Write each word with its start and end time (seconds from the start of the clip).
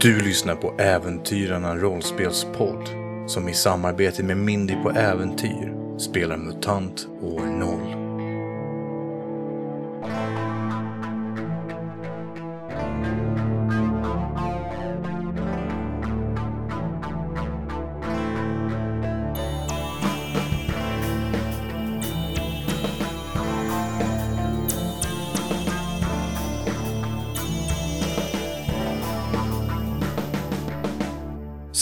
Du 0.00 0.20
lyssnar 0.20 0.54
på 0.54 0.74
Äventyrarna 0.78 1.76
rollspelspodd 1.76 2.88
som 3.26 3.48
i 3.48 3.54
samarbete 3.54 4.22
med 4.22 4.36
Mindy 4.36 4.74
på 4.82 4.90
Äventyr 4.90 5.98
spelar 5.98 6.36
MUTANT 6.36 7.06
år 7.22 7.40
0. 7.40 7.95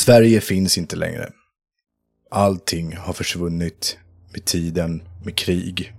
Sverige 0.04 0.40
finns 0.40 0.78
inte 0.78 0.96
längre. 0.96 1.28
Allting 2.30 2.96
har 2.96 3.12
försvunnit 3.12 3.98
med 4.32 4.44
tiden, 4.44 5.02
med 5.24 5.36
krig, 5.36 5.92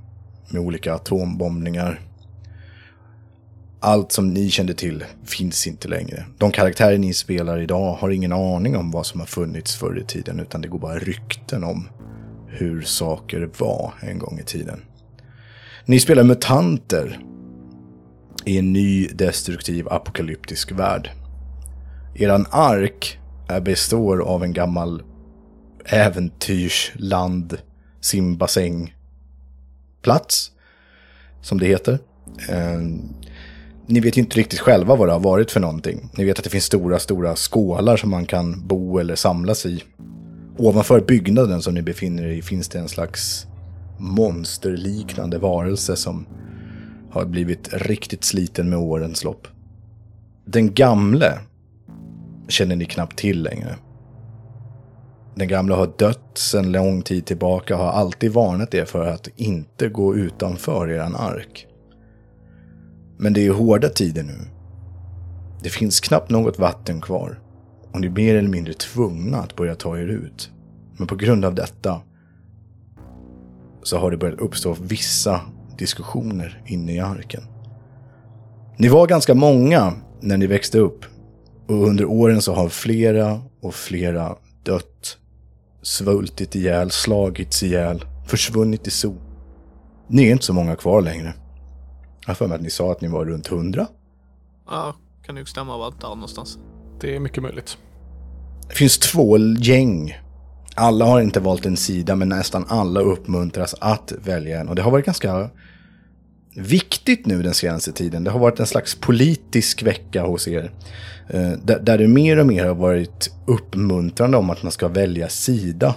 med 0.50 0.62
olika 0.62 0.94
atombombningar. 0.94 2.02
Allt 3.80 4.12
som 4.12 4.34
ni 4.34 4.50
kände 4.50 4.74
till 4.74 5.06
finns 5.24 5.68
inte 5.68 5.88
längre. 5.88 6.26
De 6.38 6.52
karaktärer 6.52 6.98
ni 6.98 7.14
spelar 7.14 7.60
idag 7.60 7.94
har 7.94 8.10
ingen 8.10 8.32
aning 8.32 8.78
om 8.78 8.92
vad 8.92 9.06
som 9.06 9.20
har 9.20 9.28
funnits 9.28 9.76
förr 9.76 10.00
i 10.00 10.04
tiden, 10.04 10.40
utan 10.40 10.62
det 10.62 10.68
går 10.68 10.80
bara 10.80 11.00
rykten 11.00 11.64
om 11.64 11.90
hur 12.48 12.82
saker 12.82 13.50
var 13.58 13.94
en 14.02 14.20
gång 14.20 14.40
i 14.40 14.44
tiden. 14.44 14.82
Ni 15.86 16.00
spelar 16.00 16.24
mutanter 16.24 17.20
i 18.46 18.58
en 18.58 18.74
ny 18.74 19.08
destruktiv 19.08 19.88
apokalyptisk 19.88 20.72
värld. 20.72 21.12
Eran 22.16 22.46
ark 22.52 23.20
Eh, 23.50 23.60
består 23.60 24.22
av 24.22 24.44
en 24.44 24.54
gammal 24.54 25.04
äventyrsland 25.86 27.58
simbassängplats, 28.02 30.52
som 31.42 31.60
det 31.60 31.66
heter. 31.66 32.00
Eh, 32.50 32.80
ni 33.88 34.00
vet 34.00 34.18
ju 34.18 34.22
inte 34.22 34.40
riktigt 34.40 34.60
själva 34.60 34.96
vad 34.96 35.08
det 35.08 35.12
har 35.12 35.20
varit 35.20 35.52
för 35.52 35.60
någonting. 35.60 36.10
Ni 36.14 36.26
vet 36.26 36.38
att 36.38 36.44
det 36.44 36.50
finns 36.50 36.66
stora, 36.66 37.00
stora 37.00 37.36
skålar 37.36 37.98
som 37.98 38.10
man 38.10 38.26
kan 38.26 38.68
bo 38.68 39.00
eller 39.00 39.16
samlas 39.16 39.66
i. 39.66 39.84
Ovanför 40.58 41.00
byggnaden 41.00 41.62
som 41.62 41.74
ni 41.74 41.82
befinner 41.82 42.24
er 42.24 42.32
i 42.32 42.42
finns 42.42 42.70
det 42.70 42.80
en 42.80 42.90
slags 42.90 43.48
monsterliknande 43.98 45.38
varelse 45.38 45.96
som 45.96 46.26
har 47.12 47.26
blivit 47.26 47.70
riktigt 47.74 48.24
sliten 48.24 48.70
med 48.70 48.80
årens 48.80 49.24
lopp. 49.24 49.48
Den 50.46 50.74
gamle 50.74 51.40
känner 52.48 52.76
ni 52.76 52.86
knappt 52.86 53.18
till 53.18 53.44
längre. 53.44 53.76
Den 55.36 55.48
gamla 55.48 55.76
har 55.76 55.92
dött 55.98 56.38
sedan 56.38 56.72
lång 56.72 57.02
tid 57.02 57.26
tillbaka 57.26 57.76
och 57.76 57.84
har 57.84 57.92
alltid 57.92 58.32
varnat 58.32 58.74
er 58.74 58.86
för 58.86 59.08
att 59.08 59.28
inte 59.36 59.90
gå 59.90 60.16
utanför 60.16 60.90
eran 60.90 61.16
ark. 61.16 61.68
Men 63.18 63.34
det 63.34 63.46
är 63.46 63.52
hårda 63.52 63.90
tider 63.90 64.24
nu. 64.24 64.38
Det 65.64 65.70
finns 65.70 66.00
knappt 66.00 66.30
något 66.30 66.60
vatten 66.60 67.02
kvar 67.02 67.40
och 67.92 68.02
ni 68.02 68.08
är 68.08 68.12
mer 68.12 68.36
eller 68.36 68.50
mindre 68.50 68.74
tvungna 68.74 69.38
att 69.38 69.56
börja 69.56 69.76
ta 69.76 69.98
er 69.98 70.08
ut. 70.08 70.52
Men 70.98 71.08
på 71.08 71.16
grund 71.16 71.46
av 71.46 71.56
detta 71.56 72.02
så 73.84 73.98
har 73.98 74.12
det 74.12 74.18
börjat 74.18 74.40
uppstå 74.40 74.76
vissa 74.82 75.42
diskussioner 75.78 76.62
inne 76.66 76.96
i 76.96 77.00
arken. 77.00 77.44
Ni 78.78 78.88
var 78.88 79.08
ganska 79.08 79.34
många 79.34 79.94
när 80.22 80.38
ni 80.38 80.48
växte 80.48 80.80
upp 80.80 81.06
och 81.68 81.88
under 81.88 82.06
åren 82.06 82.42
så 82.42 82.54
har 82.54 82.70
flera 82.70 83.42
och 83.62 83.76
flera 83.76 84.36
dött, 84.64 85.18
svultit 85.82 86.56
ihjäl, 86.56 86.92
slagits 86.92 87.64
ihjäl, 87.64 88.06
försvunnit 88.28 88.88
i 88.88 88.92
sol. 88.92 89.18
Ni 90.08 90.28
är 90.28 90.32
inte 90.32 90.46
så 90.46 90.54
många 90.54 90.76
kvar 90.76 91.02
längre. 91.02 91.34
Jag 92.22 92.28
har 92.28 92.36
för 92.36 92.48
mig 92.48 92.56
att 92.56 92.62
ni 92.62 92.70
sa 92.70 92.92
att 92.92 93.02
ni 93.02 93.08
var 93.08 93.26
runt 93.26 93.48
hundra. 93.48 93.88
Ja, 94.70 94.96
kan 95.26 95.36
nog 95.36 95.50
stämma 95.50 95.78
vart 95.78 96.02
där 96.02 96.08
någonstans. 96.08 96.58
Det 97.02 97.16
är 97.16 97.20
mycket 97.20 97.44
möjligt. 97.44 97.78
Det 98.70 98.76
finns 98.76 98.98
två 98.98 99.38
gäng. 99.38 100.18
Alla 100.76 101.06
har 101.06 101.22
inte 101.22 101.40
valt 101.40 101.66
en 101.66 101.78
sida, 101.78 102.16
men 102.16 102.30
nästan 102.30 102.66
alla 102.68 103.00
uppmuntras 103.00 103.76
att 103.80 104.14
välja 104.24 104.60
en. 104.60 104.70
Och 104.70 104.76
det 104.76 104.82
har 104.82 104.92
varit 104.92 105.06
ganska 105.06 105.50
viktigt 106.56 107.26
nu 107.26 107.44
den 107.44 107.54
senaste 107.54 107.92
tiden. 107.92 108.24
Det 108.24 108.32
har 108.32 108.40
varit 108.40 108.60
en 108.60 108.66
slags 108.66 108.96
politisk 108.96 109.84
vecka 109.84 110.24
hos 110.24 110.48
er. 110.48 110.72
Eh, 111.30 111.52
där, 111.82 111.98
det 111.98 112.08
mer 112.08 112.40
och 112.40 112.48
mer 112.48 112.66
har 112.66 112.76
varit 112.76 113.32
uppmuntrande 113.46 114.38
om 114.38 114.50
att 114.50 114.64
man 114.64 114.72
ska 114.72 114.88
välja 114.88 115.30
sida. 115.30 115.96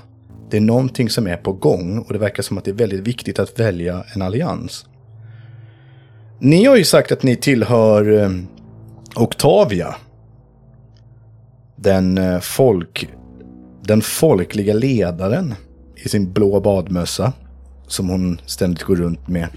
Det 0.51 0.57
är 0.57 0.61
någonting 0.61 1.11
som 1.11 1.27
är 1.27 1.37
på 1.37 1.53
gång 1.53 1.99
och 1.99 2.13
det 2.13 2.19
verkar 2.19 2.43
som 2.43 2.59
att 2.59 2.65
det 2.65 2.71
är 2.71 2.75
väldigt 2.75 3.01
viktigt 3.01 3.39
att 3.39 3.61
välja 3.61 4.05
en 4.15 4.23
allians. 4.23 4.87
Ni 6.39 6.65
har 6.65 6.77
ju 6.77 6.85
sagt 6.85 7.13
att 7.13 7.23
ni 7.23 7.37
tillhör 7.37 8.23
eh, 8.23 8.31
Octavia. 9.17 9.97
Den, 11.77 12.19
eh, 12.19 12.41
folk, 12.41 13.09
den 13.83 14.03
folkliga 14.03 14.75
ledaren 14.75 15.55
i 15.97 16.09
sin 16.09 16.33
blå 16.33 16.61
badmössa. 16.61 17.33
Som 17.87 18.09
hon 18.09 18.41
ständigt 18.47 18.83
går 18.83 18.97
runt 18.97 19.29
med. 19.29 19.49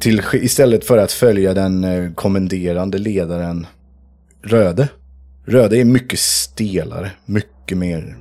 Till, 0.00 0.22
istället 0.32 0.84
för 0.84 0.98
att 0.98 1.12
följa 1.12 1.54
den 1.54 1.84
eh, 1.84 2.12
kommenderande 2.12 2.98
ledaren 2.98 3.66
Röde. 4.42 4.88
Röde 5.44 5.78
är 5.78 5.84
mycket 5.84 6.18
stelare, 6.18 7.10
mycket 7.26 7.78
mer 7.78 8.18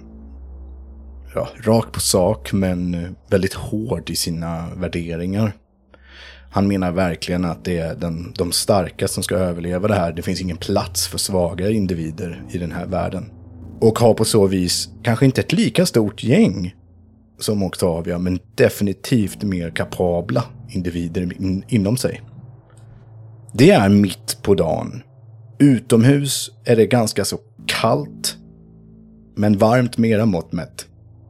ja, 1.36 1.50
rak 1.64 1.92
på 1.92 2.00
sak 2.00 2.54
men 2.54 2.94
eh, 2.94 3.10
väldigt 3.30 3.54
hård 3.54 4.10
i 4.10 4.16
sina 4.16 4.68
värderingar. 4.76 5.52
Han 6.50 6.68
menar 6.68 6.92
verkligen 6.92 7.46
att 7.46 7.66
det 7.66 7.78
är 7.78 7.96
den, 7.96 8.34
de 8.38 8.52
starka 8.52 9.08
som 9.08 9.24
ska 9.24 9.36
överleva 9.36 9.88
det 9.88 9.96
här. 9.96 10.12
Det 10.12 10.22
finns 10.22 10.42
ingen 10.42 10.58
plats 10.58 11.08
för 11.08 11.18
svaga 11.18 11.70
individer 11.70 12.44
i 12.52 12.58
den 12.58 12.72
här 12.72 12.86
världen. 12.86 13.32
Och 13.80 14.00
har 14.00 14.14
på 14.14 14.26
så 14.26 14.48
vis 14.48 14.90
kanske 15.04 15.26
inte 15.26 15.42
ett 15.42 15.54
lika 15.54 15.86
stort 15.86 16.24
gäng 16.24 16.76
som 17.40 17.64
Octavia, 17.64 18.20
men 18.20 18.40
definitivt 18.56 19.44
mer 19.44 19.70
kapabla 19.70 20.44
individer 20.70 21.22
in, 21.22 21.64
inom 21.68 21.98
sig. 21.98 22.22
Det 23.54 23.72
är 23.72 23.90
mitt 23.90 24.38
på 24.42 24.56
dagen. 24.56 25.04
Utomhus 25.60 26.52
är 26.66 26.76
det 26.76 26.86
ganska 26.86 27.26
så 27.26 27.38
kallt, 27.66 28.38
men 29.36 29.58
varmt 29.58 29.98
med 29.98 30.10
era 30.10 30.26
mått 30.26 30.52
mätt. 30.52 30.86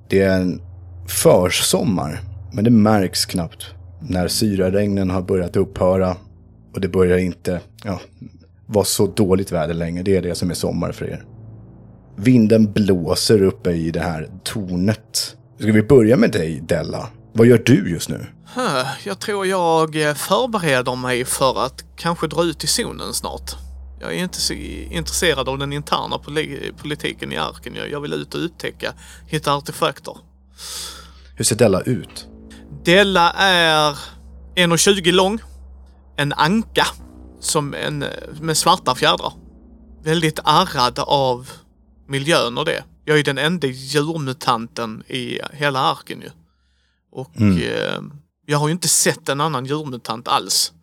Det 0.10 0.22
är 0.22 0.42
en 0.42 0.62
försommar, 1.08 2.20
men 2.54 2.64
det 2.64 2.70
märks 2.70 3.26
knappt 3.26 3.66
när 4.02 4.28
syraregnen 4.28 5.10
har 5.10 5.22
börjat 5.22 5.56
upphöra 5.56 6.18
och 6.74 6.82
det 6.82 6.88
börjar 6.88 7.18
inte 7.18 7.60
ja, 7.84 8.00
vara 8.66 8.86
så 8.86 9.08
dåligt 9.08 9.52
väder 9.52 9.74
längre. 9.74 10.04
Det 10.04 10.18
är 10.18 10.22
det 10.22 10.36
som 10.36 10.50
är 10.50 10.54
sommar 10.54 10.92
för 10.92 11.06
er. 11.06 11.26
Vinden 12.16 12.72
blåser 12.74 13.42
uppe 13.42 13.72
i 13.72 13.92
det 13.92 14.00
här 14.00 14.30
tornet. 14.44 15.38
Ska 15.60 15.72
vi 15.72 15.84
börja 15.84 16.18
med 16.18 16.32
dig, 16.32 16.64
Della? 16.68 17.10
Vad 17.34 17.48
gör 17.48 17.62
du 17.66 17.92
just 17.92 18.10
nu? 18.10 18.26
Jag 19.04 19.20
tror 19.20 19.46
jag 19.48 19.96
eh, 20.10 20.14
förbereder 20.14 20.96
mig 20.96 21.26
för 21.26 21.66
att 21.66 21.84
kanske 21.96 22.28
dra 22.28 22.44
ut 22.44 22.64
i 22.64 22.68
zonen 22.68 23.14
snart. 23.14 23.52
Jag 24.00 24.14
är 24.14 24.18
inte 24.24 24.42
så 24.42 24.54
intresserad 24.54 25.50
av 25.50 25.58
den 25.58 25.74
interna 25.74 26.18
poli- 26.18 26.74
politiken 26.82 27.32
i 27.32 27.38
arken. 27.38 27.76
Jag- 27.92 28.02
vill 28.02 28.14
ut 28.14 28.36
och 28.36 28.46
upptäcka, 28.46 28.94
hitta 29.28 29.54
artefakter. 29.56 30.18
Hur 31.36 31.46
ser 31.46 31.56
Della 31.56 31.82
ut? 31.82 32.28
Della 32.86 33.32
är 33.32 33.98
1,20 34.56 35.12
lång. 35.12 35.40
En 36.18 36.34
anka 36.34 36.88
som 37.40 37.74
en, 37.74 38.04
eh, 38.04 38.10
med 38.42 38.58
svarta 38.58 38.96
fjädrar. 38.96 39.34
Väldigt 40.04 40.40
ärrad 40.46 41.00
av 41.00 41.50
miljön 42.08 42.58
och 42.58 42.66
det. 42.66 42.84
Jag 43.06 43.20
är 43.20 43.24
den 43.24 43.38
enda 43.38 43.68
djurmutanten 43.68 45.04
i 45.08 45.40
hela 45.54 45.80
arken 45.80 46.22
ju. 46.22 46.30
Och 47.12 47.42
eh, 47.62 48.02
jag 48.50 48.58
har 48.58 48.68
ju 48.68 48.72
inte 48.72 48.88
sett 48.88 49.30
en 49.30 49.42
annan 49.42 49.66
djurmutant 49.66 50.28
alls. 50.28 50.74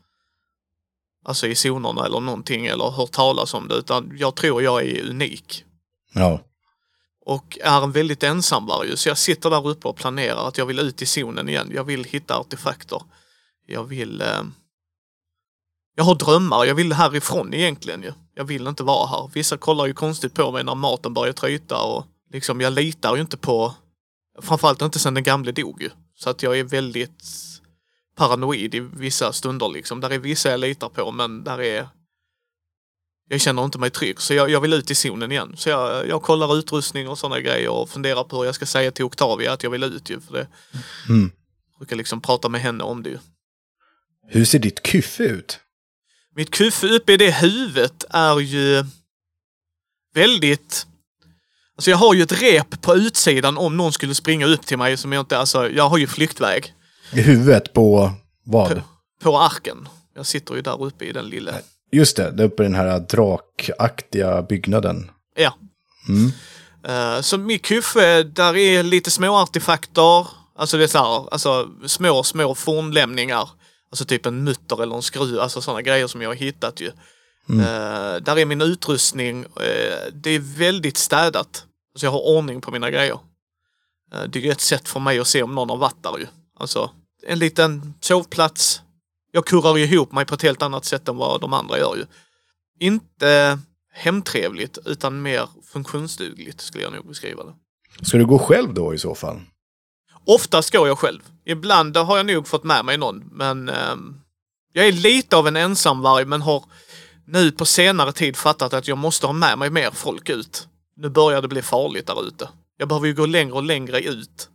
Alltså 1.25 1.47
i 1.47 1.55
zonerna 1.55 2.07
eller 2.07 2.21
någonting 2.21 2.67
eller 2.67 2.91
hört 2.91 3.11
talas 3.11 3.55
om 3.55 3.69
det 3.69 3.75
utan 3.75 4.13
jag 4.19 4.35
tror 4.35 4.63
jag 4.63 4.83
är 4.83 5.09
unik. 5.11 5.65
Ja. 6.13 6.41
Och 7.27 7.59
är 7.63 7.83
en 7.83 7.93
väldigt 7.93 8.23
ensamvarg 8.23 8.89
ju, 8.89 8.97
så 8.97 9.09
jag 9.09 9.19
sitter 9.19 9.51
där 9.51 9.69
uppe 9.69 9.89
och 9.89 9.97
planerar 9.97 10.49
att 10.49 10.59
jag 10.59 10.67
vill 10.67 10.79
ut 10.79 11.03
i 11.03 11.07
zonen 11.07 11.49
igen. 11.49 11.71
Jag 11.75 11.85
vill 11.85 12.05
hitta 12.05 12.39
artefakter. 12.39 13.03
Jag 13.67 13.85
vill... 13.85 14.21
Eh, 14.21 14.43
jag 15.97 16.05
har 16.05 16.15
drömmar, 16.15 16.65
jag 16.65 16.75
vill 16.75 16.93
härifrån 16.93 17.55
egentligen 17.55 18.03
ju. 18.03 18.13
Jag 18.35 18.45
vill 18.45 18.67
inte 18.67 18.83
vara 18.83 19.07
här. 19.07 19.31
Vissa 19.35 19.57
kollar 19.57 19.87
ju 19.87 19.95
konstigt 19.95 20.35
på 20.35 20.53
mig 20.53 20.65
när 20.65 20.75
maten 20.75 21.15
börjar 21.15 21.33
tryta 21.33 21.83
och 21.83 22.05
liksom 22.33 22.61
jag 22.61 22.73
litar 22.73 23.15
ju 23.15 23.21
inte 23.21 23.37
på... 23.37 23.75
Framförallt 24.43 24.83
inte 24.83 24.99
sen 24.99 25.15
den 25.15 25.23
gamle 25.23 25.53
dog 25.53 25.83
ju. 25.83 25.91
Så 26.15 26.31
att 26.31 26.43
jag 26.43 26.59
är 26.59 26.65
väldigt 26.65 27.25
paranoid 28.15 28.75
i 28.75 28.81
vissa 28.81 29.33
stunder 29.33 29.69
liksom. 29.69 30.01
Där 30.01 30.13
är 30.13 30.19
vissa 30.19 30.51
jag 30.51 30.61
litar 30.61 30.89
på 30.89 31.13
men 31.13 31.45
där 31.45 31.61
är 31.61 31.89
jag 33.29 33.41
känner 33.41 33.65
inte 33.65 33.79
mig 33.79 33.91
trygg 33.91 34.21
så 34.21 34.35
jag, 34.35 34.51
jag 34.51 34.61
vill 34.61 34.73
ut 34.73 34.91
i 34.91 34.95
zonen 34.95 35.33
igen. 35.33 35.55
Så 35.57 35.69
jag, 35.69 36.09
jag 36.09 36.23
kollar 36.23 36.57
utrustning 36.59 37.09
och 37.09 37.19
sådana 37.19 37.41
grejer 37.41 37.69
och 37.69 37.91
funderar 37.91 38.25
på 38.25 38.39
hur 38.39 38.45
jag 38.45 38.55
ska 38.55 38.67
säga 38.67 38.91
till 38.91 39.05
Octavia 39.05 39.53
att 39.53 39.63
jag 39.63 39.71
vill 39.71 39.85
ut 39.85 40.11
ju. 40.11 40.21
För 40.21 40.33
det. 40.33 40.49
Mm. 41.09 41.33
Jag 41.71 41.79
brukar 41.79 41.97
liksom 41.97 42.21
prata 42.21 42.49
med 42.49 42.61
henne 42.61 42.85
om 42.85 43.03
det 43.03 43.11
ju. 43.11 43.19
Hur 44.29 44.45
ser 44.45 44.59
ditt 44.59 44.87
kyffe 44.87 45.23
ut? 45.23 45.61
Mitt 46.37 46.51
kuffe 46.51 46.87
uppe 46.87 47.13
i 47.13 47.17
det 47.17 47.31
huvudet 47.31 48.05
är 48.11 48.41
ju 48.41 48.85
väldigt... 50.15 50.87
Alltså 51.77 51.91
jag 51.91 51.97
har 51.97 52.15
ju 52.15 52.23
ett 52.23 52.43
rep 52.43 52.83
på 52.83 52.95
utsidan 52.95 53.59
om 53.59 53.77
någon 53.77 53.93
skulle 53.93 54.15
springa 54.15 54.47
upp 54.47 54.67
till 54.67 54.79
mig 54.79 54.97
som 54.97 55.13
jag 55.13 55.21
inte... 55.21 55.39
Alltså 55.39 55.71
jag 55.71 55.89
har 55.89 55.99
ju 55.99 56.07
flyktväg. 56.07 56.75
I 57.13 57.21
huvudet 57.21 57.73
på 57.73 58.13
vad? 58.45 58.69
På, 58.69 58.83
på 59.23 59.39
arken. 59.39 59.89
Jag 60.15 60.27
sitter 60.27 60.55
ju 60.55 60.63
där 60.63 60.83
uppe 60.83 61.05
i 61.05 61.13
den 61.13 61.27
lilla... 61.27 61.53
Just 61.93 62.17
det, 62.17 62.31
där 62.31 62.45
uppe 62.45 62.63
i 62.63 62.67
den 62.67 62.75
här 62.75 63.01
drakaktiga 63.01 64.43
byggnaden. 64.43 65.11
Ja. 65.37 65.55
Mm. 66.09 66.33
Uh, 66.89 67.21
så 67.21 67.39
mitt 67.39 67.63
kuffe, 67.63 68.23
där 68.23 68.57
är 68.57 68.83
lite 68.83 69.11
små 69.11 69.37
artefakter. 69.37 70.27
Alltså 70.57 70.77
det 70.77 70.85
är 70.85 70.89
så 70.89 70.99
här, 70.99 71.33
alltså 71.33 71.69
små, 71.87 72.23
små 72.23 72.55
fornlämningar. 72.55 73.49
Alltså 73.91 74.05
typ 74.05 74.27
en 74.27 74.45
mutter 74.45 74.83
eller 74.83 74.97
en 74.97 75.03
skruv, 75.03 75.41
alltså 75.41 75.61
sådana 75.61 75.83
grejer 75.83 76.07
som 76.07 76.23
jag 76.23 76.31
har 76.31 76.35
hittat 76.35 76.81
ju. 76.81 76.91
Mm. 77.49 77.61
Uh, 77.61 78.23
där 78.23 78.39
är 78.39 78.45
min 78.45 78.61
utrustning. 78.61 79.45
Uh, 79.45 80.13
det 80.13 80.31
är 80.31 80.59
väldigt 80.59 80.97
städat. 80.97 81.65
Alltså 81.95 82.07
jag 82.07 82.11
har 82.11 82.27
ordning 82.27 82.61
på 82.61 82.71
mina 82.71 82.91
grejer. 82.91 83.19
Det 84.29 84.39
är 84.39 84.43
ju 84.43 84.51
ett 84.51 84.61
sätt 84.61 84.89
för 84.89 85.01
mig 85.01 85.19
att 85.19 85.27
se 85.27 85.43
om 85.43 85.55
någon 85.55 85.71
har 85.71 85.77
varit 85.77 86.03
där 86.03 86.19
ju. 86.19 86.27
Alltså 86.61 86.91
en 87.27 87.39
liten 87.39 87.95
sovplats. 88.01 88.83
Jag 89.33 89.47
kurrar 89.47 89.79
ihop 89.79 90.13
mig 90.13 90.27
på 90.27 90.35
ett 90.35 90.43
helt 90.43 90.63
annat 90.63 90.85
sätt 90.85 91.09
än 91.09 91.17
vad 91.17 91.41
de 91.41 91.53
andra 91.53 91.79
gör 91.79 91.97
ju. 91.97 92.07
Inte 92.81 93.59
hemtrevligt 93.93 94.79
utan 94.85 95.23
mer 95.23 95.49
funktionsdugligt 95.73 96.61
skulle 96.61 96.85
jag 96.85 96.93
nog 96.93 97.07
beskriva 97.07 97.45
det. 97.45 97.55
Ska 98.03 98.19
du 98.19 98.27
gå 98.27 98.39
själv 98.39 98.75
då 98.75 98.95
i 98.95 98.99
så 98.99 99.15
fall? 99.15 99.41
Oftast 100.27 100.73
går 100.73 100.89
jag 100.89 100.99
själv. 100.99 101.21
Ibland 101.45 101.97
har 101.97 102.17
jag 102.17 102.27
nog 102.27 102.49
fått 102.49 102.65
med 102.65 102.85
mig 102.85 102.99
någon, 102.99 103.25
men 103.33 103.69
eh, 103.69 103.97
jag 104.73 104.89
är 104.89 104.93
lite 104.93 105.37
av 105.37 105.49
en 105.49 105.57
ensamvarg 105.57 106.25
men 106.25 106.43
har 106.43 106.65
nu 107.27 107.53
på 107.53 107.65
senare 107.65 108.13
tid 108.13 108.37
fattat 108.37 108.75
att 108.75 108.89
jag 108.89 108.99
måste 108.99 109.27
ha 109.27 109.33
med 109.33 109.59
mig 109.59 109.71
mer 109.71 109.91
folk 109.91 110.29
ut. 110.29 110.69
Nu 110.97 111.09
börjar 111.09 111.43
det 111.43 111.49
bli 111.49 111.63
farligt 111.63 112.07
där 112.07 112.27
ute. 112.27 112.49
Jag 112.77 112.89
behöver 112.89 113.07
ju 113.07 113.15
gå 113.15 113.27
längre 113.27 113.53
och 113.53 113.63
längre 113.63 114.01
ut 114.01 114.49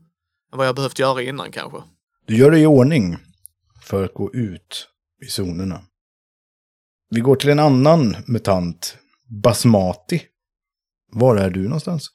än 0.51 0.57
vad 0.57 0.67
jag 0.67 0.75
behövt 0.75 0.99
göra 0.99 1.21
innan 1.21 1.51
kanske. 1.51 1.77
Du 2.25 2.37
gör 2.37 2.51
dig 2.51 2.61
i 2.61 2.65
ordning 2.65 3.17
för 3.81 4.05
att 4.05 4.13
gå 4.13 4.33
ut 4.33 4.87
i 5.21 5.41
zonerna. 5.41 5.81
Vi 7.09 7.19
går 7.19 7.35
till 7.35 7.49
en 7.49 7.59
annan 7.59 8.15
mutant, 8.27 8.97
Basmati. 9.27 10.21
Var 11.11 11.35
är 11.35 11.49
du 11.49 11.63
någonstans? 11.63 12.09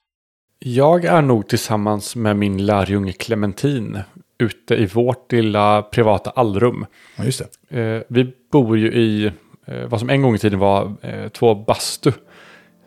Jag 0.59 1.05
är 1.05 1.23
nog 1.23 1.49
tillsammans 1.49 2.17
med 2.17 2.37
min 2.37 2.67
lärjunge 2.67 3.13
Clementin 3.13 3.99
ute 4.39 4.75
i 4.75 4.87
vårt 4.87 5.33
lilla 5.33 5.83
privata 5.83 6.31
allrum. 6.31 6.87
Ja, 7.17 7.25
just 7.25 7.43
det. 7.69 7.81
Eh, 7.81 8.03
vi 8.09 8.35
bor 8.53 8.79
ju 8.79 8.93
i 8.93 9.33
eh, 9.67 9.89
vad 9.89 10.01
som 10.01 10.11
en 10.11 10.23
gång 10.23 10.35
i 10.35 10.39
tiden 10.39 10.59
var 10.59 10.97
eh, 11.03 11.29
två 11.29 11.55
bastu 11.55 12.13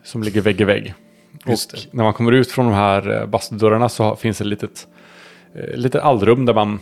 som 0.04 0.22
ligger 0.22 0.40
vägg 0.40 0.60
i 0.60 0.64
vägg. 0.64 0.94
Just 1.46 1.72
och 1.72 1.78
när 1.90 2.04
man 2.04 2.12
kommer 2.12 2.32
ut 2.32 2.50
från 2.50 2.66
de 2.66 2.74
här 2.74 3.26
bastudörrarna 3.26 3.88
så 3.88 4.16
finns 4.16 4.38
det 4.38 4.42
ett 4.42 4.48
litet, 4.48 4.88
litet 5.54 6.02
allrum 6.02 6.46
där 6.46 6.54
man 6.54 6.80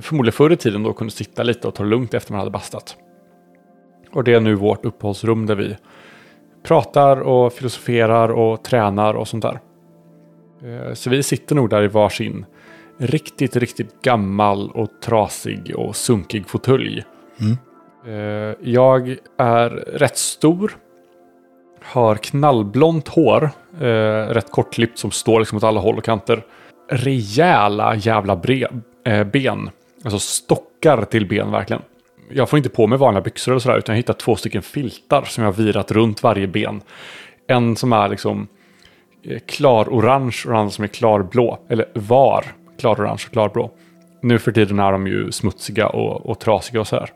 förmodligen 0.00 0.32
förr 0.32 0.52
i 0.52 0.56
tiden 0.56 0.82
då 0.82 0.92
kunde 0.92 1.12
sitta 1.12 1.42
lite 1.42 1.68
och 1.68 1.74
ta 1.74 1.82
det 1.82 1.88
lugnt 1.88 2.14
efter 2.14 2.32
man 2.32 2.38
hade 2.38 2.50
bastat. 2.50 2.96
Och 4.10 4.24
det 4.24 4.34
är 4.34 4.40
nu 4.40 4.54
vårt 4.54 4.84
uppehållsrum 4.84 5.46
där 5.46 5.54
vi 5.54 5.76
pratar 6.62 7.20
och 7.20 7.52
filosoferar 7.52 8.28
och 8.28 8.64
tränar 8.64 9.14
och 9.14 9.28
sånt 9.28 9.42
där. 9.42 9.60
Eh, 10.64 10.94
så 10.94 11.10
vi 11.10 11.22
sitter 11.22 11.54
nog 11.54 11.70
där 11.70 11.82
i 11.82 11.88
varsin 11.88 12.46
riktigt, 12.98 13.56
riktigt 13.56 14.02
gammal 14.02 14.70
och 14.70 14.88
trasig 15.02 15.72
och 15.76 15.96
sunkig 15.96 16.48
fåtölj. 16.48 17.04
Mm. 17.40 17.56
Eh, 18.06 18.56
jag 18.60 19.16
är 19.38 19.70
rätt 19.70 20.18
stor. 20.18 20.76
Har 21.82 22.14
knallblont 22.14 23.08
hår. 23.08 23.50
Eh, 23.80 24.28
rätt 24.28 24.50
kortklippt 24.50 24.98
som 24.98 25.10
står 25.10 25.40
liksom 25.40 25.58
åt 25.58 25.64
alla 25.64 25.80
håll 25.80 25.98
och 25.98 26.04
kanter. 26.04 26.42
Rejäla 26.88 27.94
jävla 27.94 28.40
eh, 29.04 29.24
ben. 29.24 29.70
Alltså 30.04 30.18
stockar 30.18 31.04
till 31.04 31.26
ben 31.26 31.50
verkligen. 31.50 31.82
Jag 32.30 32.48
får 32.48 32.56
inte 32.56 32.68
på 32.68 32.86
mig 32.86 32.98
vanliga 32.98 33.22
byxor 33.22 33.52
eller 33.52 33.60
sådär 33.60 33.78
utan 33.78 33.94
jag 33.94 33.96
hittar 33.96 34.14
två 34.14 34.36
stycken 34.36 34.62
filtar 34.62 35.22
som 35.22 35.44
jag 35.44 35.52
har 35.52 35.62
virat 35.62 35.90
runt 35.90 36.22
varje 36.22 36.46
ben. 36.46 36.80
En 37.46 37.76
som 37.76 37.92
är 37.92 38.08
liksom 38.08 38.48
eh, 39.22 39.38
klarorange 39.38 39.46
klar-orange 39.46 40.42
och 40.46 40.58
andra 40.58 40.70
som 40.70 40.84
är 40.84 40.88
klarblå. 40.88 41.58
Eller 41.68 41.86
var 41.94 42.44
klar-orange 42.80 43.22
och 43.26 43.32
klarblå. 43.32 43.70
Nu 44.22 44.38
för 44.38 44.52
tiden 44.52 44.78
är 44.78 44.92
de 44.92 45.06
ju 45.06 45.32
smutsiga 45.32 45.88
och, 45.88 46.26
och 46.26 46.38
trasiga 46.38 46.80
och 46.80 46.86
så 46.86 46.96
här. 46.96 47.10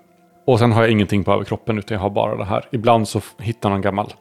Och 0.47 0.59
sen 0.59 0.73
har 0.73 0.83
jag 0.83 0.91
ingenting 0.91 1.25
på 1.25 1.33
överkroppen 1.33 1.79
utan 1.79 1.95
jag 1.95 2.03
har 2.03 2.11
bara 2.11 2.37
det 2.37 2.45
här. 2.45 2.65
Ibland 2.73 3.09
så 3.09 3.21
hittar 3.39 3.69
jag 3.69 3.75
någon 3.75 3.83
gammal. 3.83 4.13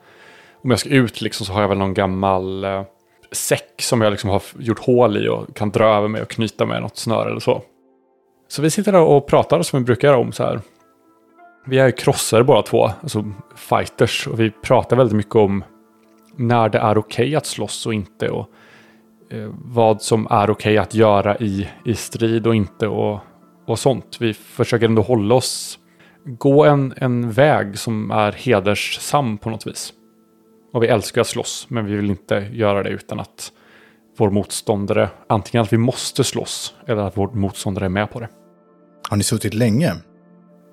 Om 0.63 0.69
jag 0.69 0.79
ska 0.79 0.89
ut 0.89 1.21
liksom 1.21 1.45
så 1.45 1.53
har 1.53 1.61
jag 1.61 1.69
väl 1.69 1.77
någon 1.77 1.93
gammal 1.93 2.63
eh, 2.63 2.83
säck 3.31 3.81
som 3.81 4.01
jag 4.01 4.11
liksom 4.11 4.29
har 4.29 4.41
gjort 4.59 4.79
hål 4.79 5.17
i 5.17 5.29
och 5.29 5.55
kan 5.55 5.69
dra 5.69 5.85
över 5.85 6.07
mig 6.07 6.21
och 6.21 6.29
knyta 6.29 6.65
med 6.65 6.81
något 6.81 6.97
snöre 6.97 7.29
eller 7.29 7.39
så. 7.39 7.61
Så 8.47 8.61
vi 8.61 8.69
sitter 8.69 8.91
där 8.91 9.01
och 9.01 9.27
pratar 9.27 9.61
som 9.61 9.79
vi 9.79 9.85
brukar 9.85 10.07
göra 10.07 10.17
om 10.17 10.31
så 10.31 10.43
här. 10.43 10.61
Vi 11.65 11.79
är 11.79 11.85
ju 11.85 11.91
krossare 11.91 12.43
båda 12.43 12.61
två, 12.61 12.89
alltså 13.01 13.25
fighters. 13.55 14.27
Och 14.27 14.39
vi 14.39 14.51
pratar 14.51 14.97
väldigt 14.97 15.15
mycket 15.15 15.35
om 15.35 15.63
när 16.35 16.69
det 16.69 16.77
är 16.77 16.97
okej 16.97 17.23
okay 17.23 17.35
att 17.35 17.45
slåss 17.45 17.85
och 17.85 17.93
inte. 17.93 18.29
Och 18.29 18.49
eh, 19.29 19.49
vad 19.53 20.01
som 20.01 20.27
är 20.29 20.49
okej 20.49 20.51
okay 20.51 20.77
att 20.77 20.93
göra 20.93 21.37
i, 21.37 21.69
i 21.85 21.95
strid 21.95 22.47
och 22.47 22.55
inte 22.55 22.87
och, 22.87 23.19
och 23.65 23.79
sånt. 23.79 24.17
Vi 24.19 24.33
försöker 24.33 24.85
ändå 24.85 25.01
hålla 25.01 25.35
oss, 25.35 25.79
gå 26.25 26.65
en, 26.65 26.93
en 26.97 27.31
väg 27.31 27.79
som 27.79 28.11
är 28.11 28.31
hedersam 28.31 29.37
på 29.37 29.49
något 29.49 29.67
vis. 29.67 29.93
Och 30.73 30.83
vi 30.83 30.87
älskar 30.87 31.21
att 31.21 31.27
slåss, 31.27 31.65
men 31.69 31.85
vi 31.85 31.95
vill 31.95 32.09
inte 32.09 32.49
göra 32.51 32.83
det 32.83 32.89
utan 32.89 33.19
att 33.19 33.51
vår 34.17 34.29
motståndare, 34.29 35.09
antingen 35.27 35.63
att 35.63 35.73
vi 35.73 35.77
måste 35.77 36.23
slåss 36.23 36.75
eller 36.87 37.01
att 37.01 37.17
vår 37.17 37.27
motståndare 37.27 37.85
är 37.85 37.89
med 37.89 38.11
på 38.11 38.19
det. 38.19 38.29
Har 39.09 39.17
ni 39.17 39.23
suttit 39.23 39.53
länge? 39.53 39.93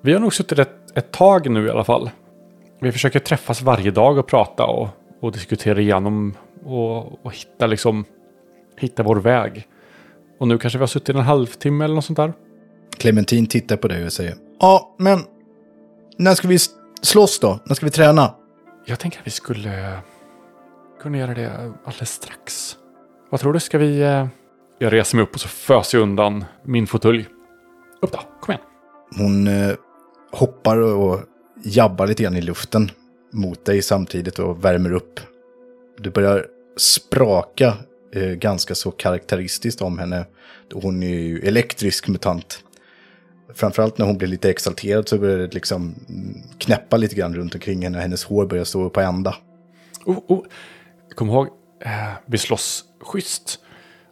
Vi 0.01 0.13
har 0.13 0.19
nog 0.19 0.33
suttit 0.33 0.59
ett, 0.59 0.97
ett 0.97 1.11
tag 1.11 1.49
nu 1.49 1.67
i 1.67 1.69
alla 1.69 1.83
fall. 1.83 2.09
Vi 2.81 2.91
försöker 2.91 3.19
träffas 3.19 3.61
varje 3.61 3.91
dag 3.91 4.17
och 4.17 4.27
prata 4.27 4.65
och 4.65 4.89
och 5.21 5.31
diskutera 5.31 5.81
igenom 5.81 6.33
och, 6.65 7.25
och 7.25 7.33
hitta 7.33 7.67
liksom 7.67 8.05
hitta 8.77 9.03
vår 9.03 9.15
väg. 9.15 9.67
Och 10.39 10.47
nu 10.47 10.57
kanske 10.57 10.79
vi 10.79 10.81
har 10.81 10.87
suttit 10.87 11.15
en 11.15 11.21
halvtimme 11.21 11.85
eller 11.85 11.95
något 11.95 12.05
sånt 12.05 12.17
där. 12.17 12.33
Clementin 12.97 13.47
tittar 13.47 13.77
på 13.77 13.87
dig 13.87 14.05
och 14.05 14.13
säger 14.13 14.35
Ja, 14.59 14.95
men 14.97 15.19
när 16.17 16.35
ska 16.35 16.47
vi 16.47 16.57
slåss 17.01 17.39
då? 17.39 17.59
När 17.65 17.75
ska 17.75 17.85
vi 17.85 17.91
träna? 17.91 18.35
Jag 18.85 18.99
tänker 18.99 19.19
att 19.19 19.27
vi 19.27 19.31
skulle 19.31 19.99
kunna 21.01 21.17
göra 21.17 21.33
det 21.33 21.73
alldeles 21.85 22.11
strax. 22.11 22.77
Vad 23.29 23.39
tror 23.39 23.53
du? 23.53 23.59
Ska 23.59 23.77
vi... 23.77 24.01
Eh, 24.01 24.27
jag 24.79 24.93
reser 24.93 25.15
mig 25.17 25.23
upp 25.23 25.33
och 25.33 25.41
så 25.41 25.47
föser 25.47 25.97
jag 25.97 26.03
undan 26.03 26.45
min 26.63 26.87
fåtölj. 26.87 27.27
Upp 28.01 28.11
då, 28.11 28.19
kom 28.41 28.51
igen. 28.51 28.65
Hon 29.17 29.47
eh, 29.47 29.75
hoppar 30.31 30.77
och 30.77 31.19
jabbar 31.63 32.07
lite 32.07 32.23
grann 32.23 32.35
i 32.35 32.41
luften 32.41 32.91
mot 33.33 33.65
dig 33.65 33.81
samtidigt 33.81 34.39
och 34.39 34.65
värmer 34.65 34.93
upp. 34.93 35.19
Du 35.97 36.09
börjar 36.09 36.47
spraka 36.77 37.73
eh, 38.13 38.29
ganska 38.29 38.75
så 38.75 38.91
karaktäristiskt 38.91 39.81
om 39.81 39.99
henne. 39.99 40.25
Hon 40.73 41.03
är 41.03 41.19
ju 41.19 41.39
elektrisk 41.39 42.07
mutant. 42.07 42.63
Framförallt 43.53 43.97
när 43.97 44.05
hon 44.05 44.17
blir 44.17 44.27
lite 44.27 44.49
exalterad 44.49 45.07
så 45.07 45.17
börjar 45.17 45.37
det 45.37 45.53
liksom 45.53 45.95
knäppa 46.57 46.97
lite 46.97 47.15
grann 47.15 47.35
runt 47.35 47.55
omkring 47.55 47.83
henne. 47.83 47.99
Hennes 47.99 48.23
hår 48.23 48.45
börjar 48.45 48.63
stå 48.63 48.89
på 48.89 49.01
ända. 49.01 49.35
Oh, 50.05 50.17
oh. 50.27 50.45
Kom 51.15 51.29
ihåg, 51.29 51.47
eh, 51.85 51.91
vi 52.25 52.37
slåss 52.37 52.85
schysst. 53.01 53.59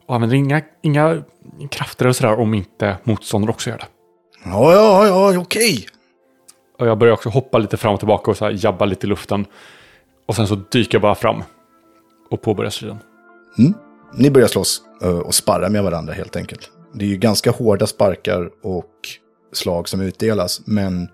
Och 0.06 0.16
använder 0.16 0.38
inga, 0.38 0.62
inga 0.82 1.24
krafter 1.70 2.06
eller 2.06 2.14
sådär 2.14 2.40
om 2.40 2.54
inte 2.54 2.98
motståndare 3.04 3.52
också 3.52 3.70
gör 3.70 3.78
det. 3.78 3.88
Ja, 4.46 4.74
ja, 4.74 5.08
ja, 5.08 5.40
okej. 5.40 5.88
Och 6.80 6.88
jag 6.88 6.98
börjar 6.98 7.14
också 7.14 7.30
hoppa 7.30 7.58
lite 7.58 7.78
fram 7.78 7.94
och 7.94 8.00
tillbaka 8.00 8.32
och 8.32 8.38
så 8.38 8.46
här 8.46 8.66
jabba 8.66 8.86
lite 8.86 9.08
i 9.08 9.10
luften. 9.10 9.46
Och 10.26 10.36
sen 10.36 10.48
så 10.48 10.56
dyker 10.56 10.96
jag 10.96 11.02
bara 11.02 11.16
fram. 11.16 11.44
Och 12.32 12.42
påbörjar 12.42 12.70
striden. 12.70 12.98
Mm. 13.58 13.74
Ni 14.14 14.32
börjar 14.32 14.48
slåss 14.48 14.82
eh, 15.02 15.20
och 15.20 15.36
sparra 15.36 15.70
med 15.70 15.84
varandra 15.84 16.14
helt 16.14 16.36
enkelt. 16.36 16.72
Det 16.94 17.06
är 17.06 17.10
ju 17.10 17.18
ganska 17.18 17.52
hårda 17.52 17.88
sparkar 17.88 18.50
och 18.64 18.92
slag 19.58 19.90
som 19.90 20.02
utdelas. 20.02 20.62
Men 20.66 21.10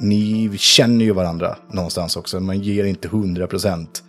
ni 0.00 0.50
känner 0.58 1.04
ju 1.04 1.12
varandra 1.12 1.56
någonstans 1.70 2.16
också. 2.16 2.40
Man 2.40 2.60
ger 2.60 2.84
inte 2.84 3.08
hundra 3.08 3.46
procent. 3.46 4.02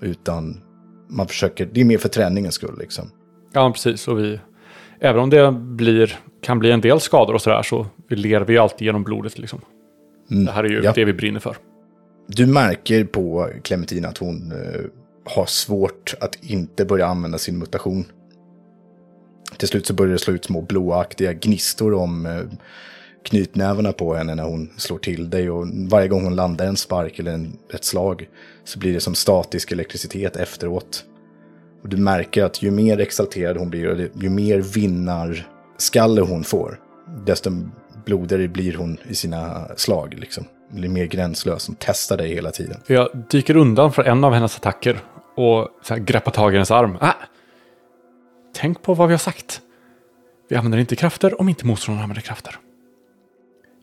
Utan 0.00 0.60
man 1.08 1.28
försöker, 1.28 1.68
det 1.72 1.80
är 1.80 1.84
mer 1.84 1.98
för 1.98 2.08
träningens 2.08 2.54
skull 2.54 2.76
liksom. 2.78 3.10
Ja, 3.52 3.72
precis. 3.72 4.08
Och 4.08 4.18
vi, 4.18 4.40
även 5.00 5.22
om 5.22 5.30
det 5.30 5.52
blir, 5.52 6.18
kan 6.42 6.58
bli 6.58 6.70
en 6.70 6.80
del 6.80 7.00
skador 7.00 7.34
och 7.34 7.42
sådär 7.42 7.62
så 7.62 7.86
ler 8.08 8.40
vi 8.40 8.52
ju 8.52 8.58
alltid 8.58 8.86
genom 8.86 9.04
blodet 9.04 9.38
liksom. 9.38 9.60
Mm. 10.30 10.44
Det 10.44 10.52
här 10.52 10.64
är 10.64 10.68
ju 10.68 10.82
ja. 10.82 10.92
det 10.92 11.04
vi 11.04 11.12
brinner 11.12 11.40
för. 11.40 11.56
Du 12.26 12.46
märker 12.46 13.04
på 13.04 13.50
Clementina 13.62 14.08
att 14.08 14.18
hon 14.18 14.52
eh, 14.52 14.80
har 15.24 15.46
svårt 15.46 16.14
att 16.20 16.44
inte 16.44 16.84
börja 16.84 17.06
använda 17.06 17.38
sin 17.38 17.58
mutation. 17.58 18.04
Till 19.56 19.68
slut 19.68 19.86
så 19.86 19.94
börjar 19.94 20.12
det 20.12 20.18
slå 20.18 20.34
ut 20.34 20.44
små 20.44 20.62
blåaktiga 20.62 21.32
gnistor 21.32 21.94
om 21.94 22.26
eh, 22.26 22.40
knytnävarna 23.24 23.92
på 23.92 24.14
henne 24.14 24.34
när 24.34 24.44
hon 24.44 24.70
slår 24.76 24.98
till 24.98 25.30
dig. 25.30 25.50
Och 25.50 25.66
varje 25.72 26.08
gång 26.08 26.24
hon 26.24 26.36
landar 26.36 26.66
en 26.66 26.76
spark 26.76 27.18
eller 27.18 27.32
en, 27.32 27.58
ett 27.74 27.84
slag 27.84 28.28
så 28.64 28.78
blir 28.78 28.92
det 28.92 29.00
som 29.00 29.14
statisk 29.14 29.72
elektricitet 29.72 30.36
efteråt. 30.36 31.04
Och 31.82 31.88
du 31.88 31.96
märker 31.96 32.44
att 32.44 32.62
ju 32.62 32.70
mer 32.70 33.00
exalterad 33.00 33.56
hon 33.56 33.70
blir 33.70 33.86
och 33.86 34.22
ju 34.22 34.30
mer 34.30 34.58
vinnarskalle 34.58 36.20
hon 36.20 36.44
får, 36.44 36.80
desto 37.26 37.50
blodigare 38.04 38.48
blir 38.48 38.74
hon 38.74 38.98
i 39.08 39.14
sina 39.14 39.68
slag. 39.76 40.14
Liksom. 40.18 40.44
Blir 40.70 40.88
mer 40.88 41.06
gränslös, 41.06 41.66
hon 41.66 41.76
testar 41.78 42.16
dig 42.16 42.34
hela 42.34 42.50
tiden. 42.50 42.80
Jag 42.86 43.08
dyker 43.30 43.56
undan 43.56 43.92
för 43.92 44.02
en 44.04 44.24
av 44.24 44.32
hennes 44.32 44.56
attacker 44.56 45.00
och 45.34 45.68
så 45.82 45.94
här, 45.94 46.00
greppar 46.00 46.32
tag 46.32 46.52
i 46.52 46.56
hennes 46.56 46.70
arm. 46.70 46.98
Ah! 47.00 47.14
Tänk 48.54 48.82
på 48.82 48.94
vad 48.94 49.08
vi 49.08 49.14
har 49.14 49.18
sagt. 49.18 49.60
Vi 50.48 50.56
använder 50.56 50.78
inte 50.78 50.96
krafter 50.96 51.40
om 51.40 51.48
inte 51.48 51.66
motståndaren 51.66 52.02
använder 52.02 52.22
krafter. 52.22 52.58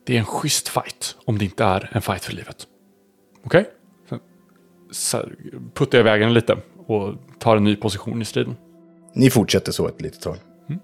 Det 0.05 0.15
är 0.15 0.19
en 0.19 0.25
schysst 0.25 0.69
fight 0.69 1.15
om 1.25 1.37
det 1.37 1.45
inte 1.45 1.63
är 1.63 1.89
en 1.91 2.01
fight 2.01 2.23
för 2.23 2.33
livet. 2.33 2.67
Okej? 3.45 3.61
Okay? 3.61 4.19
Så 4.91 5.29
puttar 5.73 5.97
jag 5.97 6.03
iväg 6.03 6.21
henne 6.21 6.33
lite 6.33 6.57
och 6.87 7.13
tar 7.39 7.57
en 7.57 7.63
ny 7.63 7.75
position 7.75 8.21
i 8.21 8.25
striden. 8.25 8.55
Ni 9.13 9.29
fortsätter 9.29 9.71
så 9.71 9.87
ett 9.87 10.01
litet 10.01 10.21
tag. 10.21 10.37
Mm. 10.69 10.81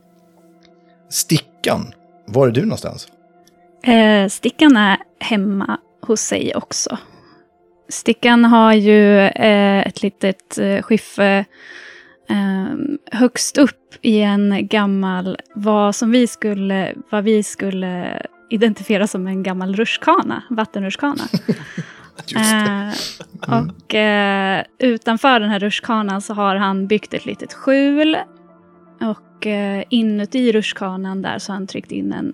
Stickan, 1.09 1.93
var 2.25 2.47
är 2.47 2.51
du 2.51 2.61
någonstans? 2.61 3.07
Eh, 3.83 4.27
stickan 4.27 4.77
är 4.77 4.97
hemma 5.19 5.79
hos 6.01 6.21
sig 6.21 6.55
också. 6.55 6.97
Stickan 7.89 8.45
har 8.45 8.73
ju 8.73 9.19
eh, 9.19 9.87
ett 9.87 10.01
litet 10.01 10.57
eh, 10.57 10.81
skiffe 10.81 11.45
eh, 12.29 12.75
högst 13.11 13.57
upp 13.57 13.95
i 14.01 14.21
en 14.21 14.67
gammal, 14.67 15.37
vad 15.55 15.95
som 15.95 16.11
vi 16.11 16.27
skulle, 16.27 16.93
vad 17.09 17.23
vi 17.23 17.43
skulle 17.43 18.21
identifiera 18.51 19.07
som 19.07 19.27
en 19.27 19.43
gammal 19.43 19.75
rutschkana, 19.75 20.43
vattenrutschkana. 20.49 21.23
eh, 22.35 22.93
och 23.59 23.95
eh, 23.95 24.63
utanför 24.77 25.39
den 25.39 25.49
här 25.49 25.59
rutschkanan 25.59 26.21
så 26.21 26.33
har 26.33 26.55
han 26.55 26.87
byggt 26.87 27.13
ett 27.13 27.25
litet 27.25 27.53
skjul. 27.53 28.17
Och 29.01 29.47
eh, 29.47 29.83
inuti 29.89 30.51
rutschkanan 30.51 31.21
där 31.21 31.39
så 31.39 31.51
har 31.51 31.55
han 31.55 31.67
tryckt 31.67 31.91
in 31.91 32.13
en 32.13 32.33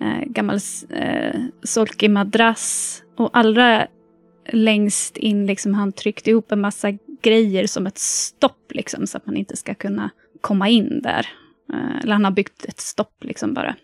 eh, 0.00 0.24
gammal 0.26 0.58
eh, 0.90 1.40
solkig 1.62 2.10
madrass. 2.10 3.02
Och 3.16 3.30
allra 3.32 3.86
längst 4.52 5.16
in 5.16 5.46
liksom 5.46 5.74
han 5.74 5.92
tryckt 5.92 6.28
ihop 6.28 6.52
en 6.52 6.60
massa 6.60 6.92
grejer 7.22 7.66
som 7.66 7.86
ett 7.86 7.98
stopp 7.98 8.72
liksom 8.74 9.06
så 9.06 9.16
att 9.16 9.26
man 9.26 9.36
inte 9.36 9.56
ska 9.56 9.74
kunna 9.74 10.10
komma 10.40 10.68
in 10.68 11.00
där. 11.02 11.26
Eh, 11.72 11.98
eller 12.02 12.12
han 12.12 12.24
har 12.24 12.32
byggt 12.32 12.64
ett 12.64 12.80
stopp 12.80 13.24
liksom 13.24 13.54
bara. 13.54 13.76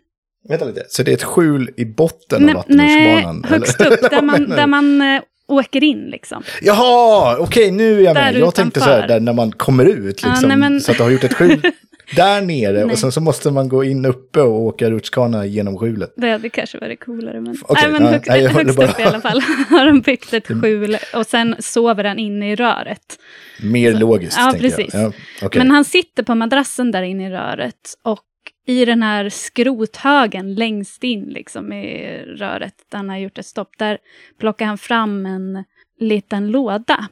Vänta 0.49 0.65
lite, 0.65 0.85
så 0.89 1.03
det 1.03 1.11
är 1.11 1.15
ett 1.15 1.23
skjul 1.23 1.71
i 1.77 1.85
botten 1.85 2.49
av 2.49 2.55
vattenrutschbanan? 2.55 3.41
Nej, 3.41 3.51
högst 3.51 3.81
upp 3.81 4.11
där 4.11 4.23
man, 4.31 4.49
där 4.49 4.67
man 4.67 5.01
eh, 5.01 5.23
åker 5.49 5.85
in 5.85 6.01
liksom. 6.01 6.43
Jaha, 6.63 7.35
okej 7.35 7.43
okay, 7.43 7.71
nu 7.71 7.99
är 7.99 8.05
jag 8.05 8.15
med. 8.15 8.37
Jag 8.37 8.55
tänkte 8.55 8.81
så 8.81 8.87
här, 8.87 9.09
där 9.09 9.21
när 9.21 9.33
man 9.33 9.53
kommer 9.53 9.85
ut 9.85 10.23
liksom. 10.23 10.51
Ja, 10.51 10.57
nej. 10.57 10.81
Så 10.81 10.91
att 10.91 10.97
du 10.97 11.03
har 11.03 11.11
gjort 11.11 11.25
ett 11.25 11.35
skjul 11.35 11.63
där 12.17 12.41
nere 12.41 12.85
och 12.85 12.99
sen 12.99 13.13
så 13.13 13.21
måste 13.21 13.51
man 13.51 13.69
gå 13.69 13.85
in 13.85 14.05
uppe 14.05 14.41
och 14.41 14.61
åka 14.61 14.91
rutschkana 14.91 15.47
genom 15.47 15.79
skjulet. 15.79 16.13
Det 16.17 16.31
hade 16.31 16.49
kanske 16.49 16.79
varit 16.79 17.05
coolare. 17.05 17.41
Men, 17.41 17.57
okay, 17.69 17.91
nej, 17.91 18.01
men 18.01 18.13
hög, 18.13 18.23
nej, 18.27 18.47
högst 18.49 18.77
bara... 18.77 18.89
upp 18.89 19.01
i 19.01 19.03
alla 19.03 19.21
fall 19.21 19.41
har 19.71 19.87
de 19.87 20.01
byggt 20.01 20.33
ett 20.33 20.47
skjul 20.47 20.97
och 21.15 21.27
sen 21.27 21.57
sover 21.59 22.05
han 22.05 22.19
inne 22.19 22.53
i 22.53 22.57
röret. 22.57 23.19
Mer 23.63 23.93
så, 23.93 23.99
logiskt, 23.99 24.39
Ja, 24.39 24.55
precis. 24.59 24.95
Ja, 24.95 25.13
okay. 25.43 25.59
Men 25.59 25.71
han 25.71 25.85
sitter 25.85 26.23
på 26.23 26.35
madrassen 26.35 26.91
där 26.91 27.03
inne 27.03 27.27
i 27.27 27.31
röret 27.31 27.95
och 28.03 28.21
i 28.67 28.85
den 28.85 29.03
här 29.03 29.29
skrothögen 29.29 30.55
längst 30.55 31.05
in 31.05 31.25
liksom 31.25 31.73
i 31.73 32.19
röret, 32.19 32.75
där 32.89 32.99
han 32.99 33.09
har 33.09 33.17
gjort 33.17 33.39
ett 33.39 33.47
stopp, 33.47 33.79
där 33.79 33.99
plockar 34.39 34.67
han 34.67 34.79
fram 34.79 35.27
en 35.27 35.65
liten 35.99 36.49
låda. 36.51 37.09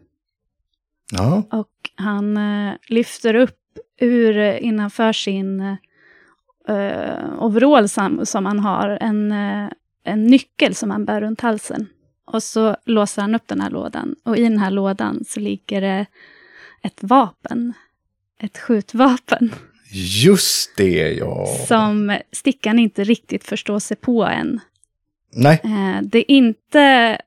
Ja. 1.13 1.43
Och 1.51 1.91
han 1.95 2.37
uh, 2.37 2.75
lyfter 2.87 3.35
upp 3.35 3.59
ur 4.01 4.57
innanför 4.57 5.13
sin 5.13 5.61
uh, 6.69 7.43
overall 7.43 7.89
som, 7.89 8.27
som 8.27 8.47
han 8.47 8.59
har 8.59 8.99
en, 9.01 9.33
uh, 9.33 9.69
en 10.05 10.27
nyckel 10.27 10.75
som 10.75 10.91
han 10.91 11.05
bär 11.05 11.21
runt 11.21 11.41
halsen. 11.41 11.87
Och 12.25 12.43
så 12.43 12.77
låser 12.85 13.23
han 13.23 13.35
upp 13.35 13.49
den 13.49 13.61
här 13.61 13.71
lådan. 13.71 14.15
Och 14.25 14.37
i 14.37 14.43
den 14.43 14.59
här 14.59 14.71
lådan 14.71 15.25
så 15.25 15.41
ligger 15.41 15.81
det 15.81 16.07
ett 16.83 17.03
vapen. 17.03 17.73
Ett 18.39 18.59
skjutvapen. 18.59 19.53
Just 19.95 20.77
det, 20.77 21.13
ja. 21.13 21.47
Som 21.69 22.19
stickan 22.33 22.79
inte 22.79 23.05
riktigt 23.05 23.45
förstår 23.45 23.79
sig 23.79 23.97
på 23.97 24.25
än. 24.25 24.61
Nej. 25.35 25.61
Eh, 25.65 26.03
det 26.03 26.19
är 26.19 26.31
inte... 26.31 27.19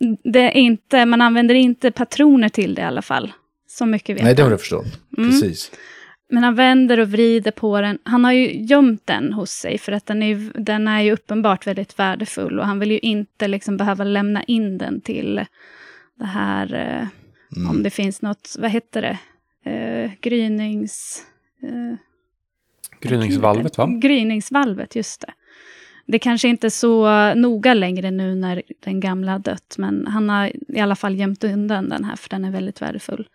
det 0.24 0.40
är 0.40 0.56
inte, 0.56 1.06
man 1.06 1.20
använder 1.20 1.54
inte 1.54 1.90
patroner 1.90 2.48
till 2.48 2.74
det 2.74 2.82
i 2.82 2.84
alla 2.84 3.02
fall. 3.02 3.32
Så 3.68 3.86
mycket 3.86 4.16
vet 4.16 4.24
Nej, 4.24 4.34
det 4.34 4.42
har 4.42 4.50
jag 4.50 4.60
förstått. 4.60 5.00
Mm. 5.18 5.30
Precis. 5.30 5.70
Men 6.30 6.44
han 6.44 6.54
vänder 6.54 7.00
och 7.00 7.08
vrider 7.08 7.50
på 7.50 7.80
den. 7.80 7.98
Han 8.02 8.24
har 8.24 8.32
ju 8.32 8.64
gömt 8.64 9.06
den 9.06 9.32
hos 9.32 9.50
sig 9.50 9.78
för 9.78 9.92
att 9.92 10.06
den 10.06 10.22
är, 10.22 10.52
den 10.54 10.88
är 10.88 11.00
ju 11.00 11.12
uppenbart 11.12 11.66
väldigt 11.66 11.98
värdefull 11.98 12.58
och 12.58 12.66
han 12.66 12.78
vill 12.78 12.90
ju 12.90 12.98
inte 12.98 13.48
liksom 13.48 13.76
behöva 13.76 14.04
lämna 14.04 14.42
in 14.42 14.78
den 14.78 15.00
till 15.00 15.44
det 16.14 16.26
här, 16.26 16.74
eh, 16.74 17.08
mm. 17.56 17.70
om 17.70 17.82
det 17.82 17.90
finns 17.90 18.22
något, 18.22 18.56
vad 18.58 18.70
heter 18.70 19.02
det, 19.02 19.18
eh, 20.04 20.10
grynings... 20.20 21.22
Eh, 21.62 21.96
Gryningsvalvet 23.00 23.78
va? 23.78 23.86
Gryningsvalvet, 23.86 24.96
just 24.96 25.20
det. 25.20 25.32
Det 26.06 26.18
kanske 26.18 26.48
inte 26.48 26.66
är 26.66 26.70
så 26.70 27.34
noga 27.34 27.74
längre 27.74 28.10
nu 28.10 28.34
när 28.34 28.62
den 28.84 29.00
gamla 29.00 29.38
dött, 29.38 29.74
men 29.78 30.06
han 30.06 30.28
har 30.28 30.52
i 30.68 30.80
alla 30.80 30.96
fall 30.96 31.18
gömt 31.18 31.44
undan 31.44 31.88
den 31.88 32.04
här, 32.04 32.16
för 32.16 32.28
den 32.28 32.44
är 32.44 32.50
väldigt 32.50 32.82
värdefull. 32.82 33.28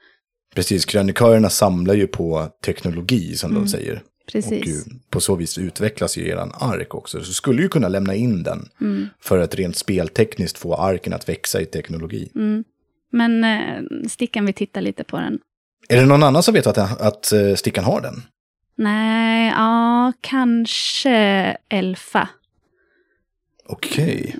Precis, 0.55 0.86
krönikörerna 0.86 1.50
samlar 1.50 1.93
ju 1.93 2.07
på 2.07 2.48
teknologi, 2.65 3.36
som 3.36 3.51
mm. 3.51 3.63
de 3.63 3.69
säger. 3.69 4.01
Precis. 4.31 4.86
Och 4.86 4.91
på 5.10 5.22
så 5.22 5.36
vis 5.36 5.57
utvecklas 5.57 6.17
ju 6.17 6.27
eran 6.27 6.51
ark 6.60 6.95
också. 6.95 7.24
Så 7.24 7.34
skulle 7.34 7.62
ju 7.62 7.69
kunna 7.69 7.88
lämna 7.88 8.15
in 8.15 8.43
den 8.43 8.69
mm. 8.81 9.07
för 9.19 9.39
att 9.39 9.55
rent 9.55 9.75
speltekniskt 9.75 10.57
få 10.57 10.75
arken 10.75 11.13
att 11.13 11.29
växa 11.29 11.62
i 11.62 11.65
teknologi. 11.65 12.31
Mm. 12.36 12.63
Men 13.12 13.43
eh, 13.43 14.07
Stickan 14.10 14.45
vill 14.45 14.55
titta 14.55 14.81
lite 14.81 15.03
på 15.03 15.17
den 15.17 15.39
är 15.89 15.98
det 15.98 16.06
någon 16.06 16.24
annan 16.24 16.44
som 16.44 16.54
vet 16.54 16.68
att, 16.68 17.01
att 17.01 17.32
uh, 17.34 17.56
Stickan 17.56 17.84
har 17.84 18.01
den? 18.01 18.24
Nej, 18.77 19.50
ja, 19.50 20.13
kanske 20.22 21.12
Elfa. 21.70 22.30
Okej. 23.65 24.25
Okay. 24.27 24.34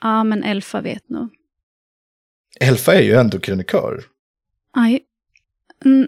Ja, 0.00 0.24
men 0.24 0.44
Elfa 0.44 0.80
vet 0.80 1.08
nog. 1.08 1.28
Elfa 2.60 2.94
är 2.94 3.02
ju 3.02 3.14
ändå 3.14 3.38
krönikör. 3.38 4.04
Aj. 4.72 5.00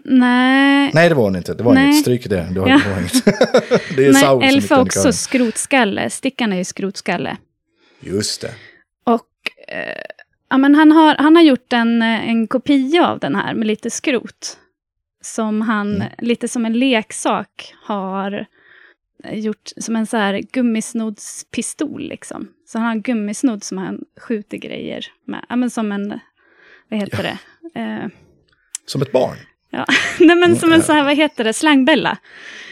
nej. 0.03 0.91
Nej, 0.93 1.09
det 1.09 1.15
var 1.15 1.23
hon 1.23 1.35
inte. 1.35 1.53
Det 1.53 1.63
var 1.63 1.73
nej. 1.73 1.85
inget. 1.85 2.01
Stryk 2.01 2.29
det. 2.29 2.47
Det 2.53 2.59
var, 2.59 2.69
ja. 2.69 2.81
det 2.85 2.89
var 2.89 2.99
inget. 2.99 3.25
det 3.95 4.05
är 4.05 4.11
nej, 4.11 4.21
Saul 4.21 4.43
Elfa 4.43 4.75
är 4.75 4.81
också 4.81 5.13
skrotskalle. 5.13 6.09
Stickan 6.09 6.53
är 6.53 6.57
ju 6.57 6.63
skrotskalle. 6.63 7.37
Just 7.99 8.41
det. 8.41 8.53
Och 9.03 9.29
eh, 9.67 10.03
Ja, 10.51 10.57
men 10.57 10.75
han, 10.75 10.91
har, 10.91 11.15
han 11.15 11.35
har 11.35 11.43
gjort 11.43 11.73
en, 11.73 12.01
en 12.01 12.47
kopia 12.47 13.07
av 13.07 13.19
den 13.19 13.35
här 13.35 13.53
med 13.53 13.67
lite 13.67 13.89
skrot. 13.89 14.57
Som 15.21 15.61
han, 15.61 15.95
mm. 15.95 16.07
lite 16.17 16.47
som 16.47 16.65
en 16.65 16.73
leksak, 16.73 17.75
har 17.83 18.45
gjort 19.31 19.71
som 19.77 19.95
en 19.95 20.07
så 20.07 20.17
här 20.17 20.41
gummisnoddspistol. 20.51 22.01
Liksom. 22.01 22.47
Så 22.67 22.77
han 22.77 22.85
har 22.85 22.91
en 22.91 23.01
gummisnodd 23.01 23.63
som 23.63 23.77
han 23.77 23.99
skjuter 24.21 24.57
grejer 24.57 25.05
med. 25.25 25.45
Ja, 25.49 25.55
men 25.55 25.69
som 25.69 25.91
en, 25.91 26.19
vad 26.89 26.99
heter 26.99 27.23
ja. 27.23 27.37
det? 27.73 27.79
Eh, 27.79 28.07
som 28.85 29.01
ett 29.01 29.11
barn? 29.11 29.37
Ja, 29.69 29.85
nej 30.19 30.35
men 30.35 30.55
som 30.55 30.73
en 30.73 30.83
så 30.83 30.93
här, 30.93 31.03
vad 31.03 31.17
heter 31.17 31.43
det, 31.43 31.53
slangbella. 31.53 32.17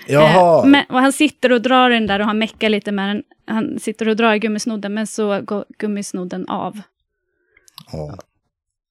Jaha. 0.08 0.64
Eh, 0.64 0.70
men, 0.70 0.86
och 0.90 1.00
han 1.00 1.14
sitter 1.14 1.52
och 1.52 1.62
drar 1.62 1.90
den 1.90 2.08
där 2.08 2.20
och 2.20 2.26
han 2.26 2.40
meckar 2.40 2.70
lite 2.70 2.92
med 2.92 3.10
den. 3.10 3.24
Han 3.48 3.80
sitter 3.80 4.08
och 4.08 4.16
drar 4.16 4.34
i 4.34 4.40
gummisnodden, 4.40 4.94
men 4.94 5.08
så 5.08 5.42
går 5.42 5.66
gummisnodden 5.78 6.50
av. 6.50 6.82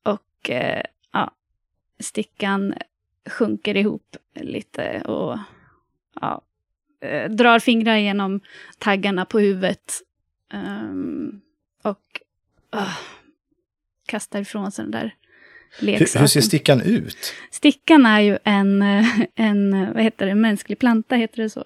Och 0.03 0.51
eh, 0.51 0.83
ja, 1.13 1.31
stickan 2.01 2.75
sjunker 3.29 3.77
ihop 3.77 4.17
lite 4.35 5.01
och 5.01 5.39
ja, 6.21 6.43
eh, 7.01 7.31
drar 7.31 7.59
fingrar 7.59 7.97
genom 7.97 8.41
taggarna 8.79 9.25
på 9.25 9.39
huvudet. 9.39 9.93
Um, 10.53 11.41
och 11.83 12.21
uh, 12.75 12.99
kastar 14.07 14.41
ifrån 14.41 14.73
sig 14.73 14.85
den 14.85 14.93
där 14.93 15.15
leksaken. 15.79 16.09
Hur, 16.15 16.21
hur, 16.21 16.27
ser 16.27 16.41
stickan 16.41 16.81
ut? 16.81 17.35
Stickan 17.51 18.07
är 18.07 18.21
ju 18.21 18.39
en, 18.45 18.83
en 19.35 19.93
vad 19.95 20.03
heter 20.03 20.27
det, 20.27 20.35
mänsklig 20.35 20.79
planta, 20.79 21.17
heter 21.17 21.43
det 21.43 21.51
så. 21.51 21.65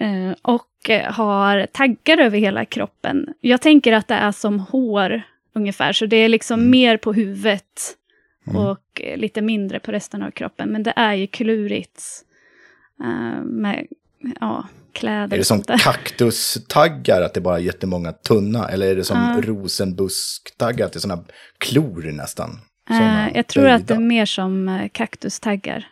Uh, 0.00 0.34
och 0.42 0.90
har 1.04 1.66
taggar 1.66 2.18
över 2.18 2.38
hela 2.38 2.64
kroppen. 2.64 3.34
Jag 3.40 3.62
tänker 3.62 3.92
att 3.92 4.08
det 4.08 4.14
är 4.14 4.32
som 4.32 4.60
hår 4.60 5.22
ungefär. 5.58 5.92
Så 5.92 6.06
det 6.06 6.16
är 6.16 6.28
liksom 6.28 6.60
Mm. 6.60 6.70
mer 6.70 6.96
på 6.96 7.12
huvudet 7.12 7.94
Mm. 8.46 8.56
och 8.62 9.00
eh, 9.00 9.16
lite 9.16 9.40
mindre 9.42 9.80
på 9.80 9.92
resten 9.92 10.22
av 10.22 10.30
kroppen. 10.30 10.68
Men 10.72 10.82
det 10.82 10.92
är 10.96 11.14
ju 11.14 11.26
klurigt 11.26 12.02
eh, 13.04 13.42
med 13.44 13.86
ja, 14.40 14.68
kläder 14.92 15.34
Är 15.36 15.38
det 15.38 15.44
som 15.44 15.62
kaktustaggar, 15.62 17.22
att 17.22 17.34
det 17.34 17.40
bara 17.40 17.56
är 17.56 17.62
jättemånga 17.62 18.12
tunna? 18.12 18.68
Eller 18.68 18.86
är 18.90 18.96
det 18.96 19.04
som 19.04 19.16
Ja. 19.18 19.40
rosenbusktaggar, 19.52 20.86
att 20.86 20.92
det 20.92 20.98
är 20.98 21.00
sådana 21.00 21.24
klor 21.58 22.12
nästan? 22.12 22.50
Såna 22.88 23.30
jag 23.34 23.46
tror 23.46 23.66
att 23.68 23.86
det 23.88 23.94
är 23.94 23.96
böjda. 23.98 24.08
mer 24.08 24.26
som 24.26 24.88
kaktustaggar. 24.92 25.86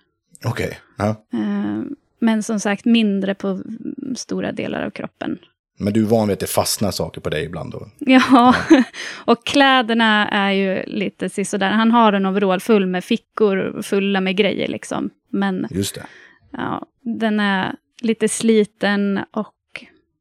Okej, 0.45 0.79
ja. 0.97 1.09
Eh, 1.33 1.83
men 2.19 2.43
som 2.43 2.61
sagt 2.61 2.85
mindre 2.85 3.35
på 3.35 3.49
mm, 3.49 4.15
stora 4.17 4.53
delar 4.53 4.83
av 4.87 4.91
kroppen. 4.91 5.39
Men 5.77 5.93
du 5.93 6.03
är 6.03 6.07
van 6.07 6.29
vid 6.29 6.33
att 6.33 6.41
det 6.41 6.47
fastnar 6.47 6.91
saker 6.91 7.21
på 7.21 7.31
dig 7.31 7.45
ibland 7.45 7.73
då? 7.73 7.89
Ja, 7.99 8.55
och 9.25 9.47
kläderna 9.47 10.29
är 10.29 10.53
ju 10.53 10.83
lite 10.87 11.29
sisådär. 11.29 11.71
Han 11.71 11.91
har 11.91 12.13
en 12.13 12.27
overall 12.27 12.61
full 12.61 12.87
med 12.87 13.05
fickor 13.05 13.83
fulla 13.83 14.21
med 14.21 14.37
grejer 14.37 14.69
liksom. 14.69 15.11
Men 15.31 15.67
Just 15.71 15.95
det. 15.95 16.07
ja, 16.51 16.87
den 17.03 17.41
är 17.41 17.75
lite 18.01 18.29
sliten 18.29 19.21
och... 19.31 19.53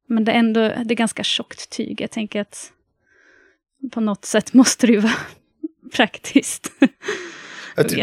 Men 0.07 0.25
det 0.25 0.31
är 0.31 0.39
ändå 0.39 0.61
det 0.61 0.93
är 0.93 0.95
ganska 0.95 1.23
tjockt 1.23 1.69
tyg. 1.69 2.01
Jag 2.01 2.11
tänker 2.11 2.41
att 2.41 2.71
på 3.91 4.01
något 4.01 4.25
sätt 4.25 4.53
måste 4.53 4.87
det 4.87 4.93
ju 4.93 4.99
vara 4.99 5.13
praktiskt. 5.95 6.71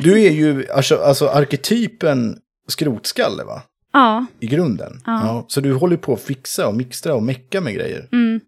Du 0.02 0.22
är 0.22 0.30
ju 0.30 0.70
alltså, 0.70 0.96
alltså 0.96 1.28
arketypen 1.28 2.38
skrotskalle 2.68 3.44
va? 3.44 3.62
Ja, 3.92 4.26
I 4.40 4.46
grunden. 4.46 5.00
Ja. 5.06 5.44
Så 5.48 5.60
du 5.60 5.72
håller 5.72 5.96
på 5.96 6.12
att 6.14 6.22
fixa 6.22 6.68
och 6.68 6.74
mixtra 6.74 7.14
och 7.14 7.22
mecka 7.22 7.60
med 7.60 7.74
grejer. 7.74 8.08
mm. 8.12 8.40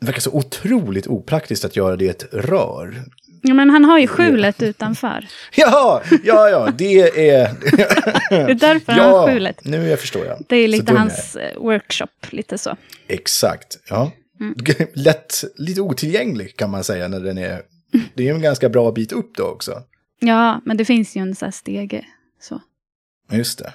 Det 0.00 0.06
verkar 0.06 0.20
så 0.20 0.30
otroligt 0.30 1.06
opraktiskt 1.06 1.64
att 1.64 1.76
göra 1.76 1.96
det 1.96 2.04
i 2.04 2.08
ett 2.08 2.24
rör. 2.32 3.02
ja, 3.42 3.54
men 3.54 3.70
han 3.70 3.84
har 3.84 3.98
ju 3.98 4.06
skjulet 4.06 4.62
utanför. 4.62 5.28
Ja, 5.56 6.02
ja, 6.24 6.48
ja, 6.48 6.68
det 6.78 7.30
är... 7.30 7.50
Det 8.30 8.36
är 8.50 8.54
därför 8.54 8.92
han 8.92 9.02
ja, 9.02 9.18
har 9.18 9.28
skjulet. 9.32 9.64
nu 9.64 9.88
jag 9.88 10.00
förstår 10.00 10.26
jag. 10.26 10.42
Det 10.48 10.56
är 10.56 10.68
lite 10.68 10.92
hans 10.92 11.36
eh, 11.36 11.58
workshop, 11.62 12.06
lite 12.30 12.58
så. 12.58 12.76
Exakt, 13.08 13.78
ja. 13.88 14.12
Mm. 14.40 14.54
Lätt, 14.94 15.44
lite 15.56 15.80
otillgänglig 15.80 16.56
kan 16.56 16.70
man 16.70 16.84
säga 16.84 17.08
när 17.08 17.20
den 17.20 17.38
är... 17.38 17.62
Det 18.14 18.28
är 18.28 18.34
en 18.34 18.42
ganska 18.42 18.68
bra 18.68 18.92
bit 18.92 19.12
upp 19.12 19.36
då 19.36 19.44
också. 19.44 19.82
Ja, 20.20 20.60
men 20.64 20.76
det 20.76 20.84
finns 20.84 21.16
ju 21.16 21.20
en 21.20 21.34
sån 21.34 21.46
här 21.46 21.50
stege. 21.50 22.04
Så. 22.40 22.60
Just 23.32 23.58
det. 23.58 23.72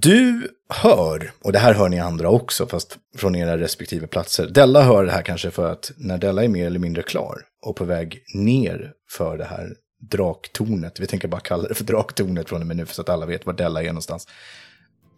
Du 0.00 0.48
hör, 0.68 1.32
och 1.42 1.52
det 1.52 1.58
här 1.58 1.74
hör 1.74 1.88
ni 1.88 1.98
andra 1.98 2.30
också, 2.30 2.66
fast 2.66 2.98
från 3.16 3.34
era 3.34 3.58
respektive 3.58 4.06
platser. 4.06 4.46
Della 4.46 4.82
hör 4.82 5.04
det 5.04 5.12
här 5.12 5.22
kanske 5.22 5.50
för 5.50 5.72
att 5.72 5.92
när 5.96 6.18
Della 6.18 6.44
är 6.44 6.48
mer 6.48 6.66
eller 6.66 6.78
mindre 6.78 7.02
klar 7.02 7.42
och 7.66 7.76
på 7.76 7.84
väg 7.84 8.22
ner 8.34 8.92
för 9.10 9.38
det 9.38 9.44
här 9.44 9.74
draktornet, 10.10 11.00
vi 11.00 11.06
tänker 11.06 11.28
bara 11.28 11.40
kalla 11.40 11.68
det 11.68 11.74
för 11.74 11.84
draktornet 11.84 12.48
från 12.48 12.60
och 12.60 12.66
med 12.66 12.76
nu 12.76 12.86
så 12.86 13.02
att 13.02 13.08
alla 13.08 13.26
vet 13.26 13.46
var 13.46 13.52
Della 13.52 13.82
är 13.82 13.86
någonstans, 13.86 14.28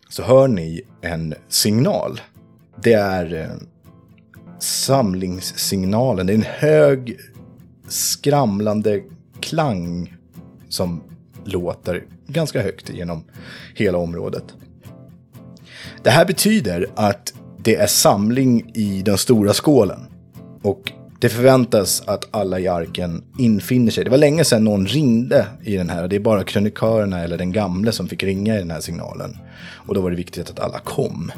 så 0.08 0.22
hör 0.22 0.48
ni 0.48 0.82
en 1.02 1.34
signal. 1.48 2.20
Det 2.82 2.92
är 2.92 3.34
eh, 3.34 3.56
samlingssignalen, 4.60 6.26
det 6.26 6.32
är 6.32 6.36
en 6.36 6.42
hög 6.42 7.18
skramlande 7.88 9.02
klang 9.40 10.16
som 10.68 11.02
låter 11.44 12.04
ganska 12.26 12.62
högt 12.62 12.90
genom 12.90 13.24
hela 13.74 13.98
området. 13.98 14.54
Det 16.06 16.12
här 16.12 16.24
betyder 16.24 16.86
att 16.94 17.34
det 17.58 17.76
är 17.76 17.86
samling 17.86 18.70
i 18.74 19.02
den 19.02 19.18
stora 19.18 19.52
skålen. 19.52 20.00
Och 20.62 20.92
det 21.20 21.28
förväntas 21.28 22.02
att 22.06 22.28
alla 22.30 22.60
i 22.60 22.68
arken 22.68 23.24
infinner 23.38 23.90
sig. 23.90 24.04
Det 24.04 24.10
var 24.10 24.18
länge 24.18 24.44
sedan 24.44 24.64
någon 24.64 24.86
ringde 24.86 25.46
i 25.64 25.76
den 25.76 25.90
här. 25.90 26.08
Det 26.08 26.16
är 26.16 26.20
bara 26.20 26.44
krönikörerna 26.44 27.20
eller 27.20 27.38
den 27.38 27.52
gamle 27.52 27.92
som 27.92 28.08
fick 28.08 28.22
ringa 28.22 28.56
i 28.56 28.58
den 28.58 28.70
här 28.70 28.80
signalen. 28.80 29.36
Och 29.72 29.94
då 29.94 30.00
var 30.00 30.10
det 30.10 30.16
viktigt 30.16 30.50
att 30.50 30.60
alla 30.60 30.78
kom. 30.78 31.32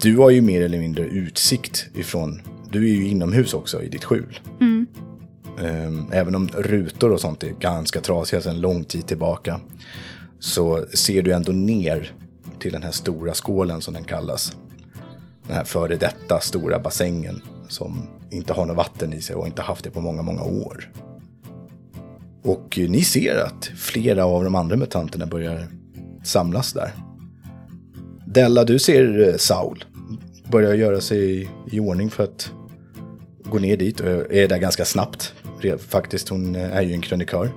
Du 0.00 0.16
har 0.16 0.30
ju 0.30 0.40
mer 0.40 0.62
eller 0.62 0.78
mindre 0.78 1.04
utsikt 1.04 1.86
ifrån... 1.94 2.42
Du 2.70 2.84
är 2.84 2.94
ju 2.94 3.08
inomhus 3.08 3.54
också 3.54 3.82
i 3.82 3.88
ditt 3.88 4.04
skjul. 4.04 4.40
Mm. 4.60 4.86
Ehm, 5.64 6.06
Även 6.12 6.34
om 6.34 6.48
rutor 6.48 7.12
och 7.12 7.20
sånt 7.20 7.42
är 7.42 7.50
ganska 7.60 8.00
trasiga 8.00 8.40
sedan 8.40 8.60
lång 8.60 8.84
tid 8.84 9.06
tillbaka. 9.06 9.60
Så 10.38 10.84
ser 10.94 11.22
du 11.22 11.32
ändå 11.32 11.52
ner 11.52 12.12
till 12.60 12.72
den 12.72 12.82
här 12.82 12.90
stora 12.90 13.34
skålen 13.34 13.80
som 13.80 13.94
den 13.94 14.04
kallas. 14.04 14.56
Den 15.46 15.56
här 15.56 15.64
före 15.64 15.96
detta 15.96 16.40
stora 16.40 16.78
bassängen 16.78 17.42
som 17.68 18.08
inte 18.30 18.52
har 18.52 18.66
något 18.66 18.76
vatten 18.76 19.12
i 19.12 19.20
sig 19.20 19.36
och 19.36 19.46
inte 19.46 19.62
haft 19.62 19.84
det 19.84 19.90
på 19.90 20.00
många, 20.00 20.22
många 20.22 20.42
år. 20.42 20.92
Och 22.42 22.78
ni 22.88 23.04
ser 23.04 23.44
att 23.46 23.64
flera 23.64 24.24
av 24.24 24.44
de 24.44 24.54
andra 24.54 24.76
mutanterna 24.76 25.26
börjar 25.26 25.66
samlas 26.24 26.72
där. 26.72 26.92
Della, 28.26 28.64
du 28.64 28.78
ser 28.78 29.28
eh, 29.28 29.36
Saul 29.36 29.84
Börjar 30.50 30.74
göra 30.74 31.00
sig 31.00 31.50
i 31.70 31.80
ordning 31.80 32.10
för 32.10 32.24
att 32.24 32.52
gå 33.44 33.58
ner 33.58 33.76
dit 33.76 34.00
och 34.00 34.06
är 34.08 34.48
där 34.48 34.58
ganska 34.58 34.84
snabbt. 34.84 35.34
Faktiskt, 35.78 36.28
hon 36.28 36.56
eh, 36.56 36.76
är 36.76 36.82
ju 36.82 36.92
en 36.92 37.00
krönikör. 37.00 37.50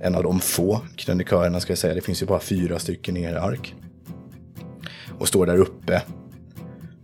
En 0.00 0.14
av 0.14 0.22
de 0.22 0.40
få 0.40 0.80
krönikörerna 0.96 1.60
ska 1.60 1.70
jag 1.70 1.78
säga. 1.78 1.94
Det 1.94 2.00
finns 2.00 2.22
ju 2.22 2.26
bara 2.26 2.40
fyra 2.40 2.78
stycken 2.78 3.16
i 3.16 3.22
er 3.22 3.34
ark. 3.34 3.74
Och 5.18 5.28
står 5.28 5.46
där 5.46 5.56
uppe 5.56 6.02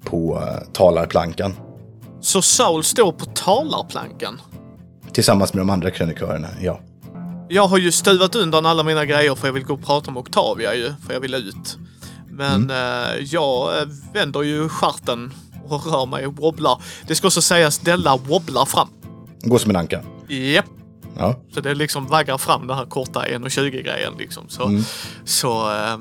på 0.05 0.43
eh, 0.43 0.73
talarplankan. 0.73 1.55
Så 2.21 2.43
Saul 2.43 2.85
står 2.85 3.13
på 3.13 3.25
talarplankan. 3.25 4.41
Tillsammans 5.13 5.55
med 5.55 5.61
de 5.61 5.71
andra 5.71 5.91
krönikörerna, 5.91 6.49
ja. 6.61 6.81
Jag 7.49 7.67
har 7.67 7.79
ju 7.79 7.93
stuvat 7.93 8.35
undan 8.35 8.67
alla 8.67 8.83
mina 8.83 9.05
grejer 9.05 9.35
för 9.35 9.49
jag 9.49 9.53
vill 9.53 9.65
gå 9.65 9.75
och 9.75 9.83
prata 9.85 10.11
med 10.11 10.21
Octavia 10.21 10.75
ju, 10.75 10.93
för 11.07 11.13
jag 11.13 11.21
vill 11.21 11.35
ut. 11.35 11.79
Men 12.31 12.71
eh, 12.71 12.77
jag 13.25 13.79
eh, 13.79 13.89
vänder 14.13 14.43
ju 14.43 14.69
stjärten 14.69 15.33
och 15.69 15.87
rör 15.87 16.07
mig 16.07 16.27
och 16.27 16.37
wobblar. 16.37 16.83
Det 17.07 17.15
ska 17.15 17.27
också 17.27 17.43
sägas, 17.43 17.79
Della 17.79 18.17
wobblar 18.17 18.65
fram. 18.65 18.89
Gå 19.43 19.59
som 19.59 19.71
en 19.71 19.77
anka. 19.77 20.03
Japp. 20.29 20.65
Ja. 21.19 21.35
Så 21.55 21.61
det 21.61 21.75
liksom 21.75 22.07
vaggar 22.07 22.39
fram 22.39 22.67
den 22.67 22.77
här 22.77 22.85
korta 22.87 23.21
1,20 23.21 23.71
grejen 23.71 24.13
liksom. 24.19 24.49
Så, 24.49 24.65
Mm. 24.65 24.83
så 25.25 25.73
eh, 25.73 25.99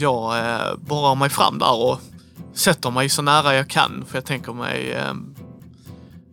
jag 0.00 0.38
eh, 0.38 0.76
borrar 0.78 1.14
mig 1.14 1.28
fram 1.28 1.58
där 1.58 1.82
och 1.82 1.98
sätter 2.52 2.90
mig 2.90 3.08
så 3.08 3.22
nära 3.22 3.54
jag 3.54 3.68
kan. 3.68 4.04
För 4.08 4.16
jag 4.16 4.24
tänker 4.24 4.52
mig, 4.52 4.92
eh, 4.92 5.14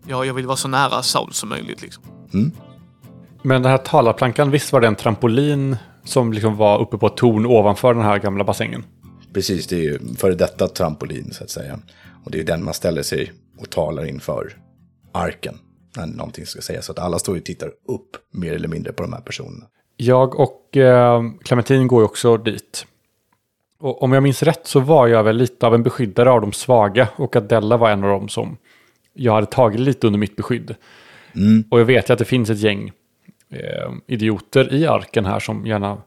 ja, 0.08 0.26
jag 0.26 0.34
vill 0.34 0.46
vara 0.46 0.58
så 0.58 0.68
nära 0.68 1.02
Saul 1.02 1.34
som 1.34 1.50
möjligt 1.50 1.82
liksom. 1.82 2.04
Men 3.42 3.62
den 3.62 3.72
här 3.72 3.78
talarplankan, 3.78 4.52
visst 4.52 4.74
var 4.74 4.82
det 4.82 4.88
en 4.88 4.96
trampolin 4.96 5.78
som 6.04 6.34
liksom 6.34 6.56
var 6.56 6.82
uppe 6.82 6.98
på 6.98 7.08
ett 7.08 7.18
torn 7.18 7.46
ovanför 7.46 7.94
den 7.94 8.04
här 8.04 8.20
gamla 8.20 8.44
bassängen? 8.44 8.84
Precis, 9.34 9.68
det 9.68 9.76
är 9.76 9.82
ju 9.82 10.00
före 10.18 10.36
detta 10.36 10.68
trampolin 10.68 11.34
så 11.34 11.44
att 11.44 11.50
säga. 11.50 11.80
Och 12.26 12.32
det 12.32 12.40
är 12.40 12.44
den 12.44 12.64
man 12.64 12.74
ställer 12.74 13.02
sig 13.02 13.32
och 13.60 13.70
talar 13.70 14.06
inför 14.06 14.58
arken. 15.14 15.58
När 15.98 16.06
någonting 16.06 16.46
ska 16.46 16.62
sägas. 16.62 16.86
Så 16.86 16.92
att 16.92 17.00
alla 17.00 17.20
står 17.20 17.36
ju 17.36 17.42
och 17.42 17.46
tittar 17.46 17.68
upp 17.68 18.10
mer 18.34 18.54
eller 18.54 18.68
mindre 18.68 18.94
på 18.94 19.04
de 19.04 19.14
här 19.14 19.22
personerna. 19.22 19.66
Jag 19.98 20.40
och 20.40 20.78
eh, 20.78 21.24
Clementine 21.44 21.86
går 21.86 22.02
ju 22.02 22.06
också 22.06 22.38
dit. 22.38 22.86
Och 23.80 24.04
om 24.04 24.14
jag 24.14 24.24
minns 24.24 24.44
rätt 24.44 24.68
så 24.68 24.80
var 24.80 25.08
jag 25.08 25.24
väl 25.24 25.38
lite 25.38 25.68
av 25.68 25.76
en 25.76 25.84
beskyddare 25.84 26.30
av 26.30 26.42
de 26.42 26.54
svaga 26.54 27.08
och 27.16 27.36
att 27.36 27.50
Della 27.50 27.78
var 27.78 27.90
en 27.90 28.04
av 28.04 28.10
dem 28.10 28.30
som 28.30 28.58
jag 29.14 29.34
hade 29.34 29.48
tagit 29.48 29.80
lite 29.80 30.08
under 30.08 30.20
mitt 30.20 30.36
beskydd. 30.36 30.76
Och 31.72 31.80
jag 31.80 31.86
vet 31.86 32.10
ju 32.10 32.14
att 32.14 32.20
det 32.20 32.26
finns 32.26 32.50
ett 32.50 32.60
gäng 32.60 32.92
eh, 33.50 33.92
idioter 34.08 34.74
i 34.74 34.88
arken 34.88 35.26
här 35.26 35.40
som 35.40 35.66
gärna 35.66 35.98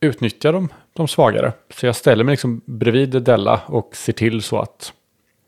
utnyttjar 0.00 0.52
de, 0.52 0.68
de 0.92 1.08
svagare. 1.08 1.52
Så 1.74 1.86
jag 1.86 1.96
ställer 1.96 2.24
mig 2.24 2.32
liksom 2.32 2.60
bredvid 2.64 3.22
Della 3.22 3.60
och 3.66 3.96
ser 3.96 4.12
till 4.12 4.42
så 4.42 4.58
att, 4.58 4.92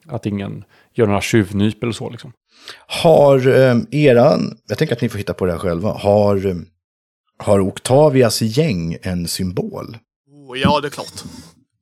att 0.06 0.26
ingen 0.26 0.64
gör 0.94 1.06
några 1.06 1.20
tjuvnyp 1.20 1.82
eller 1.82 1.92
så. 1.92 2.10
Liksom. 2.10 2.32
Har 2.86 3.48
eh, 3.48 3.76
eran, 3.90 4.58
jag 4.68 4.78
tänker 4.78 4.94
att 4.94 5.02
ni 5.02 5.08
får 5.08 5.18
hitta 5.18 5.34
på 5.34 5.46
det 5.46 5.52
här 5.52 5.58
själva, 5.58 5.88
har, 5.88 6.46
eh, 6.46 6.54
har 7.36 7.60
Octavias 7.60 8.42
gäng 8.42 8.96
en 9.02 9.28
symbol? 9.28 9.96
Oh, 10.48 10.58
ja, 10.58 10.80
det 10.80 10.88
är 10.88 10.90
klart. 10.90 11.22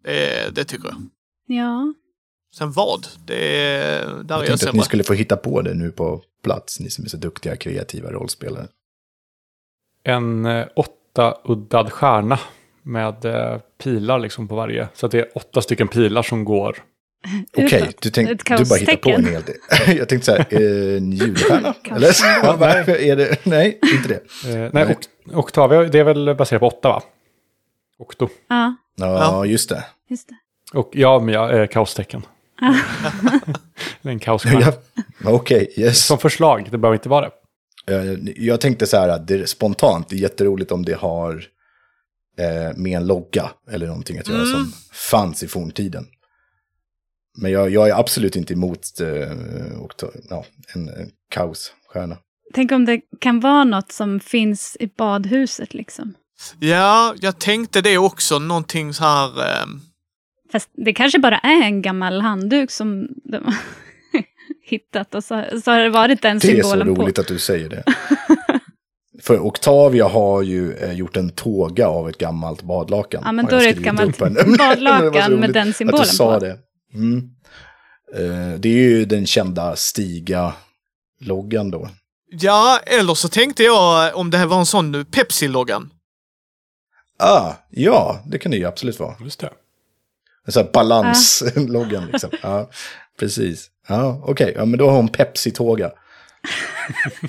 Det, 0.05 0.55
det 0.55 0.65
tycker 0.65 0.89
jag. 0.89 0.97
Ja. 1.57 1.95
Sen 2.57 2.73
vad? 2.73 3.07
Det 3.27 3.67
är, 3.67 4.01
där 4.03 4.11
är 4.11 4.15
Jag 4.15 4.21
jag 4.31 4.39
tänkte 4.39 4.53
att 4.53 4.61
sämre. 4.61 4.77
ni 4.77 4.83
skulle 4.83 5.05
få 5.05 5.13
hitta 5.13 5.37
på 5.37 5.63
det 5.63 5.75
nu 5.75 5.91
på 5.91 6.23
plats, 6.43 6.81
ni 6.81 6.91
som 6.91 7.05
är 7.05 7.09
så 7.09 7.17
duktiga 7.17 7.57
kreativa 7.57 8.11
rollspelare. 8.11 8.67
En 10.05 10.47
eh, 10.47 10.67
åtta-uddad 10.77 11.93
stjärna 11.93 12.39
med 12.83 13.25
eh, 13.25 13.59
pilar 13.83 14.19
liksom 14.19 14.49
på 14.49 14.57
varje. 14.57 14.89
Så 14.95 15.07
att 15.07 15.13
det 15.13 15.19
är 15.19 15.29
åtta 15.35 15.63
stycken 15.63 15.89
pilar 15.89 16.23
som 16.23 16.45
går. 16.45 16.83
Okej, 17.57 17.83
Utåt. 17.83 18.03
du, 18.03 18.11
tänk, 18.11 18.29
du 18.45 18.65
bara 18.65 18.79
hittar 18.79 18.97
på 18.97 19.11
en 19.11 19.25
hel 19.25 19.43
del. 19.43 19.57
jag 19.97 20.09
tänkte 20.09 20.25
så 20.27 20.33
här, 20.33 20.47
eh, 20.51 20.97
en 20.97 21.13
julstjärna? 21.13 21.75
Eller? 21.97 22.09
Ja, 22.43 22.57
nej. 22.61 23.11
är 23.11 23.17
det, 23.17 23.47
nej, 23.47 23.79
inte 23.95 24.09
det. 24.09 24.51
Eh, 24.51 24.59
nej, 24.59 24.71
Nej. 24.73 24.97
Octavia, 25.35 25.83
det 25.83 25.99
är 25.99 26.05
väl 26.05 26.35
baserat 26.35 26.61
på 26.61 26.67
åtta 26.67 26.89
va? 26.89 27.03
Octo. 27.99 28.29
Ja, 28.49 28.77
Ja, 28.97 29.45
just 29.47 29.69
det. 29.69 29.85
just 30.09 30.29
det. 30.29 30.35
Och 30.79 30.91
ja, 30.93 31.21
men 31.21 31.35
ja, 31.35 31.51
eh, 31.57 31.67
kaostecken. 31.67 32.23
En 34.03 34.19
kaosstjärna. 34.19 34.61
Ja, 34.61 34.73
Okej, 35.33 35.73
yes. 35.77 36.07
Som 36.07 36.19
förslag, 36.19 36.69
det 36.71 36.79
behöver 36.79 36.97
inte 36.97 37.09
vara 37.09 37.31
det. 37.87 37.95
Eh, 37.95 38.19
Jag 38.37 38.61
tänkte 38.61 38.87
så 38.87 38.97
här, 38.97 39.09
att 39.09 39.27
det 39.29 39.35
är 39.35 39.47
spontant, 39.47 40.09
det 40.09 40.17
är 40.17 40.21
jätteroligt 40.21 40.73
om 40.73 40.85
det 40.85 40.95
har 40.97 41.45
eh, 42.39 42.77
med 42.77 42.97
en 42.97 43.07
logga 43.07 43.51
eller 43.71 43.87
någonting 43.87 44.19
att 44.19 44.29
göra 44.29 44.43
Mm. 44.43 44.53
som 44.53 44.73
fanns 45.11 45.43
i 45.43 45.49
forntiden. 45.49 46.07
Men 47.39 47.51
jag, 47.53 47.71
jag 47.71 47.89
är 47.89 47.95
absolut 48.01 48.37
inte 48.37 48.53
emot 48.53 48.81
eh, 49.01 49.79
och 49.81 49.97
ta, 49.97 50.11
ja, 50.31 50.45
en, 50.75 50.89
en 50.89 51.11
kaosstjärna. 51.31 52.17
Tänk 52.55 52.73
om 52.73 52.85
det 52.85 53.01
kan 53.21 53.41
vara 53.41 53.65
något 53.65 53.93
som 53.93 54.21
finns 54.21 54.77
i 54.81 54.87
badhuset 54.87 55.75
liksom. 55.75 56.15
Ja, 56.59 57.15
jag 57.21 57.39
tänkte 57.39 57.81
det 57.81 57.99
också. 57.99 58.39
Någonting 58.39 58.95
så 58.95 59.05
här... 59.05 59.29
ehm, 59.63 59.81
Fast 60.53 60.71
det 60.87 60.93
kanske 60.93 61.19
bara 61.19 61.39
är 61.39 61.63
en 61.63 61.83
gammal 61.83 62.21
handduk 62.21 62.71
som 62.71 63.09
de 63.25 63.45
har 63.45 63.55
hittat 64.71 65.15
och 65.15 65.25
så, 65.25 65.45
så 65.65 65.71
har 65.71 65.79
det 65.81 65.91
varit 65.91 66.23
den 66.23 66.39
Det 66.39 66.49
är 66.59 66.63
så 66.63 66.69
symbolen 66.71 66.95
på. 66.95 67.03
roligt 67.03 67.19
att 67.19 67.27
du 67.29 67.39
säger 67.39 67.69
det. 67.69 67.85
För 69.23 69.47
Octavia 69.47 70.09
har 70.09 70.43
ju 70.43 70.73
eh, 70.77 70.93
gjort 70.93 71.17
en 71.17 71.31
tåga 71.31 71.89
av 71.89 72.09
ett 72.09 72.19
gammalt 72.19 72.63
badlakan. 72.63 73.23
Ja, 73.25 73.33
men 73.33 73.47
då 73.47 73.57
är 73.57 73.61
det 73.61 73.69
ett 73.69 73.79
gammalt 73.79 74.19
badlakan 74.59 75.13
med 75.13 75.31
roligt 75.31 75.53
den 75.55 75.69
Att 75.71 75.77
symbolen 75.77 76.03
du 76.03 76.09
sa 76.09 76.35
på. 76.35 76.39
det. 76.45 76.59
Mm. 76.95 77.19
Eh, 78.15 78.59
det 78.61 78.69
är 78.69 78.73
ju 78.89 79.05
den 79.05 79.27
kända 79.27 79.77
Stiga-loggan 79.77 81.71
då. 81.71 81.89
Ja, 82.31 82.79
eller 82.87 83.15
så 83.15 83.29
tänkte 83.29 83.63
jag 83.63 84.17
om 84.17 84.31
det 84.31 84.39
här 84.39 84.47
var 84.47 84.59
en 84.59 84.67
sån 84.67 85.05
Pepsi-loggan. 85.05 85.91
Ah, 87.19 87.53
ja, 87.71 88.21
det 88.27 88.39
kan 88.39 88.51
det 88.51 88.57
ju 88.57 88.65
absolut 88.65 89.01
vara. 89.01 89.15
Just 89.21 89.41
det. 89.41 89.51
En 90.47 90.53
sån 90.53 90.63
här 90.65 90.73
balans-loggan 90.73 92.07
liksom. 92.13 92.31
Ja, 92.43 92.71
precis. 93.19 93.71
Ja, 93.89 94.23
okej. 94.25 94.53
Ja, 94.57 94.65
men 94.65 94.79
då 94.79 94.89
har 94.89 94.97
hon 94.97 95.09
Pepsi-tåga. 95.09 95.93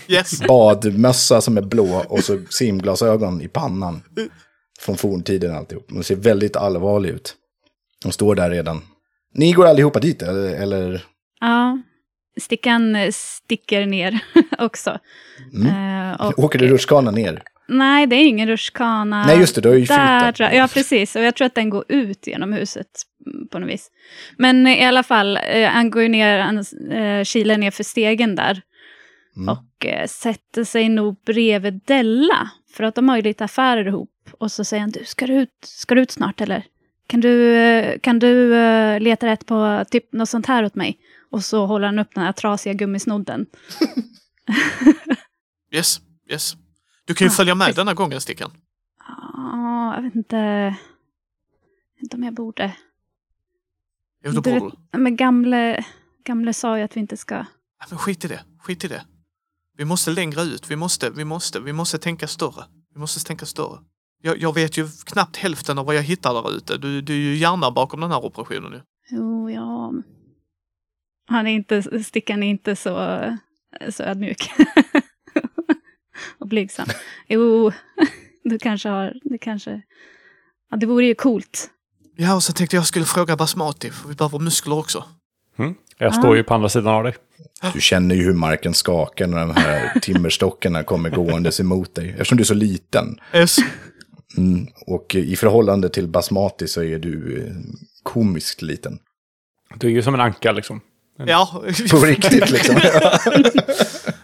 Yes. 0.07 0.41
Badmössa 0.47 1.41
som 1.41 1.57
är 1.57 1.61
blå 1.61 2.05
och 2.09 2.23
så 2.23 2.39
simglasögon 2.49 3.41
i 3.41 3.47
pannan. 3.47 4.03
Från 4.79 4.97
forntiden 4.97 5.55
alltihop. 5.55 5.85
Hon 5.91 6.03
ser 6.03 6.15
väldigt 6.15 6.55
allvarlig 6.55 7.09
ut. 7.09 7.35
Hon 8.03 8.11
står 8.11 8.35
där 8.35 8.49
redan. 8.49 8.81
Ni 9.33 9.51
går 9.51 9.65
allihopa 9.65 9.99
dit, 9.99 10.21
eller? 10.21 11.05
Ja, 11.39 11.81
stickan 12.41 12.97
sticker 13.13 13.85
ner 13.85 14.19
också. 14.57 14.99
Mm. 15.53 16.11
Eh, 16.11 16.21
och, 16.21 16.39
Åker 16.39 16.59
det 16.59 16.67
rutschkana 16.67 17.11
ner? 17.11 17.43
Nej, 17.67 18.07
det 18.07 18.15
är 18.15 18.27
ingen 18.27 18.47
rutschkana. 18.47 19.25
Nej, 19.25 19.39
just 19.39 19.55
det, 19.55 19.61
du 19.61 19.69
har 19.69 19.75
ju 19.75 19.85
Där, 19.85 20.53
Ja, 20.53 20.67
precis. 20.73 21.15
Och 21.15 21.21
jag 21.21 21.35
tror 21.35 21.45
att 21.45 21.55
den 21.55 21.69
går 21.69 21.85
ut 21.87 22.27
genom 22.27 22.53
huset 22.53 22.87
på 23.51 23.59
något 23.59 23.69
vis. 23.69 23.91
Men 24.37 24.67
i 24.67 24.85
alla 24.85 25.03
fall, 25.03 25.39
eh, 25.47 25.69
han 25.69 25.91
går 25.91 26.01
ju 26.01 26.09
ner, 26.09 26.39
han 26.39 26.57
eh, 26.91 27.23
kilar 27.23 27.57
ner 27.57 27.71
för 27.71 27.83
stegen 27.83 28.35
där. 28.35 28.61
Mm. 29.35 29.49
Och 29.49 29.85
eh, 29.85 30.07
sätter 30.07 30.63
sig 30.63 30.89
nog 30.89 31.15
bredvid 31.25 31.81
Della. 31.85 32.49
För 32.73 32.83
att 32.83 32.95
de 32.95 33.09
har 33.09 33.15
ju 33.15 33.21
lite 33.21 33.43
affärer 33.43 33.87
ihop. 33.87 34.09
Och 34.39 34.51
så 34.51 34.63
säger 34.63 34.81
han, 34.81 34.91
du, 34.91 35.05
ska 35.05 35.27
du 35.27 35.33
ut, 35.33 35.49
ska 35.61 35.95
du 35.95 36.01
ut 36.01 36.11
snart 36.11 36.41
eller? 36.41 36.63
Kan 37.07 37.21
du, 37.21 37.55
eh, 37.55 37.99
kan 37.99 38.19
du 38.19 38.55
eh, 38.55 38.99
leta 38.99 39.25
rätt 39.27 39.45
på 39.45 39.85
typ 39.91 40.13
något 40.13 40.29
sånt 40.29 40.45
här 40.45 40.65
åt 40.65 40.75
mig? 40.75 40.97
Och 41.31 41.43
så 41.43 41.65
håller 41.65 41.85
han 41.85 41.99
upp 41.99 42.13
den 42.13 42.23
här 42.23 42.31
trasiga 42.31 42.73
gummisnodden. 42.73 43.45
Yes. 45.71 45.99
Yes. 46.31 46.55
Du 47.07 47.13
kan 47.13 47.25
ju 47.25 47.29
Ah, 47.29 47.35
följa 47.35 47.55
med 47.55 47.75
denna 47.75 47.93
gången, 47.93 48.21
Stickan. 48.21 48.51
Ja, 49.07 49.95
jag 49.95 50.01
vet 50.01 50.15
inte. 50.15 50.35
Jag 50.35 50.71
vet 51.95 52.03
inte 52.03 52.17
om 52.17 52.23
jag 52.23 52.33
borde. 52.33 52.75
Jo, 54.23 54.31
då 54.31 54.41
borde 54.41 54.59
du. 54.91 54.99
Men 54.99 55.15
gamle, 55.15 55.85
gamle 56.25 56.53
sa 56.53 56.77
ju 56.77 56.83
att 56.83 56.95
vi 56.95 56.99
inte 56.99 57.17
ska... 57.17 57.35
Nej, 57.35 57.45
men 57.89 57.97
skit 57.99 58.25
i 58.25 58.27
det. 58.27 58.43
Skit 58.59 58.83
i 58.83 58.87
det. 58.87 59.05
Vi 59.77 59.85
måste 59.85 60.11
längre 60.11 60.41
ut. 60.41 60.71
Vi 60.71 60.75
måste, 60.75 61.09
vi 61.09 61.25
måste, 61.25 61.59
vi 61.59 61.73
måste 61.73 61.97
tänka 61.97 62.27
större. 62.27 62.63
Vi 62.93 62.99
måste 62.99 63.27
tänka 63.27 63.45
större. 63.45 63.79
Jag, 64.21 64.37
jag 64.37 64.53
vet 64.53 64.77
ju 64.77 64.87
knappt 65.05 65.37
hälften 65.37 65.77
av 65.77 65.85
vad 65.85 65.95
jag 65.95 66.03
hittar 66.03 66.33
där 66.33 66.57
ute. 66.57 66.77
Du, 66.77 67.01
du 67.01 67.13
är 67.13 67.17
ju 67.17 67.35
hjärnan 67.35 67.73
bakom 67.73 67.99
den 67.99 68.11
här 68.11 68.25
operationen 68.25 68.71
nu. 68.71 68.81
Jo, 69.09 69.49
ja. 69.49 69.93
Han 71.27 71.47
är 71.47 71.51
inte, 71.51 72.03
stickan 72.03 72.43
är 72.43 72.49
inte 72.49 72.75
så, 72.75 73.21
så 73.89 74.03
ödmjuk. 74.03 74.51
och 76.39 76.47
blygsam. 76.47 76.87
Jo, 77.27 77.71
du 78.43 78.59
kanske 78.59 78.89
har, 78.89 79.13
du 79.23 79.37
kanske... 79.37 79.81
Ja, 80.71 80.77
det 80.77 80.85
vore 80.85 81.05
ju 81.05 81.15
coolt. 81.15 81.69
Ja, 82.17 82.35
och 82.35 82.43
så 82.43 82.53
tänkte 82.53 82.75
jag 82.75 82.85
skulle 82.87 83.05
fråga 83.05 83.35
Basmati, 83.35 83.89
för 83.89 84.09
vi 84.09 84.15
behöver 84.15 84.39
muskler 84.39 84.77
också. 84.77 85.03
Mm. 85.59 85.75
Jag 85.97 86.07
Ah. 86.09 86.11
står 86.11 86.37
ju 86.37 86.43
på 86.43 86.53
andra 86.53 86.69
sidan 86.69 86.87
av 86.93 87.03
dig. 87.03 87.15
Du 87.73 87.81
känner 87.81 88.15
ju 88.15 88.23
hur 88.23 88.33
marken 88.33 88.73
skakar 88.73 89.27
när 89.27 89.39
de 89.39 89.55
här 89.55 89.99
timmerstockarna 90.01 90.83
kommer 90.83 91.09
gåendes 91.09 91.59
emot 91.59 91.95
dig. 91.95 92.09
Eftersom 92.09 92.37
du 92.37 92.41
är 92.41 92.45
så 92.45 92.53
liten. 92.53 93.19
Yes. 93.33 93.57
Mm. 94.37 94.67
Och 94.87 95.15
i 95.15 95.35
förhållande 95.35 95.89
till 95.89 96.07
Basmati 96.07 96.67
så 96.67 96.83
är 96.83 96.99
du 96.99 97.43
eh, 97.47 97.53
komiskt 98.03 98.61
liten. 98.61 98.99
Du 99.75 99.87
är 99.87 99.91
ju 99.91 100.01
som 100.01 100.13
en 100.13 100.21
anka 100.21 100.51
liksom. 100.51 100.81
Ja. 101.17 101.63
På 101.91 101.97
riktigt 101.97 102.49
liksom. 102.51 102.75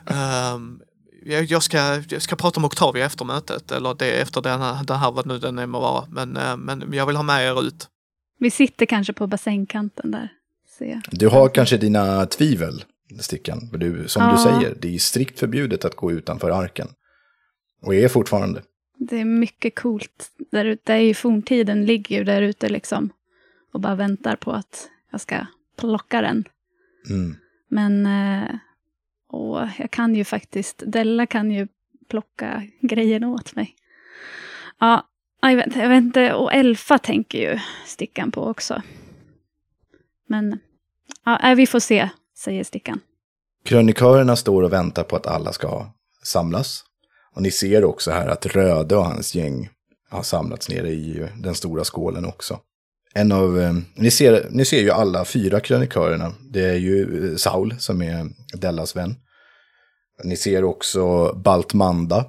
Ehm, 0.06 0.80
jag, 1.26 1.64
ska, 1.64 1.78
jag 2.10 2.22
ska 2.22 2.36
prata 2.36 2.60
med 2.60 2.68
Octavia 2.68 3.06
efter 3.06 3.26
mötet, 3.26 3.72
eller 3.72 3.94
det 3.94 4.22
efter 4.22 4.42
den 4.42 4.62
här, 4.62 4.84
det 4.84 4.94
här 4.94 5.12
vad 5.12 5.26
nu 5.26 5.38
den 5.40 5.60
är 5.60 5.68
må 5.68 5.80
vara. 5.80 6.06
Men, 6.12 6.38
eh, 6.38 6.58
men 6.58 6.94
jag 6.94 7.06
vill 7.06 7.16
ha 7.16 7.24
med 7.24 7.48
er 7.48 7.68
ut. 7.68 7.88
Vi 8.40 8.52
sitter 8.52 8.86
kanske 8.86 9.14
på 9.14 9.28
bassängkanten 9.28 10.12
där. 10.12 10.30
Ser 10.78 10.86
jag. 10.86 11.02
Du 11.12 11.28
har 11.28 11.50
kanske 11.50 11.78
dina 11.78 12.26
tvivel, 12.26 12.84
Stickan. 13.20 13.70
För 13.72 13.78
du, 13.78 14.08
som 14.08 14.24
du 14.24 14.30
Ja. 14.30 14.44
säger, 14.44 14.76
det 14.80 14.96
är 14.96 15.00
strikt 15.00 15.40
förbjudet 15.40 15.86
att 15.86 15.96
gå 15.96 16.12
utanför 16.12 16.50
arken. 16.50 16.88
Och 17.82 17.96
är 17.96 18.08
fortfarande. 18.08 18.62
Det 18.98 19.20
är 19.20 19.26
mycket 19.26 19.76
coolt 19.80 20.32
där 20.52 20.66
ute. 20.66 20.82
Det 20.86 20.94
är 20.94 21.02
ju 21.02 21.14
forntiden 21.14 21.86
ligger 21.86 22.18
ju 22.18 22.24
där 22.24 22.42
ute 22.42 22.70
liksom. 22.70 23.10
Och 23.74 23.80
bara 23.80 23.96
väntar 23.96 24.36
på 24.36 24.52
att 24.52 24.90
jag 25.12 25.22
ska 25.22 25.46
plocka 25.80 26.22
den. 26.22 26.44
Mm. 27.10 27.36
Men 27.70 28.06
eh, 28.06 28.56
och 29.34 29.68
jag 29.78 29.92
kan 29.92 30.16
ju 30.16 30.24
faktiskt, 30.24 30.84
Della 30.86 31.26
kan 31.26 31.52
ju 31.52 31.68
plocka 32.10 32.64
grejerna 32.82 33.30
åt 33.30 33.56
mig. 33.56 33.76
Ja, 34.80 35.08
jag 35.42 35.56
vet, 35.56 35.76
jag 35.76 35.90
vet 35.90 36.04
inte, 36.04 36.34
och 36.34 36.54
Elfa 36.54 36.98
tänker 36.98 37.38
ju 37.38 37.60
Stickan 37.86 38.32
på 38.32 38.42
också. 38.42 38.82
Men 40.28 40.60
ja, 41.26 41.50
äh, 41.50 41.56
vi 41.56 41.68
får 41.68 41.80
se, 41.80 42.10
säger 42.38 42.64
Stickan. 42.64 43.00
Krönikörerna 43.66 44.36
står 44.36 44.64
och 44.64 44.74
väntar 44.74 45.04
på 45.04 45.16
att 45.16 45.28
alla 45.28 45.54
ska 45.54 45.86
samlas. 46.24 46.84
Och 47.36 47.42
ni 47.42 47.52
ser 47.52 47.84
också 47.84 48.12
här 48.12 48.28
att 48.28 48.46
Röde 48.46 48.96
och 48.96 49.06
hans 49.06 49.36
gäng 49.36 49.70
har 50.10 50.24
samlats 50.24 50.70
nere 50.70 50.90
i 50.90 51.28
den 51.38 51.56
stora 51.56 51.84
skålen 51.84 52.26
också. 52.26 52.60
En 53.14 53.32
av, 53.32 53.60
eh, 53.60 53.74
ni, 53.96 54.12
ser, 54.12 54.48
ni 54.50 54.66
ser 54.66 54.82
ju 54.82 54.92
alla 54.92 55.26
fyra 55.26 55.60
krönikörerna. 55.60 56.34
Det 56.50 56.66
är 56.66 56.76
ju 56.76 57.30
eh, 57.32 57.36
Saul 57.36 57.76
som 57.80 58.02
är 58.02 58.30
Dellas 58.58 58.96
vän. 58.96 59.16
Ni 60.24 60.38
ser 60.38 60.64
också 60.64 61.34
Baltmanda. 61.34 62.26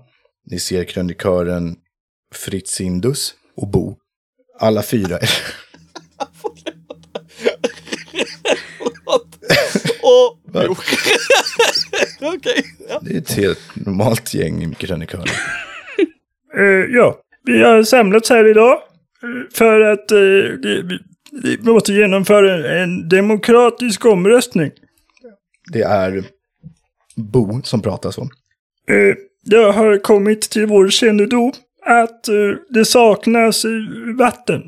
Ni 0.46 0.58
ser 0.58 0.84
krönikören 0.84 1.76
Fritzindus 2.34 3.34
och 3.56 3.68
Bo. 3.68 3.96
Alla 4.60 4.82
fyra. 4.82 5.18
Och... 10.02 10.38
Jo. 10.54 10.76
Okej. 12.34 12.64
ja. 12.88 12.98
Det 13.02 13.14
är 13.14 13.18
ett 13.18 13.32
helt 13.32 13.60
normalt 13.86 14.34
gäng 14.34 14.74
krönikörer. 14.74 15.30
Eh, 16.58 16.62
ja, 16.94 17.20
vi 17.44 17.62
har 17.62 17.82
samlats 17.82 18.30
här 18.30 18.50
idag 18.50 18.72
eh, 18.72 19.50
för 19.54 19.80
att 19.80 20.08
det- 20.08 20.56
vi, 20.82 20.98
vi 21.42 21.58
måste 21.72 21.92
genomföra 21.92 22.78
en 22.82 23.08
demokratisk 23.08 24.04
omröstning. 24.04 24.70
Det 25.72 25.82
är 25.82 26.24
Bo 27.16 27.62
som 27.62 27.82
pratar 27.82 28.10
så. 28.10 28.22
Eh, 28.88 29.16
det 29.44 29.56
har 29.56 29.98
kommit 29.98 30.42
till 30.42 30.66
vår 30.66 30.88
kännedom 30.88 31.52
att 31.86 32.28
eh, 32.28 32.34
det 32.68 32.84
saknas 32.84 33.64
eh, 33.64 33.70
vatten. 34.18 34.62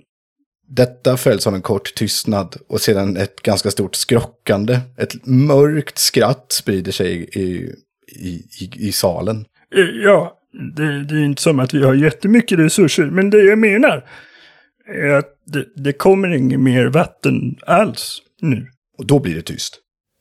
Detta 0.68 1.16
följs 1.16 1.46
av 1.46 1.54
en 1.54 1.62
kort 1.62 1.94
tystnad 1.94 2.56
och 2.68 2.80
sedan 2.80 3.16
ett 3.16 3.42
ganska 3.42 3.70
stort 3.70 3.94
skrockande. 3.94 4.80
Ett 4.98 5.26
mörkt 5.26 5.98
skratt 5.98 6.46
sprider 6.52 6.92
sig 6.92 7.28
i, 7.32 7.74
i, 8.08 8.30
i, 8.60 8.70
i 8.88 8.92
salen. 8.92 9.44
Eh, 9.74 9.84
ja, 10.04 10.38
det, 10.76 11.04
det 11.04 11.14
är 11.14 11.24
inte 11.24 11.42
som 11.42 11.60
att 11.60 11.74
vi 11.74 11.82
har 11.82 11.94
jättemycket 11.94 12.58
resurser, 12.58 13.04
men 13.04 13.30
det 13.30 13.44
jag 13.44 13.58
menar 13.58 14.08
är 14.88 15.10
att 15.10 15.28
det, 15.46 15.66
det 15.76 15.92
kommer 15.92 16.28
inget 16.28 16.60
mer 16.60 16.86
vatten 16.86 17.58
alls 17.66 18.22
nu. 18.40 18.66
Och 18.98 19.06
då 19.06 19.18
blir 19.18 19.34
det 19.34 19.42
tyst. 19.42 19.78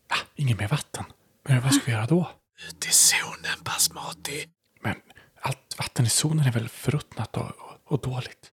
Ah, 0.09 0.27
inget 0.35 0.59
mer 0.59 0.67
vatten. 0.67 1.03
Men 1.49 1.61
vad 1.61 1.73
ska 1.73 1.85
vi 1.85 1.91
göra 1.91 2.05
då? 2.05 2.29
Ut 2.69 2.85
i 2.85 2.89
zonen, 2.91 3.57
Basmati. 3.65 4.45
Men 4.81 4.95
allt 5.41 5.75
vatten 5.77 6.05
i 6.05 6.09
zonen 6.09 6.45
är 6.45 6.51
väl 6.51 6.69
förruttnat 6.69 7.37
och, 7.37 7.43
och, 7.43 7.91
och 7.93 8.01
dåligt? 8.01 8.51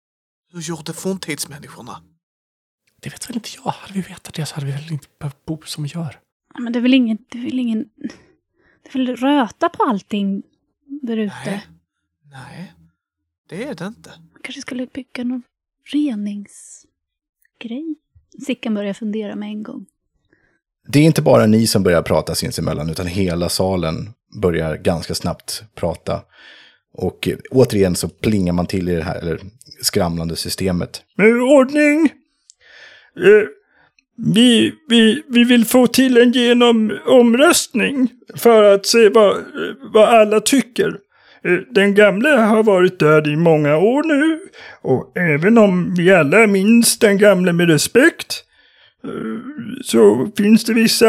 Hur 0.52 0.62
gjorde 0.62 0.94
forntidsmänniskorna? 0.94 2.02
Det 3.02 3.10
vet 3.10 3.30
väl 3.30 3.36
inte 3.36 3.50
jag. 3.56 3.72
Hade 3.72 3.94
vi 3.94 4.02
vetat 4.02 4.34
det 4.34 4.46
så 4.46 4.56
hade 4.56 4.66
vi 4.68 4.72
väl 4.72 4.92
inte 4.92 5.08
behövt 5.20 5.46
bo 5.46 5.62
som 5.66 5.84
vi 5.84 5.90
gör. 5.90 6.20
Men 6.60 6.74
det 6.74 6.80
är 6.80 6.82
väl 6.82 6.94
ingen... 6.94 7.18
Det 7.30 7.38
är 7.38 7.44
väl 7.44 7.60
ingen... 7.60 7.90
Det 8.84 8.90
är 8.90 8.94
väl 8.94 9.16
röta 9.16 9.70
på 9.70 9.84
allting 9.84 10.44
där 10.86 11.18
ute. 11.18 11.36
Nej. 11.46 11.68
Nej, 12.24 12.74
det 13.50 13.64
är 13.64 13.76
det 13.76 13.86
inte. 13.86 14.10
Man 14.10 14.42
kanske 14.44 14.62
skulle 14.62 14.88
bygga 14.88 15.24
någon 15.24 15.44
reningsgrej. 15.94 17.96
Sickan 18.46 18.74
börjar 18.74 18.94
fundera 18.94 19.36
med 19.36 19.50
en 19.50 19.64
gång. 19.64 19.86
Det 20.88 21.00
är 21.00 21.04
inte 21.04 21.22
bara 21.22 21.46
ni 21.46 21.68
som 21.68 21.84
börjar 21.84 22.02
prata 22.02 22.36
sinsemellan, 22.36 22.90
utan 22.90 23.08
hela 23.08 23.50
salen 23.50 24.10
börjar 24.42 24.76
ganska 24.76 25.16
snabbt 25.16 25.64
prata. 25.76 26.22
Och 26.94 27.30
återigen 27.52 27.96
så 27.96 28.10
plingar 28.10 28.54
man 28.54 28.66
till 28.66 28.90
i 28.90 28.96
det 28.96 29.04
här 29.04 29.20
eller, 29.20 29.40
skramlande 29.82 30.36
systemet. 30.36 31.02
Med 31.18 31.42
ordning! 31.42 32.10
Eh, 33.18 33.48
vi, 34.34 34.74
vi, 34.90 35.24
vi 35.28 35.44
vill 35.44 35.66
få 35.66 35.88
till 35.88 36.18
en 36.18 36.32
genom 36.32 36.98
omröstning 37.06 38.10
för 38.36 38.64
att 38.64 38.86
se 38.86 39.10
vad, 39.10 39.38
vad 39.94 40.10
alla 40.10 40.40
tycker. 40.42 40.88
Eh, 41.44 41.58
Den 41.72 41.96
gamle 41.96 42.30
har 42.30 42.64
varit 42.64 43.00
död 43.00 43.28
i 43.28 43.36
många 43.36 43.78
år 43.78 44.04
nu 44.04 44.40
och 44.82 45.18
även 45.18 45.58
om 45.58 45.96
vi 45.98 46.14
alla 46.14 46.48
minns 46.48 47.00
den 47.00 47.18
gamle 47.18 47.54
med 47.54 47.70
respekt 47.70 48.44
så 49.84 50.32
finns 50.38 50.64
det 50.64 50.74
vissa 50.74 51.08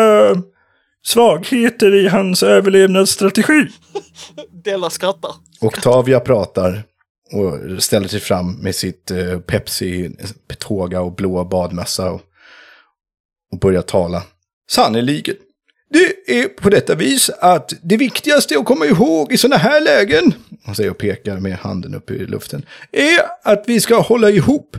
svagheter 1.04 1.94
i 1.94 2.08
hans 2.08 2.42
överlevnadsstrategi. 2.42 3.66
Della 4.64 4.90
skrattar. 4.90 5.30
Octavia 5.60 6.20
pratar 6.20 6.82
och 7.32 7.82
ställer 7.82 8.08
sig 8.08 8.20
fram 8.20 8.52
med 8.52 8.74
sitt 8.74 9.10
eh, 9.10 9.38
Pepsi, 9.38 10.10
tåga 10.58 11.00
och 11.00 11.14
blåa 11.14 11.44
badmössa 11.44 12.10
och, 12.10 12.22
och 13.52 13.58
börjar 13.58 13.82
tala. 13.82 14.22
Sannerligen. 14.70 15.36
Det 15.90 16.38
är 16.40 16.48
på 16.48 16.70
detta 16.70 16.94
vis 16.94 17.30
att 17.40 17.72
det 17.82 17.96
viktigaste 17.96 18.58
att 18.58 18.64
komma 18.64 18.86
ihåg 18.86 19.32
i 19.32 19.36
sådana 19.36 19.56
här 19.56 19.80
lägen, 19.80 20.34
han 20.64 20.74
säger 20.74 20.90
och 20.90 20.98
pekar 20.98 21.36
med 21.36 21.56
handen 21.56 21.94
upp 21.94 22.10
i 22.10 22.26
luften, 22.26 22.66
är 22.92 23.20
att 23.42 23.64
vi 23.66 23.80
ska 23.80 24.00
hålla 24.00 24.30
ihop. 24.30 24.76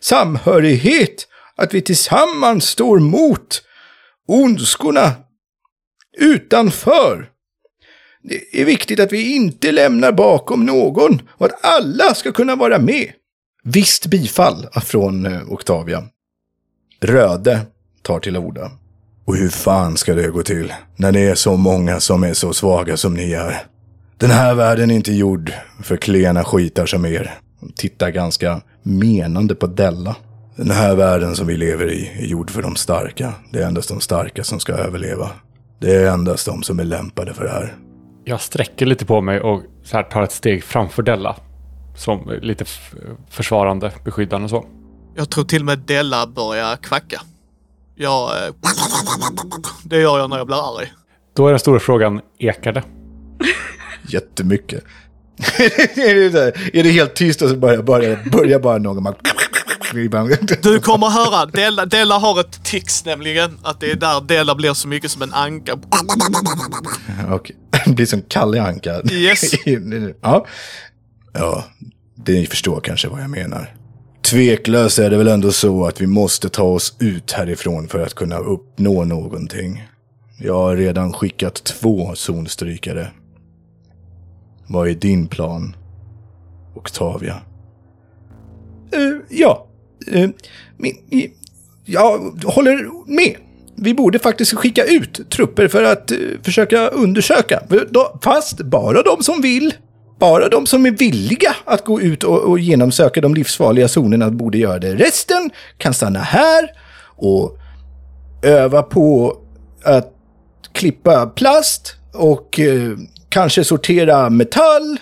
Samhörighet, 0.00 1.26
att 1.62 1.74
vi 1.74 1.82
tillsammans 1.82 2.64
står 2.64 2.98
mot 2.98 3.62
ondskorna 4.28 5.12
utanför. 6.18 7.28
Det 8.22 8.60
är 8.60 8.64
viktigt 8.64 9.00
att 9.00 9.12
vi 9.12 9.34
inte 9.34 9.72
lämnar 9.72 10.12
bakom 10.12 10.66
någon 10.66 11.22
och 11.28 11.46
att 11.46 11.64
alla 11.64 12.14
ska 12.14 12.32
kunna 12.32 12.56
vara 12.56 12.78
med. 12.78 13.12
Visst 13.64 14.06
bifall 14.06 14.66
från 14.82 15.26
eh, 15.26 15.52
Octavia. 15.52 16.04
Röde 17.00 17.60
tar 18.02 18.20
till 18.20 18.36
orda. 18.36 18.70
Och 19.24 19.36
hur 19.36 19.48
fan 19.48 19.96
ska 19.96 20.14
det 20.14 20.28
gå 20.28 20.42
till 20.42 20.72
när 20.96 21.12
det 21.12 21.20
är 21.20 21.34
så 21.34 21.56
många 21.56 22.00
som 22.00 22.24
är 22.24 22.34
så 22.34 22.52
svaga 22.52 22.96
som 22.96 23.14
ni 23.14 23.32
är? 23.32 23.66
Den 24.16 24.30
här 24.30 24.54
världen 24.54 24.90
är 24.90 24.94
inte 24.94 25.12
gjord 25.12 25.52
för 25.82 25.96
klena 25.96 26.44
skitar 26.44 26.86
som 26.86 27.06
er. 27.06 27.34
Hon 27.60 27.72
tittar 27.72 28.10
ganska 28.10 28.60
menande 28.82 29.54
på 29.54 29.66
Della. 29.66 30.16
Den 30.56 30.70
här 30.70 30.94
världen 30.94 31.36
som 31.36 31.46
vi 31.46 31.56
lever 31.56 31.92
i 31.92 32.12
är 32.18 32.26
gjord 32.26 32.50
för 32.50 32.62
de 32.62 32.76
starka. 32.76 33.34
Det 33.50 33.58
är 33.62 33.66
endast 33.66 33.88
de 33.88 34.00
starka 34.00 34.44
som 34.44 34.60
ska 34.60 34.72
överleva. 34.72 35.30
Det 35.80 35.94
är 35.94 36.10
endast 36.12 36.46
de 36.46 36.62
som 36.62 36.78
är 36.80 36.84
lämpade 36.84 37.34
för 37.34 37.44
det 37.44 37.50
här. 37.50 37.76
Jag 38.24 38.40
sträcker 38.40 38.86
lite 38.86 39.06
på 39.06 39.20
mig 39.20 39.40
och 39.40 39.62
så 39.84 39.96
här 39.96 40.02
tar 40.04 40.22
ett 40.22 40.32
steg 40.32 40.64
framför 40.64 41.02
Della. 41.02 41.36
Som 41.96 42.38
lite 42.42 42.64
försvarande, 43.30 43.92
beskyddande 44.04 44.48
så. 44.48 44.64
Jag 45.16 45.30
tror 45.30 45.44
till 45.44 45.62
och 45.62 45.66
med 45.66 45.78
Della 45.78 46.26
börjar 46.26 46.76
kvacka. 46.76 47.20
Jag... 47.94 48.30
eh, 48.30 48.52
Det 49.84 50.00
gör 50.00 50.18
jag 50.18 50.30
när 50.30 50.36
jag 50.38 50.46
blir 50.46 50.78
arg. 50.78 50.92
Då 51.36 51.46
är 51.46 51.50
den 51.50 51.58
stora 51.58 51.80
frågan, 51.80 52.20
ekar 52.38 52.72
det? 52.72 52.82
Jättemycket. 54.08 54.84
är, 55.96 56.14
det 56.14 56.28
där, 56.30 56.70
är 56.76 56.82
det 56.82 56.90
helt 56.90 57.14
tyst 57.14 57.42
och 57.42 57.48
så 57.48 57.56
börjar, 57.56 57.82
börjar, 57.82 58.30
börjar 58.32 58.58
bara 58.58 58.78
någon 58.78 59.02
bara... 60.08 60.28
Du 60.62 60.80
kommer 60.80 61.08
höra, 61.10 61.46
Della, 61.46 61.86
Della 61.86 62.18
har 62.18 62.40
ett 62.40 62.64
tics 62.64 63.04
nämligen. 63.04 63.58
Att 63.62 63.80
det 63.80 63.90
är 63.90 63.96
där 63.96 64.20
Della 64.20 64.54
blir 64.54 64.74
så 64.74 64.88
mycket 64.88 65.10
som 65.10 65.22
en 65.22 65.32
anka. 65.32 65.78
Okej. 67.30 67.56
Det 67.84 67.92
blir 67.92 68.06
som 68.06 68.22
Kalle 68.22 68.62
Anka. 68.62 69.02
Yes. 69.10 69.52
ja. 70.22 70.46
ja, 71.32 71.64
det 72.14 72.46
förstår 72.46 72.80
kanske 72.80 73.08
vad 73.08 73.22
jag 73.22 73.30
menar. 73.30 73.74
Tveklöst 74.22 74.98
är 74.98 75.10
det 75.10 75.16
väl 75.16 75.28
ändå 75.28 75.52
så 75.52 75.86
att 75.86 76.00
vi 76.00 76.06
måste 76.06 76.48
ta 76.48 76.62
oss 76.62 76.96
ut 77.00 77.32
härifrån 77.32 77.88
för 77.88 77.98
att 77.98 78.14
kunna 78.14 78.38
uppnå 78.38 79.04
någonting. 79.04 79.88
Jag 80.38 80.54
har 80.54 80.76
redan 80.76 81.12
skickat 81.12 81.64
två 81.64 82.14
zonstrykare. 82.14 83.12
Vad 84.66 84.88
är 84.88 84.94
din 84.94 85.26
plan, 85.26 85.76
Octavia? 86.74 87.40
Eh, 88.92 89.00
ja, 89.28 89.66
uh, 89.66 89.71
Eh, 90.06 90.30
jag 91.84 92.18
håller 92.44 92.90
med. 93.06 93.36
Vi 93.76 93.94
borde 93.94 94.18
faktiskt 94.18 94.54
skicka 94.54 94.84
ut 94.84 95.30
trupper 95.30 95.68
för 95.68 95.82
att 95.82 96.10
eh, 96.10 96.18
försöka 96.42 96.88
undersöka. 96.88 97.62
Fast 98.22 98.58
bara 98.58 99.02
de 99.02 99.22
som 99.22 99.40
vill. 99.40 99.74
Bara 100.18 100.48
de 100.48 100.66
som 100.66 100.86
är 100.86 100.90
villiga 100.90 101.56
att 101.64 101.84
gå 101.84 102.00
ut 102.00 102.24
och, 102.24 102.38
och 102.38 102.58
genomsöka 102.58 103.20
de 103.20 103.34
livsfarliga 103.34 103.88
zonerna 103.88 104.30
borde 104.30 104.58
göra 104.58 104.78
det. 104.78 104.94
Resten 104.94 105.50
kan 105.78 105.94
stanna 105.94 106.18
här 106.18 106.70
och 107.16 107.58
öva 108.42 108.82
på 108.82 109.36
att 109.84 110.12
klippa 110.72 111.26
plast 111.26 111.94
och 112.12 112.60
eh, 112.60 112.92
kanske 113.28 113.64
sortera 113.64 114.30
metall 114.30 114.98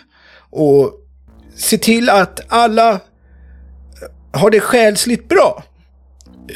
och 0.51 0.93
se 1.57 1.79
till 1.79 2.11
att 2.11 2.41
alla 2.49 3.01
har 4.33 4.51
det 4.51 4.61
själsligt 4.61 5.29
bra. 5.29 5.65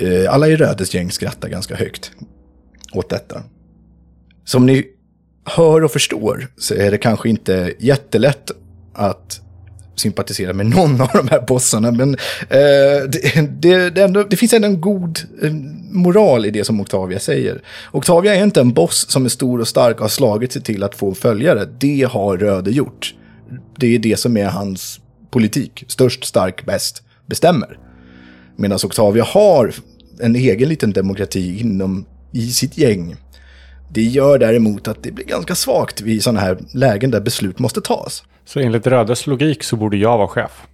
Eh, 0.00 0.34
alla 0.34 0.48
i 0.48 0.56
Rödes 0.56 0.94
gäng 0.94 1.10
skrattar 1.10 1.48
ganska 1.48 1.76
högt 1.76 2.12
åt 2.92 3.10
detta. 3.10 3.42
Som 4.44 4.66
ni 4.66 4.86
hör 5.44 5.84
och 5.84 5.90
förstår 5.90 6.46
så 6.56 6.74
är 6.74 6.90
det 6.90 6.98
kanske 6.98 7.28
inte 7.28 7.74
jättelätt 7.78 8.50
att 8.94 9.40
sympatisera 9.96 10.52
med 10.52 10.66
någon 10.66 11.00
av 11.00 11.08
de 11.14 11.28
här 11.28 11.40
bossarna. 11.46 11.90
Men 11.90 12.14
eh, 12.40 13.08
det, 13.08 13.50
det, 13.60 13.90
det, 13.90 14.02
ändå, 14.02 14.22
det 14.22 14.36
finns 14.36 14.52
ändå 14.52 14.68
en 14.68 14.80
god 14.80 15.18
moral 15.90 16.46
i 16.46 16.50
det 16.50 16.64
som 16.64 16.80
Octavia 16.80 17.18
säger. 17.18 17.62
Octavia 17.92 18.34
är 18.34 18.44
inte 18.44 18.60
en 18.60 18.72
boss 18.72 19.10
som 19.10 19.24
är 19.24 19.28
stor 19.28 19.60
och 19.60 19.68
stark 19.68 19.96
och 19.96 20.02
har 20.02 20.08
slagit 20.08 20.52
sig 20.52 20.62
till 20.62 20.82
att 20.82 20.94
få 20.94 21.14
följare. 21.14 21.64
Det 21.78 22.08
har 22.10 22.36
Röde 22.36 22.70
gjort. 22.70 23.14
Det 23.76 23.94
är 23.94 23.98
det 23.98 24.18
som 24.18 24.36
är 24.36 24.46
hans 24.46 25.00
politik. 25.30 25.84
Störst, 25.88 26.24
stark, 26.24 26.64
bäst, 26.64 27.02
bestämmer. 27.26 27.78
Medan 28.56 28.78
Octavia 28.84 29.24
har 29.24 29.74
en 30.20 30.36
egen 30.36 30.68
liten 30.68 30.92
demokrati 30.92 31.60
inom, 31.60 32.06
i 32.32 32.50
sitt 32.52 32.78
gäng. 32.78 33.16
Det 33.88 34.02
gör 34.02 34.38
däremot 34.38 34.88
att 34.88 35.02
det 35.02 35.12
blir 35.12 35.24
ganska 35.24 35.54
svagt 35.54 36.00
vid 36.00 36.22
sådana 36.22 36.40
här 36.40 36.58
lägen 36.72 37.10
där 37.10 37.20
beslut 37.20 37.58
måste 37.58 37.80
tas. 37.80 38.24
Så 38.44 38.60
enligt 38.60 38.86
Rödes 38.86 39.26
logik 39.26 39.62
så 39.62 39.76
borde 39.76 39.96
jag 39.96 40.18
vara 40.18 40.28
chef. 40.28 40.66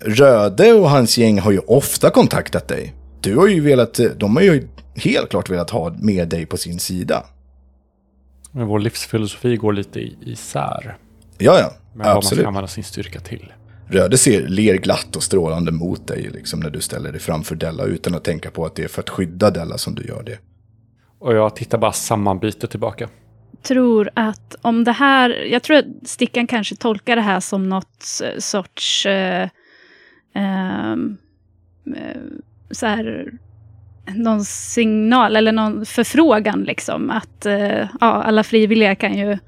Röde 0.00 0.72
och 0.72 0.90
hans 0.90 1.18
gäng 1.18 1.38
har 1.38 1.52
ju 1.52 1.58
ofta 1.58 2.10
kontaktat 2.10 2.68
dig. 2.68 2.94
Du 3.20 3.36
har 3.36 3.46
ju 3.46 3.60
velat, 3.60 4.00
de 4.16 4.36
har 4.36 4.42
ju 4.42 4.68
helt 4.94 5.30
klart 5.30 5.50
velat 5.50 5.70
ha 5.70 5.94
med 5.98 6.28
dig 6.28 6.46
på 6.46 6.56
sin 6.56 6.78
sida. 6.78 7.26
Men 8.52 8.66
vår 8.66 8.78
livsfilosofi 8.78 9.56
går 9.56 9.72
lite 9.72 10.00
isär. 10.00 10.96
Ja, 11.38 11.58
ja, 11.58 11.72
Med 11.94 12.06
vad 12.06 12.14
man 12.14 12.22
ska 12.22 12.46
använda 12.46 12.68
sin 12.68 12.84
styrka 12.84 13.20
till. 13.20 13.52
Röde 13.90 14.18
ser, 14.18 14.48
ler 14.48 14.74
glatt 14.74 15.16
och 15.16 15.22
strålande 15.22 15.72
mot 15.72 16.06
dig 16.06 16.30
liksom, 16.32 16.60
när 16.60 16.70
du 16.70 16.80
ställer 16.80 17.12
dig 17.12 17.20
framför 17.20 17.54
Della 17.54 17.84
utan 17.84 18.14
att 18.14 18.24
tänka 18.24 18.50
på 18.50 18.66
att 18.66 18.74
det 18.74 18.84
är 18.84 18.88
för 18.88 19.02
att 19.02 19.10
skydda 19.10 19.50
Della 19.50 19.78
som 19.78 19.94
du 19.94 20.02
gör 20.02 20.22
det. 20.22 20.38
Och 21.18 21.34
jag 21.34 21.56
tittar 21.56 21.78
bara 21.78 21.92
sammanbitet 21.92 22.70
tillbaka. 22.70 23.08
tror 23.62 24.10
att 24.14 24.56
om 24.62 24.84
det 24.84 24.92
här, 24.92 25.30
jag 25.30 25.62
tror 25.62 25.76
att 25.76 25.84
Stickan 26.04 26.46
kanske 26.46 26.76
tolkar 26.76 27.16
det 27.16 27.22
här 27.22 27.40
som 27.40 27.68
något 27.68 28.22
sorts 28.38 29.06
eh, 29.06 29.48
ehm, 30.34 31.16
eh, 31.96 32.20
så 32.70 32.86
här, 32.86 33.32
någon 34.14 34.44
signal 34.44 35.36
eller 35.36 35.52
någon 35.52 35.86
förfrågan 35.86 36.64
liksom 36.64 37.10
att 37.10 37.46
eh, 37.46 37.78
ja, 37.78 37.88
alla 38.00 38.42
frivilliga 38.42 38.94
kan 38.94 39.18
ju 39.18 39.38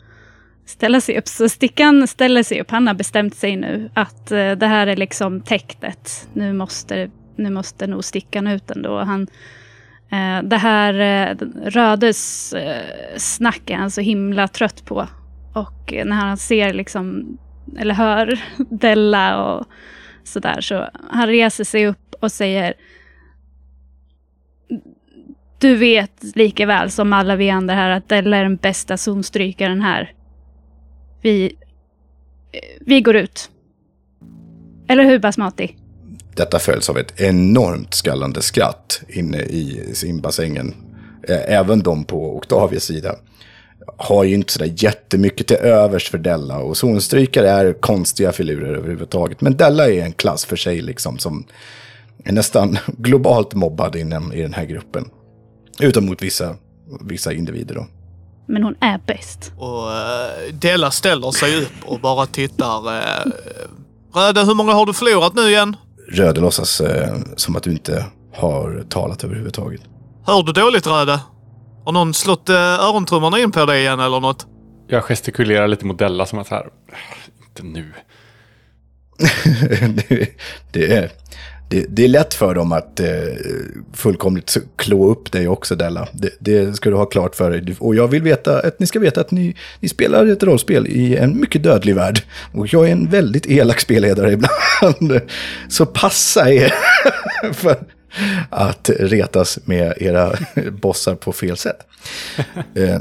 ställa 0.71 1.01
sig 1.01 1.19
upp. 1.19 1.29
Så 1.29 1.49
Stickan 1.49 2.07
ställer 2.07 2.43
sig 2.43 2.61
upp, 2.61 2.71
han 2.71 2.87
har 2.87 2.95
bestämt 2.95 3.35
sig 3.35 3.57
nu 3.57 3.91
att 3.95 4.33
eh, 4.33 4.51
det 4.53 4.67
här 4.67 4.87
är 4.87 4.97
liksom 4.97 5.41
täktet. 5.41 6.29
Nu 6.33 6.53
måste, 6.53 7.11
nu 7.37 7.51
måste 7.51 7.87
nog 7.87 8.05
Stickan 8.05 8.47
ut 8.47 8.71
ändå. 8.71 8.99
Han, 8.99 9.23
eh, 10.11 10.43
det 10.43 10.57
här 10.57 10.95
eh, 10.95 11.37
Rödes 11.65 12.55
snack 13.17 13.71
är 13.71 13.77
han 13.77 13.91
så 13.91 14.01
himla 14.01 14.49
trött 14.49 14.85
på. 14.85 15.07
Och 15.55 15.95
när 16.05 16.17
han 16.17 16.37
ser 16.37 16.73
liksom, 16.73 17.39
eller 17.79 17.95
hör 17.95 18.41
Della 18.71 19.45
och 19.45 19.67
sådär, 20.25 20.61
så 20.61 20.89
han 21.11 21.27
reser 21.27 21.65
sig 21.65 21.87
upp 21.87 22.15
och 22.21 22.33
säger 22.33 22.75
Du 25.59 25.77
vet 25.77 26.37
lika 26.37 26.67
väl 26.67 26.91
som 26.91 27.13
alla 27.13 27.37
vi 27.37 27.51
andra 27.51 27.75
här 27.75 27.91
att 27.91 28.09
Della 28.09 28.37
är 28.37 28.43
den 28.43 28.57
bästa 28.57 28.97
zonstrykaren 28.97 29.83
här. 29.83 30.13
Vi... 31.23 31.57
Vi 32.81 33.01
går 33.01 33.17
ut. 33.17 33.51
Eller 34.89 35.05
hur 35.05 35.19
Basmati? 35.19 35.77
Detta 36.35 36.59
följs 36.59 36.91
av 36.91 36.99
ett 36.99 37.21
enormt 37.21 37.95
skallande 37.95 38.43
skratt 38.43 39.03
inne 39.09 39.39
i 39.43 39.91
simbassängen. 39.95 40.75
Även 41.29 41.81
de 41.81 42.05
på 42.05 42.37
Octavias 42.37 42.85
sida 42.85 43.17
har 43.97 44.25
ju 44.25 44.35
inte 44.35 44.53
sådär 44.53 44.73
jättemycket 44.77 45.47
till 45.47 45.57
övers 45.57 46.11
för 46.11 46.19
Della. 46.19 46.59
Och 46.59 46.77
zonstrykare 46.77 47.51
är 47.51 47.73
konstiga 47.73 48.33
filurer 48.33 48.75
överhuvudtaget. 48.75 49.41
Men 49.41 49.57
Della 49.57 49.91
är 49.91 50.03
en 50.05 50.13
klass 50.13 50.45
för 50.45 50.57
sig 50.57 50.81
liksom 50.81 51.19
som 51.19 51.45
är 52.25 52.33
nästan 52.33 52.79
globalt 52.87 53.55
mobbad 53.55 53.97
inom 53.97 54.33
i 54.33 54.43
den 54.43 54.55
här 54.55 54.65
gruppen. 54.65 55.11
Utom 55.81 56.07
mot 56.07 56.23
vissa, 56.23 56.57
vissa 57.01 57.33
individer 57.33 57.75
då. 57.75 57.87
Men 58.51 58.63
hon 58.63 58.77
är 58.81 59.01
bäst. 59.07 59.53
Och 59.57 59.87
uh, 59.87 60.55
Della 60.55 60.91
ställer 60.91 61.31
sig 61.31 61.63
upp 61.63 61.85
och 61.85 62.01
bara 62.01 62.27
tittar. 62.27 62.89
Uh, 62.89 63.33
Röde, 64.15 64.45
hur 64.45 64.55
många 64.55 64.73
har 64.73 64.87
du 64.87 64.93
förlorat 64.93 65.35
nu 65.35 65.43
igen? 65.43 65.77
Röde 66.13 66.41
låtsas 66.41 66.81
eh, 66.81 67.17
som 67.37 67.57
att 67.57 67.63
du 67.63 67.71
inte 67.71 68.07
har 68.35 68.85
talat 68.89 69.25
överhuvudtaget. 69.25 69.81
Hör 70.27 70.43
du 70.43 70.53
dåligt 70.53 70.87
Röde? 70.87 71.21
Har 71.85 71.93
någon 71.93 72.15
slått 72.15 72.51
uh, 72.51 72.57
örontrummorna 72.57 73.39
in 73.39 73.51
på 73.51 73.67
dig 73.67 73.81
igen 73.81 74.01
eller 74.01 74.21
något? 74.21 74.47
Jag 74.89 75.05
gestikulerar 75.05 75.69
lite 75.69 75.87
mot 75.87 75.99
Della 75.99 76.27
som 76.27 76.39
att 76.39 76.49
här, 76.49 76.67
inte 77.49 77.63
nu. 77.63 77.93
det, 80.09 80.29
det, 80.73 80.97
är, 80.97 81.11
det, 81.71 81.87
det 81.89 82.05
är 82.05 82.09
lätt 82.09 82.35
för 82.35 82.55
dem 82.55 82.73
att 82.73 83.01
eh, 83.01 83.07
fullkomligt 83.93 84.57
klå 84.77 85.11
upp 85.11 85.33
dig 85.33 85.49
också, 85.49 85.77
Della. 85.77 86.09
Det, 86.13 86.31
det 86.39 86.77
ska 86.77 86.91
du 86.91 86.97
ha 86.97 87.05
klart 87.07 87.35
för 87.35 87.51
dig. 87.51 87.77
Och 87.79 87.95
jag 87.95 88.09
vill 88.09 88.23
veta 88.23 88.59
att 88.59 88.79
ni 88.81 88.87
ska 88.87 88.99
veta 88.99 89.21
att 89.21 89.31
ni, 89.31 89.57
ni 89.81 89.89
spelar 89.89 90.27
ett 90.27 90.43
rollspel 90.43 90.87
i 90.87 91.17
en 91.17 91.41
mycket 91.41 91.63
dödlig 91.63 91.95
värld. 91.95 92.21
Och 92.55 92.73
jag 92.73 92.89
är 92.89 92.93
en 92.93 93.09
väldigt 93.09 93.47
elak 93.47 93.81
spelledare 93.81 94.33
ibland. 94.33 95.21
Så 95.69 95.87
passa 95.87 96.53
er 96.53 96.73
för 97.53 97.77
att 98.51 98.91
retas 98.99 99.59
med 99.65 99.95
era 99.97 100.33
bossar 100.83 101.15
på 101.15 101.33
fel 101.33 101.57
sätt. 101.57 101.87
Eh, 102.75 102.99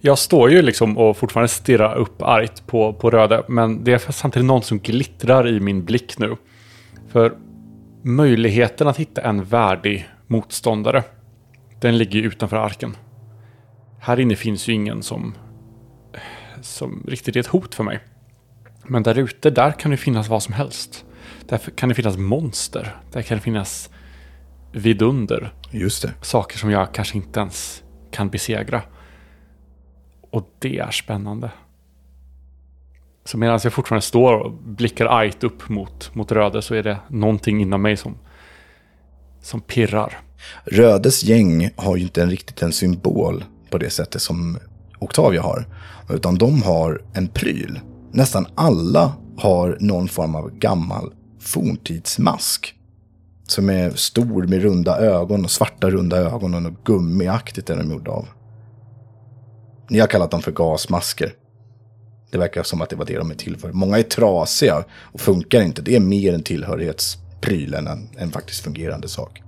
Jag 0.00 0.18
står 0.18 0.50
ju 0.50 0.62
liksom 0.62 0.98
och 0.98 1.16
fortfarande 1.16 1.48
stirrar 1.48 1.94
upp 1.96 2.22
argt 2.22 2.66
på, 2.66 2.92
på 2.92 3.10
Röde, 3.10 3.42
men 3.48 3.84
det 3.84 3.92
är 3.92 4.12
samtidigt 4.12 4.46
någon 4.46 4.62
som 4.62 4.78
glittrar 4.78 5.48
i 5.48 5.60
min 5.60 5.84
blick 5.84 6.18
nu. 6.18 6.36
För 7.12 7.32
möjligheten 8.04 8.88
att 8.88 8.96
hitta 8.96 9.22
en 9.22 9.44
värdig 9.44 10.08
motståndare, 10.26 11.02
den 11.80 11.98
ligger 11.98 12.20
ju 12.20 12.26
utanför 12.26 12.56
arken. 12.56 12.96
Här 14.00 14.20
inne 14.20 14.36
finns 14.36 14.68
ju 14.68 14.72
ingen 14.72 15.02
som, 15.02 15.34
som 16.60 17.04
riktigt 17.08 17.36
är 17.36 17.40
ett 17.40 17.46
hot 17.46 17.74
för 17.74 17.84
mig. 17.84 18.00
Men 18.84 19.02
där 19.02 19.18
ute, 19.18 19.50
där 19.50 19.72
kan 19.72 19.90
det 19.90 19.96
finnas 19.96 20.28
vad 20.28 20.42
som 20.42 20.54
helst. 20.54 21.04
Där 21.48 21.58
kan 21.58 21.88
det 21.88 21.94
finnas 21.94 22.16
monster. 22.16 22.96
Där 23.12 23.22
kan 23.22 23.38
det 23.38 23.42
finnas 23.42 23.90
vidunder. 24.72 25.52
just 25.70 26.02
det. 26.02 26.12
Saker 26.20 26.58
som 26.58 26.70
jag 26.70 26.94
kanske 26.94 27.16
inte 27.16 27.40
ens 27.40 27.82
kan 28.10 28.28
besegra. 28.28 28.82
Och 30.30 30.54
det 30.58 30.78
är 30.78 30.90
spännande. 30.90 31.50
Så 33.24 33.38
medan 33.38 33.60
jag 33.62 33.72
fortfarande 33.72 34.06
står 34.06 34.34
och 34.34 34.52
blickar 34.52 35.06
argt 35.06 35.44
upp 35.44 35.68
mot, 35.68 36.14
mot 36.14 36.32
Röde 36.32 36.62
så 36.62 36.74
är 36.74 36.82
det 36.82 36.98
någonting 37.08 37.62
inom 37.62 37.82
mig 37.82 37.96
som, 37.96 38.14
som 39.42 39.60
pirrar. 39.60 40.18
Rödes 40.64 41.24
gäng 41.24 41.70
har 41.76 41.96
ju 41.96 42.02
inte 42.02 42.22
en, 42.22 42.30
riktigt 42.30 42.62
en 42.62 42.72
symbol 42.72 43.44
på 43.70 43.78
det 43.78 43.90
sättet 43.90 44.22
som 44.22 44.58
Octavia 44.98 45.42
har. 45.42 45.66
Utan 46.10 46.34
de 46.34 46.62
har 46.62 47.02
en 47.12 47.28
pryl. 47.28 47.80
Nästan 48.12 48.46
alla 48.54 49.12
har 49.38 49.76
någon 49.80 50.08
form 50.08 50.34
av 50.34 50.50
gammal 50.50 51.12
forntidsmask. 51.40 52.74
Som 53.46 53.70
är 53.70 53.90
stor 53.90 54.46
med 54.46 54.62
runda 54.62 54.98
ögon 54.98 55.44
och 55.44 55.50
svarta 55.50 55.90
runda 55.90 56.16
ögon 56.16 56.54
och 56.54 56.62
något 56.62 56.84
gummiaktigt 56.84 57.70
är 57.70 57.76
de 57.76 57.90
gjorda 57.90 58.10
av. 58.10 58.28
Ni 59.90 59.98
har 59.98 60.06
kallat 60.06 60.30
dem 60.30 60.42
för 60.42 60.52
gasmasker. 60.52 61.32
Det 62.30 62.38
verkar 62.38 62.62
som 62.62 62.80
att 62.82 62.90
det 62.90 62.96
var 62.96 63.04
det 63.04 63.16
de 63.16 63.30
är 63.30 63.34
till 63.34 63.56
för. 63.56 63.72
Många 63.72 63.98
är 63.98 64.02
trasiga 64.02 64.84
och 65.12 65.20
funkar 65.20 65.62
inte. 65.62 65.82
Det 65.82 65.96
är 65.96 66.00
mer 66.00 66.34
en 66.34 66.42
tillhörighetspryl 66.42 67.74
än 67.74 67.86
en, 67.86 68.08
en 68.18 68.30
faktiskt 68.30 68.64
fungerande 68.64 69.08
sak. 69.08 69.42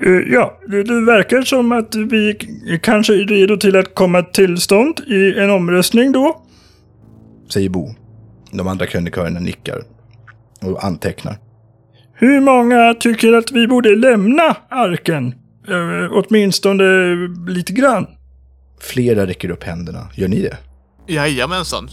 Eh, 0.00 0.12
Ja, 0.12 0.58
det, 0.68 0.82
verkar 1.06 1.42
som 1.42 1.72
att 1.72 1.94
vi 1.94 2.34
kanske 2.82 3.14
är 3.14 3.26
redo 3.26 3.56
till 3.56 3.76
att 3.76 3.94
komma 3.94 4.22
till 4.22 4.56
stånd 4.56 5.00
i 5.06 5.38
en 5.38 5.50
omröstning 5.50 6.12
då. 6.12 6.42
säger 7.48 7.68
Bo. 7.68 7.94
De 8.52 8.68
andra 8.68 8.86
krönikörerna 8.86 9.40
nickar 9.40 9.82
och 10.60 10.84
antecknar. 10.84 11.38
Hur 12.14 12.40
många 12.40 12.94
tycker 12.94 13.32
att 13.32 13.52
vi 13.52 13.66
borde 13.66 13.96
lämna 13.96 14.56
arken? 14.68 15.34
Eh, 15.68 16.12
åtminstone 16.12 16.84
lite 17.48 17.72
grann. 17.72 18.06
Flera 18.80 19.26
räcker 19.26 19.50
upp 19.50 19.64
händerna. 19.64 20.08
Gör 20.14 20.28
ni 20.28 20.42
det? 20.42 20.56
Jajamensan. 21.06 21.88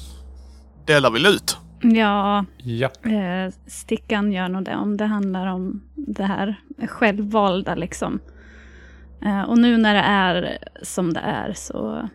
Della 0.88 1.10
vill 1.10 1.26
ut. 1.26 1.58
Ja, 1.82 2.46
Ja, 2.58 2.90
eh, 3.04 3.54
Stickan 3.68 4.32
gör 4.32 4.48
nog 4.50 4.64
det 4.64 4.76
om 4.76 4.98
det 4.98 5.06
handlar 5.06 5.48
om 5.48 5.84
det 5.96 6.24
här 6.24 6.62
självvalda 6.88 7.76
liksom. 7.76 8.20
Eh, 9.26 9.42
och 9.42 9.58
nu 9.58 9.78
när 9.78 9.94
det 9.94 10.00
är 10.00 10.58
som 10.82 11.14
det 11.14 11.20
är 11.20 11.54
så 11.54 12.10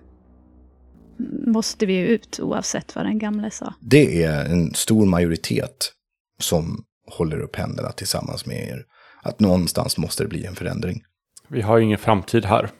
måste 1.47 1.87
vi 1.87 1.93
ju 1.93 2.07
ut 2.07 2.41
oavsett 2.43 2.97
vad 2.97 3.05
den 3.05 3.19
gamle 3.19 3.51
sa. 3.51 3.75
Det 3.81 4.25
är 4.25 4.45
en 4.45 4.75
stor 4.75 5.07
majoritet 5.07 5.93
som 6.41 6.85
håller 7.19 7.41
upp 7.41 7.57
händerna 7.57 7.89
tillsammans 7.93 8.47
med 8.47 8.57
er. 8.69 8.85
Att 9.23 9.41
någonstans 9.41 9.99
måste 9.99 10.23
det 10.23 10.29
bli 10.29 10.47
en 10.47 10.55
förändring. 10.55 11.03
vi 11.49 11.61
har 11.61 11.79
ju 11.79 11.85
ingen 11.85 11.99
framtid 11.99 12.45
här. 12.45 12.71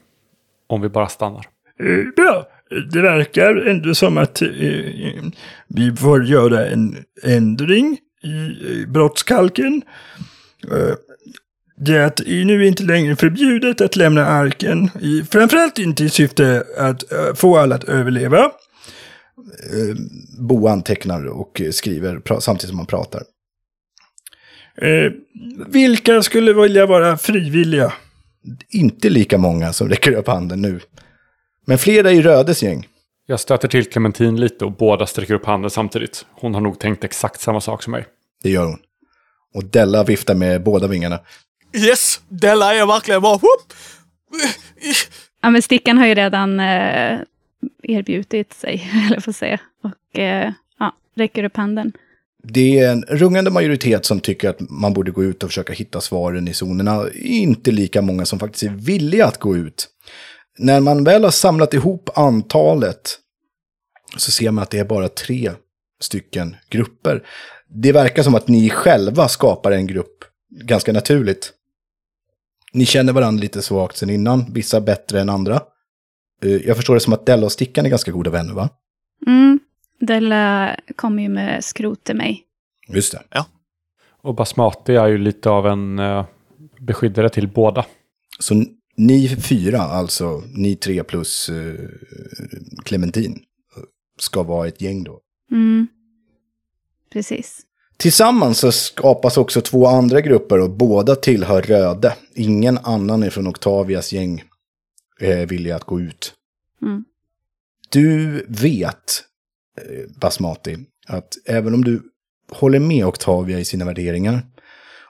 Om 0.67 0.81
vi 0.81 0.89
bara 0.89 1.07
stannar. 1.09 1.45
Eh, 1.79 2.13
Bra. 2.15 2.45
Det 2.91 3.01
verkar 3.01 3.55
ändå 3.55 3.95
som 3.95 4.17
att 4.17 4.41
eh, 4.41 4.49
vi 5.67 5.95
får 5.97 6.25
göra 6.25 6.65
en 6.65 6.97
ändring 7.23 7.97
i 8.23 8.45
eh, 8.81 8.89
brottskalken. 8.89 9.81
Eh, 10.71 10.95
det 11.77 11.97
är 11.97 12.05
att 12.05 12.21
nu 12.27 12.67
inte 12.67 12.83
längre 12.83 13.15
förbjudet 13.15 13.81
att 13.81 13.95
lämna 13.95 14.25
arken. 14.25 14.89
I, 15.01 15.23
framförallt 15.23 15.79
inte 15.79 16.03
i 16.03 16.09
syfte 16.09 16.63
att 16.77 17.11
eh, 17.11 17.33
få 17.35 17.57
alla 17.57 17.75
att 17.75 17.83
överleva. 17.83 18.51
Bo 20.39 20.67
antecknar 20.67 21.25
och 21.25 21.61
skriver 21.71 22.39
samtidigt 22.39 22.69
som 22.69 22.77
han 22.77 22.85
pratar. 22.85 23.23
Eh, 24.75 25.11
vilka 25.67 26.23
skulle 26.23 26.53
vilja 26.53 26.85
vara 26.85 27.17
frivilliga? 27.17 27.93
Inte 28.69 29.09
lika 29.09 29.37
många 29.37 29.73
som 29.73 29.89
räcker 29.89 30.11
upp 30.11 30.27
handen 30.27 30.61
nu. 30.61 30.79
Men 31.65 31.77
flera 31.77 32.11
i 32.11 32.21
Rödes 32.21 32.63
gäng. 32.63 32.87
Jag 33.25 33.39
stöter 33.39 33.67
till 33.67 33.89
Clementine 33.89 34.39
lite 34.39 34.65
och 34.65 34.71
båda 34.71 35.05
sträcker 35.05 35.33
upp 35.33 35.45
handen 35.45 35.71
samtidigt. 35.71 36.25
Hon 36.31 36.53
har 36.53 36.61
nog 36.61 36.79
tänkt 36.79 37.03
exakt 37.03 37.41
samma 37.41 37.61
sak 37.61 37.83
som 37.83 37.91
mig. 37.91 38.05
Det 38.43 38.49
gör 38.49 38.65
hon. 38.65 38.79
Och 39.53 39.63
Della 39.63 40.03
viftar 40.03 40.35
med 40.35 40.63
båda 40.63 40.87
vingarna. 40.87 41.19
Yes! 41.73 42.21
Della 42.29 42.73
är 42.73 42.85
verkligen 42.85 43.21
bara... 43.21 43.37
Whoop! 43.37 43.73
Ja, 45.41 45.49
men 45.49 45.61
Stickan 45.61 45.97
har 45.97 46.05
ju 46.05 46.15
redan 46.15 46.59
eh, 46.59 47.19
erbjudit 47.83 48.53
sig, 48.53 48.91
eller 49.07 49.21
får 49.21 49.31
säga. 49.31 49.59
Och 49.83 50.19
eh, 50.19 50.51
ja, 50.79 50.95
räcker 51.15 51.43
upp 51.43 51.57
handen. 51.57 51.91
Det 52.43 52.79
är 52.79 52.91
en 52.91 53.01
rungande 53.01 53.51
majoritet 53.51 54.05
som 54.05 54.19
tycker 54.19 54.49
att 54.49 54.59
man 54.59 54.93
borde 54.93 55.11
gå 55.11 55.23
ut 55.23 55.43
och 55.43 55.49
försöka 55.49 55.73
hitta 55.73 56.01
svaren 56.01 56.47
i 56.47 56.53
zonerna. 56.53 57.05
Inte 57.23 57.71
lika 57.71 58.01
många 58.01 58.25
som 58.25 58.39
faktiskt 58.39 58.63
är 58.63 58.69
villiga 58.69 59.25
att 59.25 59.39
gå 59.39 59.57
ut. 59.57 59.87
När 60.57 60.79
man 60.79 61.03
väl 61.03 61.23
har 61.23 61.31
samlat 61.31 61.73
ihop 61.73 62.09
antalet 62.15 63.19
så 64.17 64.31
ser 64.31 64.51
man 64.51 64.61
att 64.61 64.69
det 64.69 64.79
är 64.79 64.85
bara 64.85 65.09
tre 65.09 65.51
stycken 65.99 66.55
grupper. 66.69 67.23
Det 67.67 67.91
verkar 67.91 68.23
som 68.23 68.35
att 68.35 68.47
ni 68.47 68.69
själva 68.69 69.27
skapar 69.27 69.71
en 69.71 69.87
grupp 69.87 70.25
ganska 70.49 70.93
naturligt. 70.93 71.53
Ni 72.73 72.85
känner 72.85 73.13
varandra 73.13 73.41
lite 73.41 73.61
svagt 73.61 73.97
sen 73.97 74.09
innan, 74.09 74.53
vissa 74.53 74.81
bättre 74.81 75.21
än 75.21 75.29
andra. 75.29 75.61
Eh, 76.43 76.51
Jag 76.51 76.75
förstår 76.75 76.93
det 76.93 76.99
som 76.99 77.13
att 77.13 77.25
Della 77.25 77.45
och 77.45 77.51
Stickan 77.51 77.85
är 77.85 77.89
ganska 77.89 78.11
goda 78.11 78.31
vänner, 78.31 78.53
va? 78.53 78.69
Mm. 79.27 79.59
Della 79.99 80.75
kommer 80.95 81.23
ju 81.23 81.29
med 81.29 81.63
skrot 81.63 82.03
till 82.03 82.15
mig. 82.15 82.43
Just 82.87 83.11
det. 83.11 83.45
Och 84.21 84.35
Basmati 84.35 84.95
är 84.95 85.07
ju 85.07 85.17
lite 85.17 85.49
av 85.49 85.67
en 85.67 85.99
uh, 85.99 86.25
beskyddare 86.79 87.29
till 87.29 87.47
båda. 87.47 87.85
Så 88.39 88.63
ni 88.95 89.27
fyra, 89.27 89.81
alltså 89.81 90.43
ni 90.55 90.75
tre 90.75 91.03
plus 91.03 91.49
uh, 91.49 91.89
Clementin, 92.83 93.39
ska 94.19 94.43
vara 94.43 94.67
ett 94.67 94.81
gäng 94.81 95.03
då. 95.03 95.19
Mm. 95.51 95.87
Precis. 97.13 97.61
Tillsammans 97.97 98.59
så 98.59 98.71
skapas 98.71 99.37
också 99.37 99.61
två 99.61 99.87
andra 99.87 100.21
grupper 100.21 100.59
och 100.59 100.69
båda 100.69 101.15
tillhör 101.15 101.61
Röde. 101.61 102.15
Ingen 102.35 102.77
annan 102.77 103.23
är 103.23 103.29
från 103.29 103.47
Octavias 103.47 104.13
gäng. 104.13 104.43
är 105.19 105.45
villiga 105.45 105.75
att 105.75 105.83
gå 105.83 106.01
ut. 106.01 106.33
Mm. 106.81 107.05
Du 107.89 108.45
vet, 108.49 109.23
eh, 109.77 110.09
Basmati, 110.21 110.77
att 111.07 111.33
även 111.45 111.73
om 111.73 111.83
du 111.83 112.01
håller 112.51 112.79
med 112.79 113.05
Octavia 113.05 113.59
i 113.59 113.65
sina 113.65 113.85
värderingar, 113.85 114.41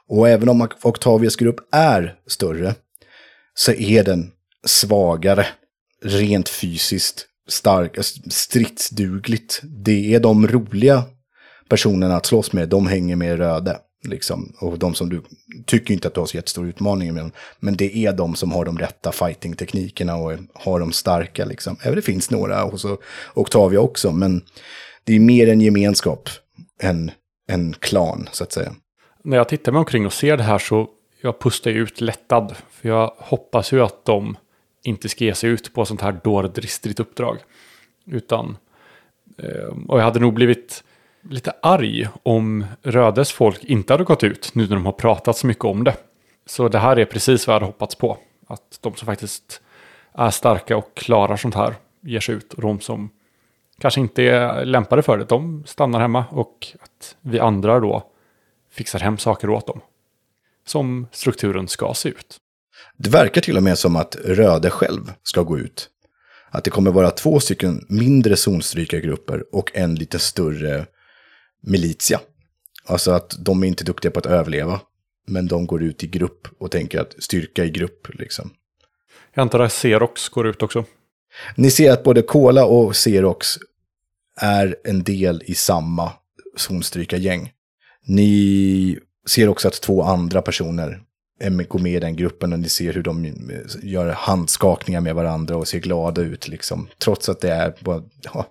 och 0.07 0.29
även 0.29 0.49
om 0.49 0.67
Octavias 0.83 1.35
grupp 1.35 1.55
är 1.71 2.19
större, 2.27 2.75
så 3.53 3.71
är 3.71 4.03
den 4.03 4.31
svagare, 4.65 5.45
rent 6.03 6.49
fysiskt, 6.49 7.27
stark, 7.47 7.97
stridsdugligt. 8.29 9.61
Det 9.63 10.13
är 10.13 10.19
de 10.19 10.47
roliga 10.47 11.03
personerna 11.67 12.15
att 12.15 12.25
slåss 12.25 12.53
med, 12.53 12.69
de 12.69 12.87
hänger 12.87 13.15
med 13.15 13.37
Röde. 13.37 13.77
Liksom. 14.07 14.53
Och 14.59 14.79
de 14.79 14.93
som 14.93 15.09
du 15.09 15.21
tycker 15.65 15.93
inte 15.93 16.07
att 16.07 16.13
du 16.13 16.19
har 16.19 16.27
så 16.27 16.37
jättestor 16.37 16.67
utmaning 16.67 17.13
med. 17.13 17.31
Men 17.59 17.75
det 17.75 17.97
är 17.97 18.13
de 18.13 18.35
som 18.35 18.51
har 18.51 18.65
de 18.65 18.79
rätta 18.79 19.11
fighting-teknikerna 19.11 20.15
och 20.15 20.33
har 20.53 20.79
de 20.79 20.91
starka. 20.91 21.45
Liksom. 21.45 21.77
Även 21.81 21.95
det 21.95 22.01
finns 22.01 22.31
några 22.31 22.63
hos 22.63 22.85
Octavia 23.33 23.79
också, 23.79 24.11
men 24.11 24.41
det 25.03 25.15
är 25.15 25.19
mer 25.19 25.49
en 25.49 25.61
gemenskap 25.61 26.29
än 26.79 27.11
en 27.47 27.75
klan, 27.79 28.29
så 28.31 28.43
att 28.43 28.51
säga. 28.51 28.75
När 29.23 29.37
jag 29.37 29.49
tittar 29.49 29.71
mig 29.71 29.79
omkring 29.79 30.05
och 30.05 30.13
ser 30.13 30.37
det 30.37 30.43
här 30.43 30.59
så 30.59 30.87
jag 31.21 31.39
pustar 31.39 31.71
ut 31.71 32.01
lättad. 32.01 32.55
För 32.83 32.89
jag 32.89 33.13
hoppas 33.17 33.71
ju 33.73 33.83
att 33.83 34.05
de 34.05 34.37
inte 34.81 35.09
ska 35.09 35.23
ge 35.23 35.35
sig 35.35 35.49
ut 35.49 35.73
på 35.73 35.85
sånt 35.85 36.01
här 36.01 36.19
dårdristigt 36.23 36.99
uppdrag. 36.99 37.37
Utan, 38.05 38.57
eh, 39.37 39.77
och 39.87 39.99
jag 39.99 40.03
hade 40.03 40.19
nog 40.19 40.33
blivit 40.33 40.83
lite 41.29 41.53
arg 41.61 42.07
om 42.23 42.65
Rödes 42.81 43.31
folk 43.31 43.63
inte 43.63 43.93
hade 43.93 44.03
gått 44.03 44.23
ut 44.23 44.51
nu 44.55 44.67
när 44.67 44.75
de 44.75 44.85
har 44.85 44.91
pratat 44.91 45.37
så 45.37 45.47
mycket 45.47 45.65
om 45.65 45.83
det. 45.83 45.95
Så 46.45 46.67
det 46.67 46.79
här 46.79 46.99
är 46.99 47.05
precis 47.05 47.47
vad 47.47 47.55
jag 47.55 47.59
hade 47.59 47.71
hoppats 47.71 47.95
på. 47.95 48.17
Att 48.47 48.79
de 48.81 48.95
som 48.95 49.05
faktiskt 49.05 49.61
är 50.13 50.29
starka 50.29 50.77
och 50.77 50.95
klarar 50.95 51.37
sånt 51.37 51.55
här 51.55 51.75
ger 52.01 52.19
sig 52.19 52.35
ut. 52.35 52.53
Och 52.53 52.61
de 52.61 52.79
som 52.79 53.09
kanske 53.79 54.01
inte 54.01 54.23
är 54.23 54.65
lämpade 54.65 55.01
för 55.01 55.17
det, 55.17 55.25
de 55.25 55.63
stannar 55.65 55.99
hemma. 55.99 56.25
Och 56.31 56.67
att 56.81 57.15
vi 57.21 57.39
andra 57.39 57.79
då 57.79 58.03
fixar 58.69 58.99
hem 58.99 59.17
saker 59.17 59.49
åt 59.49 59.67
dem. 59.67 59.81
Som 60.65 61.07
strukturen 61.11 61.67
ska 61.67 61.93
se 61.93 62.09
ut. 62.09 62.39
Det 63.03 63.09
verkar 63.09 63.41
till 63.41 63.57
och 63.57 63.63
med 63.63 63.77
som 63.77 63.95
att 63.95 64.15
Röde 64.15 64.69
själv 64.69 65.13
ska 65.23 65.41
gå 65.41 65.59
ut. 65.59 65.89
Att 66.49 66.63
det 66.63 66.69
kommer 66.69 66.91
vara 66.91 67.11
två 67.11 67.39
stycken 67.39 67.85
mindre 67.89 68.35
zonstrykargrupper 68.35 69.55
och 69.55 69.71
en 69.73 69.95
lite 69.95 70.19
större 70.19 70.85
militia. 71.61 72.19
Alltså 72.85 73.11
att 73.11 73.35
de 73.39 73.63
är 73.63 73.67
inte 73.67 73.83
duktiga 73.83 74.11
på 74.11 74.19
att 74.19 74.25
överleva. 74.25 74.79
Men 75.27 75.47
de 75.47 75.67
går 75.67 75.83
ut 75.83 76.03
i 76.03 76.07
grupp 76.07 76.47
och 76.57 76.71
tänker 76.71 76.99
att 76.99 77.15
styrka 77.19 77.65
i 77.65 77.69
grupp 77.69 78.07
liksom. 78.13 78.49
Jag 79.33 79.41
antar 79.41 79.59
att 79.59 79.71
Xerox 79.71 80.29
går 80.29 80.47
ut 80.47 80.63
också. 80.63 80.85
Ni 81.55 81.71
ser 81.71 81.91
att 81.91 82.03
både 82.03 82.21
Kola 82.21 82.65
och 82.65 82.93
Xerox 82.93 83.47
är 84.41 84.75
en 84.83 85.03
del 85.03 85.43
i 85.45 85.55
samma 85.55 86.11
zonstrykargäng. 86.57 87.51
Ni 88.05 88.99
ser 89.29 89.49
också 89.49 89.67
att 89.67 89.81
två 89.81 90.03
andra 90.03 90.41
personer 90.41 91.03
går 91.39 91.79
med 91.79 91.91
i 91.91 91.99
den 91.99 92.15
gruppen 92.15 92.53
och 92.53 92.59
ni 92.59 92.69
ser 92.69 92.93
hur 92.93 93.03
de 93.03 93.33
gör 93.83 94.09
handskakningar 94.09 95.01
med 95.01 95.15
varandra 95.15 95.57
och 95.57 95.67
ser 95.67 95.79
glada 95.79 96.21
ut. 96.21 96.47
Liksom. 96.47 96.87
Trots 96.97 97.29
att 97.29 97.39
det 97.39 97.51
är 97.51 97.73
bara, 97.79 98.03
ja, 98.21 98.45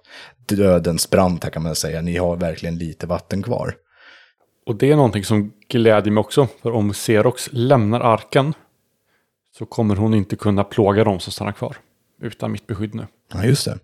dödens 0.47 1.11
brant 1.11 1.45
här 1.45 1.51
kan 1.51 1.63
man 1.63 1.75
säga. 1.75 2.01
Ni 2.01 2.17
har 2.17 2.37
verkligen 2.37 2.79
lite 2.79 3.07
vatten 3.07 3.43
kvar. 3.43 3.77
Och 4.67 4.77
det 4.77 4.91
är 4.91 4.97
någonting 4.97 5.25
som 5.25 5.53
glädjer 5.69 6.13
mig 6.13 6.21
också. 6.21 6.49
För 6.63 6.71
om 6.71 6.93
Xerox 6.93 7.49
lämnar 7.53 8.01
arken 8.01 8.55
så 9.59 9.67
kommer 9.67 9.97
hon 9.97 10.15
inte 10.15 10.37
kunna 10.37 10.65
plåga 10.65 11.05
dem 11.05 11.21
som 11.21 11.33
stannar 11.33 11.53
kvar. 11.53 11.77
Utan 12.23 12.53
mitt 12.53 12.67
beskydd 12.67 12.95
nu. 12.95 13.07
Ja, 13.35 13.45
just 13.45 13.65
det. 13.65 13.79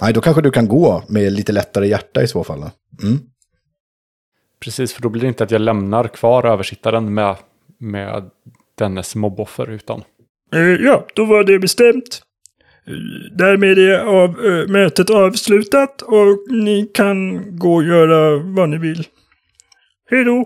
Nej, 0.00 0.12
då 0.12 0.20
kanske 0.20 0.42
du 0.42 0.50
kan 0.50 0.68
gå 0.68 1.02
med 1.08 1.32
lite 1.32 1.52
lättare 1.52 1.88
hjärta 1.88 2.22
i 2.22 2.28
så 2.28 2.44
fall. 2.44 2.70
Mm. 3.02 3.18
Precis, 4.60 4.92
för 4.92 5.02
då 5.02 5.08
blir 5.08 5.22
det 5.22 5.28
inte 5.28 5.44
att 5.44 5.50
jag 5.50 5.60
lämnar 5.60 6.08
kvar 6.08 6.46
översittaren 6.46 7.14
med, 7.14 7.36
med 7.78 8.30
dennes 8.78 9.14
mobboffer 9.14 9.70
utan. 9.70 10.02
Uh, 10.54 10.60
ja, 10.60 11.06
då 11.14 11.24
var 11.24 11.44
det 11.44 11.58
bestämt. 11.58 12.22
Därmed 13.32 13.78
är 13.78 13.98
av, 13.98 14.38
uh, 14.40 14.68
mötet 14.68 15.10
avslutat 15.10 16.02
och 16.02 16.38
ni 16.50 16.90
kan 16.94 17.44
gå 17.58 17.74
och 17.74 17.84
göra 17.84 18.38
vad 18.38 18.68
ni 18.68 18.78
vill. 18.78 19.06
Hej 20.10 20.24
då! 20.24 20.44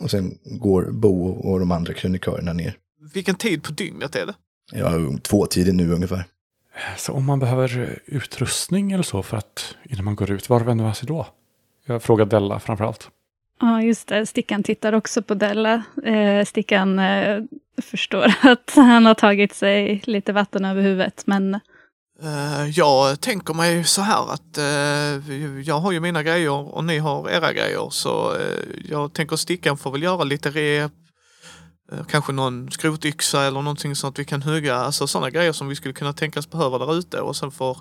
Och 0.00 0.10
sen 0.10 0.38
går 0.44 0.90
Bo 0.92 1.28
och 1.28 1.60
de 1.60 1.70
andra 1.72 1.92
krönikörerna 1.92 2.52
ner. 2.52 2.74
Vilken 3.14 3.34
tid 3.34 3.62
på 3.62 3.72
dygnet 3.72 4.16
är 4.16 4.26
det? 4.26 4.34
Ja, 4.72 4.90
två 5.22 5.46
tider 5.46 5.72
nu 5.72 5.92
ungefär. 5.92 6.24
Så 6.96 7.12
om 7.12 7.26
man 7.26 7.38
behöver 7.38 7.98
utrustning 8.06 8.92
eller 8.92 9.02
så 9.02 9.22
för 9.22 9.36
att 9.36 9.74
innan 9.84 10.04
man 10.04 10.16
går 10.16 10.30
ut, 10.30 10.48
var 10.48 10.60
vänder 10.60 10.84
man 10.84 10.94
sig 10.94 11.08
då? 11.08 11.26
Jag 11.86 12.02
frågar 12.02 12.26
Della 12.26 12.60
framförallt. 12.60 13.10
Ja, 13.60 13.82
just 13.82 14.08
det. 14.08 14.26
Stickan 14.26 14.62
tittar 14.62 14.92
också 14.92 15.22
på 15.22 15.34
Della. 15.34 15.82
Eh, 16.04 16.44
Stickan 16.44 16.98
eh, 16.98 17.42
förstår 17.82 18.34
att 18.42 18.72
han 18.74 19.06
har 19.06 19.14
tagit 19.14 19.54
sig 19.54 20.02
lite 20.04 20.32
vatten 20.32 20.64
över 20.64 20.82
huvudet, 20.82 21.22
men... 21.26 21.60
Uh, 22.22 22.70
jag 22.70 23.20
tänker 23.20 23.54
mig 23.54 23.84
så 23.84 24.02
här 24.02 24.32
att 24.32 24.58
uh, 24.58 25.60
jag 25.60 25.80
har 25.80 25.92
ju 25.92 26.00
mina 26.00 26.22
grejer 26.22 26.50
och 26.50 26.84
ni 26.84 26.98
har 26.98 27.30
era 27.30 27.52
grejer, 27.52 27.88
så 27.90 28.32
uh, 28.32 28.40
jag 28.88 29.12
tänker 29.12 29.36
Stickan 29.36 29.78
får 29.78 29.90
väl 29.90 30.02
göra 30.02 30.24
lite 30.24 30.50
rep, 30.50 30.92
kanske 32.08 32.32
någon 32.32 32.70
skrotyxa 32.70 33.42
eller 33.42 33.62
någonting 33.62 33.96
så 33.96 34.06
att 34.06 34.18
vi 34.18 34.24
kan 34.24 34.42
hugga, 34.42 34.74
alltså 34.74 35.06
sådana 35.06 35.30
grejer 35.30 35.52
som 35.52 35.68
vi 35.68 35.76
skulle 35.76 35.94
kunna 35.94 36.12
tänkas 36.12 36.50
behöva 36.50 36.78
där 36.78 36.98
ute 36.98 37.20
och 37.20 37.36
sen 37.36 37.50
får 37.50 37.78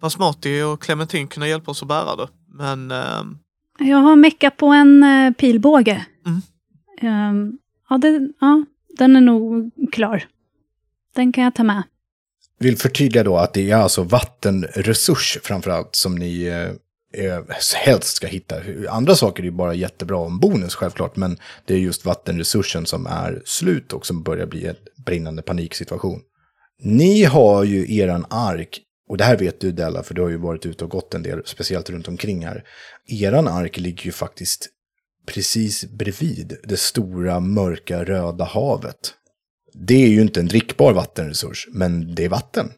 Basmati 0.00 0.62
och 0.62 0.82
Clementin 0.82 1.28
kunna 1.28 1.48
hjälpa 1.48 1.70
oss 1.70 1.82
att 1.82 1.88
bära 1.88 2.16
det. 2.16 2.28
Men 2.46 2.90
ehm, 2.90 3.38
jag 3.78 3.98
har 3.98 4.16
meckat 4.16 4.56
på 4.56 4.66
en 4.66 5.04
uh, 5.04 5.32
pilbåge. 5.32 6.06
Mm. 6.26 6.42
Um, 7.30 7.58
ja, 7.90 7.98
det, 7.98 8.28
ja, 8.40 8.64
den 8.98 9.16
är 9.16 9.20
nog 9.20 9.70
klar. 9.92 10.24
Den 11.14 11.32
kan 11.32 11.44
jag 11.44 11.54
ta 11.54 11.64
med. 11.64 11.82
Vill 12.58 12.76
förtydliga 12.76 13.24
då 13.24 13.36
att 13.36 13.54
det 13.54 13.70
är 13.70 13.76
alltså 13.76 14.02
vattenresurs 14.02 15.38
framförallt 15.42 15.96
som 15.96 16.14
ni 16.14 16.46
eh, 17.14 17.40
helst 17.84 18.16
ska 18.16 18.26
hitta. 18.26 18.56
Andra 18.88 19.14
saker 19.14 19.42
är 19.42 19.44
ju 19.44 19.50
bara 19.50 19.74
jättebra 19.74 20.16
om 20.16 20.38
bonus 20.38 20.74
självklart, 20.74 21.16
men 21.16 21.38
det 21.64 21.74
är 21.74 21.78
just 21.78 22.04
vattenresursen 22.04 22.86
som 22.86 23.06
är 23.06 23.42
slut 23.44 23.92
och 23.92 24.06
som 24.06 24.22
börjar 24.22 24.46
bli 24.46 24.66
en 24.66 24.76
brinnande 25.06 25.42
paniksituation. 25.42 26.20
Ni 26.82 27.24
har 27.24 27.64
ju 27.64 27.96
eran 27.96 28.26
ark 28.30 28.80
och 29.08 29.16
det 29.16 29.24
här 29.24 29.36
vet 29.36 29.60
du 29.60 29.72
Della, 29.72 30.02
för 30.02 30.14
du 30.14 30.22
har 30.22 30.28
ju 30.28 30.36
varit 30.36 30.66
ute 30.66 30.84
och 30.84 30.90
gått 30.90 31.14
en 31.14 31.22
del, 31.22 31.42
speciellt 31.44 31.90
runt 31.90 32.08
omkring 32.08 32.46
här. 32.46 32.64
Eran 33.06 33.48
ark 33.48 33.76
ligger 33.76 34.04
ju 34.04 34.12
faktiskt 34.12 34.68
precis 35.26 35.84
bredvid 35.84 36.56
det 36.64 36.76
stora 36.76 37.40
mörka 37.40 38.04
röda 38.04 38.44
havet. 38.44 39.14
Det 39.74 39.94
är 39.94 40.08
ju 40.08 40.20
inte 40.20 40.40
en 40.40 40.48
drickbar 40.48 40.92
vattenresurs, 40.92 41.68
men 41.72 42.14
det 42.14 42.24
är 42.24 42.28
vatten. 42.28 42.72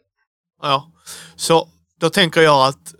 Ja, 0.62 0.92
så 1.36 1.68
då 2.00 2.10
tänker 2.10 2.40
jag 2.40 2.68
att 2.68 2.94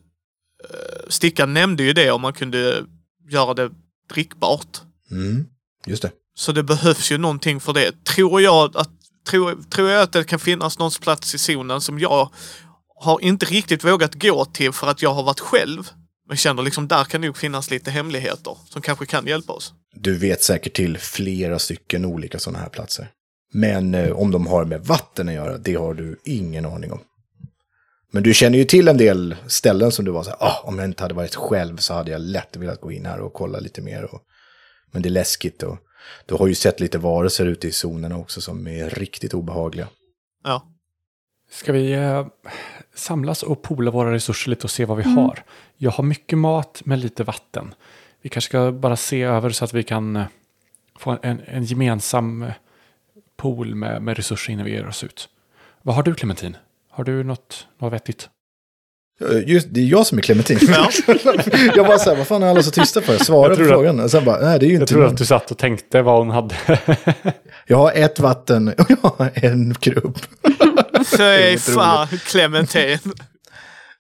uh, 0.65 1.09
Stickan 1.09 1.55
nämnde 1.55 1.83
ju 1.83 1.93
det 1.93 2.11
om 2.11 2.21
man 2.21 2.33
kunde 2.33 2.85
göra 3.31 3.55
det 3.55 3.71
drickbart. 4.15 4.81
Mm, 5.11 5.47
just 5.87 6.03
det. 6.03 6.11
Så 6.35 6.53
det 6.53 6.63
behövs 6.63 7.13
ju 7.13 7.19
någonting 7.19 7.61
för 7.61 7.73
det. 7.73 8.05
Tror 8.05 8.41
jag 8.41 8.77
att, 8.77 8.91
tror, 9.29 9.63
tror 9.71 9.89
jag 9.89 10.03
att 10.03 10.13
det 10.13 10.25
kan 10.25 10.39
finnas 10.39 10.79
någon 10.79 10.91
plats 11.01 11.35
i 11.35 11.39
zonen 11.39 11.81
som 11.81 11.99
jag 11.99 12.31
har 13.01 13.21
inte 13.21 13.47
riktigt 13.47 13.85
vågat 13.85 14.15
gå 14.15 14.45
till 14.45 14.73
för 14.73 14.87
att 14.87 15.03
jag 15.03 15.15
har 15.15 15.23
varit 15.23 15.41
själv. 15.41 15.91
Men 16.29 16.37
känner 16.37 16.63
liksom 16.63 16.89
där 16.89 17.05
kan 17.05 17.21
nog 17.21 17.37
finnas 17.37 17.71
lite 17.71 17.91
hemligheter 17.91 18.57
som 18.69 18.83
kanske 18.83 19.07
kan 19.07 19.27
hjälpa 19.27 19.53
oss. 19.53 19.73
Du 19.95 20.19
vet 20.19 20.43
säkert 20.43 20.75
till 20.75 20.99
flera 20.99 21.59
stycken 21.59 22.05
olika 22.05 22.39
sådana 22.39 22.59
här 22.59 22.69
platser. 22.69 23.09
Men 23.53 23.95
eh, 23.95 24.13
om 24.13 24.31
de 24.31 24.47
har 24.47 24.65
med 24.65 24.81
vatten 24.81 25.29
att 25.29 25.35
göra, 25.35 25.59
det 25.59 25.75
har 25.75 25.95
du 25.95 26.21
ingen 26.25 26.67
aning 26.67 26.93
om. 26.93 27.01
Men 28.13 28.23
du 28.23 28.35
känner 28.35 28.59
ju 28.59 28.65
till 28.65 28.89
en 28.89 28.97
del 28.97 29.37
ställen 29.47 29.93
som 29.93 30.05
du 30.05 30.11
var 30.11 30.23
så 30.23 30.31
här, 30.31 30.39
ah, 30.41 30.61
om 30.65 30.79
jag 30.79 30.89
inte 30.89 31.03
hade 31.03 31.15
varit 31.15 31.35
själv 31.35 31.77
så 31.77 31.95
hade 31.95 32.11
jag 32.11 32.21
lätt 32.21 32.57
velat 32.57 32.81
gå 32.81 32.93
in 32.93 33.07
här 33.07 33.21
och 33.21 33.33
kolla 33.33 33.61
lite 33.61 33.83
mer. 33.83 34.15
Och, 34.15 34.21
men 34.93 35.03
det 35.03 35.09
är 35.09 35.11
läskigt 35.11 35.63
och 35.63 35.79
du 36.27 36.35
har 36.35 36.47
ju 36.47 36.55
sett 36.55 36.81
lite 36.81 36.99
varelser 36.99 37.47
ute 37.47 37.69
i 37.69 37.73
zonerna 37.73 38.17
också 38.17 38.41
som 38.41 38.67
är 38.67 38.91
riktigt 38.91 39.35
obehagliga. 39.35 39.89
Ja. 40.45 40.63
Ska 41.51 41.73
vi 41.73 41.93
eh, 41.93 42.27
samlas 42.95 43.43
och 43.43 43.63
pola 43.63 43.91
våra 43.91 44.13
resurser 44.13 44.51
lite 44.51 44.65
och 44.65 44.71
se 44.71 44.85
vad 44.85 44.97
vi 44.97 45.05
mm. 45.05 45.17
har? 45.17 45.43
Jag 45.77 45.91
har 45.91 46.05
mycket 46.05 46.39
mat 46.39 46.83
med 46.85 46.99
lite 46.99 47.25
vatten. 47.25 47.75
Vi 48.23 48.29
kanske 48.29 48.49
ska 48.49 48.73
bara 48.73 48.97
se 48.97 49.23
över 49.23 49.51
så 49.51 49.65
att 49.65 49.75
vi 49.75 49.83
kan 49.83 50.17
eh, 50.17 50.25
få 50.99 51.19
en, 51.23 51.41
en 51.47 51.65
gemensam 51.65 52.43
eh, 52.43 52.53
pool 53.37 53.75
med, 53.75 54.03
med 54.03 54.17
resurser 54.17 54.53
innan 54.53 54.65
vi 54.65 54.71
ger 54.71 54.87
oss 54.87 55.05
ut. 55.05 55.29
Vad 55.83 55.95
har 55.95 56.03
du 56.03 56.15
Clementin? 56.15 56.57
Har 56.91 57.05
du 57.05 57.25
något, 57.25 57.67
något 57.79 57.93
vettigt? 57.93 58.29
Just, 59.47 59.67
det 59.71 59.81
är 59.81 59.85
jag 59.85 60.07
som 60.07 60.19
är 60.19 60.23
Clementin. 60.23 60.59
Ja. 60.69 60.91
jag 61.77 61.87
bara 61.87 61.99
så 61.99 62.11
här, 62.11 62.17
vad 62.17 62.27
fan 62.27 62.43
är 62.43 62.47
alla 62.47 62.63
så 62.63 62.71
tysta 62.71 63.01
för? 63.01 63.19
Svara 63.19 63.43
Jag 63.43 63.51
på 63.51 63.57
tror 63.57 63.67
att- 63.67 63.73
frågan. 63.73 64.01
Och 64.01 64.11
sen 64.11 64.25
bara, 64.25 64.41
nej 64.41 64.59
det 64.59 64.67
är 64.67 64.69
ju 64.69 64.75
Jag 64.75 64.83
inte 64.83 64.93
tror 64.93 65.03
någon. 65.03 65.11
att 65.11 65.19
du 65.19 65.27
satt 65.27 65.51
och 65.51 65.59
tänkte 65.59 66.03
vad 66.03 66.19
hon 66.19 66.31
hade. 66.31 66.55
Jag 67.67 67.77
har 67.77 67.93
ett 67.93 68.19
vatten 68.21 68.69
och 68.69 68.91
jag 68.91 68.97
har 69.03 69.31
en 69.35 69.75
krubb. 69.75 70.19
Fy 71.17 71.59
fan, 71.59 72.07
Clementin. 72.09 72.99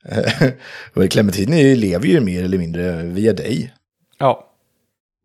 och 0.94 1.10
Clementin 1.10 1.52
är- 1.52 1.76
lever 1.76 2.06
ju 2.06 2.20
mer 2.20 2.44
eller 2.44 2.58
mindre 2.58 3.02
via 3.02 3.32
dig. 3.32 3.74
ja. 4.18 4.46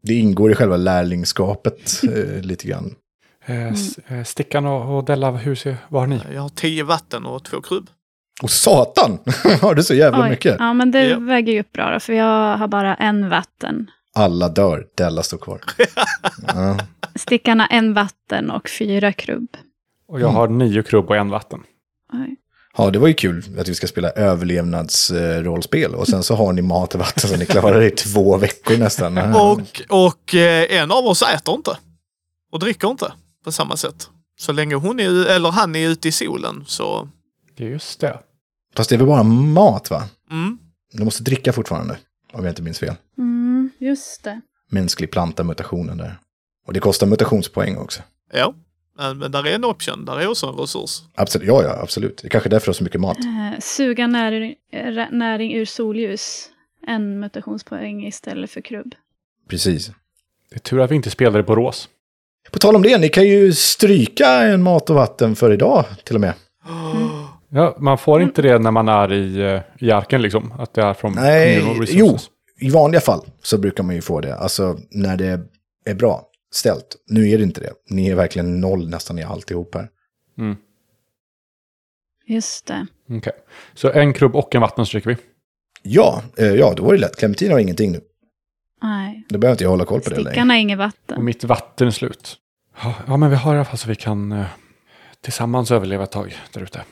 Det 0.08 0.14
ingår 0.14 0.52
i 0.52 0.56
själva 0.56 0.78
lärlingskapet 0.78 2.02
eh, 2.04 2.42
lite 2.42 2.68
grann. 2.68 2.96
Eh, 3.46 3.68
eh, 3.68 4.24
Stickan 4.26 4.66
och, 4.66 4.98
och 4.98 5.06
Della, 5.06 5.32
hur 5.32 5.56
ser, 5.56 5.78
vad 5.90 6.02
har 6.02 6.08
ni? 6.08 6.20
Jag 6.34 6.42
har 6.42 6.50
tio 6.50 6.84
vatten 6.84 7.26
och 7.26 7.44
två 7.44 7.62
krubb. 7.62 7.90
Och 8.44 8.50
satan! 8.52 9.20
har 9.62 9.76
du 9.76 9.84
så 9.84 9.94
jävla 9.94 10.24
Oj. 10.24 10.30
mycket? 10.30 10.56
Ja, 10.60 10.74
men 10.74 10.92
det 10.92 11.06
Ja. 11.06 11.20
väger 11.20 11.54
ju 11.54 11.60
upp 11.60 11.72
bra 11.72 11.92
då, 11.94 12.00
för 12.00 12.14
jag 12.14 12.58
har 12.58 12.68
bara 12.68 12.96
en 12.96 13.30
vatten. 13.30 13.88
Alla 14.16 14.50
dör, 14.50 14.88
Della 14.96 15.24
står 15.24 15.38
kvar. 15.38 15.62
ja. 16.48 16.78
Stickan 17.16 17.60
har 17.60 17.68
en 17.72 17.94
vatten 17.94 18.52
och 18.52 18.70
fyra 18.70 19.14
krubb. 19.14 19.48
Och 20.08 20.20
jag 20.22 20.28
har 20.28 20.48
nio 20.48 20.84
krubb 20.84 21.10
och 21.10 21.16
en 21.18 21.30
vatten. 21.30 21.60
Oj. 22.14 22.36
ja, 22.78 22.90
det 22.92 23.00
var 23.00 23.08
ju 23.08 23.14
kul 23.14 23.60
att 23.60 23.68
vi 23.68 23.76
ska 23.76 23.88
spela 23.88 24.10
överlevnadsrollspel. 24.10 25.96
Och 25.96 26.08
sen 26.08 26.24
så 26.24 26.36
har 26.36 26.54
ni 26.54 26.62
mat 26.62 26.94
och 26.94 27.00
vatten 27.00 27.30
så 27.30 27.38
ni 27.38 27.46
klarar 27.46 27.82
i 27.84 27.92
två 27.92 28.38
veckor 28.38 28.78
nästan. 28.78 29.18
Och, 29.36 29.82
och 29.90 30.36
eh, 30.36 30.82
en 30.82 30.92
av 30.92 31.06
oss 31.06 31.22
äter 31.22 31.56
inte. 31.56 31.78
Och 32.52 32.60
dricker 32.60 32.88
inte 32.88 33.14
på 33.44 33.52
samma 33.52 33.78
sätt. 33.78 34.10
Så 34.40 34.52
länge 34.52 34.76
hon 34.76 35.00
är, 35.00 35.26
eller 35.26 35.52
han 35.52 35.76
är 35.76 35.90
ute 35.90 36.08
i 36.08 36.12
solen 36.12 36.64
så... 36.68 37.10
Just 37.58 38.00
det. 38.00 38.20
Fast 38.76 38.90
det 38.90 38.96
är 38.96 38.98
väl 38.98 39.08
bara 39.08 39.24
mat 39.24 39.90
va? 39.90 40.04
Mm. 40.32 40.58
Du 40.94 41.04
måste 41.04 41.24
dricka 41.24 41.54
fortfarande, 41.54 41.98
om 42.34 42.44
jag 42.44 42.52
inte 42.52 42.62
minns 42.62 42.80
fel. 42.80 42.96
Mm, 43.18 43.70
just 43.78 44.24
det. 44.24 44.42
Mänsklig 44.70 45.12
planta 45.12 45.44
mutationen 45.44 45.98
där. 45.98 46.20
Och 46.68 46.74
det 46.74 46.80
kostar 46.80 47.08
mutationspoäng 47.08 47.78
också. 47.78 48.02
Ja. 48.34 48.54
Men 48.98 49.18
men 49.18 49.32
där 49.32 49.48
är 49.48 49.56
en 49.56 49.66
option. 49.66 50.06
Där 50.06 50.20
är 50.20 50.28
också 50.28 50.48
en 50.48 50.56
resurs. 50.56 51.02
Absolut, 51.16 51.48
ja, 51.48 51.64
ja, 51.64 51.80
absolut. 51.82 52.18
Det 52.18 52.28
är 52.28 52.30
kanske 52.30 52.50
därför 52.50 52.66
det 52.66 52.72
är 52.72 52.74
så 52.74 52.84
mycket 52.84 53.02
mat. 53.02 53.18
Eh, 53.18 53.60
suga 53.60 54.08
näring, 54.08 54.56
eh, 54.72 55.06
näring 55.12 55.54
ur 55.54 55.66
solljus. 55.66 56.50
En 56.88 57.20
mutationspoäng 57.20 58.08
istället 58.08 58.52
för 58.52 58.62
krubb. 58.62 58.96
Precis. 59.50 59.92
Det 60.50 60.56
är 60.56 60.60
tur 60.60 60.80
att 60.80 60.92
vi 60.92 60.96
inte 60.96 61.10
spelade 61.10 61.44
på 61.44 61.56
Rås. 61.56 61.90
På 62.52 62.60
tal 62.60 62.76
om 62.76 62.82
det, 62.82 62.98
ni 62.98 63.10
kan 63.10 63.28
ju 63.28 63.54
stryka 63.54 64.28
en 64.28 64.64
mat 64.64 64.90
och 64.90 64.96
vatten 64.96 65.36
för 65.36 65.54
idag 65.54 65.86
till 66.04 66.16
och 66.16 66.22
med. 66.22 66.34
Ja, 67.50 67.76
man 67.80 67.98
får 67.98 68.22
inte 68.22 68.42
det 68.42 68.60
när 68.60 68.72
man 68.72 68.88
är 68.88 69.14
i, 69.14 69.42
eh, 69.42 69.62
i 69.80 69.92
arken 69.92 70.22
liksom. 70.22 70.54
Att 70.60 70.74
det 70.74 70.82
är 70.82 70.94
från 70.94 71.14
Nej, 71.16 71.64
jo, 71.88 72.18
i 72.60 72.70
vanliga 72.70 73.02
fall 73.02 73.22
så 73.44 73.58
brukar 73.58 73.84
man 73.84 73.96
ju 73.96 74.02
få 74.02 74.22
det. 74.22 74.36
Alltså 74.36 74.78
när 74.92 75.18
det 75.18 75.40
är 75.86 75.94
bra 75.94 76.26
ställt. 76.56 76.96
Nu 77.08 77.30
är 77.30 77.38
det 77.38 77.44
inte 77.44 77.62
det. 77.62 77.74
Ni 77.90 78.10
är 78.10 78.16
verkligen 78.16 78.62
noll 78.62 78.90
nästan 78.90 79.20
i 79.20 79.24
alltihop 79.24 79.76
här. 79.76 79.90
Mm. 80.38 80.56
Just 82.26 82.66
det. 82.66 82.88
Okej. 83.10 83.34
Så 83.74 83.92
en 83.92 84.14
krubb 84.14 84.36
och 84.36 84.56
en 84.56 84.62
vatten 84.62 84.86
stryker 84.86 85.10
vi. 85.10 85.18
Ja, 85.82 86.24
eh, 86.38 86.46
ja, 86.48 86.74
då 86.78 86.84
var 86.84 86.94
det 86.94 87.00
lätt. 87.00 87.16
Clementin 87.16 87.52
har 87.52 87.60
ingenting 87.60 87.92
nu. 87.92 88.02
Nej. 88.82 89.24
Då 89.30 89.38
behöver 89.40 89.54
inte 89.54 89.64
jag 89.64 89.70
hålla 89.72 89.86
koll 89.86 90.02
på 90.02 90.10
det 90.10 90.16
längre. 90.16 90.30
Stickan 90.30 90.50
har 90.50 90.58
inget 90.58 90.76
Och 90.76 90.84
vatten. 90.86 91.26
mitt 91.26 91.44
vatten 91.44 91.88
är 91.88 91.92
slut. 91.92 92.38
Ja, 92.84 92.96
ja, 93.08 93.18
men 93.18 93.30
vi 93.30 93.36
har 93.36 93.54
i 93.54 93.58
alla 93.58 93.66
fall 93.66 93.78
så 93.78 93.90
vi 93.90 93.96
kan 93.96 94.32
eh, 94.32 94.46
tillsammans 95.22 95.72
överleva 95.72 96.04
ett 96.04 96.12
tag 96.12 96.36
där 96.54 96.62
ute. 96.62 96.84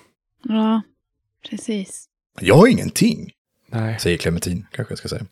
Ja, 0.44 0.82
precis. 1.50 2.06
Jag 2.40 2.56
har 2.56 2.68
ingenting, 2.68 3.32
Nej, 3.70 4.00
säger 4.00 4.18
Clementin, 4.18 4.66
kanske 4.72 4.92
jag 4.92 4.98
ska 5.00 5.08
säga. 5.08 5.26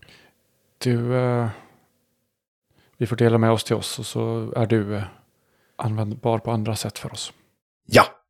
du... 0.77 1.15
Eh, 1.15 1.49
vi 3.01 3.07
får 3.07 3.15
dela 3.15 3.37
med 3.37 3.51
oss 3.51 3.63
till 3.63 3.75
oss 3.75 3.99
och 3.99 4.05
så 4.05 4.53
är 4.55 4.65
du 4.65 4.95
eh, 4.95 5.03
användbar 5.75 6.39
på 6.39 6.51
andra 6.51 6.75
sätt 6.75 6.99
för 6.99 7.13
oss. 7.13 7.33
Ja, 7.85 8.21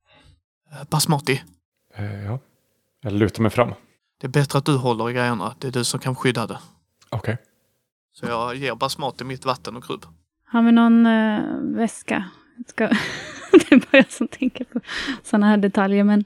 Eh, 0.72 0.84
Basmati. 0.90 1.42
Eh, 1.96 2.26
ja. 2.26 2.40
Jag 3.02 3.14
lutar 3.14 3.42
mig 3.42 3.52
fram. 3.52 3.74
Det 4.22 4.28
är 4.28 4.32
bättre 4.32 4.60
att 4.60 4.66
du 4.66 4.78
håller 4.78 5.10
i 5.10 5.14
grejerna. 5.14 5.56
Det 5.60 5.68
är 5.68 5.72
du 5.72 5.84
som 5.84 6.00
kan 6.00 6.16
skydda 6.16 6.48
det. 6.48 6.60
Okej. 7.10 7.38
Så 8.14 8.26
jag 8.26 8.56
ger 8.56 8.76
Basmati 8.76 9.24
mitt 9.24 9.46
vatten 9.46 9.76
och 9.76 9.84
krubb. 9.84 10.06
Har 10.46 10.62
vi 10.62 10.72
någon 10.72 11.06
eh, 11.06 11.40
väska? 11.60 12.30
Ska... 12.68 12.88
det 13.52 13.72
är 13.72 13.78
bara 13.78 13.98
jag 13.98 14.12
som 14.12 14.28
tänker 14.28 14.64
på 14.64 14.80
sådana 15.24 15.48
här 15.48 15.58
detaljer. 15.58 16.04
Men 16.04 16.26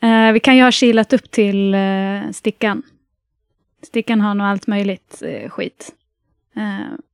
eh, 0.00 0.32
vi 0.32 0.40
kan 0.40 0.56
ju 0.56 0.62
ha 0.62 0.72
kilat 0.72 1.12
upp 1.12 1.30
till 1.30 1.74
eh, 1.74 2.30
stickan. 2.32 2.82
Stickan 3.82 4.20
har 4.20 4.34
nog 4.34 4.46
allt 4.46 4.66
möjligt 4.66 5.22
skit. 5.48 5.92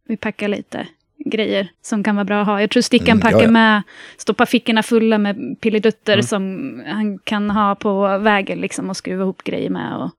Vi 0.09 0.17
packar 0.17 0.49
lite 0.49 0.87
grejer 1.25 1.69
som 1.83 2.05
kan 2.05 2.17
vara 2.17 2.25
bra 2.25 2.41
att 2.41 2.47
ha. 2.47 2.61
Jag 2.61 2.71
tror 2.71 2.81
stickan 2.81 3.09
Mm, 3.17 3.19
ja, 3.19 3.31
packar 3.31 3.43
ja. 3.47 3.51
med, 3.51 3.83
stoppar 4.17 4.47
fickorna 4.47 4.83
fulla 4.83 5.19
med 5.19 5.57
pilledutter 5.61 6.13
Mm. 6.13 6.23
som 6.23 6.83
han 6.87 7.19
kan 7.19 7.51
ha 7.51 7.75
på 7.75 8.19
vägen 8.19 8.61
liksom 8.61 8.91
och 8.91 8.97
skruva 8.97 9.23
ihop 9.23 9.43
grejer 9.45 9.71
med. 9.71 9.97
Och, 9.97 10.11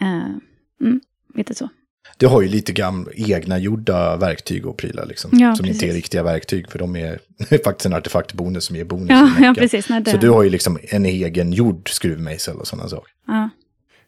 eh, 0.00 0.26
mm, 0.80 1.00
lite 1.34 1.54
så. 1.54 1.68
du 2.18 2.26
har 2.26 2.42
ju 2.42 2.48
lite 2.48 2.72
grann 2.72 3.08
egna 3.14 3.58
gjorda 3.58 4.16
verktyg 4.16 4.66
och 4.66 4.76
prylar 4.76 5.06
liksom. 5.06 5.30
Ja, 5.38 5.54
som 5.56 5.66
inte 5.66 5.76
är 5.76 5.80
precis. 5.80 5.94
riktiga 5.94 6.22
verktyg, 6.22 6.70
för 6.70 6.78
de 6.78 6.96
är 6.96 7.18
faktiskt 7.64 7.86
en 7.86 7.92
artefaktbonus 7.92 8.64
som 8.64 8.76
ger 8.76 8.84
bonus. 8.84 9.10
Ja, 9.10 9.30
ja 9.40 9.54
precis. 9.58 9.88
Nej, 9.88 10.00
det, 10.00 10.10
Så 10.10 10.16
du 10.16 10.30
har 10.30 10.42
ju 10.42 10.50
liksom 10.50 10.78
en 10.82 11.06
egen 11.06 11.52
gjord 11.52 11.88
skruvmejsel 11.90 12.56
och 12.56 12.66
sådana 12.66 12.88
saker. 12.88 13.12
ja. 13.26 13.48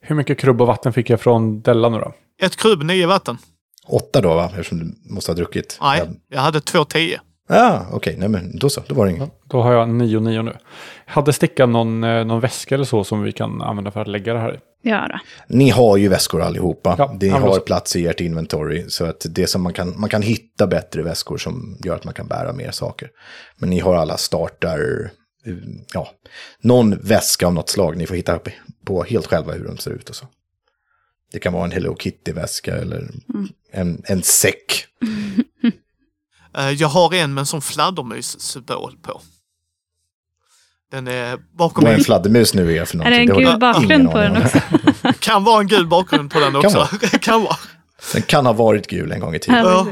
Hur 0.07 0.17
mycket 0.17 0.39
krubb 0.39 0.61
och 0.61 0.67
vatten 0.67 0.93
fick 0.93 1.11
jag 1.11 1.21
från 1.21 1.61
Della 1.61 1.89
nu 1.89 1.99
då? 1.99 2.15
Ett 2.43 2.57
krubb, 2.57 2.83
nio 2.83 3.07
vatten. 3.07 3.39
Åtta 3.87 4.21
då 4.21 4.35
va, 4.35 4.45
eftersom 4.51 4.79
du 4.79 5.15
måste 5.15 5.31
ha 5.31 5.37
druckit. 5.37 5.79
Nej, 5.81 5.99
Ja, 5.99 6.07
jag 6.31 6.41
hade 6.41 6.61
två 6.61 6.85
tio. 6.85 7.21
ah, 7.49 7.81
okej, 7.93 8.17
nej 8.19 8.29
men 8.29 8.59
då 8.59 8.69
så, 8.71 8.83
då 8.89 8.95
var 8.95 9.07
det 9.07 9.13
inget. 9.13 9.31
Då 9.51 9.63
har 9.63 9.73
jag 9.73 9.89
nio 9.89 10.17
och 10.17 10.23
nio 10.23 10.43
nu. 10.43 10.57
Hade 11.07 11.33
Stickan 11.33 11.73
någon, 11.73 12.05
eh, 12.05 12.25
någon 12.25 12.41
väska 12.41 12.75
eller 12.75 12.85
så 12.85 13.05
som 13.05 13.23
vi 13.23 13.33
kan 13.33 13.63
använda 13.63 13.91
för 13.91 14.01
att 14.01 14.09
lägga 14.09 14.33
det 14.35 14.41
här 14.41 14.55
i? 14.55 14.59
Ja, 14.83 15.09
då. 15.09 15.19
Ni 15.57 15.71
har 15.71 15.97
ju 15.97 16.09
väskor 16.09 16.43
allihopa. 16.43 16.95
Ja, 16.99 17.17
Ni 17.21 17.27
ja, 17.29 17.33
men 17.39 17.43
har 17.43 17.59
plats 17.61 17.97
i 17.97 18.07
ert 18.07 18.21
inventory. 18.21 18.85
Så 18.89 19.05
att 19.05 19.27
det 19.31 19.47
som 19.47 19.63
man 19.63 19.73
kan, 19.73 20.01
man 20.01 20.11
kan 20.11 20.23
hitta 20.23 20.67
bättre 20.67 21.03
väskor 21.03 21.37
som 21.37 21.79
gör 21.85 21.95
att 21.95 22.05
man 22.05 22.15
kan 22.15 22.27
bära 22.27 22.53
mer 22.53 22.71
saker. 22.71 23.09
Men 23.59 23.71
ni 23.71 23.81
har 23.81 23.95
alla 23.95 24.17
startar, 24.17 25.11
eh, 25.47 25.55
ja, 25.93 26.09
någon 26.63 26.99
väska 27.03 27.47
av 27.47 27.55
något 27.55 27.69
slag. 27.69 27.97
Ni 27.97 28.07
får 28.07 28.15
hitta 28.15 28.39
på 28.87 29.03
helt 29.03 29.27
själva 29.27 29.53
hur 29.53 29.65
de 29.65 29.77
ser 29.79 29.91
ut 29.91 30.09
och 30.11 30.17
så. 30.17 30.27
Det 31.35 31.41
kan 31.41 31.53
vara 31.53 31.65
en 31.65 31.73
Hello 31.73 31.97
Kitty-väska 31.97 32.77
eller 32.77 33.11
en, 33.73 34.03
en 34.05 34.23
säck. 34.23 34.87
Eh, 36.59 36.71
Jag 36.71 36.89
har 36.89 37.15
en 37.15 37.35
med 37.35 37.43
en 37.43 37.47
sån 37.47 37.63
fladdermus-symbol 37.63 38.97
på. 39.03 39.21
Den 40.91 41.09
är 41.09 41.39
bakom 41.59 41.85
Vad 41.85 41.93
en 41.93 41.99
en, 41.99 42.05
fladdermus 42.05 42.55
nu 42.55 42.77
är 42.77 42.85
för 42.85 42.99
Är 42.99 43.11
det 43.11 43.11
någonting. 43.11 43.47
en 43.47 43.53
gul 43.53 43.59
bakgrund 43.61 44.11
på 44.11 44.19
den 44.19 44.37
också? 44.43 44.61
kan 45.21 45.45
vara 45.45 45.61
en 45.61 45.67
gul 45.69 45.87
bakgrund 45.87 46.31
på 46.31 46.41
den 46.41 46.57
också. 46.57 46.89
kan 47.21 47.43
vara. 47.43 47.57
Den 48.13 48.23
kan 48.23 48.47
ha 48.47 48.53
varit 48.53 48.87
gul 48.87 49.13
en 49.13 49.21
gång 49.21 49.35
i 49.35 49.39
tiden. 49.39 49.65
Ja. 49.65 49.87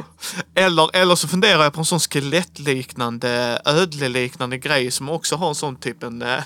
Eller, 0.54 0.96
eller 0.96 1.14
så 1.14 1.28
funderar 1.28 1.62
jag 1.62 1.72
på 1.72 1.80
en 1.80 1.84
sån 1.84 2.00
skelettliknande, 2.00 3.62
ödleliknande 3.64 4.58
grej 4.58 4.90
som 4.90 5.08
också 5.08 5.36
har 5.36 5.48
en 5.48 5.54
sån 5.54 5.76
typ 5.76 6.02
en 6.02 6.22
eh, 6.22 6.42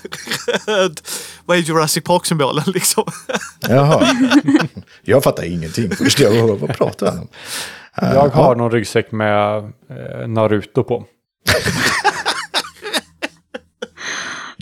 röd, 0.67 1.01
vad 1.45 1.57
är 1.57 1.61
Jurassic 1.61 2.03
Park-symbolen 2.03 2.63
liksom? 2.67 3.03
Jaha. 3.69 4.07
Jag 5.01 5.23
fattar 5.23 5.43
ingenting. 5.43 5.95
Först 5.95 6.19
jag, 6.19 6.57
vad 6.57 6.77
pratar 6.77 7.07
han 7.07 7.19
om? 7.19 7.27
Jag 8.01 8.29
har 8.29 8.51
ja. 8.51 8.53
någon 8.57 8.71
ryggsäck 8.71 9.11
med 9.11 9.57
eh, 9.89 10.27
Naruto 10.27 10.83
på. 10.83 11.05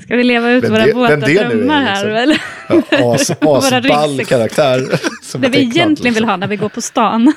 Ska 0.06 0.16
vi 0.16 0.24
leva 0.24 0.52
ut 0.52 0.64
Vem 0.64 0.72
våra 0.72 0.94
våta 0.94 1.16
drömmar 1.16 1.82
här? 1.82 2.26
liksom. 2.26 3.12
As, 3.12 3.32
Våra 3.42 3.78
asball 3.78 4.26
karaktär. 4.26 5.00
som 5.22 5.42
Det 5.42 5.50
vi 5.50 5.60
egentligen 5.60 5.96
vill 6.14 6.14
liksom. 6.14 6.30
ha 6.30 6.38
när 6.38 6.48
vi 6.48 6.56
går 6.56 6.70
på 6.70 6.82
stan. 6.82 7.34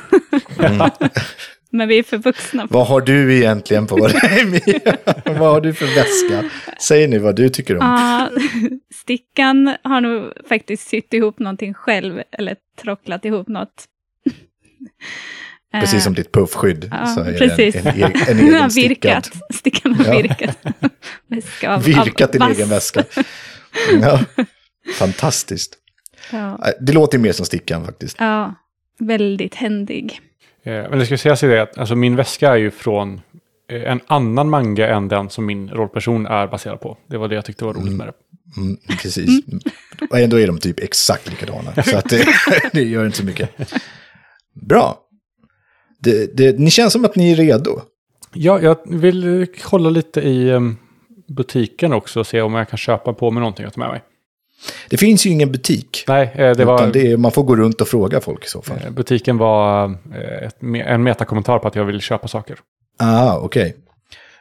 Mm. 0.59 0.91
Men 1.71 1.89
vi 1.89 1.99
är 1.99 2.03
för 2.03 2.19
vuxna. 2.19 2.67
Vad 2.71 2.87
har 2.87 3.01
du 3.01 3.37
egentligen 3.37 3.87
på 3.87 4.07
dig? 4.07 4.15
vad 5.25 5.37
har 5.39 5.61
du 5.61 5.75
för 5.75 5.87
väska? 5.87 6.51
Säg 6.81 7.09
nu 7.09 7.19
vad 7.19 7.37
du 7.37 7.49
tycker 7.49 7.77
om. 7.77 7.87
Ja, 7.87 8.31
stickan 8.95 9.75
har 9.83 10.01
nog 10.01 10.33
faktiskt 10.49 10.89
sytt 10.89 11.15
ihop 11.15 11.39
någonting 11.39 11.75
själv, 11.75 12.23
eller 12.39 12.57
trocklat 12.83 13.25
ihop 13.25 13.49
något. 13.49 13.85
Precis 15.73 16.05
som 16.05 16.15
ditt 16.15 16.33
puffskydd. 16.33 16.89
Ja, 16.93 17.07
så 17.07 17.21
är 17.21 17.39
precis. 17.39 17.75
En, 17.77 17.87
en, 17.87 18.03
en 18.03 18.13
Den 18.37 18.39
har 18.39 18.59
egen 18.59 18.71
stickad. 18.71 18.89
virkat. 19.25 19.31
Stickan 19.55 19.95
har 19.95 20.23
virkat. 20.23 20.59
Väska 21.27 21.75
av, 21.75 21.83
Virkat 21.85 22.33
din 22.33 22.43
egen 22.43 22.69
väska. 22.69 23.05
Ja. 24.03 24.21
Fantastiskt. 24.99 25.75
Ja, 26.33 26.59
Eh, 26.67 26.71
Det 26.81 26.93
låter 26.93 27.19
mer 27.19 27.33
som 27.33 27.47
stickan 27.47 27.85
faktiskt. 27.85 28.17
ja, 28.21 28.55
väldigt 28.99 29.55
händig. 29.55 30.21
Eh, 30.65 30.73
men 30.73 30.99
det 30.99 31.07
ska 31.07 31.19
sägas 31.19 31.43
i 31.43 31.47
det 31.47 31.63
att 31.63 31.79
alltså, 31.79 31.95
min 31.97 32.17
väska 32.17 32.51
är 32.51 32.57
ju 32.57 32.71
från 32.71 33.21
eh, 33.71 33.83
en 33.93 34.01
annan 34.07 34.51
manga 34.51 34.89
än 34.89 35.09
den 35.09 35.31
som 35.31 35.47
min 35.47 35.71
rollperson 35.71 36.27
är 36.27 36.47
baserad 36.47 36.81
på. 36.81 36.99
Det 37.11 37.19
var 37.19 37.29
det 37.29 37.35
jag 37.35 37.45
tyckte 37.45 37.65
var 37.65 37.73
roligt 37.75 37.87
Mm. 37.87 37.97
med 37.99 38.07
det. 38.07 38.13
Mm, 38.61 38.77
precis. 39.03 39.31
Och 40.11 40.19
ändå 40.19 40.41
är 40.41 40.47
de 40.47 40.59
typ 40.59 40.81
exakt 40.81 41.31
likadana. 41.31 41.83
Så 41.83 41.97
att 41.97 42.09
det, 42.11 42.27
det 42.73 42.83
gör 42.83 43.07
inte 43.07 43.19
så 43.19 43.25
mycket. 43.25 43.73
Bra. 44.69 44.99
Det, 46.03 46.37
det, 46.37 46.59
ni 46.59 46.71
känns 46.71 46.93
som 46.93 47.05
att 47.05 47.17
ni 47.17 47.33
är 47.33 47.37
redo. 47.37 47.81
Ja, 48.33 48.61
jag 48.61 48.77
vill 48.85 49.47
kolla 49.65 49.91
lite 49.91 50.21
i 50.21 50.51
um, 50.51 50.77
butiken 51.29 51.93
också 51.93 52.21
och 52.21 52.27
se 52.27 52.41
om 52.43 52.55
jag 52.55 52.69
kan 52.69 52.77
köpa 52.79 53.13
på 53.13 53.31
mig 53.31 53.41
någonting 53.41 53.67
att 53.67 53.75
ta 53.75 53.81
med 53.81 53.89
mig. 53.91 54.03
Det 54.91 54.97
finns 54.97 55.27
ju 55.27 55.31
ingen 55.31 55.53
butik. 55.53 56.05
Nej, 56.09 56.33
eh, 56.35 56.57
det 56.57 56.65
var... 56.65 56.87
Det 56.87 57.13
är, 57.13 57.17
man 57.17 57.33
får 57.33 57.43
gå 57.43 57.57
runt 57.57 57.81
och 57.81 57.89
fråga 57.89 58.21
folk 58.21 58.45
i 58.45 58.49
så 58.49 58.63
fall. 58.63 58.79
eh, 58.85 58.91
Butiken 58.91 59.39
var 59.39 59.85
eh, 60.15 60.47
ett, 60.47 60.57
en 60.87 61.03
metakommentar 61.03 61.59
på 61.59 61.69
att 61.69 61.75
jag 61.75 61.85
vill 61.85 62.01
köpa 62.01 62.29
saker. 62.29 62.59
Ah, 62.99 63.39
okej. 63.39 63.77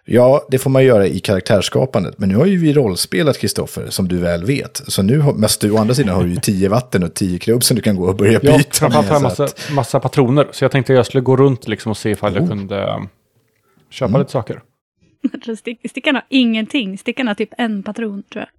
Ja, 0.09 0.45
det 0.49 0.57
får 0.59 0.69
man 0.69 0.83
göra 0.85 1.07
i 1.07 1.19
karaktärsskapandet. 1.19 2.17
Men 2.19 2.29
nu 2.29 2.35
har 2.35 2.45
ju 2.45 2.57
vi 2.57 2.73
rollspelat 2.73 3.37
Kristoffer, 3.39 3.89
som 3.89 4.07
du 4.07 4.17
väl 4.17 4.45
vet. 4.45 4.81
Så 4.87 5.01
nu 5.01 5.19
har, 5.19 5.33
men 5.33 5.49
du, 5.61 5.71
å 5.71 5.77
andra 5.77 5.93
sidan 5.95 6.15
har 6.15 6.23
du 6.23 6.29
ju 6.29 6.35
tio 6.35 6.69
vatten 6.69 7.03
och 7.03 7.13
tio 7.13 7.39
klubb 7.39 7.63
som 7.63 7.75
du 7.75 7.81
kan 7.81 7.95
gå 7.95 8.07
och 8.07 8.15
börja 8.15 8.39
Ja, 8.43 8.57
byta 8.57 8.69
framförallt 8.71 9.07
har 9.07 9.13
jag 9.13 9.21
så 9.21 9.23
massa, 9.23 9.43
att- 9.43 9.69
massa 9.73 9.99
patroner. 9.99 10.47
Så 10.51 10.63
jag 10.63 10.71
tänkte 10.71 10.93
jag 10.93 11.05
skulle 11.05 11.21
gå 11.21 11.37
runt 11.37 11.67
liksom 11.67 11.89
och 11.89 11.97
se 11.97 12.09
ifall 12.09 12.33
jag 12.35 12.43
Oh. 12.43 12.49
kunde 12.49 12.93
um, 12.95 13.09
köpa 13.89 14.09
Mm. 14.09 14.19
lite 14.21 14.31
saker. 14.31 14.61
Stick, 15.59 15.89
stickan 15.89 16.15
har 16.15 16.25
ingenting. 16.29 16.97
Stickan 16.97 17.27
har 17.27 17.33
typ 17.35 17.49
en 17.57 17.83
patron, 17.83 18.23
tror 18.33 18.45
jag. 18.45 18.49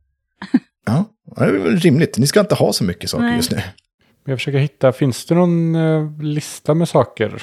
Ja, 0.87 1.05
det 1.37 1.45
är 1.45 1.53
väl 1.59 1.77
rimligt. 1.77 2.19
Ni 2.19 2.27
ska 2.27 2.41
inte 2.41 2.55
ha 2.55 2.73
så 2.73 2.85
mycket 2.85 3.11
saker 3.11 3.25
Nej. 3.25 3.37
just 3.37 3.51
nu. 3.53 3.59
Jag 4.25 4.39
försöker 4.39 4.59
hitta, 4.59 4.93
finns 4.93 5.27
det 5.27 5.35
någon 5.35 5.75
eh, 5.75 6.23
lista 6.23 6.75
med 6.75 6.89
saker? 6.89 7.43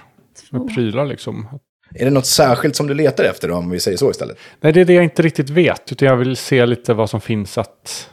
Med 0.51 0.75
prylar 0.75 1.05
liksom? 1.05 1.47
Är 1.95 2.05
det 2.05 2.11
något 2.11 2.25
särskilt 2.25 2.75
som 2.75 2.87
du 2.87 2.93
letar 2.93 3.23
efter 3.23 3.51
om 3.51 3.69
vi 3.69 3.79
säger 3.79 3.97
så 3.97 4.11
istället? 4.11 4.37
Nej, 4.61 4.73
det 4.73 4.81
är 4.81 4.85
det 4.85 4.93
jag 4.93 5.03
inte 5.03 5.21
riktigt 5.21 5.49
vet. 5.49 5.91
Utan 5.91 6.07
jag 6.07 6.17
vill 6.17 6.37
se 6.37 6.65
lite 6.65 6.93
vad 6.93 7.09
som 7.09 7.21
finns 7.21 7.57
att 7.57 8.09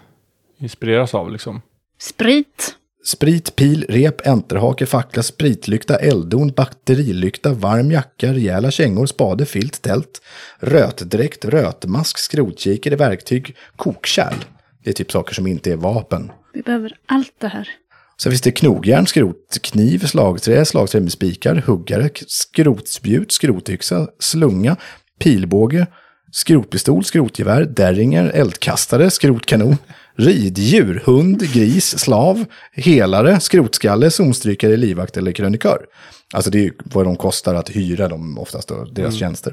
inspireras 0.59 1.15
av 1.15 1.33
liksom. 1.33 1.63
Sprit. 2.01 2.77
Sprit, 3.05 3.57
pil, 3.57 3.87
rep, 3.89 4.27
enterhake, 4.27 4.87
fackla, 4.87 5.23
spritlykta, 5.23 5.97
elddon, 5.97 6.53
batterilykta, 6.57 7.53
varm 7.53 7.91
jacka, 7.91 8.33
rejäla 8.33 8.71
kängor, 8.71 9.07
spade, 9.07 9.47
filt, 9.47 9.83
tält, 9.83 10.23
rötdräkt, 10.61 11.45
rötmask, 11.45 12.19
skrotkikare, 12.19 12.97
verktyg, 12.97 13.57
kokkärl. 13.77 14.35
Det 14.85 14.91
är 14.91 14.95
typ 14.95 15.13
saker 15.13 15.35
som 15.35 15.47
inte 15.47 15.73
är 15.73 15.77
vapen. 15.77 16.33
Vi 16.53 16.63
behöver 16.63 16.97
allt 17.07 17.35
det 17.39 17.49
här. 17.49 17.69
Sen 18.17 18.33
finns 18.33 18.41
det 18.41 18.51
knogjärn, 18.51 19.07
skrot, 19.07 19.59
kniv, 19.63 19.99
slagträ, 19.99 20.65
slagträ 20.65 21.01
med 21.01 21.13
spikar, 21.13 21.63
huggare, 21.67 22.11
skrotspjut, 22.27 23.33
skrotyxa, 23.33 24.09
slunga, 24.19 24.77
pilbåge, 25.21 25.87
skrotpistol, 26.33 27.05
skrotgevär, 27.05 27.65
derringer, 27.65 28.31
eldkastare, 28.35 29.11
skrotkanon, 29.11 29.77
riddjur, 30.17 31.03
hund, 31.05 31.53
gris, 31.53 31.99
slav, 31.99 32.45
helare, 32.73 33.41
skrotskalle, 33.41 34.11
zonstrykare, 34.11 34.77
livvakt 34.77 35.17
eller 35.17 35.33
krönikör. 35.33 35.87
Alltså 36.35 36.51
det 36.51 36.59
är 36.59 36.63
ju 36.63 36.73
vad 36.85 37.07
de 37.07 37.17
kostar 37.17 37.55
att 37.55 37.71
hyra 37.71 38.09
dem 38.09 38.39
oftast 38.39 38.69
då, 38.69 38.85
deras 38.85 39.15
tjänster. 39.15 39.53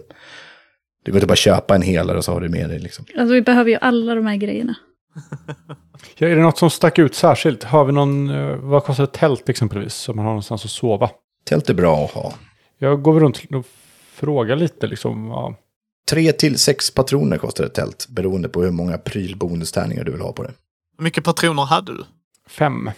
Det 1.05 1.11
går 1.11 1.17
inte 1.17 1.27
bara 1.27 1.33
att 1.33 1.39
köpa 1.39 1.75
en 1.75 1.81
helare 1.81 2.17
och 2.17 2.25
så 2.25 2.33
har 2.33 2.41
du 2.41 2.49
med 2.49 2.69
dig 2.69 2.79
liksom. 2.79 3.05
Alltså 3.17 3.33
vi 3.33 3.41
behöver 3.41 3.71
ju 3.71 3.77
alla 3.81 4.15
de 4.15 4.25
här 4.25 4.35
grejerna. 4.35 4.75
Ja, 6.15 6.27
är 6.27 6.35
det 6.35 6.41
något 6.41 6.57
som 6.57 6.69
stack 6.69 6.99
ut 6.99 7.15
särskilt? 7.15 7.63
Har 7.63 7.85
vi 7.85 7.91
någon, 7.91 8.29
eh, 8.29 8.55
vad 8.55 8.83
kostar 8.83 9.03
ett 9.03 9.13
tält 9.13 9.49
exempelvis? 9.49 9.93
Så 9.93 10.13
man 10.13 10.25
har 10.25 10.31
någonstans 10.31 10.65
att 10.65 10.71
sova. 10.71 11.09
Tält 11.43 11.69
är 11.69 11.73
bra 11.73 12.05
att 12.05 12.11
ha. 12.11 12.33
Jag 12.77 13.01
går 13.01 13.19
runt 13.19 13.41
och 13.55 13.65
frågar 14.13 14.55
lite 14.55 14.87
liksom. 14.87 15.27
Ja. 15.27 15.55
Tre 16.09 16.31
till 16.31 16.59
sex 16.59 16.91
patroner 16.93 17.37
kostar 17.37 17.63
ett 17.63 17.73
tält, 17.73 18.07
beroende 18.09 18.49
på 18.49 18.61
hur 18.63 18.71
många 18.71 18.97
prylbonustärningar 18.97 20.03
du 20.03 20.11
vill 20.11 20.21
ha 20.21 20.33
på 20.33 20.43
det. 20.43 20.51
Hur 20.97 21.03
mycket 21.03 21.23
patroner 21.23 21.63
hade 21.65 21.91
du? 21.93 22.03
Fem. 22.49 22.91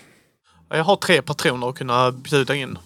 Ja, 0.70 0.78
Jag 0.78 0.84
har 0.84 0.96
tre 0.96 1.22
patroner 1.22 1.70
att 1.70 1.76
kunna 1.76 2.12
bjuda 2.12 2.56
in. 2.56 2.78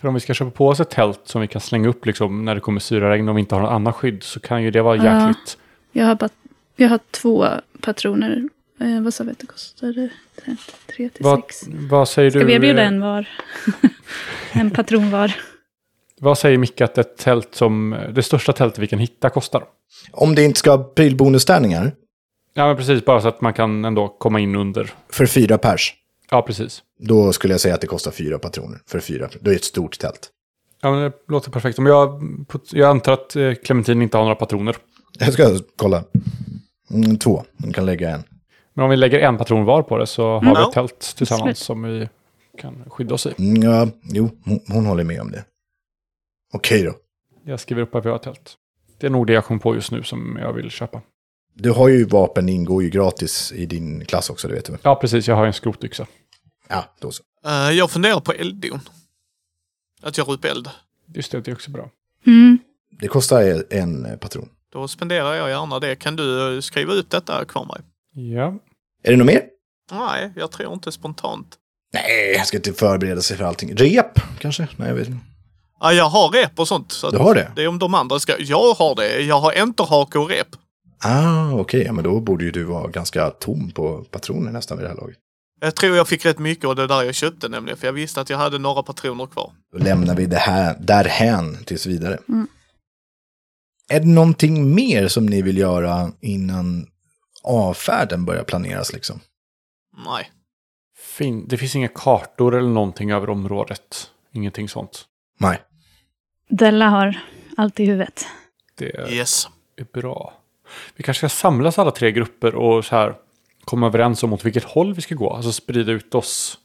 För 0.00 0.08
om 0.08 0.14
vi 0.14 0.20
ska 0.20 0.34
köpa 0.34 0.50
på 0.50 0.68
oss 0.68 0.80
ett 0.80 0.90
tält 0.90 1.20
som 1.24 1.40
vi 1.40 1.46
kan 1.48 1.60
slänga 1.60 1.88
upp 1.88 2.06
liksom 2.06 2.44
när 2.44 2.54
det 2.54 2.60
kommer 2.60 2.80
syraregn 2.80 3.28
och 3.28 3.36
vi 3.36 3.40
inte 3.40 3.54
har 3.54 3.62
något 3.62 3.70
annat 3.70 3.94
skydd 3.96 4.22
så 4.22 4.40
kan 4.40 4.62
ju 4.62 4.70
det 4.70 4.82
vara 4.82 4.96
Ja. 4.96 5.28
jäkligt. 5.28 5.58
Jag 5.92 6.06
har, 6.06 6.30
jag 6.76 6.88
har 6.88 7.00
två 7.10 7.46
patroner. 7.80 8.48
Eh, 8.80 9.00
vad 9.02 9.14
sa 9.14 9.24
vi 9.24 9.30
att 9.30 9.38
det 9.38 9.46
kostade? 9.46 10.08
Tre, 10.44 10.56
tre 10.86 11.08
till 11.08 11.24
Vad, 11.24 11.40
sex. 11.40 11.64
vad 11.90 12.08
säger 12.08 12.30
Ska 12.30 12.38
du? 12.38 12.44
vi 12.46 12.52
erbjuda 12.54 12.82
eh, 12.82 12.88
en 12.88 13.00
var? 13.00 13.28
en 14.52 14.70
patron 14.70 15.10
var. 15.10 15.34
Vad 16.20 16.38
säger 16.38 16.58
Micke 16.58 16.80
att 16.80 16.98
ett 16.98 17.16
tält 17.16 17.54
som, 17.54 17.96
det 18.14 18.22
största 18.22 18.52
tältet 18.52 18.78
vi 18.78 18.86
kan 18.86 18.98
hitta 18.98 19.30
kostar? 19.30 19.64
Om 20.12 20.34
det 20.34 20.44
inte 20.44 20.58
ska 20.58 20.70
ha 20.70 20.84
prylbonustärningar, 20.84 21.92
Ja 22.54 22.66
men 22.66 22.76
precis, 22.76 23.04
bara 23.04 23.20
så 23.20 23.28
att 23.28 23.40
man 23.40 23.52
kan 23.54 23.84
ändå 23.84 24.08
komma 24.08 24.40
in 24.40 24.54
under. 24.56 24.92
för 25.08 25.26
fyra 25.26 25.58
pers, 25.58 25.94
Ja 26.30 26.42
precis. 26.42 26.82
då 26.98 27.32
skulle 27.32 27.54
jag 27.54 27.60
säga 27.60 27.74
att 27.74 27.80
det 27.80 27.86
kostar 27.86 28.10
fyra 28.10 28.38
patroner. 28.38 28.78
För 28.86 29.00
fyra, 29.00 29.28
då 29.40 29.50
är 29.50 29.54
det 29.54 29.56
ett 29.56 29.64
stort 29.64 29.98
tält. 29.98 30.30
Ja 30.82 30.90
men 30.90 31.02
det 31.02 31.12
låter 31.28 31.50
perfekt. 31.50 31.78
Om 31.78 31.86
jag, 31.86 32.22
jag 32.72 32.90
antar 32.90 33.12
att 33.12 33.36
eh, 33.36 33.54
Clementine 33.54 34.02
inte 34.04 34.16
har 34.16 34.24
några 34.24 34.34
patroner. 34.36 34.76
Jag 35.18 35.32
ska 35.32 35.58
kolla. 35.76 36.04
Mm, 36.90 37.18
två, 37.18 37.44
man 37.56 37.72
kan 37.72 37.86
lägga 37.86 38.10
en. 38.10 38.22
Men 38.74 38.84
om 38.84 38.90
vi 38.90 38.96
lägger 38.96 39.18
en 39.18 39.38
patron 39.38 39.64
var 39.64 39.82
på 39.82 39.98
det 39.98 40.06
så 40.06 40.32
har 40.32 40.40
vi 40.40 40.46
Ja. 40.46 40.66
ett 40.68 40.72
tält 40.74 41.14
tillsammans 41.16 41.58
som 41.58 41.82
vi 41.82 42.08
kan 42.58 42.84
skydda 42.90 43.14
oss 43.14 43.26
i. 43.26 43.34
Mm, 43.38 43.62
ja, 43.62 43.88
jo, 44.02 44.30
hon, 44.44 44.60
hon 44.68 44.86
håller 44.86 45.04
med 45.04 45.20
om 45.20 45.30
det. 45.30 45.44
Okej 46.52 46.82
då. 46.82 46.94
Jag 47.44 47.60
skriver 47.60 47.82
upp 47.82 47.94
att 47.94 48.04
vi 48.04 48.08
har 48.08 48.16
ett 48.16 48.22
tält. 48.22 48.56
Det 48.98 49.06
är 49.06 49.10
nog 49.10 49.26
det 49.26 49.32
jag 49.32 49.44
kom 49.44 49.58
på 49.60 49.74
just 49.74 49.90
nu 49.90 50.02
som 50.02 50.38
jag 50.40 50.52
vill 50.52 50.70
köpa. 50.70 51.02
Du 51.54 51.70
har 51.70 51.88
ju 51.88 52.04
vapen, 52.04 52.48
ingår 52.48 52.82
ju 52.82 52.90
gratis 52.90 53.52
i 53.52 53.66
din 53.66 54.04
klass 54.04 54.30
också, 54.30 54.48
det 54.48 54.54
vet 54.54 54.64
du? 54.64 54.76
Ja 54.82 54.94
precis, 54.96 55.28
jag 55.28 55.36
har 55.36 55.46
en 55.46 55.52
skrotyxa. 55.52 56.06
Ja, 56.68 56.84
då 57.00 57.10
så. 57.10 57.22
Eh, 57.44 57.70
jag 57.70 57.90
funderar 57.90 58.20
på 58.20 58.32
elddon. 58.32 58.80
Att 60.02 60.18
göra 60.18 60.32
upp 60.32 60.44
eld. 60.44 60.68
Just 61.14 61.32
det, 61.32 61.40
det 61.40 61.50
är 61.50 61.54
också 61.54 61.70
bra. 61.70 61.90
Mm. 62.26 62.58
Det 63.00 63.08
kostar 63.08 63.64
en 63.70 64.18
patron. 64.20 64.48
Då 64.72 64.88
spenderar 64.88 65.34
jag 65.34 65.48
gärna 65.48 65.78
det. 65.78 65.96
Kan 65.96 66.16
du 66.16 66.58
skriva 66.62 66.92
ut 66.94 67.10
detta 67.10 67.44
Kvarnberg? 67.44 67.80
Ja. 68.28 68.58
Är 69.02 69.10
det 69.10 69.16
något 69.16 69.26
mer? 69.26 69.42
Nej, 69.92 70.32
jag 70.36 70.50
tror 70.50 70.72
inte 70.72 70.92
spontant. 70.92 71.56
Nej, 71.94 72.34
jag 72.36 72.46
ska 72.46 72.56
inte 72.56 72.72
förbereda 72.72 73.22
sig 73.22 73.36
för 73.36 73.44
allting. 73.44 73.76
Rep, 73.76 74.20
kanske? 74.38 74.68
Nej, 74.76 74.88
jag 74.88 74.94
vet 74.94 75.08
inte. 75.08 75.24
Ja, 75.80 75.92
jag 75.92 76.04
har 76.04 76.28
rep 76.28 76.58
och 76.58 76.68
sånt. 76.68 76.92
Så 76.92 77.10
Du 77.10 77.18
har 77.18 77.34
det? 77.34 77.52
Det 77.56 77.62
är 77.62 77.68
om 77.68 77.78
de 77.78 77.94
andra 77.94 78.20
ska... 78.20 78.34
Jag 78.38 78.74
har 78.74 78.94
det. 78.94 79.20
Jag 79.20 79.40
har 79.40 79.52
enterhake 79.52 80.18
och 80.18 80.28
rep. 80.28 80.48
Ah, 81.04 81.52
okej. 81.52 81.82
Ja, 81.82 81.92
men 81.92 82.04
då 82.04 82.20
borde 82.20 82.44
ju 82.44 82.50
du 82.50 82.64
vara 82.64 82.88
ganska 82.88 83.30
tom 83.30 83.70
på 83.70 84.04
patroner 84.10 84.52
nästan 84.52 84.78
vid 84.78 84.84
det 84.84 84.88
här 84.88 84.96
laget. 84.96 85.16
Jag 85.60 85.76
tror 85.76 85.96
jag 85.96 86.08
fick 86.08 86.24
rätt 86.24 86.38
mycket 86.38 86.64
av 86.64 86.76
det 86.76 86.86
där 86.86 87.02
jag 87.02 87.14
köpte 87.14 87.48
nämligen. 87.48 87.78
För 87.78 87.86
jag 87.86 87.92
visste 87.92 88.20
att 88.20 88.30
jag 88.30 88.38
hade 88.38 88.58
några 88.58 88.82
patroner 88.82 89.26
kvar. 89.26 89.52
Då 89.72 89.78
lämnar 89.78 90.14
vi 90.14 90.26
det 90.26 90.36
här 90.36 90.76
därhän 90.80 91.56
tills 91.64 91.86
vidare. 91.86 92.18
Mm. 92.28 92.48
Är 93.88 94.00
det 94.00 94.06
någonting 94.06 94.74
mer 94.74 95.08
som 95.08 95.26
ni 95.26 95.42
vill 95.42 95.58
göra 95.58 96.12
innan 96.20 96.86
avfärden 97.42 98.24
börjar 98.24 98.44
planeras 98.44 98.92
liksom? 98.92 99.20
Nej. 100.06 100.30
Fin. 100.98 101.44
Det 101.48 101.56
finns 101.58 101.76
inga 101.76 101.88
kartor 101.88 102.54
eller 102.54 102.68
någonting 102.68 103.10
över 103.10 103.30
området. 103.30 104.10
Ingenting 104.32 104.68
sånt. 104.68 105.04
Nej. 105.38 105.62
Della 106.48 106.88
har 106.88 107.18
allt 107.56 107.80
i 107.80 107.84
huvudet. 107.84 108.26
Det 108.74 108.96
är 108.96 109.12
Yes. 109.12 109.48
bra. 109.92 110.34
Vi 110.96 111.02
kanske 111.02 111.18
ska 111.28 111.36
samlas 111.36 111.78
alla 111.78 111.90
tre 111.90 112.12
grupper 112.12 112.54
och 112.54 112.84
så 112.84 112.96
här 112.96 113.14
komma 113.64 113.86
överens 113.86 114.22
om 114.22 114.32
åt 114.32 114.44
vilket 114.44 114.64
håll 114.64 114.94
vi 114.94 115.00
ska 115.02 115.14
gå. 115.14 115.30
Alltså 115.32 115.52
sprida 115.52 115.92
ut 115.92 116.14
oss. 116.14 116.58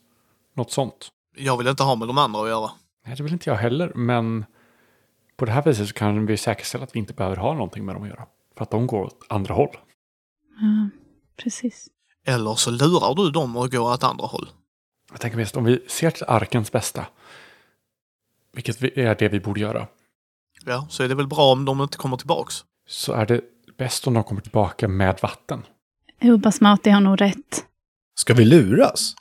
Något 0.56 0.72
sånt. 0.72 1.08
Jag 1.38 1.58
vill 1.58 1.68
inte 1.68 1.84
ha 1.84 1.96
med 1.96 2.08
de 2.08 2.18
andra 2.18 2.42
att 2.42 2.48
göra. 2.50 2.72
Nej, 3.06 3.16
det 3.16 3.24
vill 3.24 3.34
inte 3.34 3.50
jag 3.50 3.58
heller. 3.58 3.92
Men 3.96 4.46
på 5.38 5.46
det 5.46 5.52
här 5.52 5.64
viset 5.64 5.88
så 5.88 5.94
kan 5.94 6.26
vi 6.26 6.38
säkerställa 6.38 6.84
att 6.84 6.96
vi 6.96 7.00
inte 7.00 7.14
behöver 7.14 7.36
ha 7.36 7.54
någonting 7.54 7.86
med 7.86 7.96
dem 7.96 8.04
att 8.04 8.10
göra. 8.10 8.26
För 8.58 8.64
att 8.64 8.72
de 8.72 8.88
går 8.88 9.04
åt 9.04 9.20
andra 9.30 9.54
håll. 9.54 9.78
Ja, 10.60 10.90
precis. 11.44 11.88
Eller 12.28 12.56
så 12.56 12.72
lurar 12.72 13.16
du 13.16 13.32
dem 13.32 13.58
att 13.58 13.72
gå 13.72 13.80
åt 13.94 14.04
andra 14.04 14.26
håll. 14.26 14.50
Jag 15.12 15.22
tänker 15.22 15.38
mest 15.38 15.58
om 15.58 15.64
vi 15.64 15.80
ser 15.88 16.12
till 16.12 16.24
arkens 16.28 16.72
bästa. 16.72 17.06
Vilket 18.54 18.82
vi- 18.82 19.02
är 19.02 19.16
det 19.16 19.30
vi 19.30 19.40
borde 19.40 19.60
göra. 19.60 19.88
Ja, 20.66 20.88
så 20.90 21.04
är 21.04 21.10
det 21.10 21.16
väl 21.16 21.28
bra 21.28 21.52
om 21.52 21.66
de 21.66 21.82
inte 21.82 21.98
kommer 21.98 22.18
tillbaks. 22.18 22.56
Så 22.88 23.14
är 23.14 23.26
det 23.26 23.42
bäst 23.78 24.08
om 24.08 24.14
de 24.14 24.24
kommer 24.24 24.42
tillbaka 24.42 24.88
med 24.88 25.20
vatten. 25.22 25.62
Jo, 26.22 26.38
Basmati 26.38 26.90
har 26.90 27.02
nog 27.02 27.22
rätt. 27.22 27.66
Ska 28.16 28.34
vi 28.34 28.46
luras? 28.46 29.16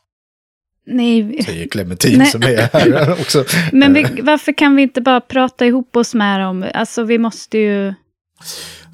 Nej, 0.86 1.22
vi- 1.22 1.42
Säger 1.42 1.68
Clementine 1.68 2.18
Nej. 2.18 2.26
som 2.26 2.42
är 2.42 2.56
här 2.72 3.12
också. 3.12 3.44
men 3.72 3.92
vi, 3.92 4.20
varför 4.22 4.52
kan 4.52 4.76
vi 4.76 4.82
inte 4.82 5.00
bara 5.00 5.20
prata 5.20 5.66
ihop 5.66 5.96
oss 5.96 6.14
med 6.14 6.40
dem? 6.40 6.66
Alltså, 6.74 7.02
vi 7.04 7.18
måste 7.18 7.58
ju... 7.58 7.94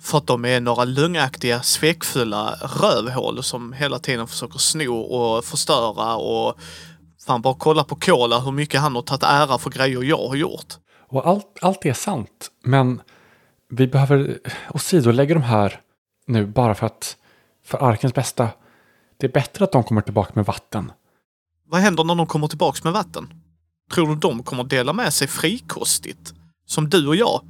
För 0.02 0.18
att 0.18 0.26
de 0.26 0.44
är 0.44 0.60
några 0.60 0.84
lögnaktiga, 0.84 1.62
svekfulla 1.62 2.54
rövhål 2.80 3.42
som 3.42 3.72
hela 3.72 3.98
tiden 3.98 4.28
försöker 4.28 4.58
sno 4.58 5.00
och 5.00 5.44
förstöra 5.44 6.16
och 6.16 6.58
fan 7.26 7.42
bara 7.42 7.54
kolla 7.58 7.84
på 7.84 7.96
Kola 7.96 8.40
hur 8.40 8.52
mycket 8.52 8.80
han 8.80 8.94
har 8.94 9.02
tagit 9.02 9.22
ära 9.22 9.58
för 9.58 9.70
grejer 9.70 10.02
jag 10.02 10.28
har 10.28 10.36
gjort. 10.36 10.74
Och 11.08 11.26
allt, 11.26 11.58
allt 11.60 11.86
är 11.86 11.92
sant. 11.92 12.50
Men 12.64 13.02
vi 13.68 13.86
behöver 13.86 14.38
åsidolägga 14.70 15.34
de 15.34 15.42
här 15.42 15.80
nu 16.26 16.46
bara 16.46 16.74
för 16.74 16.86
att 16.86 17.16
för 17.64 17.78
arkens 17.78 18.14
bästa. 18.14 18.48
Det 19.16 19.26
är 19.26 19.32
bättre 19.32 19.64
att 19.64 19.72
de 19.72 19.84
kommer 19.84 20.00
tillbaka 20.00 20.32
med 20.34 20.46
vatten. 20.46 20.92
Vad 21.66 21.80
händer 21.80 22.04
när 22.04 22.14
de 22.14 22.26
kommer 22.26 22.48
tillbaks 22.48 22.84
med 22.84 22.92
vatten? 22.92 23.34
Tror 23.94 24.06
du 24.06 24.14
de 24.14 24.42
kommer 24.42 24.64
dela 24.64 24.92
med 24.92 25.14
sig 25.14 25.28
frikostigt? 25.28 26.34
Som 26.66 26.90
du 26.90 27.08
och 27.08 27.16
jag? 27.16 27.40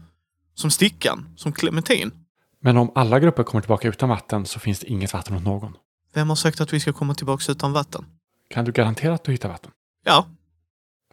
Som 0.55 0.71
Stickan? 0.71 1.29
Som 1.37 1.53
Clementin? 1.53 2.13
Men 2.61 2.77
om 2.77 2.93
alla 2.95 3.21
grupper 3.21 3.43
kommer 3.43 3.63
tillbaka 3.63 3.89
utan 3.89 4.09
vatten 4.09 4.47
så 4.47 4.61
finns 4.61 4.79
det 4.81 4.87
inget 4.87 5.13
vatten 5.13 5.37
åt 5.37 5.43
någon. 5.43 5.77
Vem 6.15 6.29
har 6.29 6.37
sagt 6.37 6.61
att 6.61 6.73
vi 6.73 6.81
ska 6.81 6.93
komma 6.93 7.15
tillbaks 7.15 7.51
utan 7.51 7.73
vatten? 7.73 8.05
Kan 8.49 8.65
du 8.65 8.73
garantera 8.73 9.15
att 9.15 9.25
du 9.25 9.33
hittar 9.33 9.49
vatten? 9.49 9.71
Ja. 10.05 10.27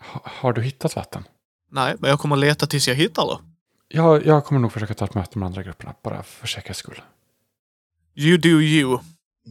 Ha, 0.02 0.22
har 0.26 0.54
du 0.54 0.62
hittat 0.62 0.96
vatten? 0.96 1.24
Nej, 1.72 1.96
men 2.00 2.10
jag 2.10 2.20
kommer 2.20 2.36
leta 2.36 2.68
tills 2.68 2.88
jag 2.88 2.96
hittar 2.96 3.28
det. 3.28 3.38
Ja, 3.88 4.22
jag 4.22 4.46
kommer 4.46 4.62
nog 4.62 4.72
försöka 4.72 4.94
ta 4.94 5.06
ett 5.06 5.16
möte 5.16 5.40
med 5.40 5.46
andra 5.46 5.64
grupperna, 5.64 5.94
bara 6.04 6.24
för 6.24 6.48
säkerhets 6.48 6.80
skull. 6.80 7.02
You 8.16 8.38
do 8.38 8.62
you. 8.62 9.00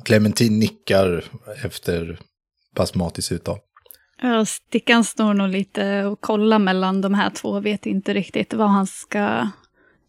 Clementin 0.04 0.58
nickar 0.58 1.24
efter 1.64 2.18
Basmatis 2.74 3.32
uttal. 3.32 3.58
Ja, 4.22 4.46
Stickan 4.46 5.04
står 5.04 5.34
nog 5.34 5.48
lite 5.48 6.04
och 6.04 6.20
kollar 6.20 6.58
mellan 6.58 7.00
de 7.00 7.14
här 7.14 7.30
två, 7.30 7.60
vet 7.60 7.86
inte 7.86 8.14
riktigt 8.14 8.54
vad 8.54 8.68
han 8.68 8.86
ska 8.86 9.48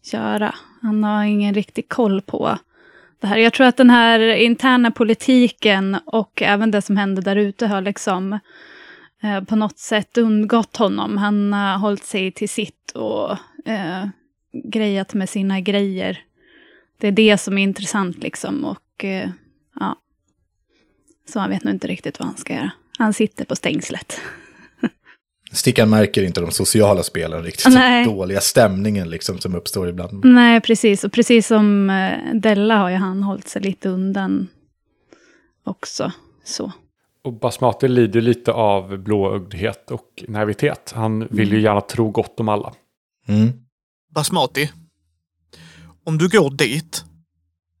göra. 0.02 0.54
Han 0.82 1.04
har 1.04 1.24
ingen 1.24 1.54
riktig 1.54 1.88
koll 1.88 2.22
på 2.22 2.58
det 3.20 3.26
här. 3.26 3.36
Jag 3.36 3.52
tror 3.52 3.66
att 3.66 3.76
den 3.76 3.90
här 3.90 4.20
interna 4.20 4.90
politiken 4.90 5.96
och 6.04 6.42
även 6.42 6.70
det 6.70 6.82
som 6.82 6.96
hände 6.96 7.20
där 7.20 7.36
ute 7.36 7.66
har 7.66 7.80
liksom 7.80 8.38
eh, 9.22 9.44
på 9.44 9.56
något 9.56 9.78
sätt 9.78 10.18
undgått 10.18 10.76
honom. 10.76 11.16
Han 11.16 11.52
har 11.52 11.78
hållit 11.78 12.04
sig 12.04 12.32
till 12.32 12.48
sitt 12.48 12.90
och 12.90 13.30
eh, 13.64 14.06
grejat 14.52 15.14
med 15.14 15.28
sina 15.28 15.60
grejer. 15.60 16.22
Det 16.98 17.08
är 17.08 17.12
det 17.12 17.38
som 17.38 17.58
är 17.58 17.62
intressant 17.62 18.22
liksom 18.22 18.64
och 18.64 19.04
eh, 19.04 19.30
ja. 19.80 19.96
Så 21.28 21.40
han 21.40 21.50
vet 21.50 21.64
nog 21.64 21.74
inte 21.74 21.88
riktigt 21.88 22.18
vad 22.18 22.28
han 22.28 22.36
ska 22.36 22.54
göra. 22.54 22.70
Han 22.98 23.14
sitter 23.14 23.44
på 23.44 23.56
stängslet. 23.56 24.20
Stickan 25.52 25.90
märker 25.90 26.22
inte 26.22 26.40
de 26.40 26.50
sociala 26.50 27.02
spelen 27.02 27.42
riktigt. 27.42 27.64
Den 27.64 28.06
dåliga 28.06 28.40
stämningen 28.40 29.10
liksom 29.10 29.38
som 29.38 29.54
uppstår 29.54 29.88
ibland. 29.88 30.24
Nej, 30.24 30.60
precis. 30.60 31.04
Och 31.04 31.12
precis 31.12 31.46
som 31.46 31.90
eh, 31.90 32.34
Della 32.34 32.76
har 32.76 32.90
ju 32.90 32.96
han 32.96 33.22
hållit 33.22 33.48
sig 33.48 33.62
lite 33.62 33.88
undan 33.88 34.48
också. 35.64 36.12
Så. 36.44 36.72
Och 37.24 37.32
Basmati 37.32 37.88
lider 37.88 38.20
lite 38.20 38.52
av 38.52 38.98
blåögdhet 38.98 39.90
och 39.90 40.24
naivitet. 40.28 40.92
Han 40.96 41.26
vill 41.30 41.52
ju 41.52 41.60
gärna 41.60 41.80
tro 41.80 42.10
gott 42.10 42.40
om 42.40 42.48
alla. 42.48 42.72
Mm. 43.28 43.52
Basmati. 44.14 44.70
Om 46.04 46.18
du 46.18 46.28
går 46.28 46.50
dit. 46.50 47.04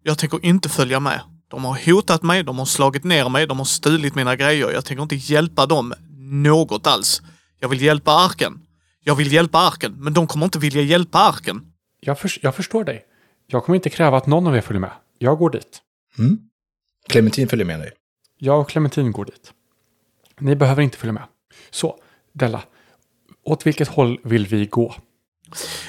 Jag 0.02 0.18
tänker 0.18 0.44
inte 0.44 0.68
följa 0.68 1.00
med. 1.00 1.20
De 1.48 1.64
har 1.64 1.92
hotat 1.92 2.22
mig, 2.22 2.42
de 2.42 2.58
har 2.58 2.66
slagit 2.66 3.04
ner 3.04 3.28
mig, 3.28 3.46
de 3.46 3.58
har 3.58 3.64
stulit 3.64 4.14
mina 4.14 4.36
grejer. 4.36 4.70
Jag 4.72 4.84
tänker 4.84 5.02
inte 5.02 5.16
hjälpa 5.16 5.66
dem 5.66 5.94
något 6.20 6.86
alls. 6.86 7.22
Jag 7.60 7.68
vill 7.68 7.82
hjälpa 7.82 8.12
arken. 8.12 8.60
Jag 9.04 9.14
vill 9.14 9.32
hjälpa 9.32 9.58
arken, 9.58 9.96
men 9.98 10.12
de 10.12 10.26
kommer 10.26 10.44
inte 10.44 10.58
vilja 10.58 10.82
hjälpa 10.82 11.18
arken. 11.18 11.72
Jag, 12.00 12.18
för, 12.18 12.30
jag 12.42 12.54
förstår 12.54 12.84
dig. 12.84 13.04
Jag 13.46 13.64
kommer 13.64 13.76
inte 13.76 13.90
kräva 13.90 14.16
att 14.16 14.26
någon 14.26 14.46
av 14.46 14.56
er 14.56 14.60
följer 14.60 14.80
med. 14.80 14.90
Jag 15.18 15.38
går 15.38 15.50
dit. 15.50 15.82
Mm. 16.18 16.38
Clementin 17.08 17.48
följer 17.48 17.66
med 17.66 17.80
dig. 17.80 17.92
Jag 18.38 18.60
och 18.60 18.68
Clementin 18.68 19.12
går 19.12 19.24
dit. 19.24 19.52
Ni 20.40 20.56
behöver 20.56 20.82
inte 20.82 20.98
följa 20.98 21.12
med. 21.12 21.22
Så, 21.70 21.96
Della. 22.32 22.62
Åt 23.44 23.66
vilket 23.66 23.88
håll 23.88 24.20
vill 24.24 24.46
vi 24.46 24.66
gå? 24.66 24.94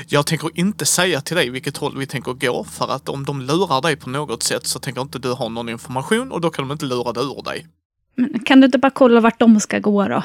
Jag 0.08 0.26
tänker 0.28 0.50
inte 0.54 0.86
säga 0.86 1.22
till 1.22 1.36
dig 1.36 1.50
vilket 1.50 1.78
håll 1.78 1.98
vi 1.98 2.08
tänker 2.08 2.34
gå, 2.34 2.64
för 2.64 2.88
att 2.92 3.10
om 3.10 3.26
de 3.26 3.42
lurar 3.42 3.82
dig 3.82 3.96
på 3.96 4.10
något 4.10 4.44
sätt 4.44 4.68
så 4.68 4.80
tänker 4.80 5.02
inte 5.02 5.20
du 5.20 5.32
ha 5.32 5.50
någon 5.50 5.70
information 5.70 6.32
och 6.32 6.42
då 6.42 6.50
kan 6.50 6.68
de 6.68 6.72
inte 6.72 6.86
lura 6.86 7.14
det 7.14 7.20
ur 7.20 7.44
dig. 7.44 7.68
Men 8.16 8.40
kan 8.40 8.60
du 8.62 8.66
inte 8.66 8.78
bara 8.78 8.92
kolla 8.92 9.22
vart 9.22 9.40
de 9.40 9.60
ska 9.60 9.80
gå 9.80 10.08
då? 10.08 10.24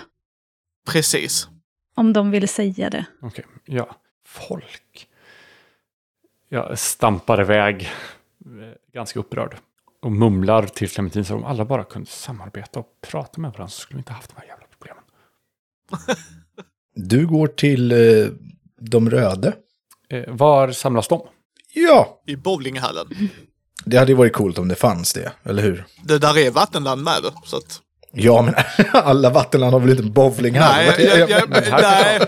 Precis. 0.86 1.48
Om 1.94 2.12
de 2.12 2.30
vill 2.30 2.48
säga 2.48 2.90
det. 2.90 3.04
Okej, 3.22 3.44
ja. 3.64 3.96
Folk. 4.26 5.08
Jag 6.48 6.78
stampar 6.78 7.40
iväg. 7.40 7.82
eh, 7.82 8.92
Ganska 8.92 9.18
upprörd. 9.20 9.56
Och 10.02 10.12
mumlar 10.12 10.66
till 10.66 10.88
Clementin 10.90 11.24
så 11.24 11.34
om 11.34 11.44
alla 11.44 11.64
bara 11.64 11.84
kunde 11.84 12.10
samarbeta 12.10 12.80
och 12.80 12.86
prata 13.10 13.40
med 13.40 13.50
varandra 13.52 13.68
så 13.70 13.80
skulle 13.80 13.96
vi 13.96 14.00
inte 14.00 14.12
haft 14.12 14.30
de 14.34 14.40
här 14.40 14.46
jävla 14.48 14.66
problemen. 14.78 15.02
Du 16.96 17.26
går 17.26 17.46
till 17.46 17.92
eh, 17.92 18.26
de 18.80 19.10
röda. 19.10 19.52
Eh, 20.08 20.24
var 20.34 20.70
samlas 20.72 21.08
de? 21.08 21.26
Ja, 21.74 22.22
I 22.26 22.36
bowlinghallen. 22.36 23.06
det 23.84 23.96
hade 23.96 24.12
ju 24.12 24.16
varit 24.16 24.32
coolt 24.32 24.58
om 24.58 24.68
det 24.68 24.74
fanns 24.74 25.12
det, 25.12 25.32
eller 25.42 25.62
hur? 25.62 25.84
Det 26.04 26.18
där 26.18 26.38
är 26.38 26.50
vattenland 26.50 27.02
med 27.02 27.22
så 27.44 27.56
att... 27.56 27.80
Ja, 28.14 28.42
men 28.42 28.54
alla 28.92 29.30
vattenland 29.30 29.72
har 29.72 29.80
väl 29.80 29.90
inte 29.90 30.02
en 30.02 30.12
bowlinghall? 30.12 30.74
Nej, 30.76 31.06
jag, 31.18 31.30
jag, 31.30 31.48
men 31.48 31.64
här 31.64 31.82
nej, 31.82 32.20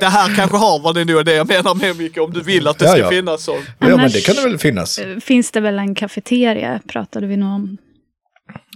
det 0.00 0.06
här 0.06 0.36
kanske 0.36 0.56
har 0.56 0.80
vad 0.82 0.94
det 0.94 1.00
är 1.00 1.04
nog 1.04 1.24
det 1.24 1.34
jag 1.34 1.48
menar 1.48 1.74
med 1.74 1.96
mycket 1.96 2.22
om 2.22 2.32
du 2.32 2.40
vill 2.42 2.68
att 2.68 2.78
det 2.78 2.84
Ja, 2.84 2.90
ska 2.90 3.00
ja. 3.00 3.08
finnas 3.10 3.42
så. 3.44 3.56
Ja, 3.78 3.96
men 3.96 4.10
det 4.10 4.26
kan 4.26 4.34
det 4.34 4.42
väl 4.42 4.58
finnas. 4.58 4.98
Eh, 4.98 5.18
Finns 5.18 5.50
det 5.50 5.60
väl 5.60 5.78
en 5.78 5.94
kafeteria, 5.94 6.80
pratade 6.88 7.26
vi 7.26 7.36
nog 7.36 7.48
om. 7.48 7.76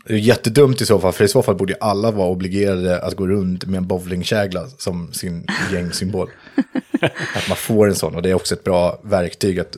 Det 0.07 0.14
är 0.14 0.19
jättedumt 0.19 0.81
i 0.81 0.87
så 0.87 0.99
fall, 0.99 1.12
för 1.12 1.25
i 1.25 1.29
så 1.29 1.43
fall 1.43 1.55
borde 1.55 1.75
alla 1.81 2.11
vara 2.11 2.29
obligerade 2.29 3.03
att 3.03 3.16
gå 3.16 3.27
runt 3.27 3.64
med 3.66 3.79
en 3.79 3.87
bowlingkägla 3.87 4.66
som 4.79 5.12
sin 5.12 5.47
gängsymbol. 5.73 6.31
att 7.35 7.49
man 7.49 7.57
får 7.57 7.89
en 7.89 7.95
sån, 7.95 8.14
och 8.14 8.23
det 8.23 8.31
är 8.31 8.35
också 8.35 8.55
ett 8.55 8.64
bra 8.64 9.01
verktyg 9.05 9.61
att 9.61 9.77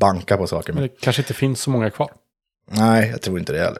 banka 0.00 0.36
på 0.36 0.46
saker 0.46 0.72
Men 0.72 0.82
med. 0.82 0.90
det 0.90 1.00
kanske 1.00 1.22
inte 1.22 1.34
finns 1.34 1.60
så 1.60 1.70
många 1.70 1.90
kvar. 1.90 2.10
Nej, 2.70 3.08
jag 3.10 3.22
tror 3.22 3.38
inte 3.38 3.52
det 3.52 3.58
heller. 3.58 3.78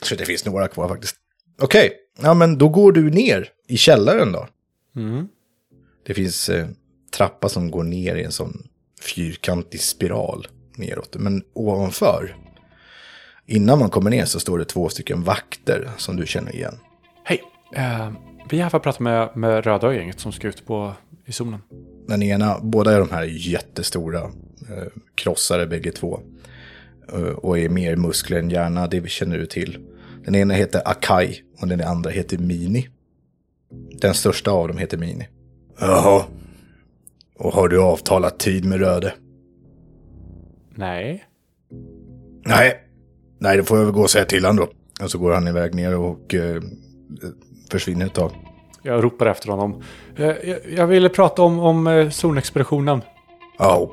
Jag 0.00 0.06
tror 0.06 0.18
det 0.18 0.24
finns 0.24 0.44
några 0.44 0.68
kvar 0.68 0.88
faktiskt. 0.88 1.16
Okej, 1.60 1.92
ja 2.22 2.34
men 2.34 2.58
då 2.58 2.68
går 2.68 2.92
du 2.92 3.10
ner 3.10 3.48
i 3.68 3.76
källaren 3.76 4.32
då. 4.32 4.46
Mm. 4.96 5.28
Det 6.06 6.14
finns 6.14 6.48
eh, 6.48 6.66
trappa 7.16 7.48
som 7.48 7.70
går 7.70 7.84
ner 7.84 8.16
i 8.16 8.24
en 8.24 8.32
sån 8.32 8.68
fyrkantig 9.00 9.80
spiral 9.80 10.46
neråt. 10.76 11.16
Men 11.18 11.42
ovanför, 11.52 12.36
innan 13.46 13.78
man 13.78 13.90
kommer 13.90 14.10
ner 14.10 14.24
så 14.24 14.40
står 14.40 14.58
det 14.58 14.64
två 14.64 14.88
stycken 14.88 15.22
vakter 15.22 15.90
som 15.96 16.16
du 16.16 16.26
känner 16.26 16.54
igen. 16.54 16.78
Hej! 17.24 17.42
Eh, 17.76 18.12
vi 18.50 18.58
är 18.58 18.62
här 18.62 18.70
för 18.70 18.76
att 18.76 18.82
prata 18.82 19.02
med, 19.02 19.36
med 19.36 19.66
Röda 19.66 19.94
gänget 19.94 20.20
som 20.20 20.32
ska 20.32 20.48
ut 20.48 20.66
på, 20.66 20.92
i 21.26 21.32
zonen. 21.32 21.60
Den 22.08 22.22
ena, 22.22 22.58
båda 22.62 22.92
är 22.92 22.98
de 22.98 23.10
här 23.10 23.24
jättestora, 23.24 24.22
eh, 24.70 24.86
krossare 25.14 25.66
bägge 25.66 25.92
två. 25.92 26.20
Eh, 27.12 27.20
och 27.20 27.58
är 27.58 27.68
mer 27.68 27.96
muskler 27.96 28.38
än 28.38 28.50
hjärna, 28.50 28.86
det 28.86 29.10
känner 29.10 29.38
du 29.38 29.46
till. 29.46 29.78
Den 30.24 30.34
ena 30.34 30.54
heter 30.54 30.88
Akai 30.88 31.43
och 31.60 31.68
den 31.68 31.80
andra 31.80 32.10
heter 32.10 32.38
Mini. 32.38 32.88
Den 34.00 34.14
största 34.14 34.50
av 34.50 34.68
dem 34.68 34.78
heter 34.78 34.98
Mini. 34.98 35.28
Jaha. 35.80 36.24
Och 37.38 37.52
har 37.52 37.68
du 37.68 37.82
avtalat 37.82 38.38
tid 38.38 38.64
med 38.64 38.78
Röde? 38.80 39.14
Nej. 40.74 41.24
Nej. 42.46 42.80
Nej, 43.38 43.56
det 43.56 43.64
får 43.64 43.78
jag 43.78 43.84
väl 43.84 43.94
gå 43.94 44.02
och 44.02 44.10
säga 44.10 44.24
till 44.24 44.44
han 44.44 44.56
då. 44.56 44.68
Och 45.02 45.10
så 45.10 45.18
går 45.18 45.32
han 45.32 45.48
iväg 45.48 45.74
ner 45.74 45.96
och 45.96 46.34
eh, 46.34 46.62
försvinner 47.70 48.06
ett 48.06 48.14
tag. 48.14 48.30
Jag 48.82 49.04
ropar 49.04 49.26
efter 49.26 49.48
honom. 49.48 49.82
Eh, 50.16 50.24
jag, 50.26 50.58
jag 50.76 50.86
ville 50.86 51.08
prata 51.08 51.42
om, 51.42 51.58
om 51.58 51.86
eh, 51.86 52.10
zonexpeditionen. 52.10 53.00
Ja. 53.58 53.92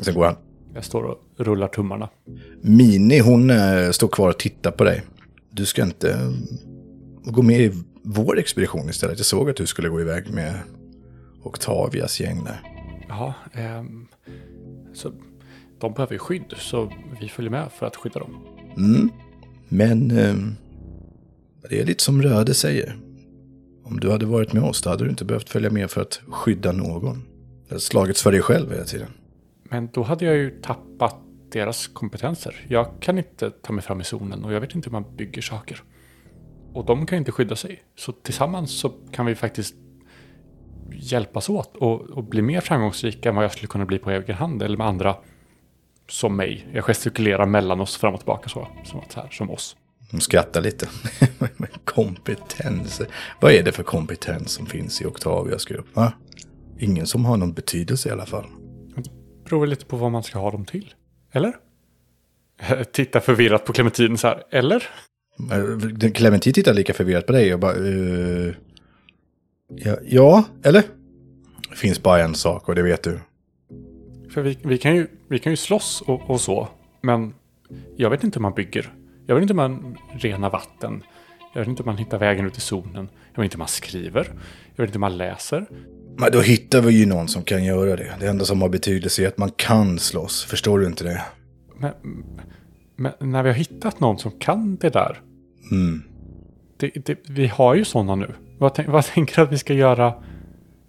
Sen 0.00 0.14
går 0.14 0.24
han. 0.24 0.36
Jag 0.74 0.84
står 0.84 1.02
och 1.02 1.18
rullar 1.36 1.68
tummarna. 1.68 2.08
Mini, 2.60 3.18
hon 3.18 3.50
eh, 3.50 3.90
står 3.90 4.08
kvar 4.08 4.28
och 4.28 4.38
tittar 4.38 4.70
på 4.70 4.84
dig. 4.84 5.02
Du 5.60 5.66
ska 5.66 5.82
inte 5.82 6.10
eh, 6.12 6.30
gå 7.24 7.42
med 7.42 7.60
i 7.60 7.72
vår 8.02 8.38
expedition 8.38 8.88
istället. 8.88 9.18
Jag 9.18 9.26
såg 9.26 9.50
att 9.50 9.56
du 9.56 9.66
skulle 9.66 9.88
gå 9.88 10.00
iväg 10.00 10.30
med 10.30 10.54
Octavias 11.42 12.20
gäng 12.20 12.44
där. 12.44 12.60
Ja, 13.08 13.34
ehm, 13.52 14.06
så 14.94 15.12
de 15.80 15.92
behöver 15.92 16.12
ju 16.12 16.18
skydd 16.18 16.54
så 16.56 16.92
vi 17.20 17.28
följer 17.28 17.50
med 17.50 17.72
för 17.72 17.86
att 17.86 17.96
skydda 17.96 18.20
dem. 18.20 18.46
Mm. 18.76 19.10
Men 19.68 20.10
eh, 20.10 20.34
det 21.70 21.80
är 21.80 21.86
lite 21.86 22.04
som 22.04 22.22
Röde 22.22 22.54
säger. 22.54 22.96
Om 23.84 24.00
du 24.00 24.10
hade 24.10 24.26
varit 24.26 24.52
med 24.52 24.62
oss 24.62 24.82
då 24.82 24.90
hade 24.90 25.04
du 25.04 25.10
inte 25.10 25.24
behövt 25.24 25.48
följa 25.48 25.70
med 25.70 25.90
för 25.90 26.00
att 26.00 26.20
skydda 26.28 26.72
någon. 26.72 27.22
Du 27.64 27.68
hade 27.68 27.80
slagits 27.80 28.22
för 28.22 28.32
dig 28.32 28.42
själv 28.42 28.72
hela 28.72 28.84
tiden. 28.84 29.08
Men 29.64 29.88
då 29.92 30.02
hade 30.02 30.24
jag 30.24 30.36
ju 30.36 30.50
tappat 30.62 31.16
deras 31.52 31.86
kompetenser. 31.86 32.66
Jag 32.68 32.90
kan 33.00 33.18
inte 33.18 33.50
ta 33.50 33.72
mig 33.72 33.84
fram 33.84 34.00
i 34.00 34.04
zonen 34.04 34.44
och 34.44 34.52
jag 34.52 34.60
vet 34.60 34.74
inte 34.74 34.88
hur 34.88 34.92
man 34.92 35.16
bygger 35.16 35.42
saker. 35.42 35.82
Och 36.72 36.84
de 36.84 37.06
kan 37.06 37.18
inte 37.18 37.32
skydda 37.32 37.56
sig. 37.56 37.82
Så 37.96 38.12
tillsammans 38.12 38.70
så 38.70 38.88
kan 38.88 39.26
vi 39.26 39.34
faktiskt 39.34 39.74
hjälpas 40.92 41.48
åt 41.48 41.76
och, 41.76 42.00
och 42.00 42.24
bli 42.24 42.42
mer 42.42 42.60
framgångsrika 42.60 43.28
än 43.28 43.34
vad 43.34 43.44
jag 43.44 43.52
skulle 43.52 43.68
kunna 43.68 43.86
bli 43.86 43.98
på 43.98 44.10
egen 44.10 44.36
hand 44.36 44.62
eller 44.62 44.76
med 44.76 44.86
andra 44.86 45.16
som 46.08 46.36
mig. 46.36 46.66
Jag 46.72 46.84
gestikulerar 46.84 47.46
mellan 47.46 47.80
oss 47.80 47.96
fram 47.96 48.14
och 48.14 48.20
tillbaka 48.20 48.48
så, 48.48 48.68
som, 48.84 49.00
att 49.00 49.14
här, 49.14 49.28
som 49.30 49.50
oss. 49.50 49.76
De 50.10 50.20
skrattar 50.20 50.60
lite. 50.60 50.88
Kompetens. 51.84 53.00
Vad 53.40 53.52
är 53.52 53.62
det 53.62 53.72
för 53.72 53.82
kompetens 53.82 54.50
som 54.50 54.66
finns 54.66 55.02
i 55.02 55.06
Octavias 55.06 55.64
grupp? 55.64 55.86
Ingen 56.78 57.06
som 57.06 57.24
har 57.24 57.36
någon 57.36 57.52
betydelse 57.52 58.08
i 58.08 58.12
alla 58.12 58.26
fall. 58.26 58.46
Det 58.96 59.10
beror 59.44 59.66
lite 59.66 59.86
på 59.86 59.96
vad 59.96 60.12
man 60.12 60.22
ska 60.22 60.38
ha 60.38 60.50
dem 60.50 60.64
till. 60.64 60.94
Eller? 61.32 61.56
Tittar 62.92 63.20
förvirrat 63.20 63.64
på 63.64 63.72
Clementin 63.72 64.18
så 64.18 64.26
här, 64.26 64.42
eller? 64.50 64.88
Eh, 65.52 66.10
Clementin 66.12 66.52
tittar 66.52 66.74
lika 66.74 66.94
förvirrat 66.94 67.26
på 67.26 67.32
dig 67.32 67.54
och 67.54 67.60
bara... 67.60 67.74
Uh, 67.74 68.54
ja, 69.68 69.96
ja, 70.04 70.44
eller? 70.62 70.82
Det 71.70 71.76
finns 71.76 72.02
bara 72.02 72.22
en 72.22 72.34
sak 72.34 72.68
och 72.68 72.74
det 72.74 72.82
vet 72.82 73.02
du. 73.02 73.20
För 74.30 74.42
vi, 74.42 74.58
vi, 74.62 74.78
kan, 74.78 74.96
ju, 74.96 75.06
vi 75.28 75.38
kan 75.38 75.52
ju 75.52 75.56
slåss 75.56 76.02
och, 76.06 76.30
och 76.30 76.40
så, 76.40 76.68
men 77.00 77.34
jag 77.96 78.10
vet 78.10 78.24
inte 78.24 78.38
hur 78.38 78.42
man 78.42 78.54
bygger. 78.54 78.92
Jag 79.26 79.34
vet 79.34 79.42
inte 79.42 79.54
hur 79.54 79.56
man 79.56 79.96
renar 80.12 80.50
vatten. 80.50 81.02
Jag 81.54 81.60
vet 81.60 81.68
inte 81.68 81.82
hur 81.82 81.86
man 81.86 81.98
hittar 81.98 82.18
vägen 82.18 82.46
ut 82.46 82.56
i 82.56 82.60
zonen. 82.60 83.08
Jag 83.34 83.42
vet 83.42 83.44
inte 83.44 83.54
hur 83.54 83.58
man 83.58 83.68
skriver. 83.68 84.24
Jag 84.74 84.82
vet 84.82 84.88
inte 84.88 84.96
hur 84.96 85.00
man 85.00 85.16
läser. 85.16 85.66
Men 86.20 86.32
då 86.32 86.40
hittar 86.40 86.80
vi 86.82 86.92
ju 86.92 87.06
någon 87.06 87.28
som 87.28 87.42
kan 87.42 87.64
göra 87.64 87.96
det. 87.96 88.12
Det 88.20 88.26
enda 88.26 88.44
som 88.44 88.62
har 88.62 88.68
betydelse 88.68 89.22
är 89.22 89.28
att 89.28 89.38
man 89.38 89.50
kan 89.50 89.98
slåss. 89.98 90.44
Förstår 90.44 90.78
du 90.78 90.86
inte 90.86 91.04
det? 91.04 91.22
Men, 91.78 91.92
men 92.96 93.12
när 93.20 93.42
vi 93.42 93.48
har 93.48 93.56
hittat 93.56 94.00
någon 94.00 94.18
som 94.18 94.30
kan 94.30 94.76
det 94.76 94.90
där. 94.90 95.20
Mm. 95.70 96.02
Det, 96.76 97.06
det, 97.06 97.18
vi 97.28 97.46
har 97.46 97.74
ju 97.74 97.84
sådana 97.84 98.14
nu. 98.14 98.34
Vad, 98.58 98.74
tänk, 98.74 98.88
vad 98.88 99.04
tänker 99.14 99.36
du 99.36 99.42
att 99.42 99.52
vi 99.52 99.58
ska 99.58 99.74
göra 99.74 100.14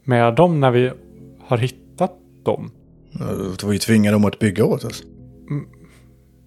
med 0.03 0.35
dem 0.35 0.59
när 0.59 0.71
vi 0.71 0.91
har 1.39 1.57
hittat 1.57 2.13
dem? 2.43 2.71
Då 3.19 3.55
får 3.61 3.69
vi 3.69 3.79
tvinga 3.79 4.11
dem 4.11 4.25
att 4.25 4.39
bygga 4.39 4.65
åt 4.65 4.83
oss. 4.83 5.03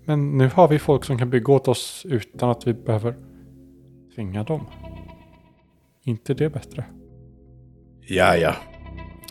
Men 0.05 0.39
nu 0.39 0.51
har 0.55 0.69
vi 0.69 0.79
folk 0.79 1.05
som 1.05 1.19
kan 1.19 1.31
bygga 1.31 1.53
åt 1.53 1.69
oss 1.69 2.07
utan 2.09 2.51
att 2.51 2.67
vi 2.67 2.75
behöver 2.75 3.15
tvinga 4.15 4.45
dem. 4.45 4.67
inte 6.05 6.35
det 6.35 6.51
bättre? 6.51 6.85
Ja, 8.07 8.37
ja. 8.37 8.55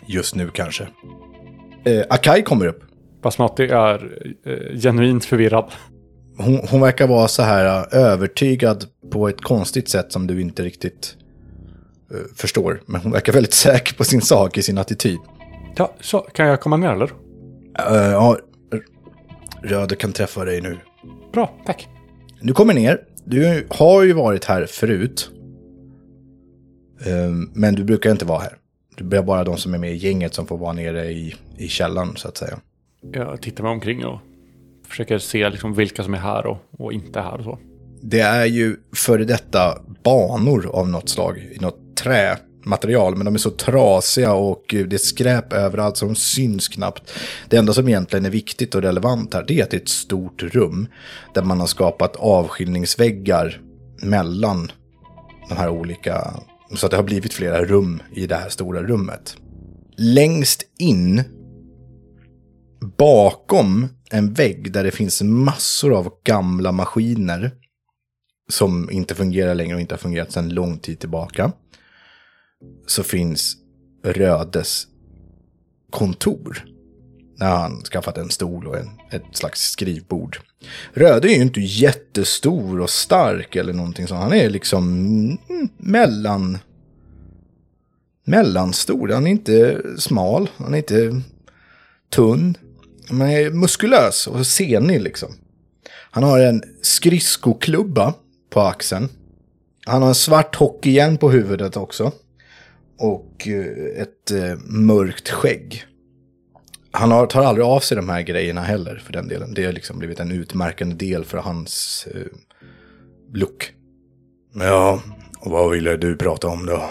Just 0.08 0.36
nu 0.36 0.50
kanske. 0.54 0.88
Eh, 1.86 2.04
Akai 2.10 2.44
kommer 2.44 2.68
upp. 2.68 2.84
Basmati 3.22 3.64
är 3.64 4.18
eh, 4.46 4.80
genuint 4.80 5.26
förvirrad. 5.26 5.72
Hon, 6.38 6.60
hon 6.70 6.82
verkar 6.82 7.08
vara 7.08 7.28
så 7.28 7.44
här 7.44 7.80
uh, 7.80 8.00
övertygad 8.04 8.86
på 9.12 9.30
ett 9.30 9.42
konstigt 9.42 9.90
sätt 9.90 10.12
som 10.12 10.28
du 10.28 10.42
inte 10.42 10.64
riktigt 10.64 11.16
uh, 12.14 12.20
förstår. 12.36 12.82
Men 12.86 13.02
hon 13.02 13.12
verkar 13.12 13.34
väldigt 13.34 13.54
säker 13.68 13.96
på 13.96 14.04
sin 14.04 14.22
sak 14.22 14.58
i 14.58 14.64
sin 14.64 14.78
attityd. 14.78 15.20
Ja, 15.76 15.94
så 16.02 16.20
kan 16.20 16.48
jag 16.48 16.62
komma 16.62 16.78
ner 16.78 16.92
eller? 16.92 17.12
Uh, 17.92 18.12
ja, 18.12 18.38
Röde 19.64 19.96
kan 19.96 20.12
träffa 20.12 20.46
dig 20.46 20.62
nu. 20.62 20.78
Bra, 21.34 21.54
tack. 21.66 21.88
Du 22.42 22.54
kommer 22.54 22.74
ner. 22.74 23.02
Du 23.26 23.68
har 23.70 24.04
ju 24.04 24.14
varit 24.14 24.46
här 24.46 24.66
förut. 24.66 25.30
Um, 27.06 27.52
men 27.54 27.76
du 27.76 27.84
brukar 27.84 28.12
inte 28.12 28.26
vara 28.26 28.40
här. 28.40 28.58
Det 28.98 29.18
är 29.18 29.24
bara 29.24 29.44
de 29.44 29.58
som 29.58 29.74
är 29.74 29.78
med 29.78 29.94
i 29.94 29.96
gänget 29.96 30.34
som 30.34 30.48
får 30.48 30.58
vara 30.58 30.74
nere 30.74 31.12
i, 31.12 31.36
i 31.58 31.68
källaren 31.68 32.16
så 32.16 32.28
att 32.28 32.38
säga. 32.38 32.60
Jag 33.14 33.42
tittar 33.42 33.64
mig 33.64 33.72
omkring 33.72 34.06
och 34.06 34.20
försöker 34.88 35.18
se 35.18 35.50
liksom 35.50 35.74
vilka 35.74 36.04
som 36.04 36.14
är 36.14 36.18
här 36.18 36.46
och, 36.46 36.58
och 36.78 36.94
inte 36.94 37.22
här 37.22 37.38
och 37.38 37.44
så. 37.44 37.60
Det 38.02 38.20
är 38.20 38.46
ju 38.46 38.76
före 38.96 39.24
detta 39.24 39.82
banor 40.04 40.70
av 40.74 40.90
något 40.90 41.10
slag 41.10 41.38
i 41.38 41.60
något 41.60 41.80
trämaterial, 41.96 43.16
men 43.16 43.26
de 43.26 43.34
är 43.34 43.40
så 43.40 43.50
trasiga 43.50 44.34
och 44.34 44.64
det 44.70 44.94
är 44.94 44.98
skräp 44.98 45.54
överallt 45.54 45.98
så 45.98 46.06
de 46.06 46.16
syns 46.16 46.68
knappt. 46.68 47.12
Det 47.50 47.58
enda 47.58 47.74
som 47.74 47.88
egentligen 47.88 48.26
är 48.26 48.30
viktigt 48.30 48.76
och 48.76 48.82
relevant 48.82 49.34
här, 49.34 49.46
det 49.48 49.60
är 49.60 49.64
att 49.64 49.70
det 49.70 49.78
är 49.78 49.82
ett 49.82 49.90
stort 49.90 50.44
rum 50.44 50.88
där 51.34 51.44
man 51.44 51.60
har 51.60 51.68
skapat 51.68 52.16
avskiljningsväggar 52.16 53.62
mellan 54.02 54.72
de 55.50 55.56
här 55.56 55.70
olika, 55.70 56.34
så 56.76 56.86
att 56.86 56.92
det 56.92 56.98
har 56.98 57.04
blivit 57.04 57.34
flera 57.34 57.66
rum 57.66 58.02
i 58.16 58.28
det 58.28 58.36
här 58.36 58.50
stora 58.50 58.84
rummet. 58.84 59.38
Längst 59.98 60.64
in 60.80 61.24
bakom 62.98 63.88
en 64.12 64.34
vägg 64.34 64.72
där 64.74 64.84
det 64.84 64.92
finns 64.92 65.22
massor 65.22 65.94
av 65.98 66.14
gamla 66.24 66.72
maskiner 66.72 67.52
som 68.50 68.92
inte 68.92 69.16
fungerar 69.16 69.56
längre 69.56 69.76
och 69.76 69.82
inte 69.82 69.94
har 69.94 70.00
fungerat 70.00 70.32
sedan 70.32 70.50
lång 70.50 70.80
tid 70.80 71.00
tillbaka. 71.00 71.52
Så 72.88 73.04
finns 73.04 73.58
Rödes 74.04 74.88
kontor. 75.90 76.73
När 77.36 77.50
han 77.50 77.82
skaffat 77.84 78.18
en 78.18 78.30
stol 78.30 78.68
och 78.68 78.78
en, 78.78 78.90
ett 79.12 79.24
slags 79.32 79.72
skrivbord. 79.72 80.40
Röde 80.94 81.28
är 81.28 81.36
ju 81.36 81.42
inte 81.42 81.62
jättestor 81.62 82.82
och 82.82 82.90
stark 82.90 83.56
eller 83.56 83.74
någonting 83.74 84.08
sånt. 84.08 84.22
Han 84.22 84.34
är 84.34 84.50
liksom 84.50 84.84
mm, 85.50 85.70
mellan... 85.78 86.58
Mellanstor. 88.26 89.10
Han 89.10 89.28
är 89.28 89.32
inte 89.32 89.82
smal. 89.98 90.50
Han 90.58 90.74
är 90.74 90.78
inte 90.78 91.22
tunn. 92.10 92.58
Han 93.10 93.22
är 93.22 93.50
muskulös 93.50 94.28
och 94.28 94.48
senig 94.48 95.02
liksom. 95.02 95.30
Han 96.12 96.24
har 96.24 96.40
en 96.40 96.64
skridskoklubba 96.82 98.14
på 98.50 98.62
axeln. 98.62 99.10
Han 99.86 100.02
har 100.02 100.10
en 100.10 100.16
svart 100.16 100.56
hockeyhjälm 100.56 101.18
på 101.18 101.32
huvudet 101.32 101.78
också. 101.78 102.12
Och 102.98 103.48
eh, 103.48 104.02
ett 104.02 104.32
eh, 104.32 104.56
mörkt 104.66 105.30
skägg. 105.30 105.86
Han 106.96 107.12
har, 107.12 107.28
tar 107.28 107.44
aldrig 107.44 107.66
av 107.66 107.80
sig 107.80 107.98
de 107.98 108.10
här 108.10 108.22
grejerna 108.22 108.62
heller 108.62 108.96
för 108.96 109.14
den 109.14 109.28
delen. 109.28 109.54
Det 109.54 109.66
har 109.66 109.74
liksom 109.74 110.00
blivit 110.00 110.20
en 110.20 110.32
utmärkande 110.32 110.96
del 110.96 111.26
för 111.26 111.38
hans 111.38 112.08
eh, 112.16 112.22
look. 113.34 113.74
Ja, 114.54 115.02
och 115.40 115.52
vad 115.52 115.72
ville 115.72 115.98
du 115.98 116.18
prata 116.18 116.48
om 116.48 116.66
då? 116.66 116.90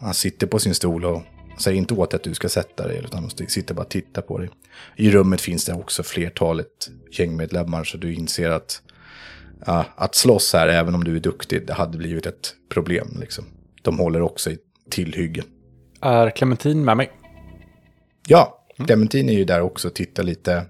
Han 0.00 0.14
sitter 0.14 0.46
på 0.46 0.58
sin 0.58 0.74
stol 0.74 1.04
och 1.04 1.22
säger 1.58 1.78
inte 1.78 1.94
åt 1.94 2.14
att 2.14 2.22
du 2.22 2.34
ska 2.34 2.48
sätta 2.48 2.88
dig, 2.88 2.98
utan 3.04 3.28
de 3.36 3.46
sitter 3.46 3.74
bara 3.74 3.82
och 3.82 3.88
tittar 3.88 4.22
på 4.22 4.38
dig. 4.38 4.50
I 4.96 5.10
rummet 5.10 5.40
finns 5.40 5.64
det 5.64 5.74
också 5.74 6.02
flertalet 6.02 6.90
gängmedlemmar, 7.10 7.84
så 7.84 7.98
du 7.98 8.14
inser 8.14 8.50
att 8.50 8.82
ja, 9.66 9.84
att 9.96 10.14
slåss 10.14 10.52
här, 10.52 10.68
även 10.68 10.94
om 10.94 11.04
du 11.04 11.16
är 11.16 11.20
duktig, 11.20 11.66
det 11.66 11.72
hade 11.72 11.98
blivit 11.98 12.26
ett 12.26 12.54
problem. 12.68 13.08
Liksom. 13.20 13.44
De 13.82 13.98
håller 13.98 14.22
också 14.22 14.50
i 14.50 14.58
tillhyggen. 14.90 15.44
Är 16.00 16.30
Clementin 16.30 16.84
med 16.84 16.96
mig? 16.96 17.10
Ja, 18.26 18.57
Clementin 18.86 19.28
är 19.28 19.32
ju 19.32 19.44
där 19.44 19.60
också 19.60 19.88
och 19.88 19.94
tittar 19.94 20.22
lite 20.22 20.64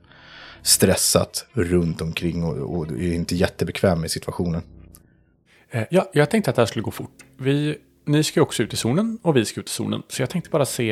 stressat 0.62 1.46
runt 1.52 2.00
omkring 2.00 2.44
och, 2.44 2.78
och 2.78 2.86
är 2.86 3.12
inte 3.12 3.36
jättebekväm 3.36 4.00
med 4.00 4.10
situationen. 4.10 4.62
Eh, 5.70 5.82
ja, 5.90 6.10
jag 6.12 6.30
tänkte 6.30 6.50
att 6.50 6.56
det 6.56 6.62
här 6.62 6.66
skulle 6.66 6.82
gå 6.82 6.90
fort. 6.90 7.24
Vi, 7.36 7.78
ni 8.04 8.24
ska 8.24 8.40
ju 8.40 8.42
också 8.42 8.62
ut 8.62 8.72
i 8.72 8.76
zonen 8.76 9.18
och 9.22 9.36
vi 9.36 9.44
ska 9.44 9.60
ut 9.60 9.68
i 9.68 9.72
zonen. 9.72 10.02
Så 10.08 10.22
jag 10.22 10.30
tänkte 10.30 10.50
bara 10.50 10.66
se, 10.66 10.90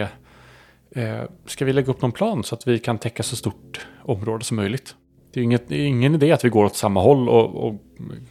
eh, 0.91 1.23
ska 1.47 1.65
vi 1.65 1.73
lägga 1.73 1.91
upp 1.91 2.03
någon 2.03 2.13
plan 2.13 2.45
så 2.45 2.55
att 2.55 2.69
vi 2.69 2.79
kan 2.79 2.99
täcka 2.99 3.23
så 3.23 3.37
stort 3.37 3.87
område 4.03 4.45
som 4.45 4.57
möjligt? 4.57 4.95
Det 5.33 5.41
är, 5.41 5.45
inget, 5.45 5.71
är 5.71 5.77
ingen 5.77 6.15
idé 6.15 6.33
att 6.33 6.45
vi 6.45 6.49
går 6.49 6.65
åt 6.65 6.77
samma 6.77 7.03
håll 7.03 7.29
och, 7.29 7.67
och 7.67 7.75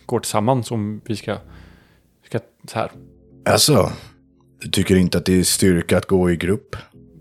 går 0.06 0.20
tillsammans 0.20 0.72
om 0.72 1.02
vi 1.06 1.16
ska, 1.16 1.38
ska 2.26 2.40
så 2.68 2.80
här. 2.80 2.92
Alltså, 3.46 3.92
du 4.60 4.70
tycker 4.70 4.96
inte 4.96 5.18
att 5.18 5.26
det 5.26 5.40
är 5.40 5.44
styrka 5.44 5.98
att 5.98 6.06
gå 6.06 6.32
i 6.32 6.36
grupp? 6.36 6.76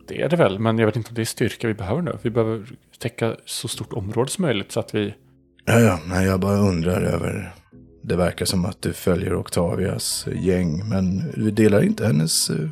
Det 0.07 0.23
är 0.23 0.29
det 0.29 0.37
väl, 0.37 0.59
men 0.59 0.79
jag 0.79 0.87
vet 0.87 0.97
inte 0.97 1.09
om 1.09 1.15
det 1.15 1.21
är 1.23 1.25
styrka 1.25 1.69
vi 1.69 1.75
behöver 1.75 2.03
nu. 2.03 2.19
Vi 2.23 2.31
behöver 2.31 2.67
täcka 2.99 3.37
så 3.45 3.69
stort 3.69 3.93
område 3.93 4.31
som 4.31 4.43
möjligt 4.43 4.73
så 4.73 4.81
att 4.81 4.95
vi... 4.95 5.15
Ja, 5.65 5.81
ja, 5.81 6.01
nej, 6.07 6.27
jag 6.27 6.41
bara 6.41 6.59
undrar 6.59 7.03
över... 7.03 7.55
Det 8.03 8.17
verkar 8.17 8.45
som 8.45 8.65
att 8.65 8.83
du 8.83 8.93
följer 8.93 9.35
Octavias 9.35 10.27
gäng, 10.35 10.89
men 10.89 11.33
du 11.35 11.51
delar 11.51 11.83
inte 11.83 12.07
hennes 12.07 12.51
uh, 12.51 12.69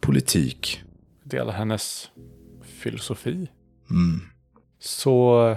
politik. 0.00 0.82
Delar 1.24 1.52
hennes 1.52 2.10
filosofi. 2.64 3.48
Mm. 3.90 4.20
Så 4.78 5.48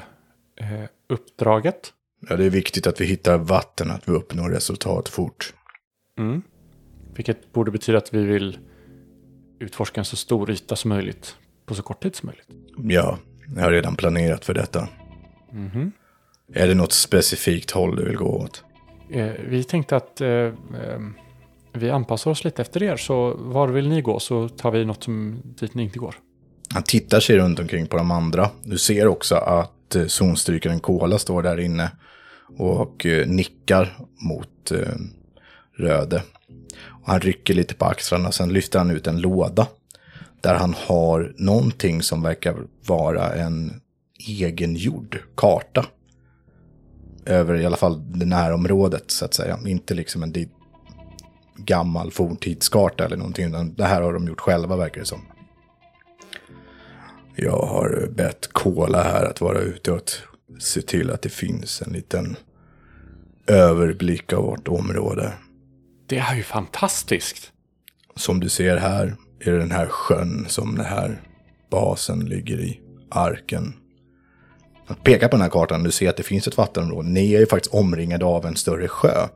eh, 0.56 0.84
uppdraget. 1.10 1.94
Ja, 2.30 2.36
det 2.36 2.46
är 2.46 2.50
viktigt 2.50 2.88
att 2.88 3.02
vi 3.02 3.06
hittar 3.06 3.38
vatten, 3.38 3.92
att 3.92 4.08
vi 4.10 4.12
uppnår 4.12 4.50
resultat 4.50 5.10
fort. 5.10 5.54
Mm. 6.18 6.42
Vilket 7.16 7.54
borde 7.54 7.72
betyda 7.72 7.98
att 7.98 8.14
vi 8.14 8.24
vill 8.24 8.58
utforska 9.62 10.01
en 10.01 10.05
så 10.05 10.16
stor 10.16 10.51
yta 10.51 10.76
som 10.76 10.89
möjligt 10.89 11.36
på 11.66 11.76
så 11.76 11.84
kort 11.84 12.03
tid 12.03 12.16
som 12.16 12.28
möjligt. 12.28 12.47
Ja, 12.78 13.18
jag 13.55 13.64
har 13.64 13.72
redan 13.72 13.95
planerat 13.95 14.45
för 14.45 14.53
detta. 14.53 14.88
Mhm. 15.51 15.91
Är 16.53 16.68
det 16.68 16.74
något 16.74 16.93
specifikt 16.93 17.72
håll 17.72 17.95
du 17.95 18.05
vill 18.05 18.18
gå 18.18 18.26
åt? 18.26 18.64
Eh, 19.09 19.32
vi 19.47 19.64
tänkte 19.64 19.95
att 19.95 20.22
eh, 20.22 20.30
eh, 20.30 20.53
vi 21.74 21.89
anpassar 21.89 22.32
oss 22.32 22.43
lite 22.43 22.62
efter 22.62 22.84
er, 22.84 22.97
så 22.97 23.34
var 23.34 23.68
vill 23.68 23.89
ni 23.89 24.01
gå 24.01 24.20
så 24.20 24.49
tar 24.49 24.72
vi 24.72 24.86
något 24.86 25.03
som 25.03 25.41
dit 25.43 25.74
ni 25.74 25.84
inte 25.84 25.99
går. 25.99 26.16
Han 26.74 26.84
tittar 26.84 27.20
sig 27.20 27.38
runt 27.38 27.59
omkring 27.59 27.88
på 27.88 27.97
de 27.97 28.12
andra. 28.12 28.49
Du 28.64 28.78
ser 28.78 29.07
också 29.07 29.36
att 29.36 29.95
eh, 29.95 30.05
zonstrykaren 30.05 30.80
Kola 30.80 31.18
står 31.18 31.43
där 31.43 31.59
inne 31.59 31.91
och 32.57 33.05
eh, 33.05 33.28
nickar 33.28 33.97
mot 34.16 34.72
eh, 34.72 34.95
Röde. 35.74 36.24
Och 37.02 37.08
han 37.08 37.20
rycker 37.20 37.54
lite 37.54 37.76
på 37.76 37.86
axlarna, 37.86 38.28
och 38.28 38.36
sen 38.36 38.54
lyfter 38.54 38.80
han 38.80 38.91
ut 38.91 39.08
en 39.08 39.22
låda. 39.22 39.68
Där 40.41 40.56
han 40.56 40.76
har 40.78 41.34
någonting 41.38 42.02
som 42.02 42.22
verkar 42.22 42.56
vara 42.86 43.34
en 43.34 43.82
egengjord 44.28 45.20
karta. 45.36 45.86
Över 47.26 47.56
i 47.56 47.66
alla 47.66 47.78
fall 47.78 48.12
det 48.20 48.26
närområdet 48.26 49.12
så 49.12 49.26
att 49.26 49.34
säga. 49.34 49.60
Inte 49.66 49.93
liksom 49.93 50.24
en 50.24 50.34
gammal 51.56 52.12
forntidskarta 52.12 53.06
eller 53.06 53.18
någonting. 53.18 53.47
Utan 53.47 53.74
det 53.74 53.86
här 53.86 54.02
har 54.02 54.14
de 54.14 54.28
gjort 54.28 54.39
själva 54.39 54.76
verkar 54.76 54.99
det 54.99 55.08
som. 55.08 55.22
Jag 57.36 57.62
har 57.62 58.10
bett 58.16 58.49
Kola 58.52 59.04
här 59.04 59.26
att 59.26 59.41
vara 59.41 59.60
ute 59.60 59.91
och 59.91 60.02
se 60.60 60.82
till 60.82 61.12
att 61.12 61.22
det 61.22 61.30
finns 61.30 61.82
en 61.82 61.93
liten 61.93 62.36
överblick 63.47 64.34
av 64.34 64.43
vårt 64.43 64.68
område. 64.68 65.34
Det 66.12 66.18
är 66.18 66.36
ju 66.36 66.43
fantastiskt. 66.43 67.51
Som 68.16 68.39
du 68.39 68.49
ser 68.49 68.78
här 68.78 69.16
är 69.39 69.51
det 69.51 69.57
den 69.57 69.72
här 69.72 69.88
sjön 69.88 70.45
som 70.49 70.76
den 70.76 70.86
här 70.86 71.22
basen 71.70 72.20
ligger 72.20 72.59
i. 72.59 72.80
Arken. 73.09 73.74
Att 74.88 75.03
peka 75.03 75.28
på 75.28 75.36
den 75.36 75.41
här 75.41 75.49
kartan, 75.49 75.84
du 75.84 75.91
ser 75.91 76.09
att 76.09 76.18
det 76.18 76.24
finns 76.24 76.47
ett 76.47 76.57
vattenområde. 76.57 77.09
Ni 77.09 77.34
är 77.34 77.39
ju 77.39 77.45
faktiskt 77.45 77.74
omringade 77.74 78.26
av 78.26 78.45
en 78.45 78.55
större 78.55 78.88
sjö 78.88 79.28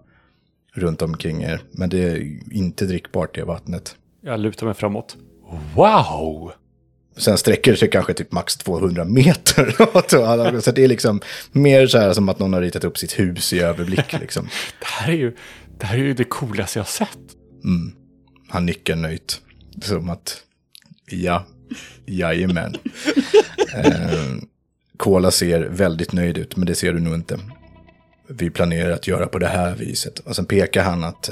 runt 0.73 1.01
omkring 1.01 1.43
er. 1.43 1.61
Men 1.71 1.89
det 1.89 2.03
är 2.03 2.39
inte 2.51 2.86
drickbart 2.86 3.36
det 3.36 3.43
vattnet. 3.43 3.95
Jag 4.21 4.39
lutar 4.39 4.65
mig 4.65 4.76
framåt. 4.76 5.17
Wow! 5.76 6.51
Sen 7.17 7.38
sträcker 7.38 7.71
det 7.71 7.78
sig 7.78 7.89
kanske 7.89 8.13
typ 8.13 8.32
max 8.32 8.57
200 8.57 9.05
meter. 9.05 10.61
så 10.61 10.71
det 10.71 10.84
är 10.84 10.88
liksom 10.88 11.21
mer 11.51 11.88
så 11.88 11.97
här 11.97 12.13
som 12.13 12.30
att 12.30 12.39
någon 12.39 12.53
har 12.53 12.61
ritat 12.61 12.84
upp 12.84 12.97
sitt 12.97 13.19
hus 13.19 13.53
i 13.53 13.59
överblick. 13.59 14.19
Liksom. 14.19 14.49
Det 14.80 14.86
här 14.86 15.11
är 15.11 15.17
ju 15.17 15.36
det, 15.78 15.86
här 15.86 15.97
är 15.97 16.03
ju 16.03 16.13
det 16.13 16.23
coolaste 16.23 16.80
jag 16.80 16.88
sett. 16.88 17.19
Mm. 17.63 17.95
Han 18.47 18.65
nickar 18.65 18.95
nöjt. 18.95 19.41
Som 19.82 20.09
att, 20.09 20.43
ja, 21.05 21.45
jajamän. 22.05 22.76
eh, 23.73 24.36
Kola 24.97 25.32
ser 25.32 25.61
väldigt 25.61 26.13
nöjd 26.13 26.38
ut, 26.38 26.55
men 26.55 26.65
det 26.65 26.76
ser 26.76 26.93
du 26.93 26.99
nog 26.99 27.15
inte. 27.15 27.39
Vi 28.28 28.49
planerar 28.49 28.91
att 28.91 29.07
göra 29.07 29.28
på 29.28 29.39
det 29.39 29.47
här 29.47 29.76
viset. 29.76 30.19
Och 30.19 30.36
sen 30.36 30.45
pekar 30.45 30.84
han 30.84 31.03
att 31.03 31.30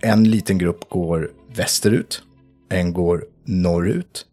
en 0.00 0.24
liten 0.24 0.58
grupp 0.58 0.88
går 0.88 1.30
västerut, 1.54 2.22
en 2.68 2.92
går 2.92 3.24
norrut. 3.44 4.26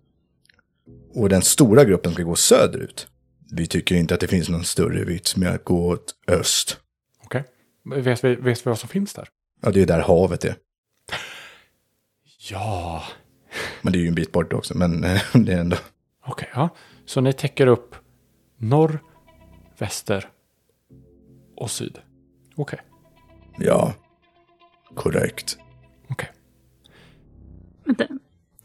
Och 1.13 1.29
den 1.29 1.41
stora 1.41 1.85
gruppen 1.85 2.13
ska 2.13 2.23
gå 2.23 2.35
söderut. 2.35 3.07
Vi 3.51 3.67
tycker 3.67 3.95
inte 3.95 4.13
att 4.13 4.19
det 4.19 4.27
finns 4.27 4.49
någon 4.49 4.63
större 4.63 5.03
vits 5.03 5.37
med 5.37 5.49
att 5.49 5.63
gå 5.63 5.87
åt 5.87 6.15
öst. 6.27 6.77
Okej. 7.23 7.43
Vet, 7.95 8.23
vi, 8.23 8.35
vet 8.35 8.65
vi 8.65 8.69
vad 8.69 8.79
som 8.79 8.89
finns 8.89 9.13
där? 9.13 9.27
Ja, 9.61 9.71
det 9.71 9.81
är 9.81 9.85
där 9.85 9.99
havet 9.99 10.45
är. 10.45 10.55
Ja. 12.49 13.03
Men 13.81 13.93
det 13.93 13.99
är 13.99 14.01
ju 14.01 14.07
en 14.07 14.15
bit 14.15 14.31
bort 14.31 14.53
också, 14.53 14.77
men 14.77 15.01
det 15.33 15.53
är 15.53 15.59
ändå... 15.59 15.75
Okej, 16.25 16.31
okay, 16.31 16.47
ja. 16.53 16.69
Så 17.05 17.21
ni 17.21 17.33
täcker 17.33 17.67
upp 17.67 17.95
norr, 18.57 18.99
väster 19.77 20.29
och 21.55 21.71
syd? 21.71 21.97
Okej. 22.55 22.79
Okay. 23.55 23.67
Ja, 23.67 23.93
korrekt. 24.95 25.57
Okej. 26.07 26.13
Okay. 26.13 26.27
Vänta, 27.85 28.07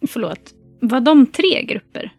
förlåt. 0.09 0.55
Var 0.80 1.01
de 1.01 1.26
tre 1.26 1.62
grupper? 1.62 2.14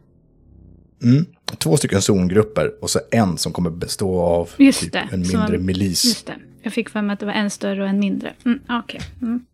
Mm. 1.03 1.25
Två 1.57 1.77
stycken 1.77 2.01
zongrupper 2.01 2.83
och 2.83 2.89
så 2.89 2.99
en 3.11 3.37
som 3.37 3.53
kommer 3.53 3.69
bestå 3.69 4.21
av 4.21 4.45
typ 4.57 4.95
en 4.95 5.19
mindre 5.19 5.57
var, 5.57 5.57
milis. 5.57 6.05
Just 6.05 6.27
det. 6.27 6.39
Jag 6.65 6.73
fick 6.73 6.89
för 6.89 7.01
mig 7.01 7.13
att 7.13 7.19
det 7.19 7.25
var 7.25 7.33
en 7.33 7.49
större 7.49 7.83
och 7.83 7.89
en 7.89 7.99
mindre. 7.99 8.33
Mm, 8.45 8.59
Okej. 8.69 8.79
Okay. 8.79 9.01
Mm. 9.21 9.45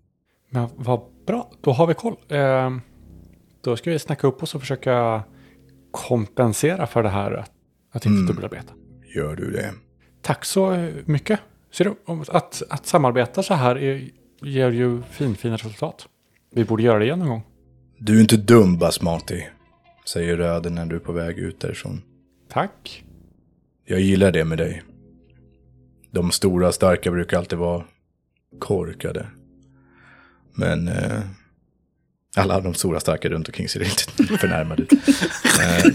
Men 0.49 0.69
vad 0.75 1.01
bra, 1.25 1.51
då 1.61 1.71
har 1.71 1.87
vi 1.87 1.93
koll. 1.93 2.15
Eh, 2.27 2.71
då 3.61 3.77
ska 3.77 3.91
vi 3.91 3.99
snacka 3.99 4.27
upp 4.27 4.43
oss 4.43 4.55
och 4.55 4.61
försöka 4.61 5.23
kompensera 5.91 6.87
för 6.87 7.03
det 7.03 7.09
här 7.09 7.31
att, 7.31 7.51
att 7.91 8.05
inte 8.05 8.17
mm. 8.17 8.25
dubbelarbeta. 8.25 8.73
Gör 9.15 9.35
du 9.35 9.51
det? 9.51 9.73
Tack 10.21 10.45
så 10.45 10.89
mycket. 11.05 11.39
Ser 11.71 11.85
du, 11.85 11.95
att, 12.27 12.63
att 12.69 12.85
samarbeta 12.85 13.43
så 13.43 13.53
här 13.53 13.77
är, 13.77 14.09
ger 14.41 14.71
ju 14.71 15.01
finfina 15.01 15.55
resultat. 15.55 16.07
Vi 16.51 16.65
borde 16.65 16.83
göra 16.83 16.99
det 16.99 17.05
igen 17.05 17.19
någon 17.19 17.29
gång. 17.29 17.43
Du 17.97 18.17
är 18.17 18.21
inte 18.21 18.37
dum, 18.37 18.77
Basmati, 18.77 19.47
säger 20.05 20.37
Röden 20.37 20.75
när 20.75 20.85
du 20.85 20.95
är 20.95 20.99
på 20.99 21.11
väg 21.11 21.37
ut 21.37 21.59
därifrån. 21.59 22.01
Tack. 22.49 23.03
Jag 23.85 23.99
gillar 23.99 24.31
det 24.31 24.45
med 24.45 24.57
dig. 24.57 24.83
De 26.11 26.31
stora 26.31 26.71
starka 26.71 27.11
brukar 27.11 27.37
alltid 27.37 27.59
vara 27.59 27.83
korkade. 28.59 29.27
Men 30.53 30.87
eh, 30.87 31.19
alla 32.35 32.61
de 32.61 32.73
stora 32.73 32.99
starka 32.99 33.29
runt 33.29 33.47
omkring 33.47 33.69
ser 33.69 33.83
inte 33.83 34.37
förnärmade 34.37 34.83
ut. 34.83 34.91
eh, 34.93 35.85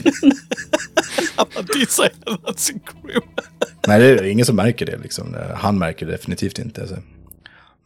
Nej, 3.86 4.00
det 4.00 4.06
är 4.06 4.24
ingen 4.24 4.46
som 4.46 4.56
märker 4.56 4.86
det. 4.86 4.96
Liksom. 4.98 5.36
Han 5.54 5.78
märker 5.78 6.06
det 6.06 6.12
definitivt 6.12 6.58
inte. 6.58 6.80
Alltså. 6.80 6.96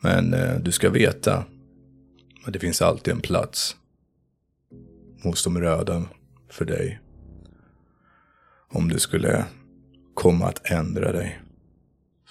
Men 0.01 0.35
eh, 0.35 0.55
du 0.59 0.72
ska 0.72 0.91
veta 0.91 1.45
att 2.45 2.53
det 2.53 2.59
finns 2.59 2.83
alltid 2.83 3.14
en 3.14 3.20
plats 3.20 3.76
hos 5.22 5.45
de 5.45 5.61
röda 5.61 6.03
för 6.51 6.64
dig. 6.64 7.01
Om 8.72 8.89
du 8.89 8.99
skulle 8.99 9.45
komma 10.14 10.47
att 10.49 10.70
ändra 10.70 11.12
dig. 11.12 11.41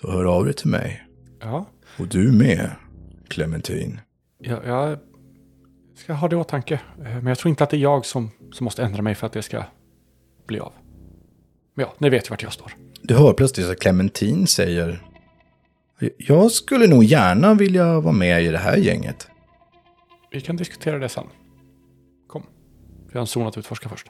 Så 0.01 0.11
hör 0.11 0.25
av 0.25 0.45
dig 0.45 0.53
till 0.53 0.69
mig. 0.69 1.03
Ja. 1.39 1.65
Och 1.99 2.07
du 2.07 2.31
med, 2.31 2.71
Clementine. 3.27 3.99
Ja, 4.37 4.63
jag 4.65 4.99
ska 5.95 6.13
ha 6.13 6.27
det 6.27 6.35
i 6.35 6.39
åtanke. 6.39 6.73
Eh, 6.97 7.03
men 7.03 7.25
jag 7.27 7.37
tror 7.37 7.49
inte 7.49 7.63
att 7.63 7.69
det 7.69 7.77
är 7.77 7.81
jag 7.81 8.05
som, 8.05 8.31
som 8.53 8.63
måste 8.63 8.83
ändra 8.83 9.01
mig 9.01 9.15
för 9.15 9.27
att 9.27 9.33
det 9.33 9.41
ska 9.41 9.63
bli 10.47 10.59
av. 10.59 10.73
Men 11.73 11.85
ja, 11.85 11.93
ni 11.97 12.09
vet 12.09 12.27
ju 12.27 12.29
vart 12.29 12.43
jag 12.43 12.53
står. 12.53 12.73
Du 13.01 13.15
hör 13.15 13.33
plötsligt 13.33 13.69
att 13.69 13.79
Clementine 13.79 14.47
säger 14.47 15.01
Jag 16.17 16.51
skulle 16.51 16.87
nog 16.87 17.03
gärna 17.03 17.53
vilja 17.53 17.99
vara 17.99 18.13
med 18.13 18.43
i 18.43 18.47
det 18.47 18.57
här 18.57 18.77
gänget. 18.77 19.27
Vi 20.31 20.41
kan 20.41 20.55
diskutera 20.55 20.99
det 20.99 21.09
sen. 21.09 21.27
Kom. 22.27 22.43
Vi 23.07 23.13
har 23.13 23.21
en 23.21 23.27
zon 23.27 23.47
att 23.47 23.57
utforska 23.57 23.89
först. 23.89 24.07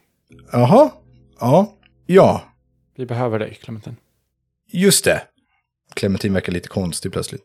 Jaha. 0.51 0.91
Ja. 1.39 1.73
Ja. 2.05 2.41
Vi 2.95 3.05
behöver 3.05 3.39
dig, 3.39 3.53
Clementine. 3.53 3.95
Just 4.71 5.05
det. 5.05 5.21
Clementine 5.93 6.33
verkar 6.33 6.51
lite 6.53 6.67
konstig 6.67 7.11
plötsligt. 7.11 7.41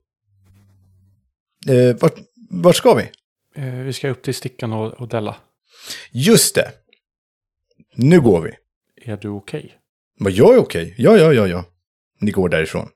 Eh, 1.68 1.97
vart, 2.01 2.14
vart 2.51 2.76
ska 2.76 2.95
vi? 2.95 3.11
Eh, 3.55 3.74
vi 3.74 3.92
ska 3.92 4.09
upp 4.09 4.22
till 4.22 4.34
Stickan 4.34 4.72
och, 4.72 4.92
och 4.92 5.09
Della. 5.09 5.36
Just 6.11 6.55
det. 6.55 6.72
Nu 7.95 8.20
går 8.20 8.40
vi. 8.40 8.51
Är 9.11 9.16
du 9.16 9.28
okej? 9.28 9.61
Okay? 9.61 9.70
Men 10.18 10.34
jag 10.34 10.55
är 10.55 10.59
okej. 10.59 10.82
Okay. 10.82 11.05
Ja, 11.05 11.16
ja, 11.16 11.32
ja, 11.32 11.47
ja. 11.47 11.64
Ni 12.20 12.30
går 12.30 12.49
därifrån. 12.49 12.88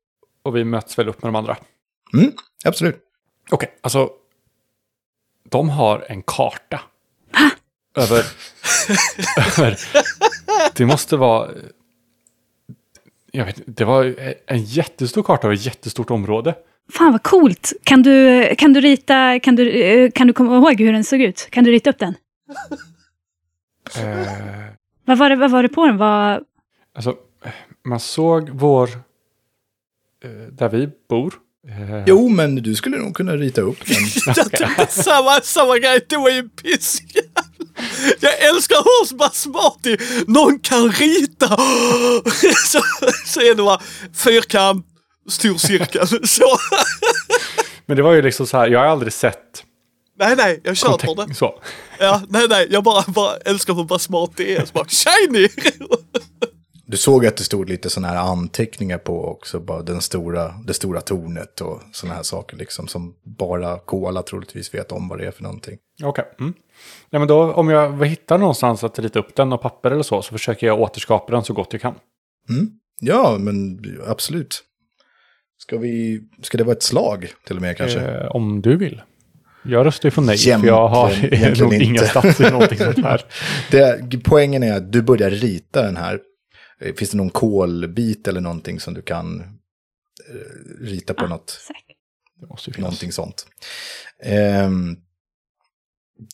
Och 0.42 0.56
vi 0.56 0.64
möts 0.64 0.98
väl 0.98 1.08
upp 1.08 1.22
med 1.22 1.28
de 1.28 1.36
andra? 1.36 1.56
Mm, 2.14 2.32
absolut. 2.64 2.96
Okej, 3.50 3.66
okay, 3.66 3.68
alltså. 3.80 4.10
De 5.50 5.68
har 5.68 6.06
en 6.08 6.22
karta. 6.22 6.80
över... 7.96 8.24
över... 9.58 9.78
Det 10.74 10.86
måste 10.86 11.16
vara... 11.16 11.50
Jag 13.32 13.44
vet 13.44 13.62
det 13.66 13.84
var 13.84 14.14
en 14.46 14.64
jättestor 14.64 15.22
karta 15.22 15.46
över 15.46 15.54
ett 15.54 15.66
jättestort 15.66 16.10
område. 16.10 16.54
Fan 16.92 17.12
vad 17.12 17.22
coolt! 17.22 17.72
Kan 17.84 18.02
du, 18.02 18.46
kan 18.58 18.72
du 18.72 18.80
rita, 18.80 19.40
kan 19.40 19.56
du, 19.56 20.10
kan 20.10 20.26
du 20.26 20.32
komma 20.32 20.56
ihåg 20.56 20.80
hur 20.80 20.92
den 20.92 21.04
såg 21.04 21.20
ut? 21.20 21.48
Kan 21.50 21.64
du 21.64 21.70
rita 21.70 21.90
upp 21.90 21.98
den? 21.98 22.14
Uh, 23.98 24.66
vad, 25.04 25.18
var 25.18 25.30
det, 25.30 25.36
vad 25.36 25.50
var 25.50 25.62
det 25.62 25.68
på 25.68 25.86
den? 25.86 25.96
Vad... 25.96 26.44
Alltså, 26.94 27.16
man 27.84 28.00
såg 28.00 28.50
vår... 28.50 28.88
Uh, 30.24 30.48
där 30.52 30.68
vi 30.68 30.88
bor. 31.08 31.34
Uh, 31.68 32.04
jo, 32.06 32.28
men 32.28 32.54
du 32.54 32.74
skulle 32.74 32.96
nog 32.96 33.14
kunna 33.14 33.36
rita 33.36 33.60
upp 33.60 33.86
den. 33.86 34.34
samma, 34.88 35.40
samma 35.42 35.78
grej, 35.78 36.00
du 36.08 36.16
är 36.16 36.34
ju 36.34 36.48
pissig. 36.48 37.10
Jag 38.20 38.38
älskar 38.38 38.76
hur 38.76 39.16
basmati 39.16 39.96
någon 40.26 40.58
kan 40.58 40.92
rita. 40.92 41.48
så, 42.66 42.82
så 43.26 43.40
är 43.40 43.54
det 43.54 43.62
bara 43.62 43.80
fyrkant, 44.14 44.86
stor 45.28 45.56
cirkel. 45.56 46.06
Så. 46.28 46.58
Men 47.86 47.96
det 47.96 48.02
var 48.02 48.12
ju 48.12 48.22
liksom 48.22 48.46
så 48.46 48.56
här, 48.56 48.68
jag 48.68 48.78
har 48.78 48.86
aldrig 48.86 49.12
sett 49.12 49.64
Nej, 50.18 50.36
nej, 50.36 50.60
jag 50.64 50.76
kör 50.76 50.98
på 50.98 51.14
det. 51.14 51.34
Så. 51.34 51.54
Ja, 51.98 52.22
nej, 52.28 52.46
nej, 52.48 52.66
jag 52.70 52.84
bara, 52.84 53.04
bara 53.06 53.36
älskar 53.36 53.74
hur 53.74 53.84
det 54.36 54.56
är. 54.56 54.64
Så 54.66 54.72
bara, 54.72 54.86
shiny! 54.88 55.48
Du 56.90 56.96
såg 56.96 57.26
att 57.26 57.36
det 57.36 57.44
stod 57.44 57.68
lite 57.68 57.90
sådana 57.90 58.08
här 58.08 58.30
anteckningar 58.30 58.98
på 58.98 59.24
också, 59.24 59.60
bara 59.60 59.82
den 59.82 60.00
stora, 60.00 60.54
det 60.66 60.74
stora 60.74 61.00
tornet 61.00 61.60
och 61.60 61.80
sådana 61.92 62.14
här 62.14 62.22
saker 62.22 62.56
liksom, 62.56 62.88
som 62.88 63.14
bara 63.22 63.78
Kola 63.78 64.22
troligtvis 64.22 64.74
vet 64.74 64.92
om 64.92 65.08
vad 65.08 65.18
det 65.18 65.26
är 65.26 65.30
för 65.30 65.42
någonting. 65.42 65.78
Okej. 66.02 66.08
Okay. 66.08 66.46
Mm. 66.46 66.54
Ja, 67.10 67.18
men 67.18 67.28
då 67.28 67.52
om 67.52 67.68
jag 67.68 68.06
hittar 68.06 68.38
någonstans 68.38 68.84
att 68.84 68.98
rita 68.98 69.18
upp 69.18 69.34
den 69.36 69.52
och 69.52 69.62
papper 69.62 69.90
eller 69.90 70.02
så, 70.02 70.22
så 70.22 70.32
försöker 70.32 70.66
jag 70.66 70.80
återskapa 70.80 71.32
den 71.32 71.44
så 71.44 71.52
gott 71.52 71.72
jag 71.72 71.82
kan. 71.82 71.94
Mm. 72.50 72.70
Ja, 73.00 73.36
men 73.38 73.80
absolut. 74.06 74.64
Ska, 75.58 75.78
vi, 75.78 76.20
ska 76.42 76.58
det 76.58 76.64
vara 76.64 76.76
ett 76.76 76.82
slag 76.82 77.32
till 77.46 77.56
och 77.56 77.62
med 77.62 77.76
kanske? 77.76 78.00
Eh, 78.00 78.26
om 78.26 78.62
du 78.62 78.76
vill. 78.76 79.02
Jag 79.62 79.86
röstar 79.86 80.06
ju 80.06 80.10
för 80.10 80.22
nej, 80.22 80.36
Jämtlen, 80.36 80.60
för 80.60 80.68
jag 80.68 80.88
har 80.88 81.60
nog 81.62 81.74
inga 81.74 82.02
stats 82.02 82.40
i 82.40 82.50
någonting 82.50 82.78
sånt 82.78 83.04
här. 83.04 83.24
det, 83.70 84.24
poängen 84.24 84.62
är 84.62 84.76
att 84.76 84.92
du 84.92 85.02
börjar 85.02 85.30
rita 85.30 85.82
den 85.82 85.96
här. 85.96 86.20
Eh, 86.80 86.94
finns 86.94 87.10
det 87.10 87.16
någon 87.16 87.30
kolbit 87.30 88.28
eller 88.28 88.40
någonting 88.40 88.80
som 88.80 88.94
du 88.94 89.02
kan 89.02 89.40
eh, 90.28 90.80
rita 90.80 91.14
på 91.14 91.24
ah, 91.24 91.28
något? 91.28 91.60
Det 92.40 92.46
måste 92.46 92.70
ju 92.70 92.80
någonting 92.80 93.12
sånt. 93.12 93.46
Um, 94.64 94.96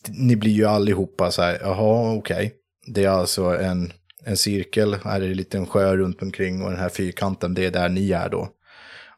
ni 0.07 0.35
blir 0.35 0.51
ju 0.51 0.65
allihopa 0.65 1.31
så 1.31 1.41
här, 1.41 1.59
jaha 1.61 2.13
okej. 2.13 2.35
Okay. 2.35 2.51
Det 2.87 3.03
är 3.03 3.09
alltså 3.09 3.43
en, 3.43 3.93
en 4.23 4.37
cirkel, 4.37 4.95
här 5.03 5.21
är 5.21 5.27
det 5.27 5.35
lite 5.35 5.57
en 5.57 5.67
sjö 5.67 5.97
runt 5.97 6.21
omkring 6.21 6.61
och 6.61 6.69
den 6.69 6.79
här 6.79 6.89
fyrkanten, 6.89 7.53
det 7.53 7.65
är 7.65 7.71
där 7.71 7.89
ni 7.89 8.11
är 8.11 8.29
då. 8.29 8.49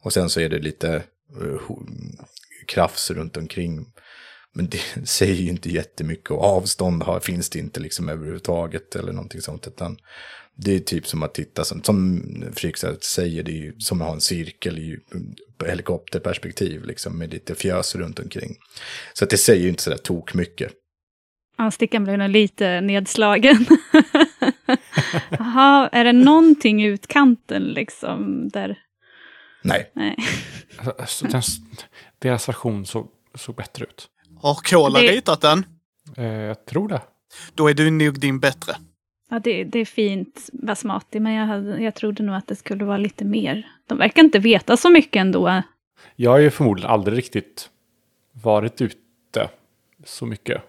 Och 0.01 0.13
sen 0.13 0.30
så 0.30 0.39
är 0.39 0.49
det 0.49 0.59
lite 0.59 1.03
uh, 1.41 1.61
krafs 2.67 3.11
runt 3.11 3.38
omkring. 3.38 3.86
Men 4.53 4.69
det 4.69 4.82
säger 5.07 5.36
ju 5.36 5.49
inte 5.49 5.69
jättemycket 5.69 6.32
och 6.32 6.43
avstånd 6.43 7.03
har, 7.03 7.19
finns 7.19 7.49
det 7.49 7.59
inte 7.59 7.80
liksom 7.80 8.09
överhuvudtaget 8.09 8.95
eller 8.95 9.13
någonting 9.13 9.41
sånt. 9.41 9.67
Utan 9.67 9.97
det 10.57 10.75
är 10.75 10.79
typ 10.79 11.07
som 11.07 11.23
att 11.23 11.33
titta, 11.33 11.63
som, 11.63 11.83
som 11.83 12.21
Fredrik 12.55 12.77
säger, 13.03 13.43
det 13.43 13.51
är 13.51 13.55
ju 13.63 13.79
som 13.79 14.01
att 14.01 14.07
ha 14.07 14.13
en 14.13 14.21
cirkel 14.21 14.79
i 14.79 14.97
helikopterperspektiv 15.65 16.85
liksom 16.85 17.17
med 17.17 17.33
lite 17.33 17.55
fjös 17.55 17.95
runt 17.95 18.19
omkring. 18.19 18.55
Så 19.13 19.23
att 19.23 19.29
det 19.29 19.37
säger 19.37 19.63
ju 19.63 19.69
inte 19.69 19.83
sådär 19.83 19.97
tok 19.97 20.33
mycket. 20.33 20.71
Ja, 21.57 21.71
stickan 21.71 22.03
blev 22.03 22.17
nog 22.17 22.29
lite 22.29 22.81
nedslagen. 22.81 23.65
Jaha, 25.29 25.89
är 25.91 26.03
det 26.03 26.13
någonting 26.13 26.83
i 26.83 26.85
utkanten 26.85 27.63
liksom 27.63 28.49
där? 28.49 28.77
Nej. 29.63 29.91
Nej. 29.95 30.15
Alltså, 30.99 31.25
den, 31.27 31.41
deras 32.19 32.49
version 32.49 32.85
såg, 32.85 33.07
såg 33.35 33.55
bättre 33.55 33.85
ut. 33.85 34.07
Har 34.41 34.55
Kola 34.55 34.99
Det- 34.99 35.11
ritat 35.11 35.41
den? 35.41 35.65
Eh, 36.17 36.25
jag 36.25 36.65
tror 36.65 36.87
det. 36.89 37.01
Då 37.55 37.69
är 37.69 37.73
du 37.73 37.91
nog 37.91 38.19
din 38.19 38.39
bättre. 38.39 38.75
Ja, 39.30 39.39
det, 39.39 39.63
det 39.63 39.80
är 39.80 39.86
fint 39.86 40.49
basmati, 40.53 41.19
men 41.19 41.34
jag, 41.34 41.45
hade, 41.45 41.82
jag 41.84 41.95
trodde 41.95 42.23
nog 42.23 42.36
att 42.36 42.47
det 42.47 42.55
skulle 42.55 42.86
vara 42.86 42.97
lite 42.97 43.25
mer. 43.25 43.67
De 43.88 43.97
verkar 43.97 44.23
inte 44.23 44.39
veta 44.39 44.78
så 44.78 44.89
mycket 44.89 45.19
ändå. 45.21 45.61
Jag 46.15 46.32
har 46.32 46.38
ju 46.38 46.49
förmodligen 46.49 46.91
aldrig 46.91 47.17
riktigt 47.17 47.69
varit 48.32 48.82
ute 48.82 49.49
så 50.05 50.25
mycket. 50.25 50.61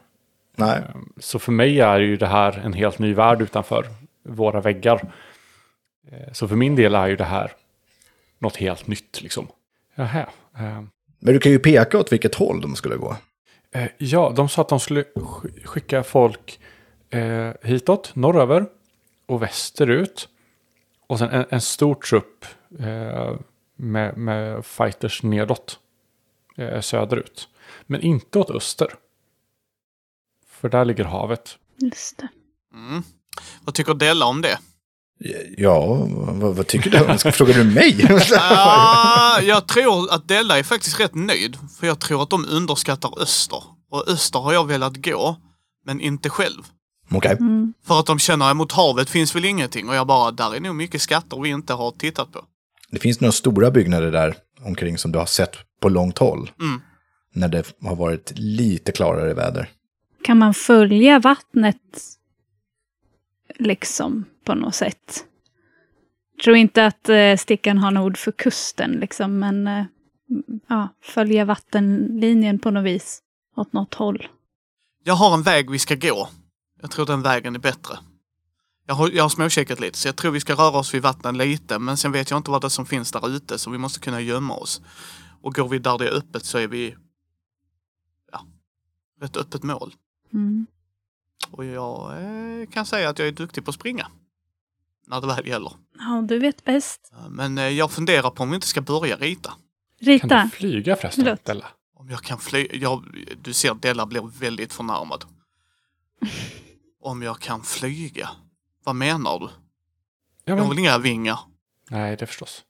Nej. 0.57 0.83
Så 1.19 1.39
för 1.39 1.53
mig 1.53 1.81
är 1.81 1.99
ju 2.01 2.17
det 2.17 2.27
här 2.27 2.59
en 2.65 2.73
helt 2.73 2.99
ny 2.99 3.15
värld 3.15 3.43
utanför 3.43 3.87
våra 4.23 4.61
väggar. 4.61 5.13
Eh, 6.13 6.33
Så 6.33 6.49
för 6.49 6.57
min 6.57 6.77
del 6.77 6.95
är 6.95 7.07
ju 7.07 7.17
det 7.17 7.25
här 7.25 7.53
något 8.39 8.57
helt 8.57 8.87
nytt 8.87 9.23
liksom. 9.23 9.47
Jaha. 9.95 10.27
eh, 10.59 10.83
Men 11.19 11.35
du 11.35 11.39
kan 11.39 11.53
ju 11.53 11.59
peka 11.59 11.99
åt 11.99 12.13
vilket 12.13 12.35
håll 12.35 12.61
de 12.61 12.77
skulle 12.77 12.97
gå. 12.97 13.17
Ja, 13.99 14.33
de 14.37 14.49
sa 14.49 14.63
att 14.63 14.69
de 14.69 14.81
skulle 14.81 15.03
sk- 15.03 15.65
skicka 15.65 16.03
folk 16.03 16.61
eh, 17.11 17.53
hitåt, 17.63 18.17
norröver 18.17 18.67
och 19.27 19.43
västerut. 19.43 20.29
Och 21.07 21.19
sen 21.19 21.31
en, 21.31 21.45
en 21.51 21.61
stor 21.61 21.95
trupp 21.95 22.45
eh, 22.79 23.37
med, 23.77 24.17
med 24.17 24.67
fighters 24.67 25.23
nedåt, 25.23 25.79
eh, 26.57 26.81
söderut. 26.81 27.49
Men 27.87 28.01
inte 28.01 28.39
åt 28.39 28.51
öster. 28.51 28.95
För 30.47 30.69
där 30.69 30.85
ligger 30.85 31.05
havet. 31.05 31.59
Just 31.77 32.19
det. 32.19 32.29
Mm. 32.75 33.03
Vad 33.65 33.75
tycker 33.75 33.95
Della 33.95 34.27
om 34.27 34.43
det? 34.43 34.59
Ja, 35.57 36.07
vad, 36.11 36.57
vad 36.57 36.67
tycker 36.67 36.91
du? 36.91 37.33
Frågar 37.33 37.55
du 37.55 37.65
mig? 37.65 38.07
Ah, 38.39 39.41
jag 39.41 39.69
tror 39.69 40.13
att 40.13 40.29
Della 40.29 40.59
är 40.59 40.63
faktiskt 40.63 41.01
rätt 41.01 41.15
nöjd. 41.15 41.57
För 41.79 41.87
jag 41.87 41.99
tror 41.99 42.23
att 42.23 42.31
de 42.31 42.47
underskattar 42.49 43.23
öster. 43.23 43.63
Och 43.91 44.09
öster 44.09 44.39
har 44.39 44.53
jag 44.53 44.67
velat 44.67 44.97
gå, 44.97 45.37
men 45.85 46.01
inte 46.01 46.31
själv. 46.31 46.63
Okej. 47.11 47.37
Mm. 47.41 47.75
För 47.87 48.01
att 48.01 48.07
de 48.07 48.19
känner 48.19 48.51
att 48.51 48.57
mot 48.57 48.73
havet 48.73 49.11
finns 49.11 49.37
väl 49.37 49.45
ingenting. 49.45 49.89
Och 49.89 49.95
jag 49.95 50.07
bara, 50.07 50.31
där 50.31 50.57
är 50.57 50.61
nog 50.61 50.75
mycket 50.75 51.03
skatter 51.03 51.41
vi 51.41 51.49
inte 51.49 51.73
har 51.73 51.91
tittat 51.91 52.33
på. 52.33 52.45
Det 52.91 52.99
finns 52.99 53.21
några 53.21 53.33
stora 53.33 53.71
byggnader 53.71 54.13
där 54.13 54.37
omkring 54.65 54.99
som 54.99 55.13
du 55.13 55.19
har 55.19 55.27
sett 55.27 55.57
på 55.81 55.89
långt 55.89 56.19
håll. 56.19 56.51
Mm. 56.61 56.81
När 57.35 57.49
det 57.49 57.75
har 57.83 57.97
varit 57.97 58.33
lite 58.37 58.93
klarare 58.93 59.35
väder. 59.35 59.71
Kan 60.23 60.39
man 60.39 60.55
följa 60.55 61.19
vattnet 61.19 62.03
liksom 63.59 64.25
på 64.45 64.55
något 64.55 64.75
sätt? 64.75 65.25
Tror 66.45 66.57
inte 66.57 66.87
att 66.87 67.09
eh, 67.09 67.37
stickan 67.37 67.79
har 67.79 67.91
något 67.91 68.07
ord 68.07 68.17
för 68.17 68.33
kusten 68.33 68.91
liksom, 68.91 69.39
men 69.39 69.69
eh, 69.69 69.85
ja, 70.69 70.89
följa 71.03 71.45
vattenlinjen 71.45 72.59
på 72.59 72.71
något 72.71 72.85
vis 72.85 73.23
åt 73.57 73.73
något 73.73 73.95
håll. 73.95 74.29
Jag 75.05 75.15
har 75.15 75.35
en 75.35 75.43
väg 75.43 75.71
vi 75.71 75.79
ska 75.79 75.95
gå. 75.95 76.29
Jag 76.81 76.91
tror 76.91 77.07
den 77.07 77.23
vägen 77.23 77.55
är 77.55 77.59
bättre. 77.59 77.99
Jag 78.87 78.95
har, 78.95 79.11
jag 79.11 79.25
har 79.25 79.29
småkikat 79.29 79.81
lite, 79.81 79.99
så 79.99 80.09
jag 80.09 80.17
tror 80.17 80.31
vi 80.33 80.41
ska 80.41 80.55
röra 80.55 80.79
oss 80.79 80.95
vid 80.95 81.03
vattnen 81.03 81.39
lite. 81.39 81.79
Men 81.79 81.97
sen 81.97 82.13
vet 82.13 82.31
jag 82.31 82.37
inte 82.39 82.51
vad 82.51 82.61
det 82.61 82.67
är 82.67 82.69
som 82.69 82.87
finns 82.87 83.13
där 83.13 83.29
ute, 83.29 83.59
så 83.59 83.71
vi 83.71 83.79
måste 83.79 84.01
kunna 84.01 84.21
gömma 84.21 84.55
oss. 84.55 84.81
Och 85.43 85.55
går 85.55 85.69
vi 85.69 85.79
där 85.79 85.99
det 85.99 86.09
är 86.09 86.13
öppet 86.13 86.45
så 86.45 86.59
är 86.59 86.69
vi... 86.69 86.97
Ja, 88.33 88.47
ett 89.23 89.37
öppet 89.37 89.63
mål. 89.63 89.95
Mm. 90.33 90.67
Och 91.51 91.65
jag 91.65 92.23
eh, 92.23 92.67
kan 92.67 92.87
säga 92.87 93.09
att 93.09 93.19
jag 93.19 93.29
är 93.29 93.33
duktig 93.33 93.65
på 93.65 93.69
att 93.71 93.75
springa. 93.75 94.07
När 95.07 95.21
det 95.21 95.27
väl 95.27 95.47
gäller. 95.47 95.73
Ja, 95.99 96.25
du 96.29 96.39
vet 96.39 96.65
bäst. 96.65 97.13
Eh, 97.13 97.29
Men 97.29 97.59
eh, 97.59 97.69
jag 97.69 97.91
funderar 97.91 98.31
på 98.31 98.43
om 98.43 98.51
vi 98.51 98.55
inte 98.55 98.67
ska 98.67 98.81
börja 98.81 99.17
rita. 99.17 99.51
Kan 99.51 100.07
Rita. 100.07 100.43
du 100.45 100.51
flyga 100.51 100.97
förresten, 100.97 101.25
Förlåt. 101.25 101.45
Della? 101.45 101.67
Om 101.95 102.11
jag 102.11 102.21
kan 102.23 102.39
flyga... 102.39 103.03
Du 103.43 103.53
ser, 103.53 103.75
Della 103.75 104.07
blir 104.07 104.41
väldigt 104.41 104.73
förnärmad. 104.73 105.25
Om 107.09 107.23
jag 107.23 107.39
kan 107.39 107.63
flyga? 107.63 108.31
Vad 108.85 108.95
menar 108.97 109.39
du? 109.39 109.47
Ja, 109.47 109.51
Jag 110.45 110.55
har 110.55 110.61
men, 110.61 110.69
väl 110.69 110.79
inga 110.79 110.99
vingar? 110.99 111.39
nej, 111.91 112.17
det 112.17 112.27
förstås. 112.27 112.65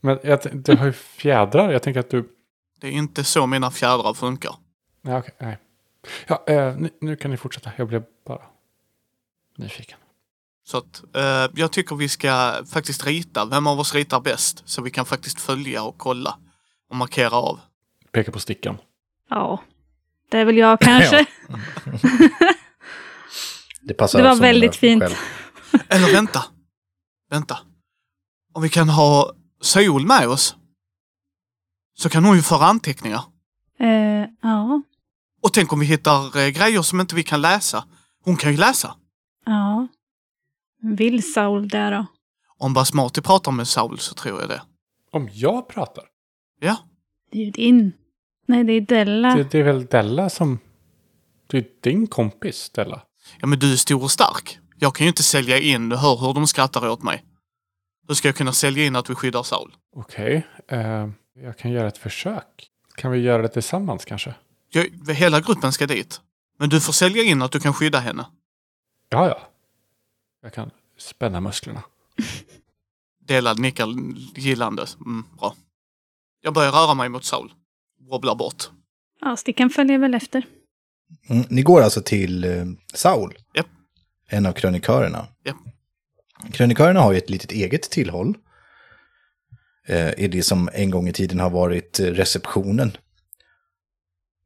men 0.00 0.18
jag, 0.22 0.40
du 0.52 0.76
har 0.76 0.86
ju 0.86 0.92
fjädrar. 0.92 1.72
Jag 1.72 1.82
tänker 1.82 2.00
att 2.00 2.10
du... 2.10 2.28
Det 2.80 2.86
är 2.88 2.92
inte 2.92 3.24
så 3.24 3.46
mina 3.46 3.70
fjädrar 3.70 4.14
funkar. 4.14 4.54
Nej, 5.02 5.16
okej, 5.16 5.34
nej. 5.40 5.58
Ja, 6.26 6.44
eh, 6.46 6.76
nu, 6.76 6.90
nu 7.00 7.16
kan 7.16 7.30
ni 7.30 7.36
fortsätta. 7.36 7.70
Jag 7.76 7.88
blev 7.88 8.04
bara 8.26 8.42
nyfiken. 9.56 9.98
Så 10.64 10.78
att 10.78 11.02
eh, 11.16 11.50
jag 11.54 11.72
tycker 11.72 11.96
vi 11.96 12.08
ska 12.08 12.62
faktiskt 12.66 13.06
rita. 13.06 13.44
Vem 13.44 13.66
av 13.66 13.80
oss 13.80 13.94
ritar 13.94 14.20
bäst? 14.20 14.62
Så 14.64 14.82
vi 14.82 14.90
kan 14.90 15.06
faktiskt 15.06 15.40
följa 15.40 15.82
och 15.82 15.98
kolla. 15.98 16.38
Och 16.90 16.96
markera 16.96 17.36
av. 17.36 17.60
Peka 18.12 18.32
på 18.32 18.38
stickan. 18.40 18.76
Ja, 19.30 19.62
det 20.30 20.38
är 20.38 20.44
väl 20.44 20.56
jag 20.56 20.80
kanske. 20.80 21.26
Det 23.82 23.94
passar 23.94 24.18
Det 24.18 24.24
var 24.28 24.36
väldigt 24.36 24.76
fint. 24.76 25.02
själv. 25.02 25.14
Eller 25.88 26.12
vänta. 26.12 26.44
Vänta. 27.30 27.58
Om 28.54 28.62
vi 28.62 28.68
kan 28.68 28.88
ha 28.88 29.32
Sol 29.60 30.06
med 30.06 30.28
oss. 30.28 30.56
Så 31.96 32.08
kan 32.08 32.24
hon 32.24 32.36
ju 32.36 32.42
föra 32.42 32.64
anteckningar. 32.66 33.22
Eh, 33.80 33.88
ja, 34.42 34.82
Och 35.42 35.52
tänk 35.52 35.72
om 35.72 35.80
vi 35.80 35.86
hittar 35.86 36.38
eh, 36.38 36.48
grejer 36.48 36.82
som 36.82 37.00
inte 37.00 37.14
vi 37.14 37.22
kan 37.22 37.40
läsa. 37.40 37.84
Hon 38.24 38.36
kan 38.36 38.50
ju 38.52 38.56
läsa. 38.56 38.96
ja. 39.46 39.88
Vill 40.82 41.32
Saul 41.32 41.68
där 41.68 41.90
då? 41.92 42.06
Om 42.58 42.74
Basmati 42.74 43.20
pratar 43.22 43.52
med 43.52 43.68
Saul 43.68 43.98
så 43.98 44.14
tror 44.14 44.40
jag 44.40 44.48
det. 44.48 44.62
Om 45.12 45.28
jag 45.32 45.68
pratar? 45.68 46.04
Ja. 46.60 46.76
Det 47.32 47.38
är 47.38 47.44
ju 47.44 47.50
din. 47.50 47.92
Nej, 48.46 48.64
det 48.64 48.72
är 48.72 48.80
Della. 48.80 49.34
Det, 49.34 49.50
det 49.50 49.58
är 49.58 49.62
väl 49.62 49.86
Della 49.86 50.30
som... 50.30 50.58
Det 51.46 51.58
är 51.58 51.64
din 51.80 52.06
kompis, 52.06 52.70
Della. 52.70 53.02
Ja 53.40 53.46
men 53.46 53.58
du 53.58 53.72
är 53.72 53.76
stor 53.76 54.02
och 54.02 54.10
stark. 54.10 54.58
Jag 54.78 54.94
kan 54.94 55.04
ju 55.04 55.08
inte 55.08 55.22
sälja 55.22 55.58
in, 55.58 55.88
du 55.88 55.96
hör 55.96 56.16
hur 56.16 56.34
de 56.34 56.46
skrattar 56.46 56.88
åt 56.88 57.02
mig. 57.02 57.24
Hur 58.08 58.14
ska 58.14 58.28
jag 58.28 58.36
kunna 58.36 58.52
sälja 58.52 58.84
in 58.84 58.96
att 58.96 59.10
vi 59.10 59.14
skyddar 59.14 59.42
Saul? 59.42 59.76
Okej. 59.96 60.46
eh, 60.68 61.08
jag 61.34 61.58
kan 61.58 61.70
göra 61.70 61.88
ett 61.88 61.98
försök. 61.98 62.70
Kan 62.96 63.10
vi 63.10 63.18
göra 63.18 63.42
det 63.42 63.48
tillsammans 63.48 64.04
kanske? 64.04 64.34
Jag, 64.70 65.14
hela 65.14 65.40
gruppen 65.40 65.72
ska 65.72 65.86
dit. 65.86 66.20
Men 66.58 66.68
du 66.68 66.80
får 66.80 66.92
sälja 66.92 67.22
in 67.22 67.42
att 67.42 67.52
du 67.52 67.60
kan 67.60 67.74
skydda 67.74 67.98
henne. 67.98 68.26
Ja, 69.08 69.28
ja. 69.28 69.40
Jag 70.42 70.52
kan 70.52 70.70
spänna 70.98 71.40
musklerna. 71.40 71.82
Delad 73.20 73.58
nickar 73.58 73.88
gillande. 74.36 74.86
Mm, 75.00 75.24
bra. 75.38 75.54
Jag 76.40 76.54
börjar 76.54 76.72
röra 76.72 76.94
mig 76.94 77.08
mot 77.08 77.24
Saul. 77.24 77.52
Wobblar 78.10 78.34
bort. 78.34 78.70
Ja, 79.20 79.36
stickan 79.36 79.70
följer 79.70 79.98
väl 79.98 80.14
efter. 80.14 80.46
Mm, 81.28 81.44
ni 81.48 81.62
går 81.62 81.82
alltså 81.82 82.02
till 82.02 82.44
eh, 82.44 82.64
Saul. 82.94 83.34
Japp. 83.54 83.66
En 84.28 84.46
av 84.46 84.52
krönikörerna. 84.52 85.26
Japp. 85.44 85.56
Krönikörerna 86.52 87.00
har 87.00 87.12
ju 87.12 87.18
ett 87.18 87.30
litet 87.30 87.52
eget 87.52 87.82
tillhåll. 87.82 88.34
Eh, 89.86 90.20
I 90.20 90.28
det 90.28 90.42
som 90.42 90.70
en 90.72 90.90
gång 90.90 91.08
i 91.08 91.12
tiden 91.12 91.40
har 91.40 91.50
varit 91.50 92.00
eh, 92.00 92.06
receptionen. 92.06 92.96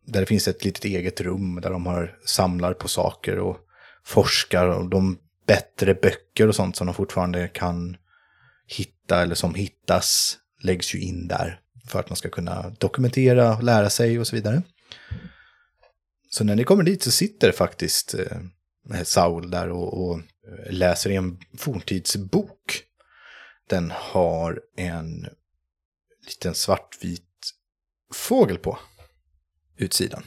Där 0.07 0.21
det 0.21 0.27
finns 0.27 0.49
ett 0.49 0.65
litet 0.65 0.85
eget 0.85 1.21
rum 1.21 1.61
där 1.63 1.71
de 1.71 1.87
har 1.87 2.19
samlar 2.25 2.75
på 2.75 2.89
saker 2.89 3.39
och 3.39 3.57
forskar 4.05 4.67
och 4.67 4.89
de 4.89 5.19
bättre 5.47 5.95
böcker 5.95 6.49
och 6.49 6.55
sånt 6.55 6.77
som 6.77 6.87
de 6.87 6.95
fortfarande 6.95 7.49
kan 7.49 7.97
hitta 8.67 9.23
eller 9.23 9.35
som 9.35 9.55
hittas 9.55 10.39
läggs 10.63 10.95
ju 10.95 11.01
in 11.01 11.29
där 11.29 11.61
för 11.89 12.01
att 12.01 12.11
man 12.11 12.17
ska 12.17 12.29
kunna 12.29 12.71
dokumentera, 12.71 13.61
lära 13.61 13.91
sig 13.91 14.19
och 14.19 14.27
så 14.27 14.37
vidare. 14.37 14.63
Så 16.31 16.45
när 16.45 16.57
ni 16.57 16.65
kommer 16.65 16.83
dit 16.83 17.03
så 17.03 17.11
sitter 17.11 17.53
faktiskt 17.53 18.15
eh, 18.15 19.03
Saul 19.05 19.51
där 19.51 19.69
och, 19.69 20.03
och 20.03 20.21
läser 20.71 21.11
i 21.11 21.17
en 21.17 21.41
forntidsbok. 21.57 22.83
Den 23.69 23.93
har 23.95 24.61
en 24.77 25.27
liten 26.27 26.55
svartvit 26.55 27.25
fågel 28.13 28.59
på 28.59 28.79
utsidan. 29.77 30.23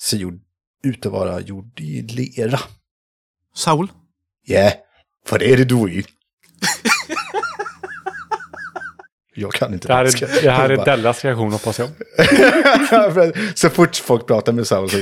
Ser 0.00 0.16
gjord, 0.16 0.40
ut 0.82 1.06
att 1.06 1.12
vara 1.12 1.40
gjord 1.40 1.80
i 1.80 2.02
lera. 2.02 2.60
Saul? 3.54 3.92
Ja, 4.44 4.72
för 5.26 5.38
det 5.38 5.52
är 5.52 5.56
det 5.56 5.64
du 5.64 5.98
är. 5.98 6.04
Jag 9.40 9.52
kan 9.52 9.72
inte 9.74 9.88
Det 9.88 9.94
här 9.94 10.04
danska. 10.04 10.26
är, 10.26 10.42
det 10.42 10.50
här 10.50 10.68
är 10.68 10.84
Dellas 10.84 11.24
reaktion 11.24 11.52
hoppas 11.52 11.78
jag. 11.78 11.88
så 13.54 13.70
fort 13.70 13.96
folk 13.96 14.26
pratar 14.26 14.52
med 14.52 14.66
Saul 14.66 14.90
så 14.90 14.96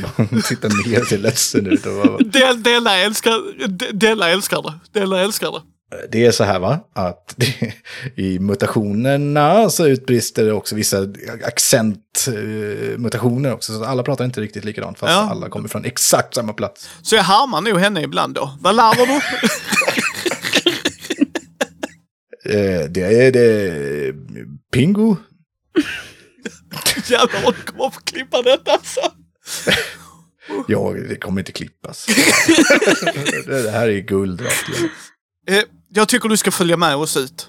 tittar 0.48 0.88
ner 0.90 1.00
och 1.00 1.06
ser 1.06 1.18
ledsen 1.18 1.66
ut. 1.66 1.86
Och 1.86 1.92
bara, 2.06 2.18
Del, 2.18 2.62
Della 2.62 2.96
älskar, 2.98 3.66
De- 3.68 3.92
Della 3.92 4.30
älskar 4.30 4.62
det. 4.62 4.74
Della 5.00 5.20
älskar 5.20 5.52
det. 5.52 5.60
Det 6.12 6.26
är 6.26 6.30
så 6.30 6.44
här 6.44 6.58
va, 6.58 6.78
att 6.94 7.34
det, 7.36 7.72
i 8.16 8.38
mutationerna 8.38 9.70
så 9.70 9.86
utbrister 9.86 10.44
det 10.44 10.52
också 10.52 10.74
vissa 10.74 10.98
accentmutationer 11.46 13.52
också. 13.52 13.72
Så 13.72 13.84
alla 13.84 14.02
pratar 14.02 14.24
inte 14.24 14.40
riktigt 14.40 14.64
likadant 14.64 14.98
fast 14.98 15.12
Ja. 15.12 15.28
alla 15.30 15.48
kommer 15.48 15.68
från 15.68 15.84
exakt 15.84 16.34
samma 16.34 16.52
plats. 16.52 16.88
Så 17.02 17.16
jag 17.16 17.22
härmar 17.22 17.60
nog 17.60 17.78
henne 17.78 18.02
ibland 18.02 18.34
då. 18.34 18.50
Vad 18.60 18.74
larvar 18.74 19.06
du? 19.06 19.20
Eh, 22.48 22.84
det 22.90 23.26
är 23.26 23.32
det 23.32 24.14
Pingo. 24.72 25.16
Jävlar 27.06 27.42
vad 27.44 27.54
du 27.54 27.62
kommer 27.62 27.90
få 27.90 28.00
klippa 28.00 28.42
detta 28.42 28.72
alltså. 28.72 29.00
Ja, 30.68 30.92
det 31.08 31.16
kommer 31.16 31.40
inte 31.40 31.52
klippas. 31.52 32.06
det 33.46 33.70
här 33.70 33.88
är 33.88 34.00
guld 34.00 34.40
igenom. 34.40 34.90
Eh, 35.48 35.62
jag 35.88 36.08
tycker 36.08 36.28
du 36.28 36.36
ska 36.36 36.50
följa 36.50 36.76
med 36.76 36.96
oss 36.96 37.16
ut. 37.16 37.48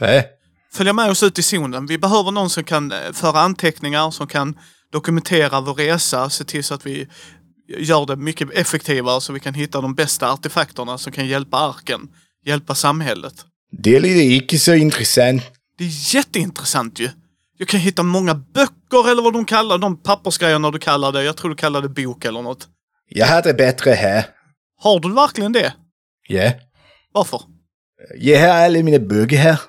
Nej, 0.00 0.28
Följa 0.72 0.92
med 0.92 1.10
oss 1.10 1.22
ut 1.22 1.38
i 1.38 1.42
zonen. 1.42 1.86
Vi 1.86 1.98
behöver 1.98 2.30
någon 2.30 2.50
som 2.50 2.64
kan 2.64 2.92
eh, 2.92 3.12
föra 3.12 3.40
anteckningar, 3.40 4.10
som 4.10 4.26
kan 4.26 4.58
dokumentera 4.92 5.60
vår 5.60 5.74
resa, 5.74 6.30
se 6.30 6.44
till 6.44 6.64
så 6.64 6.74
att 6.74 6.86
vi 6.86 7.08
gör 7.78 8.06
det 8.06 8.16
mycket 8.16 8.50
effektivare 8.50 9.20
så 9.20 9.32
vi 9.32 9.40
kan 9.40 9.54
hitta 9.54 9.80
de 9.80 9.94
bästa 9.94 10.32
artefakterna 10.32 10.98
som 10.98 11.12
kan 11.12 11.26
hjälpa 11.26 11.56
arken, 11.56 12.08
hjälpa 12.44 12.74
samhället. 12.74 13.34
Det 13.78 13.96
är 13.96 14.22
inte 14.34 14.58
så 14.58 14.74
intressant. 14.74 15.42
Det 15.78 15.84
är 15.84 16.14
jätteintressant 16.14 16.98
ju. 17.00 17.08
Jag 17.58 17.68
kan 17.68 17.80
hitta 17.80 18.02
många 18.02 18.34
böcker 18.34 19.10
eller 19.10 19.22
vad 19.22 19.32
de 19.32 19.44
kallar 19.44 19.78
de 19.78 19.96
pappersgrejerna 20.02 20.70
du 20.70 20.78
kallar 20.78 21.12
det. 21.12 21.22
Jag 21.24 21.36
tror 21.36 21.50
du 21.50 21.56
kallar 21.56 21.82
det 21.82 21.88
bok 21.88 22.24
eller 22.24 22.42
något. 22.42 22.68
Jag 23.08 23.26
hade 23.26 23.54
bättre 23.54 23.90
här. 23.90 24.26
Har 24.78 25.00
du 25.00 25.12
verkligen 25.14 25.52
det? 25.52 25.74
Ja, 26.28 26.52
Varför? 27.12 27.40
jag 28.18 28.40
har 28.40 28.64
alla 28.64 28.82
mina 28.82 28.98
böcker 28.98 29.36
här. 29.36 29.60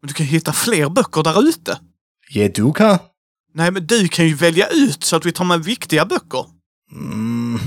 Men 0.00 0.08
du 0.08 0.14
kan 0.14 0.26
hitta 0.26 0.52
fler 0.52 0.88
böcker 0.88 1.22
där 1.22 1.48
ute. 1.48 1.78
Ja, 2.30 2.48
du 2.54 2.72
kan. 2.72 2.98
Nej, 3.54 3.70
men 3.70 3.86
du 3.86 4.08
kan 4.08 4.26
ju 4.28 4.34
välja 4.34 4.68
ut 4.68 5.04
så 5.04 5.16
att 5.16 5.26
vi 5.26 5.32
tar 5.32 5.44
med 5.44 5.64
viktiga 5.64 6.04
böcker. 6.04 6.44
Mm. 6.92 7.60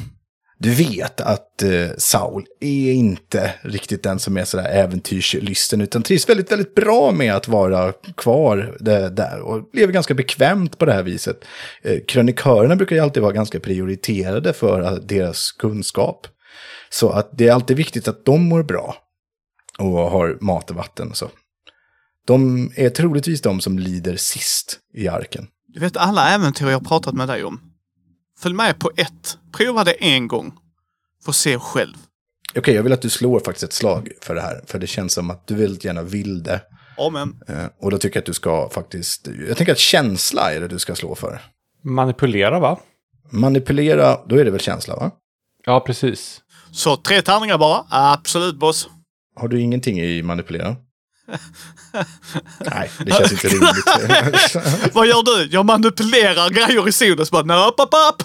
Du 0.60 0.74
vet 0.74 1.22
att 1.22 1.64
eh, 1.64 1.90
Saul 1.98 2.46
är 2.60 2.92
inte 2.92 3.54
riktigt 3.62 4.04
den 4.04 4.20
som 4.20 4.38
är 4.38 4.46
sådär 4.46 4.70
äventyrslysten, 4.70 5.82
utan 5.82 6.04
trivs 6.04 6.30
väldigt, 6.30 6.52
väldigt 6.52 6.76
bra 6.76 7.12
med 7.12 7.36
att 7.36 7.48
vara 7.48 7.94
kvar 8.18 8.78
där, 8.80 9.10
där 9.10 9.40
och 9.40 9.70
lever 9.74 9.94
ganska 9.94 10.14
bekvämt 10.14 10.78
på 10.78 10.86
det 10.86 10.94
här 10.94 11.04
viset. 11.04 11.46
Eh, 11.82 12.00
krönikörerna 12.08 12.76
brukar 12.76 12.96
ju 12.96 13.02
alltid 13.02 13.24
vara 13.24 13.34
ganska 13.34 13.60
prioriterade 13.60 14.54
för 14.54 15.02
deras 15.08 15.52
kunskap. 15.52 16.28
Så 16.90 17.10
att 17.10 17.38
det 17.38 17.48
är 17.48 17.54
alltid 17.54 17.78
viktigt 17.78 18.08
att 18.08 18.26
de 18.26 18.44
mår 18.44 18.64
bra 18.64 18.96
och 19.80 19.88
har 19.88 20.38
mat 20.42 20.70
och 20.70 20.76
vatten. 20.76 21.10
och 21.10 21.18
Så. 21.18 21.30
De 22.28 22.72
är 22.76 22.90
troligtvis 22.90 23.42
de 23.42 23.62
som 23.62 23.80
lider 23.80 24.16
sist 24.16 24.80
i 24.94 25.08
arken. 25.08 25.48
Du 25.68 25.80
vet 25.80 25.98
alla 25.98 26.30
äventyr 26.30 26.66
jag 26.66 26.74
har 26.74 26.86
pratat 26.86 27.16
med 27.16 27.28
dig 27.28 27.44
om. 27.44 27.67
Följ 28.40 28.56
med 28.56 28.80
på 28.80 28.92
ett. 28.98 29.38
Prova 29.58 29.84
det 29.84 29.92
en 29.92 30.28
gång. 30.28 30.54
Få 31.26 31.34
se 31.34 31.60
själv. 31.60 31.94
Okej, 32.56 32.76
jag 32.76 32.84
vill 32.84 32.94
att 32.94 33.02
du 33.02 33.10
slår 33.10 33.40
faktiskt 33.40 33.64
ett 33.64 33.74
slag 33.74 34.10
för 34.22 34.36
det 34.36 34.42
här. 34.42 34.62
För 34.68 34.80
det 34.80 34.88
känns 34.88 35.14
som 35.14 35.30
att 35.32 35.48
du 35.48 35.56
väldigt 35.56 35.84
gärna 35.86 36.04
vill 36.04 36.44
det. 36.44 36.62
Amen. 36.98 37.36
Eh, 37.48 37.66
Och 37.82 37.92
då 37.92 37.98
tycker 37.98 38.18
jag 38.18 38.22
att 38.22 38.26
du 38.26 38.34
ska 38.34 38.70
faktiskt... 38.70 39.28
Jag 39.48 39.58
tänker 39.58 39.72
att 39.74 39.80
känsla 39.80 40.54
är 40.54 40.60
det 40.60 40.68
du 40.68 40.80
ska 40.80 40.96
slå 40.96 41.16
för. 41.16 41.42
Manipulera 41.84 42.60
va? 42.60 42.80
Manipulera, 43.32 44.26
då 44.28 44.36
är 44.36 44.46
det 44.46 44.52
väl 44.52 44.60
känsla 44.60 44.96
va? 44.96 45.12
Ja, 45.66 45.80
precis. 45.80 46.42
Så 46.72 46.98
tre 46.98 47.22
tärningar 47.22 47.58
bara. 47.58 47.86
Absolut 47.90 48.56
boss. 48.60 48.90
Har 49.36 49.48
du 49.48 49.62
ingenting 49.62 50.00
i 50.00 50.24
manipulera? 50.24 50.76
Nej, 52.60 52.92
det 53.06 53.12
känns 53.12 53.32
inte 53.32 53.48
rimligt. 53.48 54.94
Vad 54.94 55.08
gör 55.08 55.24
du? 55.24 55.50
Jag 55.52 55.66
manipulerar 55.66 56.50
grejer 56.50 56.88
i. 56.88 56.92
Så 57.26 57.32
bara 57.32 57.44
nöp, 57.44 57.74
upp, 57.80 57.90
upp. 58.10 58.24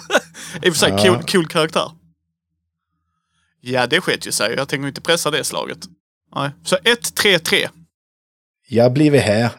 I 0.65 0.69
och 0.69 0.73
för 0.73 0.79
sig 0.79 0.89
Ja. 0.89 1.03
cool, 1.03 1.23
cool 1.23 1.47
karaktär. 1.47 1.91
Ja, 3.61 3.87
det 3.87 4.01
sket 4.01 4.27
ju 4.27 4.31
sig. 4.31 4.53
Jag 4.57 4.67
tänker 4.67 4.87
inte 4.87 5.01
pressa 5.01 5.31
det 5.31 5.43
slaget. 5.43 5.77
Nej. 6.35 6.49
Så 6.65 6.77
1, 6.83 7.15
3, 7.15 7.39
3. 7.39 7.69
jag 8.67 8.93
blir 8.93 9.11
här. 9.19 9.49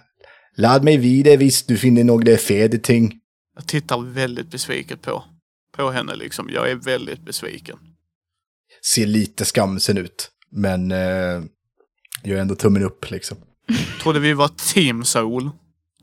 Lad 0.56 0.84
mig 0.84 0.96
vidare 0.96 1.36
visst 1.36 1.68
du 1.68 1.76
finner 1.76 2.04
några 2.04 2.36
fede 2.36 2.78
ting. 2.78 3.20
Jag 3.56 3.66
tittar 3.66 3.98
väldigt 4.12 4.50
besviket 4.50 5.02
på, 5.02 5.24
på 5.76 5.90
henne 5.90 6.14
liksom. 6.14 6.50
Jag 6.50 6.70
är 6.70 6.74
väldigt 6.74 7.24
besviken. 7.24 7.76
Ser 8.92 9.06
lite 9.06 9.44
skamsen 9.44 9.98
ut. 9.98 10.30
Men 10.50 10.92
eh, 10.92 11.42
gör 12.24 12.38
ändå 12.40 12.54
tummen 12.54 12.82
upp 12.82 13.10
liksom. 13.10 13.36
Trodde 14.02 14.20
vi 14.20 14.32
var 14.32 14.44
ett 14.46 14.58
team, 14.74 15.04
Saul. 15.04 15.50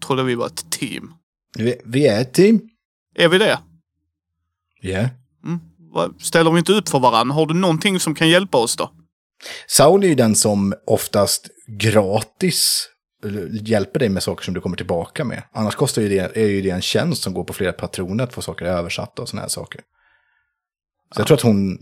Trodde 0.05 0.23
vi 0.23 0.35
var 0.35 0.45
ett 0.45 0.71
team. 0.71 1.13
Vi, 1.57 1.81
vi 1.85 2.07
är 2.07 2.21
ett 2.21 2.33
team. 2.33 2.61
Är 3.15 3.27
vi 3.27 3.37
det? 3.37 3.59
Ja. 4.81 4.99
Mm. 5.45 5.59
Vad- 5.93 6.21
Ställer 6.21 6.51
vi 6.51 6.59
inte 6.59 6.73
upp 6.73 6.89
för 6.89 6.99
varandra? 6.99 7.35
Har 7.35 7.45
du 7.45 7.53
någonting 7.53 7.99
som 7.99 8.15
kan 8.15 8.29
hjälpa 8.29 8.57
oss 8.57 8.75
då? 8.75 8.91
Saul 9.67 10.03
är 10.03 10.07
ju 10.07 10.15
den 10.15 10.35
som 10.35 10.73
oftast 10.87 11.49
gratis 11.67 12.87
hjälper 13.61 13.99
dig 13.99 14.09
med 14.09 14.23
saker 14.23 14.43
som 14.45 14.53
du 14.53 14.61
kommer 14.61 14.77
tillbaka 14.77 15.23
med. 15.23 15.43
Annars 15.51 15.75
kostar 15.75 16.01
ju 16.01 16.09
det, 16.09 16.37
är 16.37 16.47
ju 16.47 16.61
det 16.61 16.69
en 16.69 16.81
tjänst 16.81 17.23
som 17.23 17.33
går 17.33 17.43
på 17.43 17.53
flera 17.53 17.71
patroner 17.73 18.23
att 18.23 18.33
få 18.33 18.41
saker 18.41 18.65
översatta 18.65 19.21
och 19.21 19.29
sådana 19.29 19.41
här 19.41 19.49
saker. 19.49 19.81
Så 21.15 21.19
jag 21.21 21.27
tror 21.27 21.35
att 21.37 21.41
hon 21.41 21.77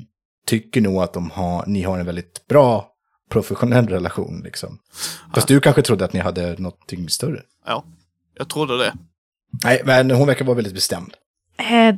tycker 0.48 0.82
nog 0.82 1.02
att 1.04 1.14
de 1.14 1.30
har, 1.32 1.66
ni 1.68 1.82
har 1.82 2.00
en 2.00 2.06
väldigt 2.06 2.48
bra 2.48 2.92
professionell 3.30 3.88
relation. 3.88 4.42
Liksom. 4.44 4.80
Fast 5.36 5.48
du 5.48 5.60
kanske 5.60 5.82
trodde 5.82 6.06
att 6.06 6.14
ni 6.14 6.20
hade 6.20 6.56
någonting 6.58 7.10
större. 7.10 7.42
Ja, 7.66 7.84
jag 8.38 8.50
trodde 8.50 8.78
det. 8.78 8.94
Nej, 9.64 9.82
men 9.86 10.12
hon 10.12 10.28
verkar 10.28 10.46
vara 10.46 10.56
väldigt 10.56 10.74
bestämd. 10.74 11.14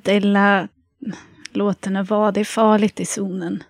Della, 0.03 0.67
låt 1.53 1.85
henne 1.85 2.03
vara, 2.03 2.31
det 2.31 2.39
är 2.39 2.45
farligt 2.45 2.99
i 2.99 3.05
zonen. 3.05 3.63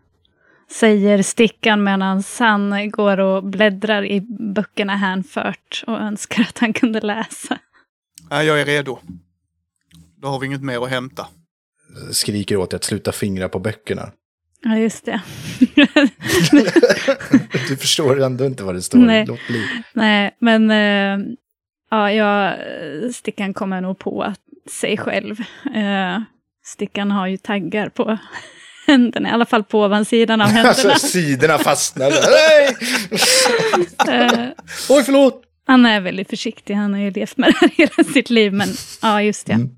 Säger 0.80 1.24
Stickan 1.24 1.84
medan 1.84 2.24
han 2.40 2.92
går 2.92 3.20
och 3.20 3.44
bläddrar 3.44 4.06
i 4.06 4.22
böckerna 4.56 4.96
hänfört 4.96 5.84
och 5.88 6.00
önskar 6.00 6.44
att 6.44 6.58
han 6.58 6.74
kunde 6.74 7.02
läsa. 7.02 7.60
Ja, 8.30 8.44
jag 8.44 8.62
är 8.62 8.66
redo. 8.66 9.00
Då 10.16 10.28
har 10.28 10.40
vi 10.40 10.46
inget 10.48 10.64
mer 10.64 10.84
att 10.84 10.90
hämta. 10.90 11.28
Skriker 12.12 12.58
åt 12.58 12.70
dig 12.70 12.76
att 12.76 12.84
sluta 12.84 13.12
fingra 13.12 13.50
på 13.50 13.60
böckerna. 13.60 14.12
Ja, 14.64 14.78
just 14.78 15.06
det. 15.06 15.22
Du 17.68 17.78
förstår 17.78 18.22
ändå 18.22 18.46
inte 18.46 18.64
vad 18.64 18.76
det 18.76 18.82
står. 18.82 18.98
Nej. 19.00 19.26
Låt 19.28 19.48
bli. 19.48 19.66
Nej, 19.94 20.36
men 20.40 20.72
eh, 20.72 21.26
ja, 21.92 22.12
jag, 22.12 22.56
Stickan 23.14 23.54
kommer 23.54 23.82
nog 23.82 24.00
på 24.00 24.34
sig 24.70 24.98
själv. 24.98 25.40
Eh, 25.76 26.22
Stickan 26.66 27.12
har 27.12 27.28
ju 27.28 27.38
taggar 27.38 27.90
på 27.90 28.18
händerna, 28.88 29.30
i 29.30 29.32
alla 29.32 29.46
fall 29.46 29.64
på 29.64 29.82
ovansidan 29.82 30.42
av 30.42 30.48
händerna. 30.52 30.70
Alltså 30.70 31.08
sidorna 31.08 31.58
fastnar. 31.58 32.12
Nej! 32.32 32.76
Eh, 34.20 34.50
Oj, 34.90 35.04
förlåt! 35.04 35.44
han 35.68 35.86
är 35.86 36.02
väldigt 36.02 36.30
försiktig, 36.30 36.74
han 36.74 36.94
har 36.94 37.00
ju 37.02 37.12
levt 37.12 37.38
med 37.38 37.50
det 37.50 37.58
här 37.62 37.70
hela 37.70 38.10
sitt 38.14 38.30
liv, 38.30 38.54
men 38.54 38.70
ja, 39.02 39.22
just 39.22 39.46
det. 39.46 39.54
Mm. 39.54 39.70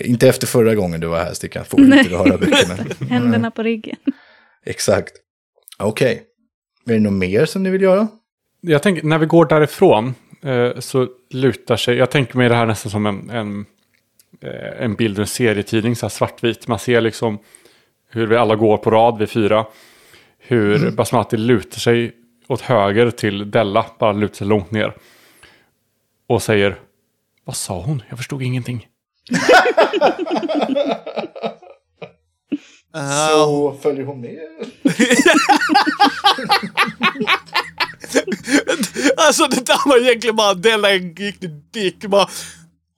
Inte 0.00 0.28
efter 0.28 0.46
förra 0.46 0.74
gången 0.74 1.00
du 1.00 1.06
var 1.06 1.18
här, 1.18 1.34
Stickan. 1.34 1.64
Får 1.64 1.80
inte 1.80 2.02
du 2.02 2.16
höra 2.16 2.38
böckerna. 2.38 2.76
Händerna 3.10 3.50
på 3.50 3.62
ryggen. 3.62 3.96
Exakt. 4.64 5.12
Okej. 5.78 6.22
Är 6.86 6.92
det 6.92 7.00
något 7.00 7.12
mer 7.12 7.46
som 7.46 7.62
ni 7.62 7.70
vill 7.70 7.82
göra? 7.82 8.08
Jag 8.60 8.82
tänker, 8.82 9.02
när 9.02 9.18
vi 9.18 9.26
går 9.26 9.46
därifrån 9.46 10.14
eh, 10.42 10.78
så 10.78 11.08
lutar 11.30 11.76
sig, 11.76 11.96
jag 11.96 12.10
tänker 12.10 12.36
mig 12.36 12.48
det 12.48 12.54
här 12.54 12.66
nästan 12.66 12.90
som 12.90 13.06
en, 13.06 13.30
en, 13.30 13.66
eh, 14.40 14.84
en 14.84 14.94
bild 14.94 15.18
ur 15.18 15.20
en 15.20 15.26
serietidning, 15.26 15.96
så 15.96 16.06
här 16.06 16.10
svartvit. 16.10 16.68
Man 16.68 16.78
ser 16.78 17.00
liksom 17.00 17.38
hur 18.08 18.26
vi 18.26 18.36
alla 18.36 18.56
går 18.56 18.76
på 18.76 18.90
rad, 18.90 19.18
vi 19.18 19.26
fyra. 19.26 19.66
Hur 20.38 20.90
Basmati 20.90 21.36
lutar 21.36 21.78
sig 21.78 22.12
åt 22.48 22.60
höger 22.60 23.10
till 23.10 23.50
Della, 23.50 23.86
bara 23.98 24.12
lutar 24.12 24.34
sig 24.34 24.46
långt 24.46 24.70
ner. 24.70 24.94
Och 26.26 26.42
säger, 26.42 26.78
vad 27.44 27.56
sa 27.56 27.80
hon? 27.80 28.02
Jag 28.08 28.18
förstod 28.18 28.42
ingenting. 28.42 28.88
Uh, 32.96 33.28
Så 33.28 33.78
följer 33.82 34.04
hon 34.04 34.20
med. 34.20 34.38
alltså 39.16 39.46
det 39.46 39.66
där 39.66 39.88
var 39.88 39.98
egentligen 39.98 40.36
bara 40.36 40.54
Della 40.54 40.94
en 40.94 41.14
riktig 41.16 41.50
dick. 41.50 42.06
Bara, 42.06 42.26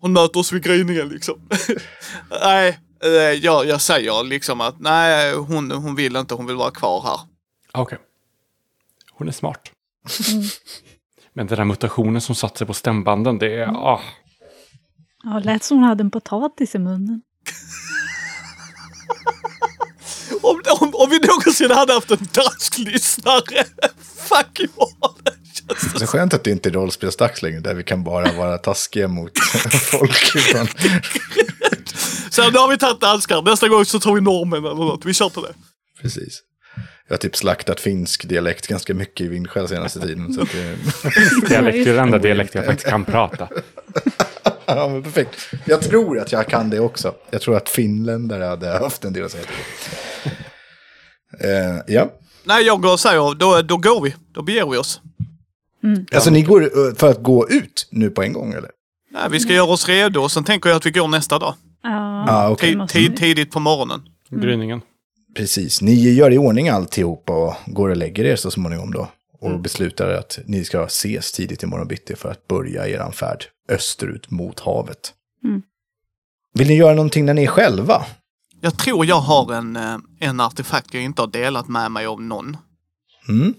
hon 0.00 0.12
möter 0.12 0.40
oss 0.40 0.52
vid 0.52 0.62
gryningen 0.64 1.08
liksom. 1.08 1.48
Nej, 2.42 2.78
Eh, 3.04 3.10
jag, 3.12 3.66
jag 3.66 3.80
säger 3.80 4.24
liksom 4.24 4.60
att 4.60 4.80
nej, 4.80 5.34
hon, 5.34 5.70
hon 5.70 5.94
vill 5.94 6.16
inte, 6.16 6.34
hon 6.34 6.46
vill 6.46 6.56
vara 6.56 6.70
kvar 6.70 7.02
här. 7.02 7.20
Okej. 7.82 7.98
Hon 9.12 9.28
är 9.28 9.32
smart. 9.32 9.70
Men 11.32 11.46
den 11.46 11.56
där 11.56 11.64
mutationen 11.64 12.20
som 12.20 12.34
satt 12.34 12.58
sig 12.58 12.66
på 12.66 12.74
stämbanden, 12.74 13.38
det 13.38 13.54
är... 13.54 13.66
Ah, 13.66 14.00
Ja, 15.24 15.38
lät 15.38 15.64
som 15.64 15.76
hon 15.76 15.86
hade 15.86 16.02
en 16.02 16.10
potatis 16.10 16.74
i 16.74 16.78
munnen. 16.78 17.20
Om, 20.42 20.60
om, 20.80 20.94
om 20.94 21.10
vi 21.10 21.18
någonsin 21.18 21.70
hade 21.70 21.92
haft 21.92 22.10
en 22.10 22.28
dansk 22.32 22.78
lyssnare. 22.78 23.64
Fuck 24.28 24.60
you 24.60 24.68
all. 25.00 25.14
Så 25.98 26.06
skönt 26.06 26.34
att 26.34 26.44
det 26.44 26.50
inte 26.50 26.68
är 26.68 26.72
rollspelsdags 26.72 27.42
längre, 27.42 27.60
där 27.60 27.74
vi 27.74 27.82
kan 27.82 28.04
bara 28.04 28.32
vara 28.32 28.58
taskiga 28.58 29.08
mot 29.08 29.32
folk. 29.90 30.36
Utan, 30.36 30.66
Så 32.30 32.50
nu 32.50 32.58
har 32.58 32.68
vi 32.68 32.78
tagit 32.78 33.00
danskar. 33.00 33.42
Nästa 33.42 33.68
gång 33.68 33.84
så 33.84 34.00
tar 34.00 34.14
vi 34.14 34.20
normen 34.20 34.58
eller 34.64 34.74
något. 34.74 35.04
Vi 35.04 35.14
kör 35.14 35.28
på 35.28 35.40
det. 35.46 35.54
precis. 36.02 36.40
Jag 37.08 37.14
har 37.14 37.18
typ 37.18 37.36
slaktat 37.36 37.80
finsk 37.80 38.28
dialekt 38.28 38.66
ganska 38.66 38.94
mycket 38.94 39.26
i 39.26 39.28
Vindskäl 39.28 39.68
senaste 39.68 40.00
tiden. 40.00 40.32
Så 40.32 40.42
att 40.42 40.52
det, 40.52 41.48
dialekt 41.48 41.88
är 41.88 41.94
den 41.94 42.04
enda 42.04 42.18
dialekt 42.18 42.54
jag 42.54 42.66
faktiskt 42.66 42.88
kan 42.88 43.04
prata. 43.04 43.48
ja, 44.66 44.88
men 44.88 45.02
perfekt. 45.02 45.50
Jag 45.64 45.80
tror 45.80 46.18
att 46.18 46.32
jag 46.32 46.48
kan 46.48 46.70
det 46.70 46.80
också. 46.80 47.14
Jag 47.30 47.40
tror 47.40 47.56
att 47.56 47.68
finländare 47.68 48.44
hade 48.44 48.68
haft 48.68 49.04
en 49.04 49.12
del 49.12 49.24
att 49.24 49.30
säga. 49.30 49.44
Uh, 51.44 51.80
ja, 51.86 52.10
Nej, 52.44 52.64
jag 52.64 52.82
går 52.82 52.92
och 52.92 53.00
säger 53.00 53.34
då, 53.34 53.62
då 53.62 53.76
går 53.76 54.02
vi. 54.02 54.14
Då 54.32 54.42
beger 54.42 54.66
vi 54.66 54.76
oss. 54.76 55.00
alltså 56.14 56.30
ni 56.30 56.42
går 56.42 56.62
eh, 56.62 56.94
för 56.94 57.10
att 57.10 57.22
gå 57.22 57.48
ut 57.48 57.88
nu 57.90 58.10
på 58.10 58.22
en 58.22 58.32
gång 58.32 58.52
eller? 58.52 58.70
Nej, 59.10 59.22
vi 59.30 59.40
ska 59.40 59.52
göra 59.52 59.70
oss 59.70 59.88
redo 59.88 60.20
och 60.20 60.32
sen 60.32 60.44
tänker 60.44 60.68
jag 60.70 60.76
att 60.76 60.86
vi 60.86 60.90
går 60.90 61.08
nästa 61.08 61.38
dag. 61.38 61.54
Ja. 61.82 62.56
Tid, 62.60 62.88
tid, 62.88 63.10
vi. 63.10 63.16
tidigt 63.16 63.50
på 63.50 63.60
morgonen. 63.60 64.02
Gryningen. 64.30 64.80
Precis, 65.34 65.82
ni 65.82 65.94
gör 65.94 66.32
i 66.32 66.38
ordning 66.38 66.68
alltihopa 66.68 67.32
och 67.32 67.54
går 67.66 67.88
och 67.88 67.96
lägger 67.96 68.24
er 68.24 68.36
så 68.36 68.50
småningom 68.50 68.92
då. 68.92 69.08
Och 69.40 69.60
beslutar 69.60 70.08
att 70.08 70.38
ni 70.46 70.64
ska 70.64 70.84
ses 70.84 71.32
tidigt 71.32 71.62
imorgon 71.62 71.88
bitti 71.88 72.16
för 72.16 72.30
att 72.30 72.48
börja 72.48 72.88
er 72.88 73.10
färd 73.12 73.44
österut 73.68 74.30
mot 74.30 74.60
havet. 74.60 75.12
Mm. 75.44 75.62
Vill 76.54 76.68
ni 76.68 76.74
göra 76.74 76.94
någonting 76.94 77.24
när 77.24 77.34
ni 77.34 77.42
är 77.42 77.48
själva? 77.48 78.06
Jag 78.60 78.78
tror 78.78 79.06
jag 79.06 79.20
har 79.20 79.54
en, 79.54 79.76
eh, 79.76 79.98
en 80.20 80.40
artefakt 80.40 80.94
jag 80.94 81.02
inte 81.02 81.22
har 81.22 81.26
delat 81.26 81.68
med 81.68 81.90
mig 81.92 82.06
av 82.06 82.22
någon. 82.22 82.56
Mm? 83.28 83.54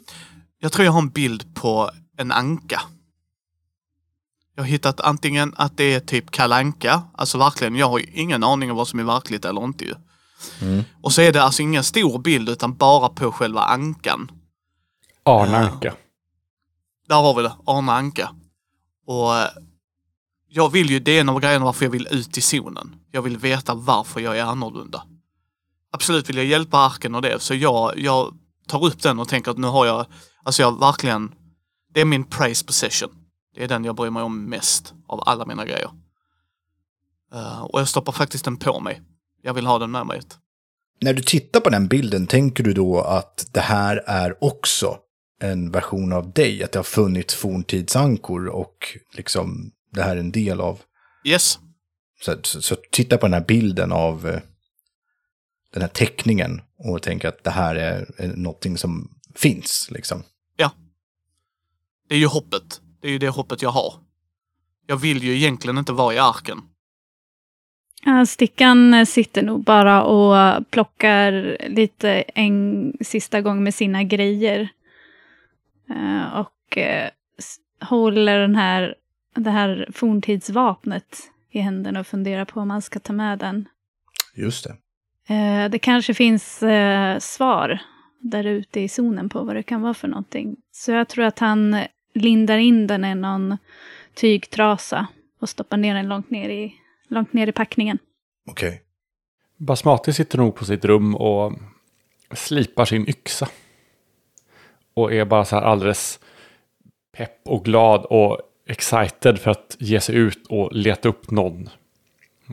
Jag 0.60 0.72
tror 0.72 0.86
jag 0.86 0.92
har 0.92 1.02
en 1.02 1.10
bild 1.10 1.56
på 1.56 1.92
en 2.18 2.32
anka. 2.32 2.82
Jag 4.56 4.64
har 4.64 4.68
hittat 4.68 5.00
antingen 5.00 5.54
att 5.58 5.78
det 5.78 5.94
är 5.94 6.00
typ 6.00 6.32
kalanka, 6.32 7.04
alltså 7.14 7.38
verkligen, 7.38 7.76
jag 7.76 7.90
har 7.90 8.00
ju 8.00 8.06
ingen 8.14 8.44
aning 8.44 8.72
om 8.72 8.78
vad 8.78 8.88
som 8.88 9.00
är 9.00 9.04
verkligt 9.04 9.46
eller 9.46 9.64
inte 9.64 9.86
ju. 9.86 9.94
Och 11.02 11.14
så 11.14 11.22
är 11.22 11.34
det 11.34 11.44
alltså 11.44 11.62
ingen 11.62 11.84
stor 11.84 12.20
bild 12.20 12.50
utan 12.50 12.76
bara 12.76 13.10
på 13.10 13.32
själva 13.32 13.62
ankan. 13.62 14.32
Arne 15.24 15.58
Anka. 15.58 15.96
Där 17.08 17.16
har 17.16 17.36
vi 17.36 17.44
det, 17.44 17.56
Arne 17.66 17.92
Anka. 17.92 18.30
Och 19.06 19.38
eh, 19.38 19.48
jag 20.48 20.72
vill 20.72 20.90
ju, 20.90 21.00
det 21.00 21.12
är 21.12 21.22
en 21.22 21.30
av 21.30 21.40
grejerna 21.40 21.66
varför 21.66 21.86
jag 21.86 21.92
vill 21.92 22.08
ut 22.12 22.38
i 22.38 22.42
zonen. 22.42 22.96
Jag 23.12 23.22
vill 23.22 23.38
veta 23.38 23.76
varför 23.76 24.20
jag 24.20 24.38
är 24.38 24.44
annorlunda. 24.44 25.04
Absolut 25.92 26.30
vill 26.30 26.38
jag 26.38 26.46
hjälpa 26.46 26.78
arken 26.78 27.16
och 27.16 27.22
det, 27.22 27.40
så 27.40 27.56
jag, 27.56 28.00
jag 28.00 28.34
tar 28.68 28.86
upp 28.86 29.02
den 29.02 29.20
och 29.20 29.28
tänker 29.28 29.52
att 29.52 29.58
nu 29.58 29.68
har 29.68 29.86
jag, 29.86 30.06
alltså 30.44 30.62
jag 30.62 30.80
verkligen, 30.80 31.36
det 31.94 32.02
är 32.02 32.06
min 32.06 32.24
praise 32.24 32.66
possession. 32.66 33.10
Det 33.56 33.64
är 33.64 33.68
den 33.68 33.86
jag 33.86 33.96
bryr 33.96 34.10
mig 34.10 34.24
om 34.24 34.44
mest 34.44 34.94
av 35.08 35.24
alla 35.26 35.46
mina 35.46 35.66
grejer. 35.66 35.90
Eh, 37.34 37.62
och 37.62 37.80
jag 37.80 37.88
stoppar 37.88 38.12
faktiskt 38.12 38.46
den 38.46 38.58
på 38.58 38.80
mig. 38.80 39.02
Jag 39.46 39.54
vill 39.54 39.66
ha 39.66 39.80
den 39.80 39.92
med 39.92 40.06
mig. 40.06 40.22
När 41.02 41.14
du 41.14 41.22
tittar 41.22 41.60
på 41.60 41.70
den 41.70 41.88
bilden, 41.88 42.28
tänker 42.28 42.64
du 42.64 42.74
då 42.74 43.02
att 43.02 43.48
det 43.52 43.60
här 43.60 44.04
är 44.06 44.44
också 44.44 44.98
en 45.42 45.72
version 45.72 46.14
av 46.14 46.32
dig? 46.32 46.64
Att 46.64 46.72
det 46.72 46.80
har 46.80 46.84
funnits 46.84 47.36
forntidsankor 47.36 48.48
och 48.48 48.98
liksom 49.14 49.72
det 49.92 50.04
här 50.04 50.16
är 50.16 50.20
en 50.20 50.32
del 50.32 50.62
av... 50.62 50.82
Yes, 51.26 51.60
Så, 52.22 52.36
så, 52.44 52.62
så 52.62 52.76
titta 52.92 53.18
på 53.18 53.26
den 53.26 53.34
här 53.34 53.46
bilden 53.48 53.92
av 53.92 54.28
eh, 54.28 54.40
den 55.74 55.82
här 55.82 55.90
teckningen 55.90 56.62
och 56.78 57.02
tänk 57.02 57.26
att 57.26 57.44
det 57.44 57.52
här 57.52 57.76
är, 57.76 58.12
är 58.18 58.28
någonting 58.28 58.78
som 58.78 59.12
finns 59.36 59.88
liksom. 59.92 60.24
det 62.10 62.16
är 62.16 62.20
ju 62.20 62.28
hoppet. 62.28 62.82
Det 63.02 63.08
är 63.08 63.12
ju 63.12 63.20
det 63.20 63.30
hoppet 63.30 63.62
jag 63.62 63.70
har. 63.70 63.94
Jag 64.88 64.98
vill 64.98 65.24
ju 65.24 65.36
egentligen 65.36 65.78
inte 65.78 65.94
vara 65.94 66.14
i 66.14 66.18
arken. 66.18 66.62
Stickan 68.28 69.06
sitter 69.06 69.44
nog 69.44 69.64
bara 69.64 70.04
och 70.04 70.66
plockar 70.70 71.58
lite 71.70 72.10
en 72.22 72.94
sista 73.02 73.42
gång 73.42 73.64
med 73.64 73.74
sina 73.74 74.04
grejer. 74.04 74.70
Eh, 75.90 76.40
och 76.40 76.78
eh, 76.78 77.10
håller 77.82 78.40
den 78.40 78.56
här, 78.56 78.96
det 79.36 79.50
här 79.50 79.90
forntidsvapnet 79.94 81.18
i 81.52 81.60
händerna 81.60 82.00
och 82.00 82.08
funderar 82.08 82.46
på 82.46 82.60
om 82.60 82.68
man 82.68 82.82
ska 82.82 83.00
ta 83.00 83.14
med 83.14 83.40
den. 83.40 83.68
Just 84.36 84.68
det. 84.68 84.76
Eh, 85.34 85.70
det 85.70 85.80
kanske 85.80 86.14
finns 86.14 86.64
svar 87.20 87.80
där 88.20 88.44
ute 88.44 88.80
i 88.80 88.90
zonen 88.90 89.30
på 89.30 89.44
vad 89.44 89.56
det 89.56 89.64
kan 89.64 89.82
vara 89.82 89.94
för 89.94 90.08
någonting. 90.08 90.56
Så 90.72 90.92
jag 90.92 91.08
tror 91.08 91.26
att 91.26 91.40
han 91.40 91.78
lindar 92.14 92.58
in 92.58 92.88
den 92.88 93.06
i 93.06 93.16
någon 93.16 93.58
tygtrasa 94.14 95.08
och 95.40 95.50
stoppar 95.50 95.78
ner 95.78 95.96
den 95.96 96.08
långt 96.08 96.30
ner 96.30 96.50
i, 96.50 96.74
långt 97.08 97.34
ner 97.34 97.48
i 97.48 97.52
packningen. 97.52 97.98
Okej. 98.50 98.82
Basmati 99.58 100.14
sitter 100.14 100.38
nog 100.38 100.56
på 100.56 100.66
sitt 100.66 100.86
rum 100.86 101.16
och 101.16 101.54
slipar 102.34 102.86
sin 102.86 103.10
yxa. 103.10 103.48
Och 104.94 105.14
är 105.14 105.26
bara 105.26 105.46
så 105.46 105.56
här 105.56 105.64
alldeles 105.64 106.20
pepp 107.18 107.42
och 107.46 107.66
glad 107.66 108.06
och 108.06 108.40
excited 108.68 109.40
för 109.40 109.52
att 109.52 109.78
ge 109.80 110.02
sig 110.02 110.16
ut 110.16 110.48
och 110.48 110.74
leta 110.74 111.10
upp 111.10 111.32
någon 111.32 111.70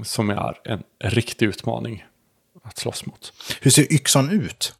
som 0.05 0.31
är 0.31 0.59
en 0.65 0.83
riktig 1.01 1.47
utmaning 1.47 2.05
att 2.63 2.79
slåss 2.79 3.07
mot. 3.07 3.33
Hur 3.61 3.71
ser 3.71 3.93
yxan 3.93 4.31
ut? 4.31 4.75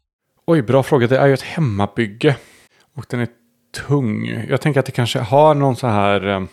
Oj, 0.45 0.61
bra 0.61 0.83
fråga. 0.83 1.07
Det 1.07 1.17
är 1.17 1.27
ju 1.27 1.33
ett 1.33 1.41
hemmabygge. 1.41 2.37
Och 2.93 3.05
den 3.09 3.19
är 3.19 3.27
tung. 3.87 4.45
Jag 4.49 4.61
tänker 4.61 4.79
att 4.79 4.85
det 4.85 4.91
kanske 4.91 5.19
har 5.19 5.55
någon 5.55 5.75
så 5.75 5.87
här... 5.87 6.47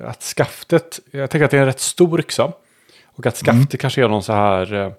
Att 0.00 0.22
skaftet... 0.22 1.00
Jag 1.10 1.30
tänker 1.30 1.44
att 1.44 1.50
det 1.50 1.56
är 1.56 1.60
en 1.60 1.66
rätt 1.66 1.80
stor 1.80 2.20
yxa. 2.20 2.52
Och 3.06 3.26
att 3.26 3.36
skaftet 3.36 3.80
kanske 3.80 4.04
är 4.04 4.08
någon 4.08 4.22
så 4.22 4.32
här... 4.32 4.72
eh, 4.74 4.92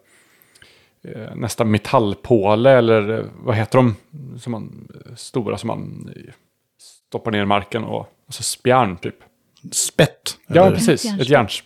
eh, 1.11 1.35
Nästan 1.35 1.71
metallpåle 1.71 2.71
eller 2.71 3.19
eh, 3.19 3.25
vad 3.43 3.55
heter 3.55 3.77
de? 3.77 3.95
Som 4.39 4.51
man, 4.51 4.87
eh, 5.05 5.15
stora 5.15 5.57
som 5.57 5.67
man 5.67 6.09
stoppar 6.79 7.31
ner 7.31 7.41
i 7.41 7.45
marken 7.45 7.83
och... 7.83 8.11
Alltså 8.27 8.43
spjärn 8.43 8.97
typ. 8.97 9.15
Spett? 9.71 10.37
Ja, 10.47 10.65
Eller- 10.65 10.75
precis. 10.77 11.05
Järnspett. 11.05 11.21
Ett 11.21 11.29
järns... 11.29 11.63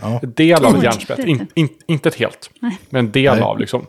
Ja. 0.00 0.20
En 0.22 0.32
del 0.32 0.64
av 0.64 0.76
ett 0.76 0.82
järnspett. 0.84 1.18
In, 1.18 1.46
in, 1.54 1.68
inte 1.86 2.08
ett 2.08 2.14
helt. 2.14 2.50
Nej. 2.60 2.78
Men 2.90 3.06
en 3.06 3.12
del 3.12 3.34
Nej. 3.34 3.42
av 3.42 3.58
liksom. 3.58 3.86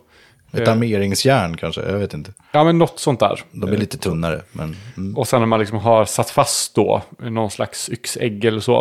Ett 0.54 0.68
armeringsjärn 0.68 1.58
kanske, 1.58 1.82
jag 1.82 2.00
vet 2.00 2.14
inte. 2.14 2.34
Ja, 2.52 2.64
men 2.64 2.78
något 2.78 3.00
sånt 3.00 3.20
där. 3.20 3.44
De 3.52 3.70
är 3.70 3.78
lite 3.78 3.98
tunnare, 3.98 4.42
men... 4.52 4.76
Mm. 4.98 5.18
Och 5.18 5.28
sen 5.28 5.42
när 5.42 5.46
man 5.48 5.60
liksom 5.60 5.78
har 5.78 6.06
satt 6.06 6.30
fast 6.30 6.76
då 6.76 7.02
någon 7.20 7.52
slags 7.52 7.90
yxägg 7.90 8.46
eller 8.46 8.60
så 8.60 8.80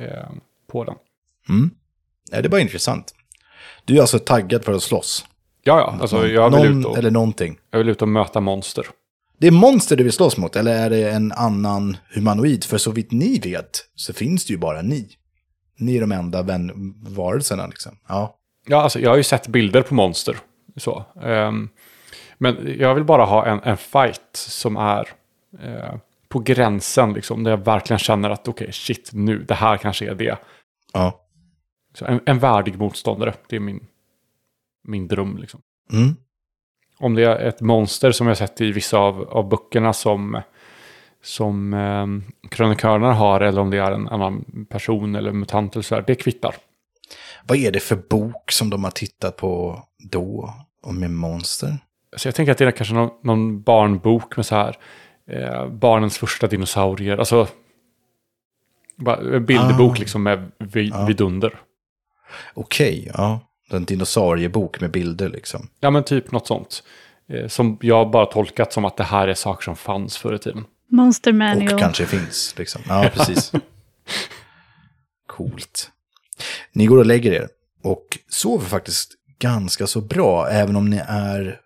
eh, 0.00 0.28
på 0.72 0.84
den. 0.84 0.94
Mm. 1.48 1.70
Ja, 2.30 2.42
det 2.42 2.48
var 2.48 2.58
intressant. 2.58 3.14
Du 3.84 3.96
är 3.96 4.00
alltså 4.00 4.18
taggad 4.18 4.64
för 4.64 4.72
att 4.72 4.82
slåss? 4.82 5.26
Ja, 5.64 5.78
ja, 5.78 5.98
alltså 6.00 6.28
jag 6.28 6.50
vill, 6.50 6.70
Någon, 6.70 6.80
ut 6.80 6.86
och, 6.86 6.98
Eller 6.98 7.10
någonting. 7.10 7.58
jag 7.70 7.78
vill 7.78 7.88
ut 7.88 8.02
och 8.02 8.08
möta 8.08 8.40
monster. 8.40 8.86
Det 9.38 9.46
är 9.46 9.50
monster 9.50 9.96
du 9.96 10.04
vill 10.04 10.12
slåss 10.12 10.36
mot, 10.36 10.56
eller 10.56 10.74
är 10.74 10.90
det 10.90 11.10
en 11.10 11.32
annan 11.32 11.96
humanoid? 12.14 12.64
För 12.64 12.78
så 12.78 12.90
vitt 12.90 13.12
ni 13.12 13.38
vet 13.38 13.84
så 13.94 14.12
finns 14.12 14.44
det 14.44 14.52
ju 14.52 14.58
bara 14.58 14.82
ni. 14.82 15.08
Ni 15.78 15.96
är 15.96 16.00
de 16.00 16.12
enda 16.12 16.42
vän 16.42 16.94
varelserna 17.02 17.66
liksom. 17.66 17.98
Ja. 18.08 18.36
Ja, 18.66 18.82
alltså 18.82 19.00
jag 19.00 19.10
har 19.10 19.16
ju 19.16 19.22
sett 19.22 19.46
bilder 19.48 19.82
på 19.82 19.94
monster. 19.94 20.36
Så. 20.76 21.04
Ehm, 21.22 21.68
men 22.38 22.76
jag 22.78 22.94
vill 22.94 23.04
bara 23.04 23.24
ha 23.24 23.46
en, 23.46 23.60
en 23.62 23.76
fight 23.76 24.30
som 24.32 24.76
är 24.76 25.08
eh, 25.62 25.94
på 26.28 26.38
gränsen, 26.38 27.12
liksom, 27.12 27.44
där 27.44 27.50
jag 27.50 27.64
verkligen 27.64 27.98
känner 27.98 28.30
att 28.30 28.48
okej, 28.48 28.72
shit, 28.72 29.10
nu, 29.12 29.38
det 29.38 29.54
här 29.54 29.76
kanske 29.76 30.10
är 30.10 30.14
det. 30.14 30.38
Ja. 30.92 31.20
Så 31.94 32.04
en, 32.04 32.20
en 32.26 32.38
värdig 32.38 32.78
motståndare, 32.78 33.34
det 33.48 33.56
är 33.56 33.60
min, 33.60 33.86
min 34.84 35.08
dröm. 35.08 35.36
Liksom. 35.36 35.60
Mm. 35.92 36.16
Om 36.98 37.14
det 37.14 37.24
är 37.24 37.48
ett 37.48 37.60
monster 37.60 38.12
som 38.12 38.26
jag 38.26 38.36
sett 38.36 38.60
i 38.60 38.72
vissa 38.72 38.98
av, 38.98 39.28
av 39.30 39.48
böckerna 39.48 39.92
som, 39.92 40.40
som 41.22 41.74
eh, 41.74 42.06
krönikörerna 42.48 43.12
har 43.12 43.40
eller 43.40 43.60
om 43.60 43.70
det 43.70 43.78
är 43.78 43.92
en 43.92 44.08
annan 44.08 44.66
person 44.70 45.14
eller 45.14 45.32
mutant 45.32 45.74
eller 45.74 45.82
så 45.82 45.94
här, 45.94 46.04
det 46.06 46.14
kvittar. 46.14 46.54
Vad 47.46 47.58
är 47.58 47.70
det 47.70 47.80
för 47.80 47.96
bok 47.96 48.52
som 48.52 48.70
de 48.70 48.84
har 48.84 48.90
tittat 48.90 49.36
på 49.36 49.82
då? 49.98 50.54
Om 50.82 51.00
med 51.00 51.10
monster? 51.10 51.78
Så 52.16 52.28
jag 52.28 52.34
tänker 52.34 52.52
att 52.52 52.58
det 52.58 52.64
är 52.64 52.70
kanske 52.70 52.94
någon, 52.94 53.10
någon 53.22 53.62
barnbok 53.62 54.36
med 54.36 54.46
så 54.46 54.54
här 54.54 54.76
eh, 55.30 55.66
barnens 55.68 56.18
första 56.18 56.46
dinosaurier. 56.46 57.16
Alltså 57.18 57.46
bilderbok 59.46 59.96
Ah. 59.96 60.00
liksom 60.00 60.22
med 60.22 60.50
vid, 60.58 60.92
Ja. 60.92 61.04
vidunder. 61.04 61.60
Okej, 62.54 63.10
ja. 63.14 63.40
En 63.70 63.84
dinosauriebok 63.84 64.80
med 64.80 64.90
bilder 64.90 65.28
liksom. 65.28 65.68
Ja, 65.80 65.90
men 65.90 66.04
typ 66.04 66.32
något 66.32 66.46
sånt. 66.46 66.82
Eh, 67.28 67.48
som 67.48 67.78
jag 67.80 68.10
bara 68.10 68.26
tolkat 68.26 68.72
som 68.72 68.84
att 68.84 68.96
det 68.96 69.04
här 69.04 69.28
är 69.28 69.34
saker 69.34 69.64
som 69.64 69.76
fanns 69.76 70.16
förr 70.16 70.34
i 70.34 70.38
tiden. 70.38 70.64
Monster 70.90 71.32
Manual. 71.32 71.74
Och 71.74 71.80
kanske 71.80 72.06
finns. 72.06 72.54
Liksom. 72.58 72.82
Ja, 72.88 73.10
precis. 73.14 73.52
Coolt. 75.26 75.90
Ni 76.72 76.86
går 76.86 76.98
och 76.98 77.06
lägger 77.06 77.32
er 77.32 77.48
och 77.82 78.18
sover 78.28 78.66
faktiskt 78.66 79.14
ganska 79.38 79.86
så 79.86 80.00
bra, 80.00 80.48
även 80.48 80.76
om 80.76 80.90
ni 80.90 81.02
är 81.08 81.60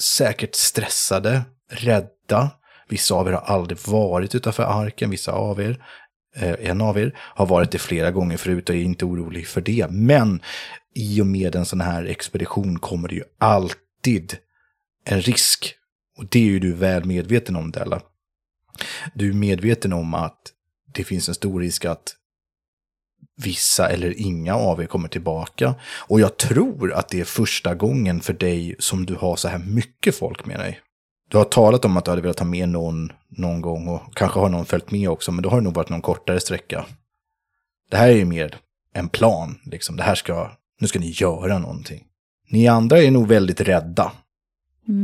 säkert 0.00 0.54
stressade, 0.54 1.42
rädda. 1.70 2.50
Vissa 2.88 3.14
av 3.14 3.28
er 3.28 3.32
har 3.32 3.40
aldrig 3.40 3.78
varit 3.86 4.34
utanför 4.34 4.62
arken, 4.62 5.10
vissa 5.10 5.32
av 5.32 5.60
er, 5.60 5.84
eh, 6.36 6.54
en 6.70 6.80
av 6.80 6.98
er, 6.98 7.18
har 7.18 7.46
varit 7.46 7.70
det 7.70 7.78
flera 7.78 8.10
gånger 8.10 8.36
förut 8.36 8.68
och 8.68 8.74
är 8.74 8.82
inte 8.82 9.04
orolig 9.04 9.46
för 9.46 9.60
det. 9.60 9.90
Men 9.90 10.42
i 10.94 11.20
och 11.20 11.26
med 11.26 11.54
en 11.54 11.66
sån 11.66 11.80
här 11.80 12.04
expedition 12.04 12.78
kommer 12.78 13.08
det 13.08 13.14
ju 13.14 13.24
alltid 13.38 14.36
en 15.04 15.20
risk. 15.20 15.74
Och 16.18 16.26
det 16.26 16.38
är 16.38 16.44
ju 16.44 16.58
du 16.58 16.72
väl 16.72 17.04
medveten 17.04 17.56
om, 17.56 17.70
Della. 17.70 18.02
Du 19.14 19.28
är 19.28 19.34
medveten 19.34 19.92
om 19.92 20.14
att 20.14 20.40
det 20.94 21.04
finns 21.04 21.28
en 21.28 21.34
stor 21.34 21.60
risk 21.60 21.84
att 21.84 22.16
vissa 23.42 23.88
eller 23.88 24.20
inga 24.20 24.54
av 24.54 24.82
er 24.82 24.86
kommer 24.86 25.08
tillbaka. 25.08 25.74
Och 25.82 26.20
jag 26.20 26.36
tror 26.36 26.92
att 26.92 27.08
det 27.08 27.20
är 27.20 27.24
första 27.24 27.74
gången 27.74 28.20
för 28.20 28.32
dig 28.32 28.76
som 28.78 29.06
du 29.06 29.14
har 29.14 29.36
så 29.36 29.48
här 29.48 29.58
mycket 29.58 30.16
folk 30.16 30.46
med 30.46 30.58
dig. 30.58 30.80
Du 31.30 31.36
har 31.36 31.44
talat 31.44 31.84
om 31.84 31.96
att 31.96 32.04
du 32.04 32.10
hade 32.10 32.22
velat 32.22 32.38
ha 32.38 32.46
med 32.46 32.68
någon 32.68 33.12
någon 33.28 33.60
gång 33.60 33.88
och 33.88 34.14
kanske 34.14 34.40
har 34.40 34.48
någon 34.48 34.66
följt 34.66 34.90
med 34.90 35.08
också, 35.08 35.32
men 35.32 35.42
då 35.42 35.50
har 35.50 35.56
det 35.56 35.64
nog 35.64 35.74
varit 35.74 35.88
någon 35.88 36.02
kortare 36.02 36.40
sträcka. 36.40 36.84
Det 37.90 37.96
här 37.96 38.08
är 38.08 38.16
ju 38.16 38.24
mer 38.24 38.56
en 38.94 39.08
plan, 39.08 39.58
liksom. 39.64 39.96
Det 39.96 40.02
här 40.02 40.14
ska, 40.14 40.50
nu 40.80 40.86
ska 40.86 40.98
ni 40.98 41.10
göra 41.10 41.58
någonting. 41.58 42.04
Ni 42.48 42.68
andra 42.68 43.02
är 43.02 43.10
nog 43.10 43.28
väldigt 43.28 43.60
rädda. 43.60 44.12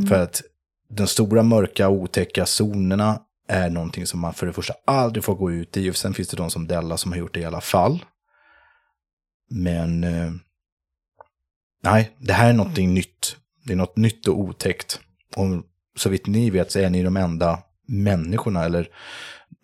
För 0.08 0.22
att 0.22 0.42
de 0.90 1.06
stora 1.06 1.42
mörka 1.42 1.88
otäcka 1.88 2.46
zonerna 2.46 3.20
är 3.48 3.70
någonting 3.70 4.06
som 4.06 4.20
man 4.20 4.34
för 4.34 4.46
det 4.46 4.52
första 4.52 4.74
aldrig 4.84 5.24
får 5.24 5.34
gå 5.34 5.52
ut 5.52 5.76
i. 5.76 5.90
Och 5.90 5.96
sen 5.96 6.14
finns 6.14 6.28
det 6.28 6.36
de 6.36 6.50
som 6.50 6.66
Della 6.66 6.96
som 6.96 7.12
har 7.12 7.18
gjort 7.18 7.34
det 7.34 7.40
i 7.40 7.44
alla 7.44 7.60
fall. 7.60 8.04
Men 9.48 10.04
eh, 10.04 10.32
nej, 11.82 12.10
det 12.18 12.32
här 12.32 12.48
är 12.48 12.52
någonting 12.52 12.94
nytt. 12.94 13.36
Det 13.64 13.72
är 13.72 13.76
något 13.76 13.96
nytt 13.96 14.28
och 14.28 14.38
otäckt. 14.38 15.00
Och 15.36 15.46
så 15.96 16.08
vitt 16.08 16.26
ni 16.26 16.50
vet 16.50 16.72
så 16.72 16.78
är 16.78 16.90
ni 16.90 17.02
de 17.02 17.16
enda 17.16 17.58
människorna 17.86 18.64
eller 18.64 18.88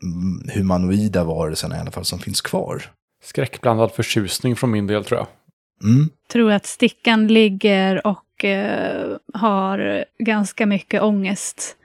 mm, 0.03 0.49
humanoida 0.55 1.25
varelserna 1.25 1.77
i 1.77 1.81
alla 1.81 1.91
fall 1.91 2.05
som 2.05 2.19
finns 2.19 2.41
kvar. 2.41 2.83
Skräckblandad 3.23 3.93
förtjusning 3.93 4.57
från 4.57 4.71
min 4.71 4.87
del 4.87 5.05
tror 5.05 5.21
jag. 5.21 5.27
Mm. 5.83 6.11
tror 6.33 6.53
att 6.53 6.67
Stickan 6.67 7.27
ligger 7.27 8.07
och 8.07 8.45
eh, 8.45 9.17
har 9.35 10.05
ganska 10.19 10.67
mycket 10.67 11.03
ångest 11.03 11.77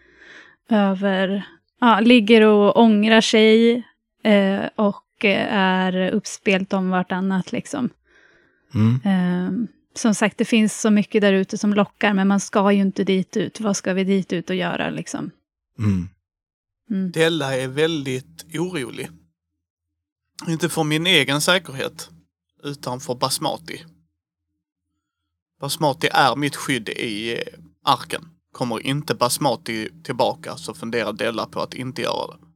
över... 0.70 1.46
Ja, 1.82 2.00
ligger 2.00 2.42
och 2.42 2.78
ångrar 2.78 3.22
sig 3.22 3.84
eh, 4.24 4.62
och 4.76 5.04
är 5.28 6.12
uppspelt 6.12 6.74
om 6.74 6.90
vartannat 6.90 7.52
liksom. 7.52 7.90
Mm. 8.74 9.02
Eh, 9.06 9.70
som 9.96 10.16
sagt, 10.16 10.38
det 10.38 10.46
finns 10.46 10.82
så 10.82 10.90
mycket 10.90 11.22
där 11.22 11.34
ute 11.34 11.58
som 11.58 11.74
lockar, 11.74 12.14
men 12.14 12.28
man 12.28 12.40
ska 12.40 12.72
ju 12.72 12.82
inte 12.82 13.04
dit 13.04 13.38
ut. 13.38 13.60
Vad 13.60 13.78
ska 13.78 13.94
vi 13.94 14.04
dit 14.04 14.34
ut 14.34 14.50
och 14.50 14.56
göra 14.56 14.90
liksom? 14.90 15.32
Mm. 15.80 16.10
Mm. 16.90 17.12
Della 17.12 17.56
är 17.56 17.68
väldigt 17.68 18.46
orolig. 18.54 19.10
Inte 20.48 20.70
för 20.70 20.84
min 20.84 21.08
egen 21.08 21.42
säkerhet, 21.42 22.10
utan 22.64 23.00
för 23.00 23.16
Basmati. 23.16 23.86
Basmati 25.62 26.10
är 26.12 26.36
mitt 26.36 26.56
skydd 26.56 26.90
i 26.90 27.34
eh, 27.34 27.40
arken. 27.84 28.30
Kommer 28.52 28.86
inte 28.86 29.16
Basmati 29.16 29.90
tillbaka 30.04 30.58
så 30.58 30.74
funderar 30.74 31.14
Della 31.14 31.46
på 31.46 31.62
att 31.62 31.74
inte 31.74 32.02
göra 32.02 32.28
det. 32.28 32.49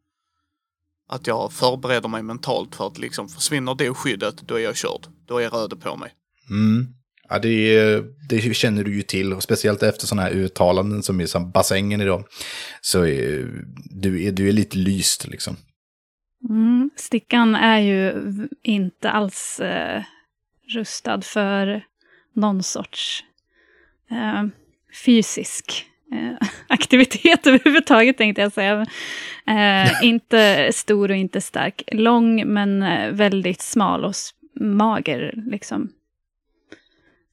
Att 1.08 1.28
jag 1.28 1.54
förbereder 1.54 2.10
mig 2.10 2.24
mentalt 2.24 2.76
för 2.76 2.88
att 2.88 2.98
liksom 2.98 3.30
försvinner 3.30 3.76
det 3.76 3.94
skyddet, 3.94 4.36
då 4.48 4.56
är 4.56 4.60
jag 4.60 4.76
körd. 4.76 5.08
Då 5.26 5.38
är 5.38 5.50
Röde 5.50 5.76
på 5.76 5.96
mig. 5.96 6.12
Mm. 6.50 6.88
Ja, 7.30 7.40
det, 7.40 8.04
det 8.30 8.56
känner 8.56 8.84
du 8.84 8.96
ju 8.96 9.02
till, 9.02 9.34
och 9.34 9.44
speciellt 9.44 9.84
efter 9.84 10.08
sådana 10.08 10.22
här 10.22 10.32
uttalanden 10.32 11.04
som 11.04 11.22
är 11.22 11.26
som 11.26 11.52
bassängen 11.52 12.02
idag. 12.02 12.24
Så 12.82 13.06
är, 13.06 13.48
du, 13.86 14.24
är, 14.24 14.32
du 14.32 14.48
är 14.50 14.52
lite 14.52 14.78
lyst 14.78 15.28
liksom. 15.28 15.56
Mm. 16.50 16.90
Stickan 16.96 17.56
är 17.56 17.80
ju 17.80 18.14
inte 18.64 19.10
alls 19.10 19.60
eh, 19.60 20.04
rustad 20.74 21.22
för 21.22 21.86
någon 22.34 22.64
sorts 22.64 23.24
eh, 24.12 24.44
fysisk 25.06 25.86
eh, 26.14 26.48
aktivitet 26.68 27.48
överhuvudtaget, 27.48 28.18
tänkte 28.18 28.41
jag 28.41 28.52
säga. 28.52 28.85
Eh, 29.48 30.03
inte 30.03 30.72
stor 30.73 31.11
och 31.11 31.18
inte 31.18 31.41
stark. 31.41 31.84
Lång, 31.91 32.48
men 32.48 32.84
eh, 32.84 33.11
väldigt 33.11 33.61
smal 33.61 34.06
och 34.06 34.14
mager, 34.60 35.34
liksom. 35.35 35.90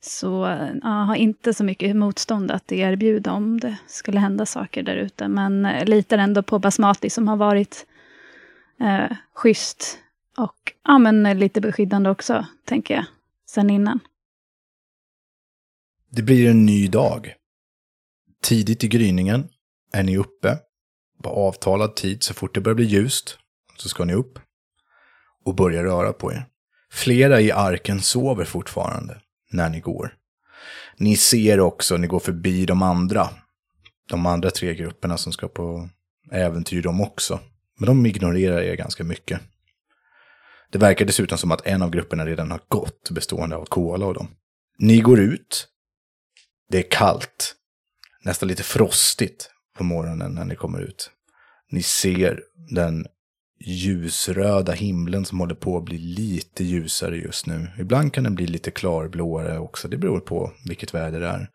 Så 0.00 0.46
eh, 0.46 0.68
ja, 0.82 0.88
har 0.88 1.14
inte 1.14 1.54
så 1.54 1.64
mycket 1.64 1.96
motstånd 1.96 2.50
att 2.50 2.72
erbjuda 2.72 3.32
om 3.32 3.60
det 3.60 3.76
skulle 3.86 4.20
hända 4.20 4.46
saker 4.46 4.82
där 4.82 4.96
ute. 4.96 5.28
Men 5.28 5.66
eh, 5.66 5.84
litar 5.84 6.18
ändå 6.18 6.42
på 6.42 6.58
Basmati 6.58 7.10
som 7.10 7.28
har 7.28 7.36
varit 7.36 7.86
eh, 8.80 9.16
schysst 9.34 9.98
och 10.36 10.72
ja, 10.84 10.98
men 10.98 11.38
lite 11.38 11.60
beskyddande 11.60 12.10
också, 12.10 12.46
tänker 12.64 12.94
jag, 12.94 13.04
sen 13.46 13.70
innan. 13.70 14.00
Det 16.10 16.22
blir 16.22 16.50
en 16.50 16.66
ny 16.66 16.88
dag. 16.88 17.34
Tidigt 18.42 18.84
i 18.84 18.88
gryningen 18.88 19.48
är 19.92 20.02
ni 20.02 20.16
uppe. 20.16 20.58
På 21.22 21.30
avtalad 21.30 21.96
tid, 21.96 22.22
så 22.22 22.34
fort 22.34 22.54
det 22.54 22.60
börjar 22.60 22.76
bli 22.76 22.84
ljust, 22.84 23.38
så 23.76 23.88
ska 23.88 24.04
ni 24.04 24.14
upp. 24.14 24.38
Och 25.44 25.54
börja 25.54 25.84
röra 25.84 26.12
på 26.12 26.32
er. 26.32 26.46
Flera 26.92 27.40
i 27.40 27.52
arken 27.52 28.00
sover 28.00 28.44
fortfarande 28.44 29.20
när 29.50 29.68
ni 29.70 29.80
går. 29.80 30.14
Ni 30.96 31.16
ser 31.16 31.60
också, 31.60 31.96
ni 31.96 32.06
går 32.06 32.20
förbi 32.20 32.66
de 32.66 32.82
andra. 32.82 33.28
De 34.08 34.26
andra 34.26 34.50
tre 34.50 34.74
grupperna 34.74 35.16
som 35.16 35.32
ska 35.32 35.48
på 35.48 35.88
äventyr 36.30 36.82
de 36.82 37.00
också. 37.00 37.40
Men 37.78 37.86
de 37.86 38.06
ignorerar 38.06 38.62
er 38.62 38.74
ganska 38.74 39.04
mycket. 39.04 39.40
Det 40.70 40.78
verkar 40.78 41.04
dessutom 41.04 41.38
som 41.38 41.52
att 41.52 41.66
en 41.66 41.82
av 41.82 41.90
grupperna 41.90 42.26
redan 42.26 42.50
har 42.50 42.60
gått, 42.68 43.10
bestående 43.10 43.56
av 43.56 43.64
Kola 43.64 44.06
och 44.06 44.14
dem. 44.14 44.28
Ni 44.78 45.00
går 45.00 45.20
ut. 45.20 45.68
Det 46.68 46.78
är 46.78 46.90
kallt. 46.90 47.56
Nästan 48.24 48.48
lite 48.48 48.62
frostigt 48.62 49.50
på 49.76 49.84
morgonen 49.84 50.32
när 50.32 50.44
ni 50.44 50.56
kommer 50.56 50.80
ut. 50.80 51.10
Ni 51.70 51.82
ser 51.82 52.42
den 52.70 53.06
ljusröda 53.60 54.72
himlen 54.72 55.24
som 55.24 55.40
håller 55.40 55.54
på 55.54 55.76
att 55.76 55.84
bli 55.84 55.98
lite 55.98 56.64
ljusare 56.64 57.16
just 57.16 57.46
nu. 57.46 57.68
Ibland 57.78 58.14
kan 58.14 58.24
den 58.24 58.34
bli 58.34 58.46
lite 58.46 58.70
klarblåare 58.70 59.58
också. 59.58 59.88
Det 59.88 59.96
beror 59.96 60.20
på 60.20 60.52
vilket 60.64 60.94
väder 60.94 61.20
det 61.20 61.26
är. 61.26 61.50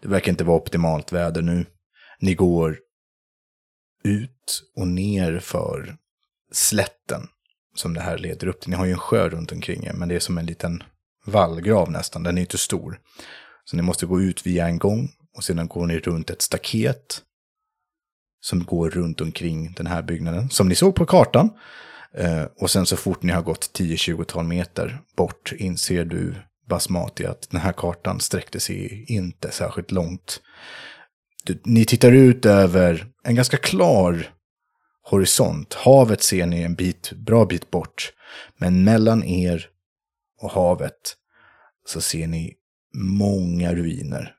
Det 0.00 0.08
verkar 0.08 0.30
inte 0.30 0.44
vara 0.44 0.56
optimalt 0.56 1.12
väder 1.12 1.42
nu. 1.42 1.66
Ni 2.18 2.34
går 2.34 2.78
ut 4.04 4.62
och 4.76 4.88
ner 4.88 5.38
för 5.38 5.96
slätten 6.52 7.28
som 7.74 7.94
det 7.94 8.00
här 8.00 8.18
leder 8.18 8.46
upp 8.46 8.60
till. 8.60 8.70
Ni 8.70 8.76
har 8.76 8.86
ju 8.86 8.92
en 8.92 8.98
sjö 8.98 9.28
runt 9.28 9.52
omkring 9.52 9.84
er, 9.84 9.92
men 9.92 10.08
det 10.08 10.14
är 10.14 10.20
som 10.20 10.38
en 10.38 10.46
liten 10.46 10.82
vallgrav 11.24 11.90
nästan. 11.90 12.22
Den 12.22 12.38
är 12.38 12.42
inte 12.42 12.58
stor. 12.58 13.00
Så 13.64 13.76
ni 13.76 13.82
måste 13.82 14.06
gå 14.06 14.20
ut 14.20 14.46
via 14.46 14.66
en 14.66 14.78
gång 14.78 15.12
och 15.36 15.44
sedan 15.44 15.68
går 15.68 15.86
ni 15.86 15.98
runt 15.98 16.30
ett 16.30 16.42
staket 16.42 17.22
som 18.40 18.64
går 18.64 18.90
runt 18.90 19.20
omkring 19.20 19.72
den 19.72 19.86
här 19.86 20.02
byggnaden, 20.02 20.50
som 20.50 20.68
ni 20.68 20.74
såg 20.74 20.94
på 20.94 21.06
kartan. 21.06 21.50
Eh, 22.14 22.44
och 22.56 22.70
sen 22.70 22.86
så 22.86 22.96
fort 22.96 23.22
ni 23.22 23.32
har 23.32 23.42
gått 23.42 23.78
10-20 23.78 24.42
meter 24.42 24.98
bort 25.16 25.52
inser 25.56 26.04
du, 26.04 26.34
Basmati, 26.68 27.26
att 27.26 27.50
den 27.50 27.60
här 27.60 27.72
kartan 27.72 28.20
sträckte 28.20 28.60
sig 28.60 29.04
inte 29.08 29.50
särskilt 29.50 29.90
långt. 29.90 30.40
Du, 31.44 31.60
ni 31.64 31.84
tittar 31.84 32.12
ut 32.12 32.46
över 32.46 33.06
en 33.24 33.34
ganska 33.34 33.56
klar 33.56 34.34
horisont. 35.02 35.74
Havet 35.74 36.22
ser 36.22 36.46
ni 36.46 36.62
en 36.62 36.74
bit, 36.74 37.12
bra 37.12 37.44
bit 37.44 37.70
bort. 37.70 38.12
Men 38.58 38.84
mellan 38.84 39.24
er 39.24 39.68
och 40.40 40.50
havet 40.50 41.16
så 41.86 42.00
ser 42.00 42.26
ni 42.26 42.54
många 42.94 43.74
ruiner. 43.74 44.34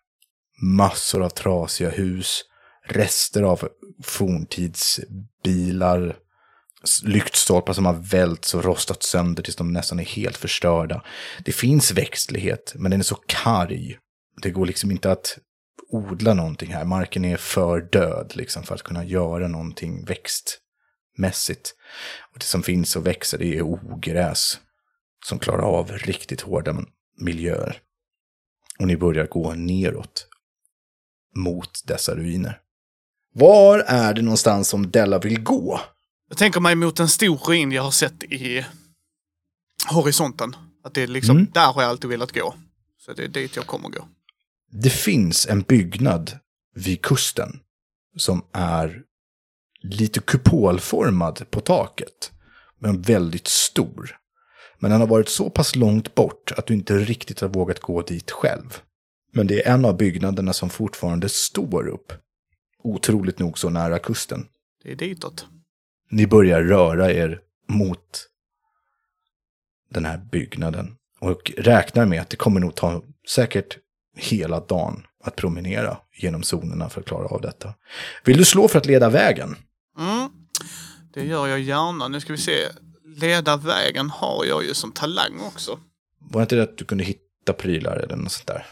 Massor 0.61 1.23
av 1.23 1.29
trasiga 1.29 1.89
hus, 1.89 2.43
rester 2.85 3.43
av 3.43 3.69
forntidsbilar, 4.03 6.15
lyktstolpar 7.03 7.73
som 7.73 7.85
har 7.85 7.93
välts 7.93 8.53
och 8.53 8.63
rostat 8.63 9.03
sönder 9.03 9.43
tills 9.43 9.55
de 9.55 9.73
nästan 9.73 9.99
är 9.99 10.03
helt 10.03 10.37
förstörda. 10.37 11.03
Det 11.45 11.51
finns 11.51 11.91
växtlighet, 11.91 12.73
men 12.75 12.91
den 12.91 12.99
är 12.99 13.03
så 13.03 13.17
karg. 13.25 13.97
Det 14.41 14.49
går 14.49 14.65
liksom 14.65 14.91
inte 14.91 15.11
att 15.11 15.37
odla 15.89 16.33
någonting 16.33 16.73
här. 16.73 16.85
Marken 16.85 17.25
är 17.25 17.37
för 17.37 17.81
död 17.81 18.31
liksom 18.35 18.63
för 18.63 18.75
att 18.75 18.83
kunna 18.83 19.03
göra 19.03 19.47
någonting 19.47 20.05
växtmässigt. 20.05 21.75
Och 22.33 22.39
det 22.39 22.45
som 22.45 22.63
finns 22.63 22.95
och 22.95 23.07
växer 23.07 23.37
det 23.37 23.57
är 23.57 23.61
ogräs 23.61 24.59
som 25.25 25.39
klarar 25.39 25.63
av 25.63 25.91
riktigt 25.91 26.41
hårda 26.41 26.75
miljöer. 27.17 27.81
Och 28.79 28.87
ni 28.87 28.97
börjar 28.97 29.27
gå 29.27 29.53
neråt 29.53 30.27
mot 31.35 31.81
dessa 31.85 32.15
ruiner. 32.15 32.59
Var 33.33 33.79
är 33.79 34.13
det 34.13 34.21
någonstans 34.21 34.67
som 34.69 34.91
Della 34.91 35.19
vill 35.19 35.39
gå? 35.43 35.81
Jag 36.29 36.37
tänker 36.37 36.59
mig 36.59 36.75
mot 36.75 36.99
en 36.99 37.09
stor 37.09 37.37
ruin 37.37 37.71
jag 37.71 37.83
har 37.83 37.91
sett 37.91 38.23
i 38.23 38.65
horisonten. 39.87 40.55
Att 40.83 40.93
det 40.93 41.01
är 41.01 41.07
liksom, 41.07 41.37
Mm. 41.37 41.51
där 41.53 41.71
har 41.73 41.81
jag 41.81 41.89
alltid 41.89 42.09
velat 42.09 42.31
gå. 42.31 42.55
Så 42.97 43.13
det 43.13 43.23
är 43.23 43.27
dit 43.27 43.55
jag 43.55 43.67
kommer 43.67 43.89
gå. 43.89 44.07
Det 44.71 44.89
finns 44.89 45.47
en 45.47 45.61
byggnad 45.61 46.39
vid 46.75 47.01
kusten 47.01 47.59
som 48.17 48.41
är 48.51 49.01
lite 49.83 50.19
kupolformad 50.19 51.45
på 51.51 51.59
taket. 51.59 52.31
Men 52.79 53.01
väldigt 53.01 53.47
stor. 53.47 54.17
Men 54.79 54.91
den 54.91 54.99
har 54.99 55.07
varit 55.07 55.29
så 55.29 55.49
pass 55.49 55.75
långt 55.75 56.15
bort 56.15 56.51
att 56.57 56.65
du 56.67 56.73
inte 56.73 56.93
riktigt 56.97 57.39
har 57.39 57.47
vågat 57.47 57.79
gå 57.79 58.01
dit 58.01 58.31
själv. 58.31 58.81
Men 59.31 59.47
det 59.47 59.67
är 59.67 59.73
en 59.73 59.85
av 59.85 59.97
byggnaderna 59.97 60.53
som 60.53 60.69
fortfarande 60.69 61.29
står 61.29 61.87
upp. 61.87 62.13
Otroligt 62.83 63.39
nog 63.39 63.57
så 63.57 63.69
nära 63.69 63.99
kusten. 63.99 64.47
Det 64.83 64.91
är 64.91 64.95
ditåt. 64.95 65.45
Ni 66.09 66.27
börjar 66.27 66.63
röra 66.63 67.11
er 67.11 67.39
mot 67.67 68.27
den 69.89 70.05
här 70.05 70.17
byggnaden. 70.17 70.95
Och 71.19 71.51
räknar 71.57 72.05
med 72.05 72.21
att 72.21 72.29
det 72.29 72.37
kommer 72.37 72.59
nog 72.59 72.75
ta 72.75 73.03
säkert 73.29 73.77
hela 74.17 74.59
dagen 74.59 75.03
att 75.23 75.35
promenera 75.35 75.97
genom 76.17 76.43
zonerna 76.43 76.89
för 76.89 77.01
att 77.01 77.07
klara 77.07 77.27
av 77.27 77.41
detta. 77.41 77.73
Vill 78.23 78.37
du 78.37 78.45
slå 78.45 78.67
för 78.67 78.79
att 78.79 78.85
leda 78.85 79.09
vägen? 79.09 79.55
Mm. 79.99 80.29
Det 81.13 81.23
gör 81.23 81.47
jag 81.47 81.59
gärna. 81.59 82.07
Nu 82.07 82.19
ska 82.19 82.33
vi 82.33 82.39
se. 82.39 82.67
Leda 83.15 83.57
vägen 83.57 84.09
har 84.09 84.45
jag 84.45 84.63
ju 84.63 84.73
som 84.73 84.91
talang 84.91 85.39
också. 85.39 85.79
Var 86.19 86.41
inte 86.41 86.55
det 86.55 86.63
att 86.63 86.77
du 86.77 86.85
kunde 86.85 87.03
hitta 87.03 87.53
prylar 87.53 87.97
eller 87.97 88.15
något 88.15 88.31
sånt 88.31 88.47
där? 88.47 88.65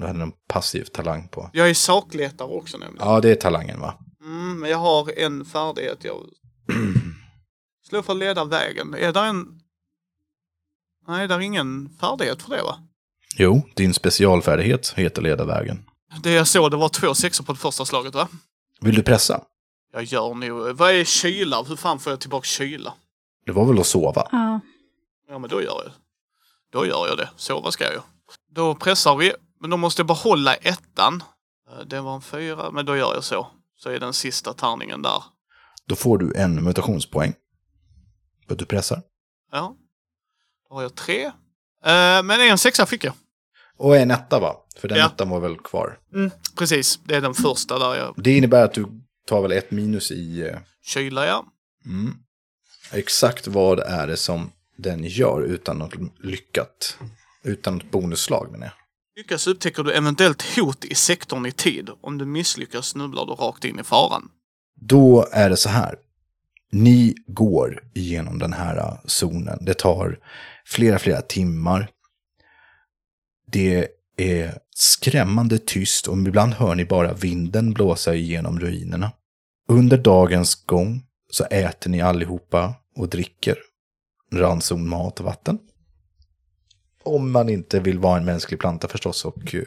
Du 0.00 0.06
hade 0.06 0.22
en 0.22 0.32
passiv 0.48 0.84
talang 0.84 1.28
på. 1.28 1.50
Jag 1.52 1.70
är 1.70 1.74
sakletare 1.74 2.48
också 2.48 2.78
nämligen. 2.78 3.08
Ja, 3.08 3.20
det 3.20 3.30
är 3.30 3.34
talangen 3.34 3.80
va? 3.80 3.94
Mm, 4.24 4.60
men 4.60 4.70
jag 4.70 4.78
har 4.78 5.18
en 5.18 5.44
färdighet 5.44 6.04
jag... 6.04 6.16
Slå 7.88 8.02
för 8.02 8.12
att 8.12 8.18
leda 8.18 8.44
vägen. 8.44 8.94
Är 8.94 9.12
där 9.12 9.24
en... 9.24 9.60
Nej, 11.08 11.28
där 11.28 11.36
är 11.36 11.40
ingen 11.40 11.90
färdighet 12.00 12.42
för 12.42 12.56
det 12.56 12.62
va? 12.62 12.78
Jo, 13.36 13.62
din 13.76 13.94
specialfärdighet 13.94 14.92
heter 14.96 15.22
leda 15.22 15.44
vägen. 15.44 15.84
Det 16.22 16.32
jag 16.32 16.48
såg 16.48 16.70
det 16.70 16.76
var 16.76 16.88
två 16.88 17.14
sexor 17.14 17.44
på 17.44 17.52
det 17.52 17.58
första 17.58 17.84
slaget 17.84 18.14
va? 18.14 18.28
Vill 18.80 18.94
du 18.94 19.02
pressa? 19.02 19.44
Jag 19.92 20.04
gör 20.04 20.34
nog... 20.34 20.76
Vad 20.76 20.90
är 20.90 21.04
kyla? 21.04 21.62
Hur 21.62 21.76
fan 21.76 21.98
får 21.98 22.12
jag 22.12 22.20
tillbaka 22.20 22.44
kyla? 22.44 22.94
Det 23.46 23.52
var 23.52 23.66
väl 23.66 23.80
att 23.80 23.86
sova? 23.86 24.28
Ja. 24.32 24.60
Ja, 25.28 25.38
men 25.38 25.50
då 25.50 25.62
gör 25.62 25.82
jag 25.84 25.92
Då 26.72 26.86
gör 26.86 27.08
jag 27.08 27.16
det. 27.18 27.30
Sova 27.36 27.70
ska 27.70 27.84
jag 27.84 27.92
ju. 27.92 28.00
Då 28.50 28.74
pressar 28.74 29.16
vi. 29.16 29.32
Men 29.60 29.70
då 29.70 29.76
måste 29.76 30.00
jag 30.00 30.06
behålla 30.06 30.54
ettan. 30.54 31.22
Eh, 31.70 31.78
Det 31.86 32.00
var 32.00 32.14
en 32.14 32.22
fyra, 32.22 32.70
men 32.70 32.86
då 32.86 32.96
gör 32.96 33.14
jag 33.14 33.24
så. 33.24 33.46
Så 33.76 33.90
är 33.90 34.00
den 34.00 34.12
sista 34.12 34.52
tärningen 34.52 35.02
där. 35.02 35.22
Då 35.86 35.96
får 35.96 36.18
du 36.18 36.34
en 36.36 36.64
mutationspoäng. 36.64 37.34
För 38.46 38.52
att 38.54 38.58
du 38.58 38.64
pressar. 38.64 39.02
Ja. 39.52 39.76
Då 40.68 40.74
har 40.74 40.82
jag 40.82 40.94
tre. 40.94 41.24
Eh, 41.84 42.22
Men 42.22 42.30
en 42.40 42.58
sexa 42.58 42.86
fick 42.86 43.04
jag. 43.04 43.14
Och 43.76 43.96
en 43.96 44.10
etta 44.10 44.40
va? 44.40 44.56
För 44.76 44.88
den 44.88 44.98
Ja. 44.98 45.06
ettan 45.06 45.28
var 45.28 45.40
väl 45.40 45.58
kvar. 45.58 45.98
Mm, 46.14 46.30
precis. 46.56 47.00
Det 47.04 47.14
är 47.16 47.20
den 47.20 47.34
första 47.34 47.78
där 47.78 47.94
jag 47.94 48.14
Det 48.16 48.36
innebär 48.36 48.64
att 48.64 48.74
du 48.74 48.86
tar 49.26 49.42
väl 49.42 49.52
ett 49.52 49.70
minus 49.70 50.10
i... 50.10 50.40
eh, 50.48 50.58
kylar, 50.82 51.26
ja. 51.26 51.44
Mm. 51.84 52.14
Exakt 52.92 53.46
vad 53.46 53.80
är 53.80 54.06
det 54.06 54.16
som 54.16 54.52
den 54.76 55.04
gör 55.04 55.42
utan 55.42 55.78
något 55.78 55.94
lyckat? 56.18 56.96
Utan 57.42 57.74
något 57.78 57.90
bonusslag 57.90 58.50
menar 58.52 58.66
jag. 58.66 58.74
Lyckas 59.20 59.46
upptäcker 59.46 59.82
du 59.82 59.92
eventuellt 59.92 60.56
hot 60.56 60.84
i 60.84 60.94
sektorn 60.94 61.46
i 61.46 61.52
tid. 61.52 61.90
Om 62.00 62.18
du 62.18 62.26
misslyckas 62.26 62.86
snubblar 62.86 63.26
du 63.26 63.32
rakt 63.32 63.64
in 63.64 63.78
i 63.78 63.82
faran. 63.82 64.30
Då 64.80 65.28
är 65.32 65.50
det 65.50 65.56
så 65.56 65.68
här. 65.68 65.94
Ni 66.72 67.14
går 67.26 67.82
igenom 67.94 68.38
den 68.38 68.52
här 68.52 68.76
äh, 68.76 68.98
zonen. 69.04 69.58
Det 69.60 69.74
tar 69.74 70.18
flera, 70.64 70.98
flera 70.98 71.20
timmar. 71.20 71.90
Det 73.46 73.88
är 74.16 74.58
skrämmande 74.74 75.58
tyst 75.58 76.06
och 76.06 76.18
ibland 76.18 76.52
hör 76.52 76.74
ni 76.74 76.84
bara 76.84 77.12
vinden 77.12 77.72
blåsa 77.72 78.14
igenom 78.14 78.60
ruinerna. 78.60 79.12
Under 79.68 79.98
dagens 79.98 80.54
gång 80.54 81.02
så 81.30 81.44
äter 81.44 81.90
ni 81.90 82.00
allihopa 82.00 82.74
och 82.96 83.08
dricker 83.08 83.56
ranson-mat 84.32 85.20
och 85.20 85.26
vatten. 85.26 85.58
Om 87.02 87.32
man 87.32 87.48
inte 87.48 87.80
vill 87.80 87.98
vara 87.98 88.18
en 88.18 88.24
mänsklig 88.24 88.60
planta 88.60 88.88
förstås 88.88 89.24
och 89.24 89.54
eh, 89.54 89.62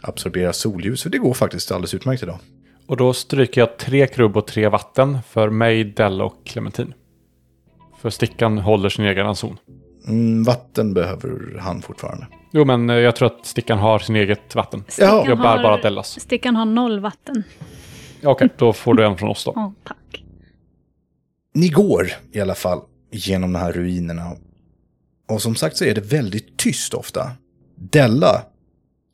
absorbera 0.00 0.52
solljus, 0.52 1.02
för 1.02 1.10
det 1.10 1.18
går 1.18 1.34
faktiskt 1.34 1.72
alldeles 1.72 1.94
utmärkt 1.94 2.22
idag. 2.22 2.38
Och 2.86 2.96
då 2.96 3.12
stryker 3.12 3.60
jag 3.60 3.78
tre 3.78 4.06
krubb 4.06 4.36
och 4.36 4.46
tre 4.46 4.68
vatten 4.68 5.18
för 5.28 5.50
mig, 5.50 5.84
Della 5.84 6.24
och 6.24 6.46
Clementin. 6.46 6.94
För 8.00 8.10
stickan 8.10 8.58
håller 8.58 8.88
sin 8.88 9.04
egen 9.04 9.26
ranson. 9.26 9.56
Mm, 10.06 10.44
vatten 10.44 10.94
behöver 10.94 11.58
han 11.58 11.82
fortfarande. 11.82 12.26
Jo, 12.52 12.64
men 12.64 12.90
eh, 12.90 12.96
jag 12.96 13.16
tror 13.16 13.26
att 13.26 13.46
stickan 13.46 13.78
har 13.78 13.98
sin 13.98 14.16
eget 14.16 14.54
vatten. 14.54 14.84
Jaha. 14.98 15.24
Jag 15.28 15.38
bär 15.38 15.62
bara 15.62 15.76
Dellas. 15.76 16.20
Stickan 16.20 16.56
har 16.56 16.64
noll 16.64 17.00
vatten. 17.00 17.42
Okej, 18.24 18.48
då 18.56 18.72
får 18.72 18.94
du 18.94 19.04
en 19.04 19.16
från 19.18 19.28
oss 19.28 19.44
då. 19.44 19.52
Åh, 19.56 19.70
tack. 19.84 20.24
Ni 21.54 21.68
går 21.68 22.06
i 22.32 22.40
alla 22.40 22.54
fall 22.54 22.80
genom 23.10 23.52
de 23.52 23.58
här 23.58 23.72
ruinerna. 23.72 24.32
Och 25.28 25.42
som 25.42 25.54
sagt 25.54 25.76
så 25.76 25.84
är 25.84 25.94
det 25.94 26.00
väldigt 26.00 26.56
tyst 26.56 26.94
ofta. 26.94 27.30
Della, 27.74 28.42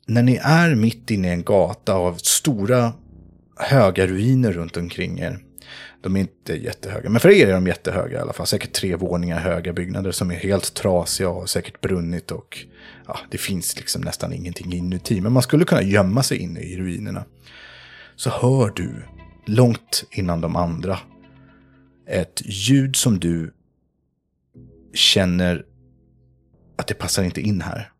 när 0.05 0.23
ni 0.23 0.39
är 0.43 0.75
mitt 0.75 1.11
inne 1.11 1.27
i 1.27 1.31
en 1.31 1.43
gata 1.43 1.93
av 1.93 2.15
stora 2.15 2.93
höga 3.57 4.07
ruiner 4.07 4.51
runt 4.51 4.77
omkring 4.77 5.19
er. 5.19 5.39
De 6.01 6.15
är 6.15 6.19
inte 6.19 6.53
jättehöga, 6.53 7.09
men 7.09 7.19
för 7.19 7.29
er 7.29 7.47
är 7.47 7.53
de 7.53 7.67
jättehöga 7.67 8.17
i 8.17 8.21
alla 8.21 8.33
fall. 8.33 8.47
Säkert 8.47 8.73
tre 8.73 8.95
våningar 8.95 9.39
höga 9.39 9.73
byggnader 9.73 10.11
som 10.11 10.31
är 10.31 10.35
helt 10.35 10.73
trasiga 10.73 11.29
och 11.29 11.49
säkert 11.49 11.81
brunnit 11.81 12.31
och 12.31 12.65
ja, 13.07 13.19
det 13.31 13.37
finns 13.37 13.77
liksom 13.77 14.01
nästan 14.01 14.33
ingenting 14.33 14.73
inuti. 14.73 15.21
Men 15.21 15.33
man 15.33 15.43
skulle 15.43 15.65
kunna 15.65 15.81
gömma 15.81 16.23
sig 16.23 16.37
inne 16.37 16.59
i 16.59 16.77
ruinerna. 16.77 17.25
Så 18.15 18.29
hör 18.29 18.73
du, 18.75 19.05
långt 19.45 20.03
innan 20.11 20.41
de 20.41 20.55
andra, 20.55 20.99
ett 22.07 22.41
ljud 22.45 22.95
som 22.95 23.19
du 23.19 23.53
känner 24.93 25.65
att 26.75 26.87
det 26.87 26.93
passar 26.93 27.23
inte 27.23 27.41
in 27.41 27.61
här. 27.61 27.91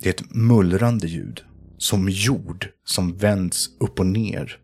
Det 0.00 0.08
är 0.08 0.14
ett 0.14 0.34
mullrande 0.34 1.06
ljud. 1.06 1.42
Som 1.78 2.08
jord 2.08 2.68
som 2.84 3.16
vänds 3.16 3.68
upp 3.80 4.00
och 4.00 4.06
ner. 4.06 4.60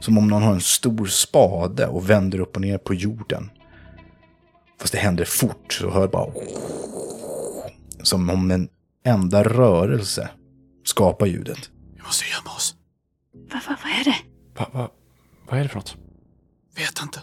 Som 0.00 0.18
om 0.18 0.28
någon 0.28 0.42
har 0.42 0.52
en 0.52 0.60
stor 0.60 1.06
spade 1.06 1.86
och 1.86 2.10
vänder 2.10 2.40
upp 2.40 2.56
och 2.56 2.62
ner 2.62 2.78
på 2.78 2.94
jorden. 2.94 3.50
Fast 4.80 4.92
det 4.92 4.98
händer 4.98 5.24
fort 5.24 5.72
så 5.72 5.90
hör 5.90 6.08
bara... 6.08 6.32
Som 8.02 8.30
om 8.30 8.50
en 8.50 8.68
enda 9.04 9.42
rörelse 9.42 10.30
skapar 10.84 11.26
ljudet. 11.26 11.70
Vi 11.94 12.02
måste 12.02 12.24
gömma 12.24 12.56
oss. 12.56 12.76
Va, 13.52 13.60
va, 13.68 13.76
vad 13.82 13.92
är 13.92 14.04
det? 14.04 14.16
Va, 14.58 14.70
va, 14.72 14.90
vad 15.48 15.58
är 15.58 15.62
det 15.62 15.68
för 15.68 15.76
något? 15.76 15.96
Vet 16.76 17.02
inte. 17.02 17.20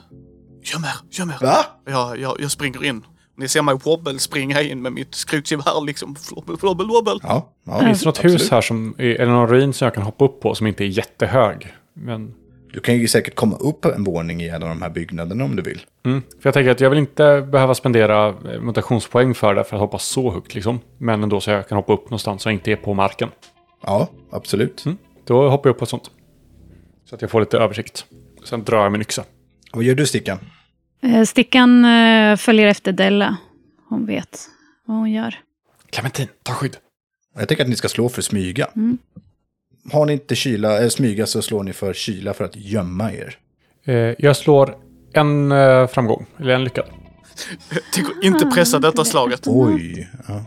Göm 0.63 0.83
er, 0.83 0.95
göm 1.11 1.29
er. 1.29 1.37
Va? 1.41 1.65
Jag, 1.85 2.19
jag, 2.19 2.39
jag 2.39 2.51
springer 2.51 2.83
in. 2.83 3.03
Ni 3.41 3.47
ser 3.47 3.61
mig 3.61 3.75
wobble 3.83 4.19
springa 4.19 4.61
in 4.61 4.81
med 4.81 4.93
mitt 4.93 5.15
skrotsgevär 5.15 5.85
liksom. 5.85 6.15
Flobbel, 6.15 6.57
flobbel, 6.57 6.87
wobbel. 6.87 7.19
Ja, 7.23 7.49
ja 7.63 7.79
Finns 7.79 7.99
det 7.99 8.05
något 8.05 8.17
absolut. 8.17 8.41
hus 8.41 8.51
här 8.51 8.61
som, 8.61 8.95
är- 8.97 9.15
eller 9.21 9.31
någon 9.31 9.47
ruin 9.49 9.73
som 9.73 9.85
jag 9.85 9.93
kan 9.93 10.03
hoppa 10.03 10.25
upp 10.25 10.39
på 10.41 10.55
som 10.55 10.67
inte 10.67 10.83
är 10.83 10.87
jättehög? 10.87 11.67
Men, 11.93 12.33
Du 12.73 12.79
kan 12.79 12.95
ju 12.97 13.07
säkert 13.07 13.35
komma 13.35 13.55
upp 13.57 13.85
en 13.85 14.03
våning 14.03 14.41
i 14.41 14.47
en 14.49 14.63
av 14.63 14.69
de 14.69 14.81
här 14.81 14.89
byggnaderna 14.89 15.43
om 15.43 15.55
du 15.55 15.61
vill. 15.61 15.81
mm, 16.05 16.21
för 16.21 16.47
jag 16.47 16.53
tänker 16.53 16.71
att 16.71 16.79
jag 16.79 16.89
vill 16.89 16.99
inte 16.99 17.41
behöva 17.51 17.75
spendera 17.75 18.27
eh, 18.27 18.61
mutationspoäng 18.61 19.33
för 19.33 19.55
det 19.55 19.63
för 19.63 19.75
att 19.75 19.81
hoppa 19.81 19.99
så 19.99 20.31
högt 20.31 20.53
liksom. 20.55 20.79
Men 20.97 21.23
ändå 21.23 21.41
så 21.41 21.51
jag 21.51 21.67
kan 21.67 21.75
hoppa 21.75 21.93
upp 21.93 22.03
någonstans 22.05 22.45
och 22.45 22.51
inte 22.51 22.71
är 22.71 22.75
på 22.75 22.93
marken. 22.93 23.29
Ja, 23.85 24.07
absolut. 24.31 24.85
Mm. 24.85 24.97
Då 25.25 25.49
hoppar 25.49 25.69
jag 25.69 25.73
upp 25.73 25.79
på 25.79 25.83
ett 25.83 25.89
sånt. 25.89 26.11
Så 27.09 27.15
att 27.15 27.21
jag 27.21 27.31
får 27.31 27.39
lite 27.39 27.57
översikt. 27.57 28.05
Sen 28.43 28.63
drar 28.63 28.83
jag 28.83 28.91
min 28.91 29.01
yxa. 29.01 29.23
Vad 29.73 29.83
gör 29.83 29.95
du 29.95 30.05
Stickan? 30.05 30.37
Eh, 31.03 31.23
Stickan 31.23 31.85
eh, 31.85 32.35
följer 32.35 32.67
efter 32.67 32.91
Della. 32.91 33.37
Hon 33.89 34.05
vet 34.05 34.39
vad 34.85 34.97
hon 34.97 35.11
gör. 35.11 35.35
Clementin, 35.89 36.27
ta 36.43 36.53
skydd. 36.53 36.77
Jag 37.35 37.47
tänker 37.47 37.63
att 37.63 37.69
ni 37.69 37.75
ska 37.75 37.89
slå 37.89 38.09
för 38.09 38.21
smyga. 38.21 38.67
Mm. 38.75 38.97
Har 39.91 40.05
ni 40.05 40.13
inte 40.13 40.35
kyla, 40.35 40.83
äh, 40.83 40.89
smyga 40.89 41.25
så 41.25 41.41
slår 41.41 41.63
ni 41.63 41.73
för 41.73 41.93
kyla 41.93 42.33
för 42.33 42.45
att 42.45 42.55
gömma 42.55 43.13
er. 43.13 43.37
Eh, 43.83 43.95
jag 43.95 44.37
slår 44.37 44.77
en 45.13 45.51
eh, 45.51 45.87
framgång, 45.87 46.25
eller 46.37 46.53
en 46.53 46.63
lyckad. 46.63 46.85
Tänker 47.93 48.25
inte 48.25 48.45
pressa 48.45 48.79
detta 48.79 49.05
slaget. 49.05 49.41
Oj. 49.45 50.09
Ja. 50.27 50.45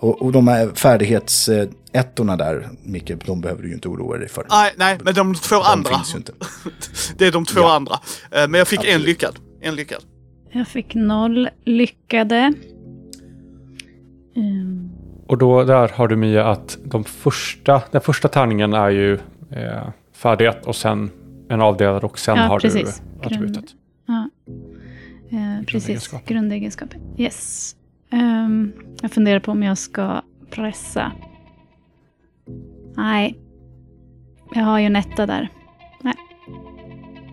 Och, 0.00 0.22
och 0.22 0.32
de 0.32 0.48
här 0.48 0.68
färdighetsettorna 0.74 2.36
där, 2.36 2.68
Micke, 2.82 3.12
de 3.26 3.40
behöver 3.40 3.62
du 3.62 3.68
ju 3.68 3.74
inte 3.74 3.88
oroa 3.88 4.18
dig 4.18 4.28
för. 4.28 4.46
Nej, 4.50 4.72
nej, 4.76 4.98
men 5.04 5.14
de 5.14 5.34
två 5.34 5.56
de 5.56 5.62
andra. 5.62 5.90
finns 5.90 6.14
ju 6.14 6.16
inte. 6.18 6.32
Det 7.18 7.26
är 7.26 7.32
de 7.32 7.44
två 7.44 7.60
Ja. 7.60 7.74
andra. 7.76 7.94
Eh, 8.30 8.48
Men 8.48 8.54
jag 8.54 8.68
fick 8.68 8.78
en 8.80 8.84
Absolut. 8.86 9.06
lyckad. 9.06 9.38
En 9.60 9.74
lyckad. 9.76 10.02
Jag 10.50 10.68
fick 10.68 10.94
noll 10.94 11.48
lyckade. 11.64 12.52
Mm. 14.36 14.90
Och 15.26 15.38
då 15.38 15.64
där 15.64 15.88
har 15.88 16.08
du 16.08 16.16
Mia 16.16 16.46
att 16.46 16.78
de 16.84 17.04
första, 17.04 17.82
den 17.90 18.00
första 18.00 18.28
tärningen 18.28 18.72
är 18.72 18.90
ju 18.90 19.14
eh, 19.50 19.88
färdighet 20.12 20.66
och 20.66 20.76
sen 20.76 21.10
en 21.48 21.60
avdelad 21.60 22.04
och 22.04 22.18
sen 22.18 22.36
Ja, 22.36 22.42
har 22.42 22.60
precis. 22.60 23.02
du 23.20 23.26
attributet. 23.26 23.64
Ja. 24.06 24.30
Eh, 25.30 25.64
precis, 25.66 26.10
grundegenskaper. 26.26 26.98
Yes. 27.18 27.74
Ehm, 28.10 28.72
jag 29.02 29.12
funderar 29.12 29.40
på 29.40 29.52
om 29.52 29.62
jag 29.62 29.78
ska 29.78 30.22
pressa. 30.50 31.12
Nej. 32.96 33.38
Jag 34.54 34.62
har 34.64 34.78
ju 34.78 34.86
en 34.86 34.96
etta 34.96 35.26
där. 35.26 35.48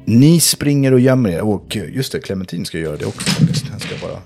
Ni 0.07 0.39
springer 0.39 0.91
och 0.93 0.99
gömmer 0.99 1.29
er. 1.29 1.41
Och 1.41 1.75
just 1.75 2.11
det, 2.11 2.19
Clementine 2.19 2.65
ska 2.65 2.79
göra 2.79 2.97
det 2.97 3.05
också. 3.05 3.29
faktiskt. 3.29 3.69
Han 3.69 3.79
ska 3.79 4.07
bara... 4.07 4.19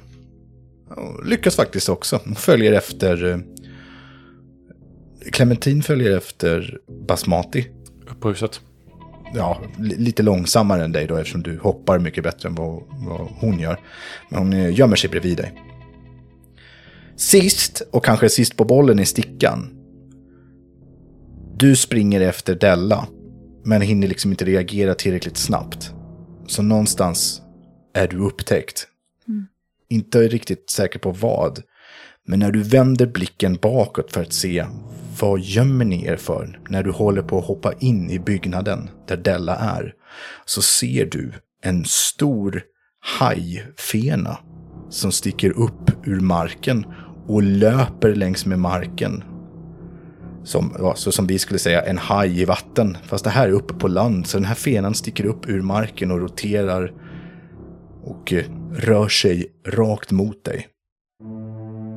Lyckas 1.26 1.56
faktiskt 1.56 1.90
också. 1.90 2.20
Hon 2.26 2.36
följer 2.36 2.74
efter... 2.74 3.32
eh, 3.32 3.38
Clementine 5.32 5.82
följer 5.84 6.18
efter 6.18 6.78
Basmati. 7.08 7.68
Upp 8.12 8.20
på 8.20 8.30
huset. 8.30 8.62
Ja, 9.36 9.62
li- 9.78 9.96
lite 9.98 10.24
långsammare 10.24 10.84
än 10.84 10.92
dig 10.92 11.08
då 11.08 11.16
eftersom 11.18 11.44
du 11.44 11.58
hoppar 11.58 12.00
mycket 12.00 12.24
bättre 12.24 12.50
än 12.50 12.56
vad, 12.56 12.84
vad 13.08 13.28
hon 13.40 13.60
gör. 13.60 13.80
Men 14.30 14.40
hon 14.40 14.54
eh, 14.54 14.74
gömmer 14.80 14.96
sig 14.96 15.10
bredvid 15.10 15.38
dig. 15.38 15.54
Sist, 17.20 17.82
och 17.92 18.06
kanske 18.06 18.30
sist 18.30 18.58
på 18.58 18.66
bollen, 18.66 19.00
är 19.00 19.06
Stickan. 19.06 19.70
Du 21.58 21.76
springer 21.76 22.22
efter 22.22 22.56
Della, 22.56 23.08
men 23.66 23.82
hinner 23.82 24.08
liksom 24.08 24.32
inte 24.32 24.46
reagera 24.46 24.96
tillräckligt 24.96 25.38
snabbt. 25.38 25.94
Så 26.48 26.62
någonstans 26.62 27.42
är 27.94 28.08
du 28.08 28.18
upptäckt. 28.18 28.88
Inte 29.90 30.28
riktigt 30.28 30.70
säker 30.70 31.00
på 31.00 31.12
vad. 31.12 31.62
Men 32.28 32.40
när 32.40 32.52
du 32.52 32.64
vänder 32.64 33.08
blicken 33.08 33.56
bakåt 33.56 34.12
för 34.12 34.22
att 34.22 34.34
se 34.34 34.66
vad 35.20 35.40
gömmer 35.40 35.86
ni 35.86 36.06
er 36.06 36.18
för 36.18 36.60
när 36.70 36.84
du 36.84 36.92
håller 36.92 37.22
på 37.22 37.40
att 37.40 37.46
hoppa 37.46 37.74
in 37.80 38.10
i 38.10 38.20
byggnaden 38.20 38.90
där 39.08 39.18
Della 39.18 39.56
är, 39.56 39.94
så 40.46 40.62
ser 40.62 41.06
du 41.06 41.34
en 41.64 41.86
stor 41.86 42.64
hajfena 43.20 44.38
som 44.90 45.12
sticker 45.12 45.50
upp 45.50 46.08
ur 46.08 46.20
marken 46.20 46.86
och 47.30 47.44
löper 47.44 48.16
längs 48.16 48.46
med 48.46 48.60
marken. 48.60 49.24
Som, 50.44 50.76
ja, 50.80 50.96
så 50.96 51.12
som 51.12 51.28
vi 51.28 51.40
skulle 51.40 51.60
säga 51.60 51.82
en 51.82 51.98
haj 51.98 52.42
i 52.42 52.46
vatten. 52.46 52.98
Fast 53.04 53.24
det 53.24 53.30
här 53.30 53.48
är 53.48 53.52
uppe 53.52 53.74
på 53.74 53.88
land, 53.88 54.28
så 54.28 54.38
den 54.38 54.46
här 54.46 54.56
fenan 54.56 54.94
sticker 54.94 55.26
upp 55.26 55.50
ur 55.50 55.62
marken 55.62 56.12
och 56.12 56.20
roterar 56.20 56.94
och 58.04 58.34
eh, 58.34 58.46
rör 58.74 59.08
sig 59.08 59.48
rakt 59.68 60.12
mot 60.12 60.46
dig. 60.46 60.68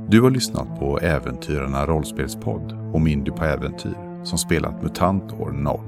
Du 0.09 0.21
har 0.21 0.31
lyssnat 0.31 0.79
på 0.79 0.99
Äventyrarna 0.99 1.87
rollspelspodd 1.87 2.73
om 2.95 3.07
Indy 3.07 3.31
på 3.31 3.45
äventyr 3.45 4.25
som 4.25 4.39
spelat 4.39 4.83
MUTANT 4.83 5.33
år 5.33 5.51
0. 5.51 5.81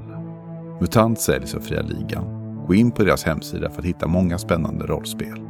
MUTANT 0.81 1.19
säljs 1.19 1.55
av 1.55 1.59
Fria 1.59 1.81
Ligan. 1.81 2.25
Gå 2.67 2.75
in 2.75 2.91
på 2.91 3.03
deras 3.03 3.23
hemsida 3.23 3.69
för 3.69 3.79
att 3.79 3.85
hitta 3.85 4.07
många 4.07 4.37
spännande 4.37 4.85
rollspel. 4.85 5.41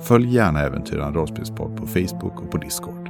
Följ 0.00 0.34
gärna 0.34 0.60
Äventyrarna 0.60 1.16
rollspelspodd 1.16 1.76
på 1.76 1.86
Facebook 1.86 2.42
och 2.42 2.50
på 2.50 2.58
Discord. 2.58 3.01